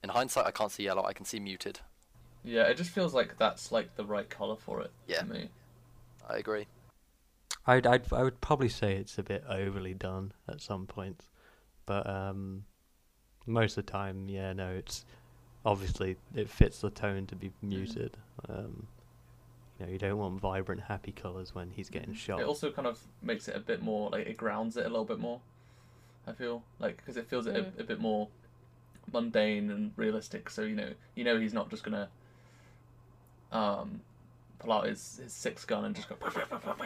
In 0.04 0.10
hindsight, 0.10 0.45
I 0.45 0.52
can't 0.52 0.72
see 0.72 0.84
yellow. 0.84 1.04
I 1.06 1.14
can 1.14 1.26
see 1.26 1.39
muted. 1.39 1.80
Yeah, 2.50 2.64
it 2.64 2.78
just 2.78 2.89
feels 2.89 3.14
like 3.14 3.38
that's 3.38 3.72
like 3.72 3.95
the 3.95 4.04
right 4.06 4.30
color 4.30 4.56
for 4.56 4.82
it. 4.82 4.91
Yeah. 5.08 5.20
To 5.22 5.26
me. 5.26 5.50
I 6.30 6.38
agree. 6.38 6.66
I'd, 7.68 7.86
I'd 7.86 8.12
I 8.12 8.24
would 8.24 8.41
probably 8.41 8.70
say 8.70 8.95
it's 8.95 9.18
a 9.18 9.24
bit 9.24 9.43
overly 9.47 9.93
done 9.93 10.32
at 10.47 10.62
some 10.62 10.88
points, 10.88 11.30
but 11.86 12.10
um, 12.10 12.64
most 13.45 13.78
of 13.78 13.86
the 13.86 13.91
time, 13.91 14.28
yeah, 14.30 14.54
no, 14.54 14.70
it's 14.72 15.06
obviously 15.66 16.18
it 16.34 16.50
fits 16.50 16.80
the 16.82 16.89
tone 16.89 17.28
to 17.28 17.36
be 17.36 17.52
muted. 17.62 18.18
Um, 18.47 18.88
You 19.80 19.86
know, 19.86 19.91
you 19.91 20.00
don't 20.00 20.18
want 20.18 20.41
vibrant, 20.41 20.82
happy 20.82 21.12
colours 21.12 21.54
when 21.54 21.70
he's 21.70 21.89
getting 21.89 22.14
shot. 22.14 22.39
It 22.39 22.47
also 22.47 22.72
kind 22.72 22.88
of 22.88 23.00
makes 23.22 23.47
it 23.47 23.56
a 23.56 23.60
bit 23.60 23.82
more 23.82 24.10
like 24.10 24.28
it 24.28 24.38
grounds 24.38 24.78
it 24.78 24.86
a 24.86 24.89
little 24.89 25.06
bit 25.06 25.20
more. 25.20 25.39
I 26.28 26.34
feel 26.34 26.64
like 26.80 26.97
because 26.97 27.18
it 27.18 27.28
feels 27.28 27.45
it 27.47 27.56
Mm. 27.56 27.78
a, 27.78 27.82
a 27.82 27.84
bit 27.86 28.00
more 28.00 28.28
mundane 29.12 29.70
and 29.72 29.91
realistic. 29.95 30.50
So 30.50 30.64
you 30.64 30.76
know, 30.76 30.93
you 31.16 31.24
know, 31.24 31.39
he's 31.39 31.54
not 31.54 31.70
just 31.70 31.84
gonna 31.84 32.10
um 33.52 34.02
pull 34.60 34.72
out 34.74 34.86
his 34.86 35.20
his 35.24 35.34
six 35.34 35.66
gun 35.66 35.86
and 35.86 35.95
just 35.95 36.10
go 36.10 36.16
and 36.22 36.84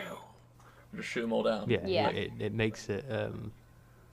just 0.95 1.09
shoot 1.09 1.21
them 1.21 1.33
all 1.33 1.43
down. 1.43 1.69
Yeah, 1.69 1.85
Yeah. 1.85 2.09
It, 2.09 2.31
it 2.39 2.53
makes 2.53 2.87
it 2.89 3.05
um, 3.09 3.51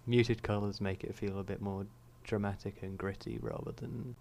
muted 0.06 0.42
colours 0.42 0.80
make 0.80 1.04
it 1.04 1.14
feel 1.14 1.38
a 1.38 1.44
bit 1.44 1.60
more 1.60 1.86
dramatic 2.24 2.76
and 2.82 2.96
gritty 2.96 3.38
rather 3.42 3.72
than 3.72 4.14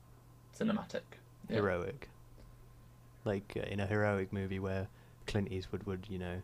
cinematic. 0.57 1.01
Yeah. 1.49 1.55
heroic. 1.57 2.09
Like 3.25 3.53
uh, 3.57 3.61
in 3.61 3.79
a 3.79 3.85
heroic 3.85 4.31
movie 4.33 4.59
where 4.59 4.87
Clint 5.27 5.51
Eastwood 5.51 5.83
would, 5.83 6.05
you 6.09 6.19
know, 6.19 6.41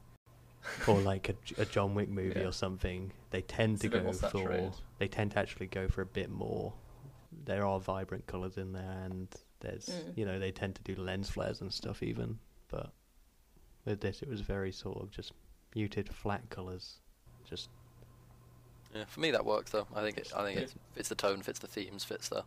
or 0.88 1.00
like 1.02 1.30
a, 1.30 1.62
a 1.62 1.66
John 1.66 1.96
Wick 1.96 2.10
movie 2.10 2.40
Yeah. 2.40 2.48
or 2.48 2.52
something, 2.54 3.12
they 3.32 3.42
tend 3.42 3.74
It's 3.74 3.82
to 3.82 3.88
a 3.88 3.92
bit 3.92 3.98
go 4.00 4.04
more 4.06 4.14
for. 4.14 4.20
saturated. 4.20 4.72
They 5.00 5.08
tend 5.08 5.32
to 5.32 5.40
actually 5.40 5.68
go 5.68 5.88
for 5.88 6.02
a 6.02 6.06
bit 6.06 6.30
more. 6.30 6.74
There 7.46 7.66
are 7.66 7.80
vibrant 7.80 8.26
colours 8.28 8.58
in 8.58 8.72
there, 8.74 9.02
and 9.06 9.28
there's, 9.60 9.88
Mm. 9.90 10.18
you 10.18 10.26
know, 10.26 10.40
they 10.40 10.52
tend 10.52 10.76
to 10.76 10.82
do 10.84 10.96
lens 11.02 11.30
flares 11.30 11.62
and 11.62 11.74
stuff 11.74 12.04
even. 12.04 12.40
But 12.68 12.92
with 13.86 14.02
this, 14.02 14.22
it 14.22 14.30
was 14.30 14.42
very 14.42 14.72
sort 14.72 14.98
of 15.02 15.12
just 15.12 15.32
muted, 15.76 16.14
flat 16.14 16.50
colours. 16.50 17.00
Just 17.48 17.70
Yeah, 18.94 19.06
for 19.06 19.20
me 19.20 19.32
that 19.32 19.46
works 19.46 19.72
though. 19.72 19.88
I 19.94 20.02
think 20.02 20.18
it. 20.18 20.32
I 20.36 20.44
think 20.44 20.58
Yeah. 20.58 20.64
it 20.66 20.74
fits 20.94 21.10
the 21.10 21.16
tone, 21.16 21.42
fits 21.42 21.60
the 21.60 21.68
themes, 21.68 22.04
fits 22.04 22.30
the. 22.30 22.44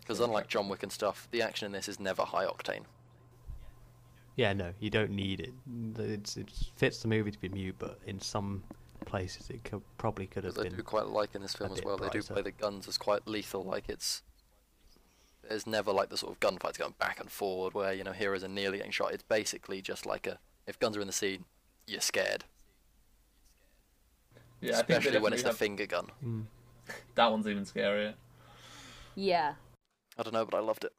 Because 0.00 0.20
unlike 0.20 0.48
John 0.48 0.68
Wick 0.68 0.82
and 0.82 0.90
stuff, 0.92 1.28
the 1.30 1.42
action 1.42 1.66
in 1.66 1.72
this 1.72 1.88
is 1.88 2.00
never 2.00 2.24
high 2.24 2.46
octane. 2.46 2.84
Yeah, 4.36 4.52
no, 4.54 4.72
you 4.80 4.88
don't 4.90 5.10
need 5.10 5.40
it. 5.40 5.52
It's, 5.98 6.36
it 6.36 6.50
fits 6.76 7.02
the 7.02 7.08
movie 7.08 7.30
to 7.30 7.38
be 7.38 7.48
mute, 7.50 7.76
but 7.78 7.98
in 8.06 8.20
some 8.20 8.64
places 9.04 9.50
it 9.50 9.62
could, 9.64 9.82
probably 9.98 10.26
could 10.26 10.44
have 10.44 10.54
Because 10.54 10.66
I 10.66 10.68
been. 10.70 10.76
do 10.78 10.82
quite 10.82 11.06
like 11.08 11.34
in 11.34 11.42
this 11.42 11.54
film 11.54 11.72
as 11.72 11.78
bit 11.78 11.84
well. 11.86 11.96
They 11.98 12.08
do 12.08 12.22
play 12.22 12.42
the 12.42 12.52
guns 12.52 12.88
as 12.88 12.96
quite 12.96 13.26
lethal. 13.28 13.62
Like 13.64 13.88
it's. 13.88 14.22
There's 15.50 15.66
never 15.66 15.92
like 15.92 16.08
the 16.10 16.16
sort 16.16 16.32
of 16.32 16.38
gunfights 16.40 16.78
going 16.78 16.94
back 17.00 17.18
and 17.20 17.28
forward 17.30 17.74
where 17.74 17.92
you 17.92 18.04
know 18.04 18.12
heroes 18.12 18.44
are 18.44 18.48
nearly 18.48 18.78
getting 18.78 18.92
shot. 18.92 19.12
It's 19.12 19.24
basically 19.24 19.82
just 19.82 20.06
like 20.06 20.26
a 20.28 20.38
if 20.66 20.78
guns 20.78 20.96
are 20.96 21.00
in 21.00 21.08
the 21.08 21.12
scene, 21.12 21.44
you're 21.88 22.00
scared. 22.00 22.44
Yeah, 24.60 24.74
I 24.78 24.82
think 24.82 24.90
Especially 24.90 25.18
when 25.20 25.32
definitely 25.32 25.34
it's 25.34 25.42
the 25.42 25.48
have- 25.48 25.56
finger 25.58 25.86
gun. 25.86 26.06
Mm. 26.24 26.44
that 27.16 27.30
one's 27.32 27.48
even 27.48 27.64
scarier. 27.64 28.14
Yeah. 29.16 29.54
I 30.16 30.22
don't 30.22 30.32
know, 30.32 30.44
but 30.44 30.56
I 30.56 30.60
loved 30.60 30.84
it. 30.84 30.92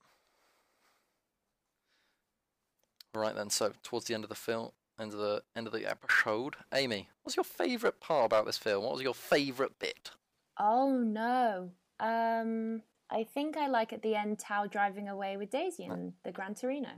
Right 3.13 3.35
then, 3.35 3.49
so 3.49 3.71
towards 3.83 4.05
the 4.05 4.13
end 4.13 4.23
of 4.23 4.29
the 4.29 4.35
film, 4.35 4.71
end 4.99 5.13
of 5.13 5.19
the 5.19 5.43
end 5.55 5.67
of 5.67 5.73
the 5.73 5.85
episode, 5.89 6.55
Amy, 6.73 7.09
what's 7.23 7.35
your 7.35 7.43
favourite 7.43 7.99
part 7.99 8.25
about 8.25 8.45
this 8.45 8.57
film? 8.57 8.83
What 8.83 8.93
was 8.93 9.01
your 9.01 9.13
favourite 9.13 9.79
bit? 9.79 10.11
Oh 10.59 10.97
no. 10.97 11.71
Um, 11.99 12.81
I 13.11 13.23
think 13.25 13.57
I 13.57 13.67
like 13.67 13.91
at 13.91 14.01
the 14.01 14.15
end 14.15 14.39
Tao 14.39 14.65
driving 14.67 15.09
away 15.09 15.35
with 15.37 15.49
Daisy 15.49 15.83
in 15.83 16.13
the 16.23 16.31
Gran 16.31 16.55
Torino. 16.55 16.89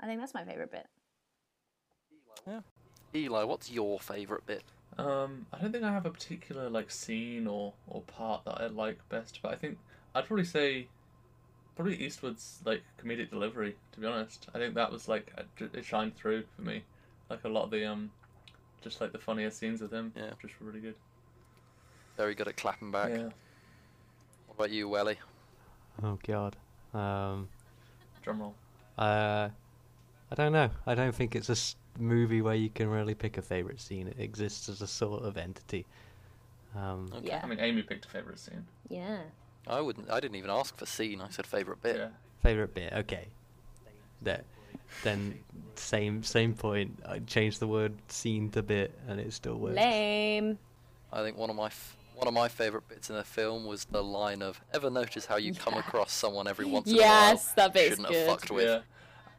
I 0.00 0.06
think 0.06 0.20
that's 0.20 0.34
my 0.34 0.44
favorite 0.44 0.72
bit. 0.72 0.86
Eli, 3.14 3.44
what's 3.44 3.70
your 3.70 4.00
favourite 4.00 4.46
bit? 4.46 4.62
Um, 4.98 5.46
I 5.52 5.58
don't 5.58 5.72
think 5.72 5.84
I 5.84 5.92
have 5.92 6.06
a 6.06 6.10
particular 6.10 6.68
like 6.68 6.90
scene 6.90 7.46
or 7.46 7.72
or 7.86 8.02
part 8.02 8.44
that 8.44 8.60
I 8.60 8.66
like 8.66 8.98
best, 9.08 9.40
but 9.42 9.52
I 9.52 9.56
think 9.56 9.78
I'd 10.14 10.26
probably 10.26 10.44
say 10.44 10.88
probably 11.76 11.96
Eastwood's 11.96 12.60
like 12.64 12.82
comedic 13.02 13.30
delivery. 13.30 13.76
To 13.92 14.00
be 14.00 14.06
honest, 14.06 14.48
I 14.54 14.58
think 14.58 14.74
that 14.74 14.90
was 14.90 15.08
like 15.08 15.32
it 15.58 15.70
it 15.74 15.84
shined 15.84 16.16
through 16.16 16.44
for 16.56 16.62
me. 16.62 16.82
Like 17.28 17.44
a 17.44 17.48
lot 17.48 17.64
of 17.64 17.70
the 17.70 17.84
um, 17.84 18.10
just 18.82 19.00
like 19.00 19.12
the 19.12 19.18
funniest 19.18 19.58
scenes 19.58 19.80
with 19.80 19.92
him, 19.92 20.12
Yeah. 20.16 20.30
just 20.42 20.54
really 20.60 20.80
good. 20.80 20.96
Very 22.16 22.34
good 22.34 22.48
at 22.48 22.56
clapping 22.56 22.90
back. 22.90 23.10
Yeah, 23.10 23.24
What 23.24 23.32
about 24.60 24.70
you, 24.70 24.88
Welly? 24.90 25.16
Oh 26.02 26.18
god. 26.26 26.54
Um, 26.92 27.48
drum 28.22 28.40
roll. 28.42 28.54
uh, 28.98 29.48
I 30.30 30.34
don't 30.34 30.52
know. 30.52 30.68
I 30.86 30.94
don't 30.94 31.14
think 31.14 31.34
it's 31.34 31.48
a 31.48 31.52
s- 31.52 31.76
movie 31.98 32.42
where 32.42 32.54
you 32.54 32.68
can 32.68 32.88
really 32.88 33.14
pick 33.14 33.38
a 33.38 33.42
favorite 33.42 33.80
scene. 33.80 34.06
It 34.06 34.16
exists 34.18 34.68
as 34.68 34.82
a 34.82 34.86
sort 34.86 35.22
of 35.24 35.38
entity. 35.38 35.86
Um, 36.76 37.10
Okay. 37.16 37.28
Yeah. 37.28 37.40
I 37.42 37.46
mean, 37.46 37.58
Amy 37.58 37.82
picked 37.82 38.04
a 38.04 38.08
favorite 38.08 38.38
scene. 38.38 38.66
Yeah. 38.90 39.20
I 39.66 39.80
wouldn't. 39.80 40.10
I 40.10 40.20
didn't 40.20 40.36
even 40.36 40.50
ask 40.50 40.76
for 40.76 40.84
scene. 40.86 41.20
I 41.22 41.30
said 41.30 41.46
favourite 41.46 41.82
bit. 41.82 41.96
Yeah, 41.96 42.08
favorite 42.42 42.74
bit. 42.74 42.92
Okay. 42.92 43.28
That. 44.22 44.44
Then 45.04 45.38
same 45.76 46.22
same 46.22 46.52
point. 46.54 46.98
I 47.06 47.20
changed 47.20 47.60
the 47.60 47.66
word 47.68 47.94
scene 48.08 48.50
to 48.50 48.62
bit, 48.62 48.92
and 49.08 49.18
it 49.20 49.32
still 49.32 49.56
works. 49.56 49.76
Lame. 49.76 50.58
I 51.12 51.22
think 51.22 51.36
one 51.38 51.48
of 51.50 51.56
my 51.56 51.66
f- 51.66 51.96
one 52.20 52.28
of 52.28 52.34
my 52.34 52.48
favourite 52.48 52.86
bits 52.86 53.08
in 53.08 53.16
the 53.16 53.24
film 53.24 53.64
was 53.64 53.86
the 53.86 54.04
line 54.04 54.42
of 54.42 54.60
"Ever 54.74 54.90
notice 54.90 55.24
how 55.24 55.36
you 55.36 55.54
come 55.54 55.72
Yeah. 55.74 55.80
across 55.80 56.12
someone 56.12 56.46
every 56.46 56.66
once 56.66 56.86
in 56.88 56.96
Yes, 56.96 57.02
a 57.02 57.06
while 57.08 57.30
Yes, 57.32 57.52
that 57.54 57.72
bit's 57.72 57.88
shouldn't 57.88 58.08
good. 58.08 58.16
have 58.16 58.26
fucked 58.26 58.50
with"? 58.50 58.66
yeah. 58.68 58.80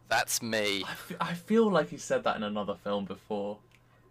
That's 0.10 0.42
me. 0.42 0.84
I, 1.22 1.34
feel 1.36 1.70
like 1.72 1.90
he 1.90 1.98
said 1.98 2.24
that 2.26 2.36
in 2.36 2.44
another 2.44 2.76
film 2.84 3.06
before. 3.06 3.60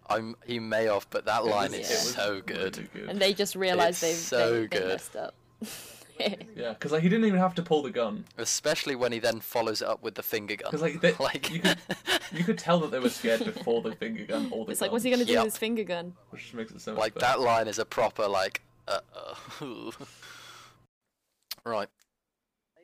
I'm. 0.08 0.34
He 0.46 0.58
may 0.60 0.84
have, 0.84 1.06
but 1.10 1.24
that 1.26 1.44
line 1.44 1.74
It 1.74 1.80
is 1.80 1.88
was- 1.88 1.90
it 1.90 2.04
was 2.04 2.14
so 2.14 2.40
good. 2.40 2.76
really 2.78 2.88
good. 2.94 3.08
And 3.10 3.20
they 3.20 3.34
just 3.34 3.54
realized 3.56 4.00
they've 4.02 4.14
so 4.16 4.52
they, 4.52 4.60
they 4.60 4.66
good. 4.68 4.88
messed 4.88 5.16
up. 5.16 5.34
Yeah, 6.56 6.70
because 6.74 6.92
like 6.92 7.02
he 7.02 7.08
didn't 7.08 7.24
even 7.26 7.38
have 7.38 7.54
to 7.56 7.62
pull 7.62 7.82
the 7.82 7.90
gun. 7.90 8.24
Especially 8.38 8.94
when 8.94 9.12
he 9.12 9.18
then 9.18 9.40
follows 9.40 9.80
it 9.82 9.88
up 9.88 10.02
with 10.02 10.14
the 10.14 10.22
finger 10.22 10.56
gun. 10.56 10.70
'Cause, 10.70 10.82
like, 10.82 11.00
they- 11.00 11.14
like 11.20 11.50
you 11.50 11.60
could- 11.60 11.78
You 12.32 12.44
could 12.44 12.58
tell 12.58 12.78
that 12.80 12.90
they 12.90 12.98
were 13.00 13.08
scared 13.08 13.44
before 13.44 13.82
the 13.82 13.94
finger 13.96 14.24
gun 14.24 14.48
or 14.52 14.64
the 14.64 14.72
it's 14.72 14.80
like, 14.80 14.92
what's 14.92 15.04
he 15.04 15.10
gonna 15.10 15.24
do 15.24 15.32
Yep. 15.32 15.44
with 15.44 15.52
his 15.54 15.58
finger 15.58 15.82
gun? 15.84 16.14
Which 16.30 16.42
just 16.42 16.54
makes 16.54 16.70
it 16.72 16.80
so 16.80 16.92
much 16.92 17.00
like 17.00 17.14
better. 17.14 17.26
that 17.26 17.40
line 17.40 17.66
is 17.68 17.78
a 17.78 17.84
proper 17.84 18.26
like. 18.28 18.62
Uh, 18.86 19.00
uh, 19.14 19.90
right. 21.64 21.88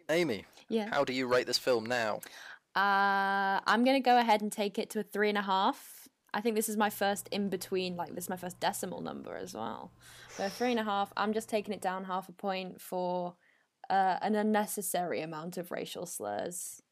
Amy, 0.09 0.45
Yeah. 0.69 0.89
how 0.91 1.05
do 1.05 1.13
you 1.13 1.27
rate 1.27 1.47
this 1.47 1.59
film 1.59 1.85
now? 1.87 2.21
Uh, 2.75 3.61
I'm 3.67 3.85
gonna 3.85 4.01
go 4.01 4.19
ahead 4.19 4.41
and 4.43 4.53
take 4.53 4.79
it 4.79 4.91
to 4.91 5.01
a 5.01 5.03
three 5.03 5.29
and 5.29 5.39
a 5.39 5.43
half. 5.43 5.96
I 6.37 6.43
think 6.43 6.55
this 6.55 6.69
is 6.69 6.77
my 6.77 6.91
first 6.91 7.29
in 7.33 7.49
between, 7.49 7.97
like 7.97 8.15
this 8.15 8.25
is 8.25 8.29
my 8.29 8.37
first 8.37 8.61
decimal 8.61 9.01
number 9.01 9.35
as 9.35 9.55
well. 9.55 9.91
So 10.37 10.51
three 10.51 10.71
and 10.71 10.79
a 10.79 10.85
half. 10.85 11.11
I'm 11.17 11.33
just 11.33 11.49
taking 11.49 11.73
it 11.73 11.81
down 11.81 12.05
half 12.05 12.29
a 12.29 12.33
point 12.33 12.79
for 12.79 13.37
uh, 13.89 14.19
an 14.21 14.35
unnecessary 14.35 15.23
amount 15.23 15.57
of 15.57 15.73
racial 15.73 16.05
slurs. 16.05 16.83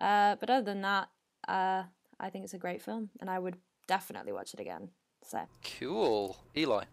Uh, 0.00 0.34
but 0.40 0.50
other 0.50 0.64
than 0.64 0.80
that, 0.80 1.08
uh, 1.46 1.84
I 2.18 2.28
think 2.30 2.42
it's 2.42 2.54
a 2.54 2.58
great 2.58 2.82
film, 2.82 3.10
and 3.20 3.30
I 3.30 3.38
would 3.38 3.56
definitely 3.86 4.32
watch 4.32 4.52
it 4.52 4.58
again. 4.58 4.88
So 5.24 5.42
Cool. 5.78 6.36
Eli. 6.56 6.86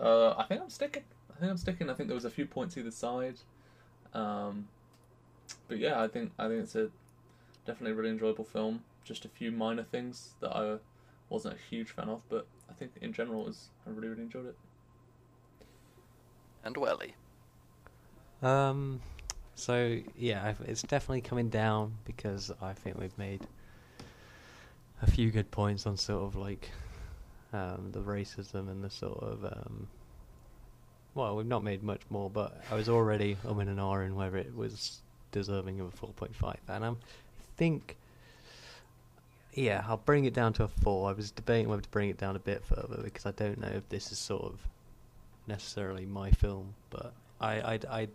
Uh, 0.00 0.30
I 0.30 0.44
think 0.44 0.62
I'm 0.62 0.70
sticking. 0.70 1.04
I 1.30 1.38
think 1.40 1.50
I'm 1.50 1.58
sticking. 1.58 1.90
I 1.90 1.92
think 1.92 2.08
there 2.08 2.14
was 2.14 2.24
a 2.24 2.30
few 2.30 2.46
points 2.46 2.78
either 2.78 2.90
side. 2.90 3.36
Um, 4.14 4.66
but 5.68 5.76
yeah, 5.76 6.02
I 6.02 6.08
think 6.08 6.32
I 6.38 6.48
think 6.48 6.62
it's 6.62 6.74
a 6.74 6.88
definitely 7.66 7.92
really 7.92 8.08
enjoyable 8.08 8.44
film. 8.44 8.82
Just 9.04 9.26
a 9.26 9.28
few 9.28 9.52
minor 9.52 9.82
things 9.82 10.30
that 10.40 10.56
I 10.56 10.78
wasn't 11.30 11.54
a 11.54 11.58
huge 11.70 11.90
fan 11.90 12.08
of, 12.08 12.22
but 12.28 12.46
I 12.70 12.72
think 12.72 12.92
in 13.00 13.12
general 13.12 13.44
was 13.44 13.70
I 13.86 13.90
really 13.90 14.08
really 14.08 14.22
enjoyed 14.22 14.46
it. 14.46 14.56
And 16.64 16.76
Welly. 16.76 17.14
Um, 18.42 19.00
so 19.54 19.98
yeah, 20.16 20.54
it's 20.64 20.82
definitely 20.82 21.20
coming 21.20 21.48
down 21.48 21.94
because 22.04 22.50
I 22.62 22.72
think 22.72 22.98
we've 22.98 23.16
made 23.18 23.46
a 25.02 25.10
few 25.10 25.30
good 25.30 25.50
points 25.50 25.86
on 25.86 25.96
sort 25.96 26.24
of 26.24 26.36
like 26.36 26.70
um, 27.52 27.90
the 27.92 28.00
racism 28.00 28.70
and 28.70 28.82
the 28.82 28.90
sort 28.90 29.22
of 29.22 29.44
um, 29.44 29.88
well, 31.14 31.36
we've 31.36 31.46
not 31.46 31.64
made 31.64 31.82
much 31.82 32.02
more, 32.10 32.30
but 32.30 32.62
I 32.70 32.74
was 32.74 32.88
already 32.88 33.36
umming 33.44 33.68
and 33.68 33.78
ahhing 33.78 34.14
whether 34.14 34.36
it 34.36 34.54
was 34.54 35.00
deserving 35.32 35.80
of 35.80 35.88
a 35.88 35.90
four 35.90 36.10
point 36.10 36.34
five, 36.34 36.60
and 36.68 36.84
I 36.84 36.92
think. 37.56 37.97
Yeah, 39.58 39.84
I'll 39.88 39.96
bring 39.96 40.24
it 40.24 40.34
down 40.34 40.52
to 40.54 40.64
a 40.64 40.68
four. 40.68 41.10
I 41.10 41.12
was 41.12 41.32
debating 41.32 41.68
whether 41.68 41.82
to 41.82 41.88
bring 41.88 42.10
it 42.10 42.16
down 42.16 42.36
a 42.36 42.38
bit 42.38 42.64
further 42.64 43.02
because 43.02 43.26
I 43.26 43.32
don't 43.32 43.58
know 43.58 43.68
if 43.68 43.88
this 43.88 44.12
is 44.12 44.18
sort 44.18 44.44
of 44.44 44.60
necessarily 45.48 46.06
my 46.06 46.30
film, 46.30 46.74
but 46.90 47.12
I 47.40 47.60
I, 47.60 47.72
I 47.90 48.08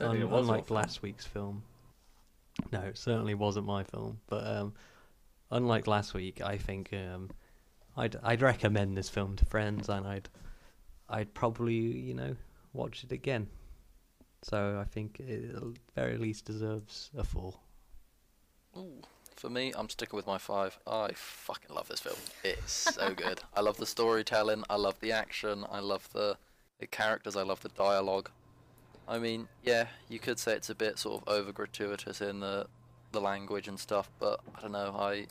I 0.00 0.04
Un- 0.04 0.22
unlike 0.22 0.68
last 0.68 1.00
week's 1.02 1.24
film. 1.26 1.62
No, 2.72 2.80
it 2.80 2.98
certainly 2.98 3.34
wasn't 3.34 3.66
my 3.66 3.84
film. 3.84 4.18
But 4.26 4.44
um, 4.46 4.74
unlike 5.52 5.86
last 5.86 6.12
week, 6.12 6.40
I 6.42 6.56
think 6.58 6.92
um, 6.92 7.30
I'd 7.96 8.16
I'd 8.24 8.42
recommend 8.42 8.96
this 8.96 9.08
film 9.08 9.36
to 9.36 9.44
friends, 9.44 9.88
and 9.88 10.06
I'd 10.06 10.28
I'd 11.08 11.32
probably 11.34 11.74
you 11.76 12.14
know 12.14 12.34
watch 12.72 13.04
it 13.04 13.12
again. 13.12 13.46
So 14.42 14.80
I 14.80 14.84
think 14.84 15.20
it 15.20 15.54
at 15.54 15.62
very 15.94 16.16
least 16.16 16.46
deserves 16.46 17.10
a 17.16 17.22
four. 17.22 17.54
Ooh, 18.76 19.02
for 19.40 19.48
me, 19.48 19.72
I'm 19.74 19.88
sticking 19.88 20.16
with 20.16 20.26
my 20.26 20.36
five. 20.36 20.78
I 20.86 21.12
fucking 21.14 21.74
love 21.74 21.88
this 21.88 22.00
film. 22.00 22.16
It's 22.44 22.94
so 22.94 23.14
good. 23.14 23.40
I 23.54 23.62
love 23.62 23.78
the 23.78 23.86
storytelling. 23.86 24.64
I 24.68 24.76
love 24.76 25.00
the 25.00 25.12
action. 25.12 25.64
I 25.70 25.80
love 25.80 26.08
the 26.12 26.36
the 26.78 26.86
characters. 26.86 27.36
I 27.36 27.42
love 27.42 27.62
the 27.62 27.70
dialogue. 27.70 28.30
I 29.08 29.18
mean, 29.18 29.48
yeah, 29.62 29.86
you 30.10 30.18
could 30.18 30.38
say 30.38 30.52
it's 30.52 30.68
a 30.68 30.74
bit 30.74 30.98
sort 30.98 31.22
of 31.22 31.28
over 31.28 31.52
gratuitous 31.52 32.20
in 32.20 32.40
the 32.40 32.66
the 33.12 33.20
language 33.20 33.66
and 33.66 33.80
stuff, 33.80 34.10
but 34.18 34.40
I 34.56 34.60
don't 34.60 34.72
know. 34.72 34.94
I 34.98 35.26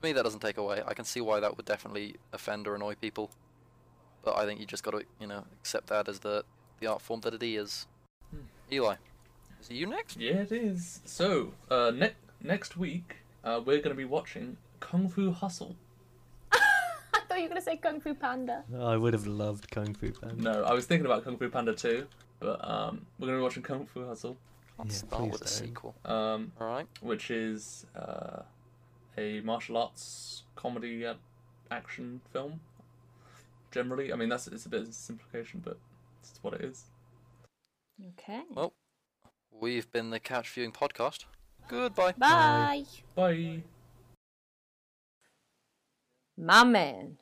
for 0.00 0.06
me, 0.06 0.12
that 0.14 0.22
doesn't 0.22 0.40
take 0.40 0.56
away. 0.56 0.82
I 0.86 0.94
can 0.94 1.04
see 1.04 1.20
why 1.20 1.40
that 1.40 1.58
would 1.58 1.66
definitely 1.66 2.16
offend 2.32 2.66
or 2.66 2.74
annoy 2.74 2.94
people, 2.94 3.30
but 4.24 4.34
I 4.34 4.46
think 4.46 4.60
you 4.60 4.66
just 4.66 4.82
got 4.82 4.92
to, 4.92 5.04
you 5.20 5.26
know, 5.26 5.44
accept 5.60 5.88
that 5.88 6.08
as 6.08 6.20
the 6.20 6.42
the 6.80 6.86
art 6.86 7.02
form 7.02 7.20
that 7.20 7.34
it 7.34 7.42
is. 7.42 7.86
Hmm. 8.30 8.44
Eli, 8.72 8.94
is 9.60 9.68
it 9.68 9.74
you 9.74 9.86
next? 9.86 10.16
Yeah, 10.16 10.36
it 10.36 10.52
is. 10.52 11.00
So, 11.04 11.52
uh, 11.70 11.92
ne- 11.94 12.14
next 12.42 12.76
week, 12.76 13.16
uh, 13.44 13.60
we're 13.64 13.78
going 13.78 13.90
to 13.90 13.94
be 13.94 14.04
watching 14.04 14.56
Kung 14.80 15.08
Fu 15.08 15.30
Hustle. 15.32 15.76
I 16.52 16.58
thought 17.28 17.36
you 17.38 17.42
were 17.44 17.48
gonna 17.48 17.60
say 17.60 17.76
Kung 17.76 18.00
Fu 18.00 18.14
Panda. 18.14 18.64
I 18.78 18.96
would 18.96 19.12
have 19.12 19.26
loved 19.26 19.70
Kung 19.70 19.94
Fu 19.94 20.10
Panda. 20.12 20.42
No, 20.42 20.64
I 20.64 20.72
was 20.72 20.86
thinking 20.86 21.06
about 21.06 21.24
Kung 21.24 21.36
Fu 21.36 21.48
Panda 21.48 21.74
2, 21.74 22.06
but 22.40 22.58
um, 22.68 23.06
we're 23.18 23.26
going 23.26 23.36
to 23.36 23.40
be 23.40 23.42
watching 23.42 23.62
Kung 23.62 23.86
Fu 23.86 24.06
Hustle, 24.06 24.36
Let's 24.78 25.02
Yeah, 25.02 25.08
start 25.08 25.22
with 25.30 25.32
the 25.40 25.44
don't. 25.46 25.48
sequel. 25.48 25.94
um, 26.04 26.52
All 26.60 26.66
right. 26.66 26.86
which 27.02 27.30
is 27.30 27.86
uh, 27.96 28.42
a 29.18 29.40
martial 29.42 29.76
arts 29.76 30.44
comedy 30.56 31.04
uh, 31.06 31.14
action 31.70 32.20
film. 32.32 32.60
Generally, 33.70 34.12
I 34.12 34.16
mean 34.16 34.28
that's 34.28 34.48
it's 34.48 34.66
a 34.66 34.68
bit 34.68 34.82
of 34.82 34.88
a 34.88 34.92
simplification, 34.92 35.60
but 35.64 35.78
it's 36.22 36.38
what 36.42 36.54
it 36.54 36.62
is. 36.62 36.84
Okay. 38.18 38.40
Well, 38.52 38.72
we've 39.52 39.90
been 39.92 40.10
the 40.10 40.18
Couch 40.18 40.48
Viewing 40.50 40.72
Podcast. 40.72 41.24
Goodbye. 41.70 42.14
Bye. 42.18 42.84
Bye. 43.14 43.62
My 46.36 46.64
man. 46.64 47.16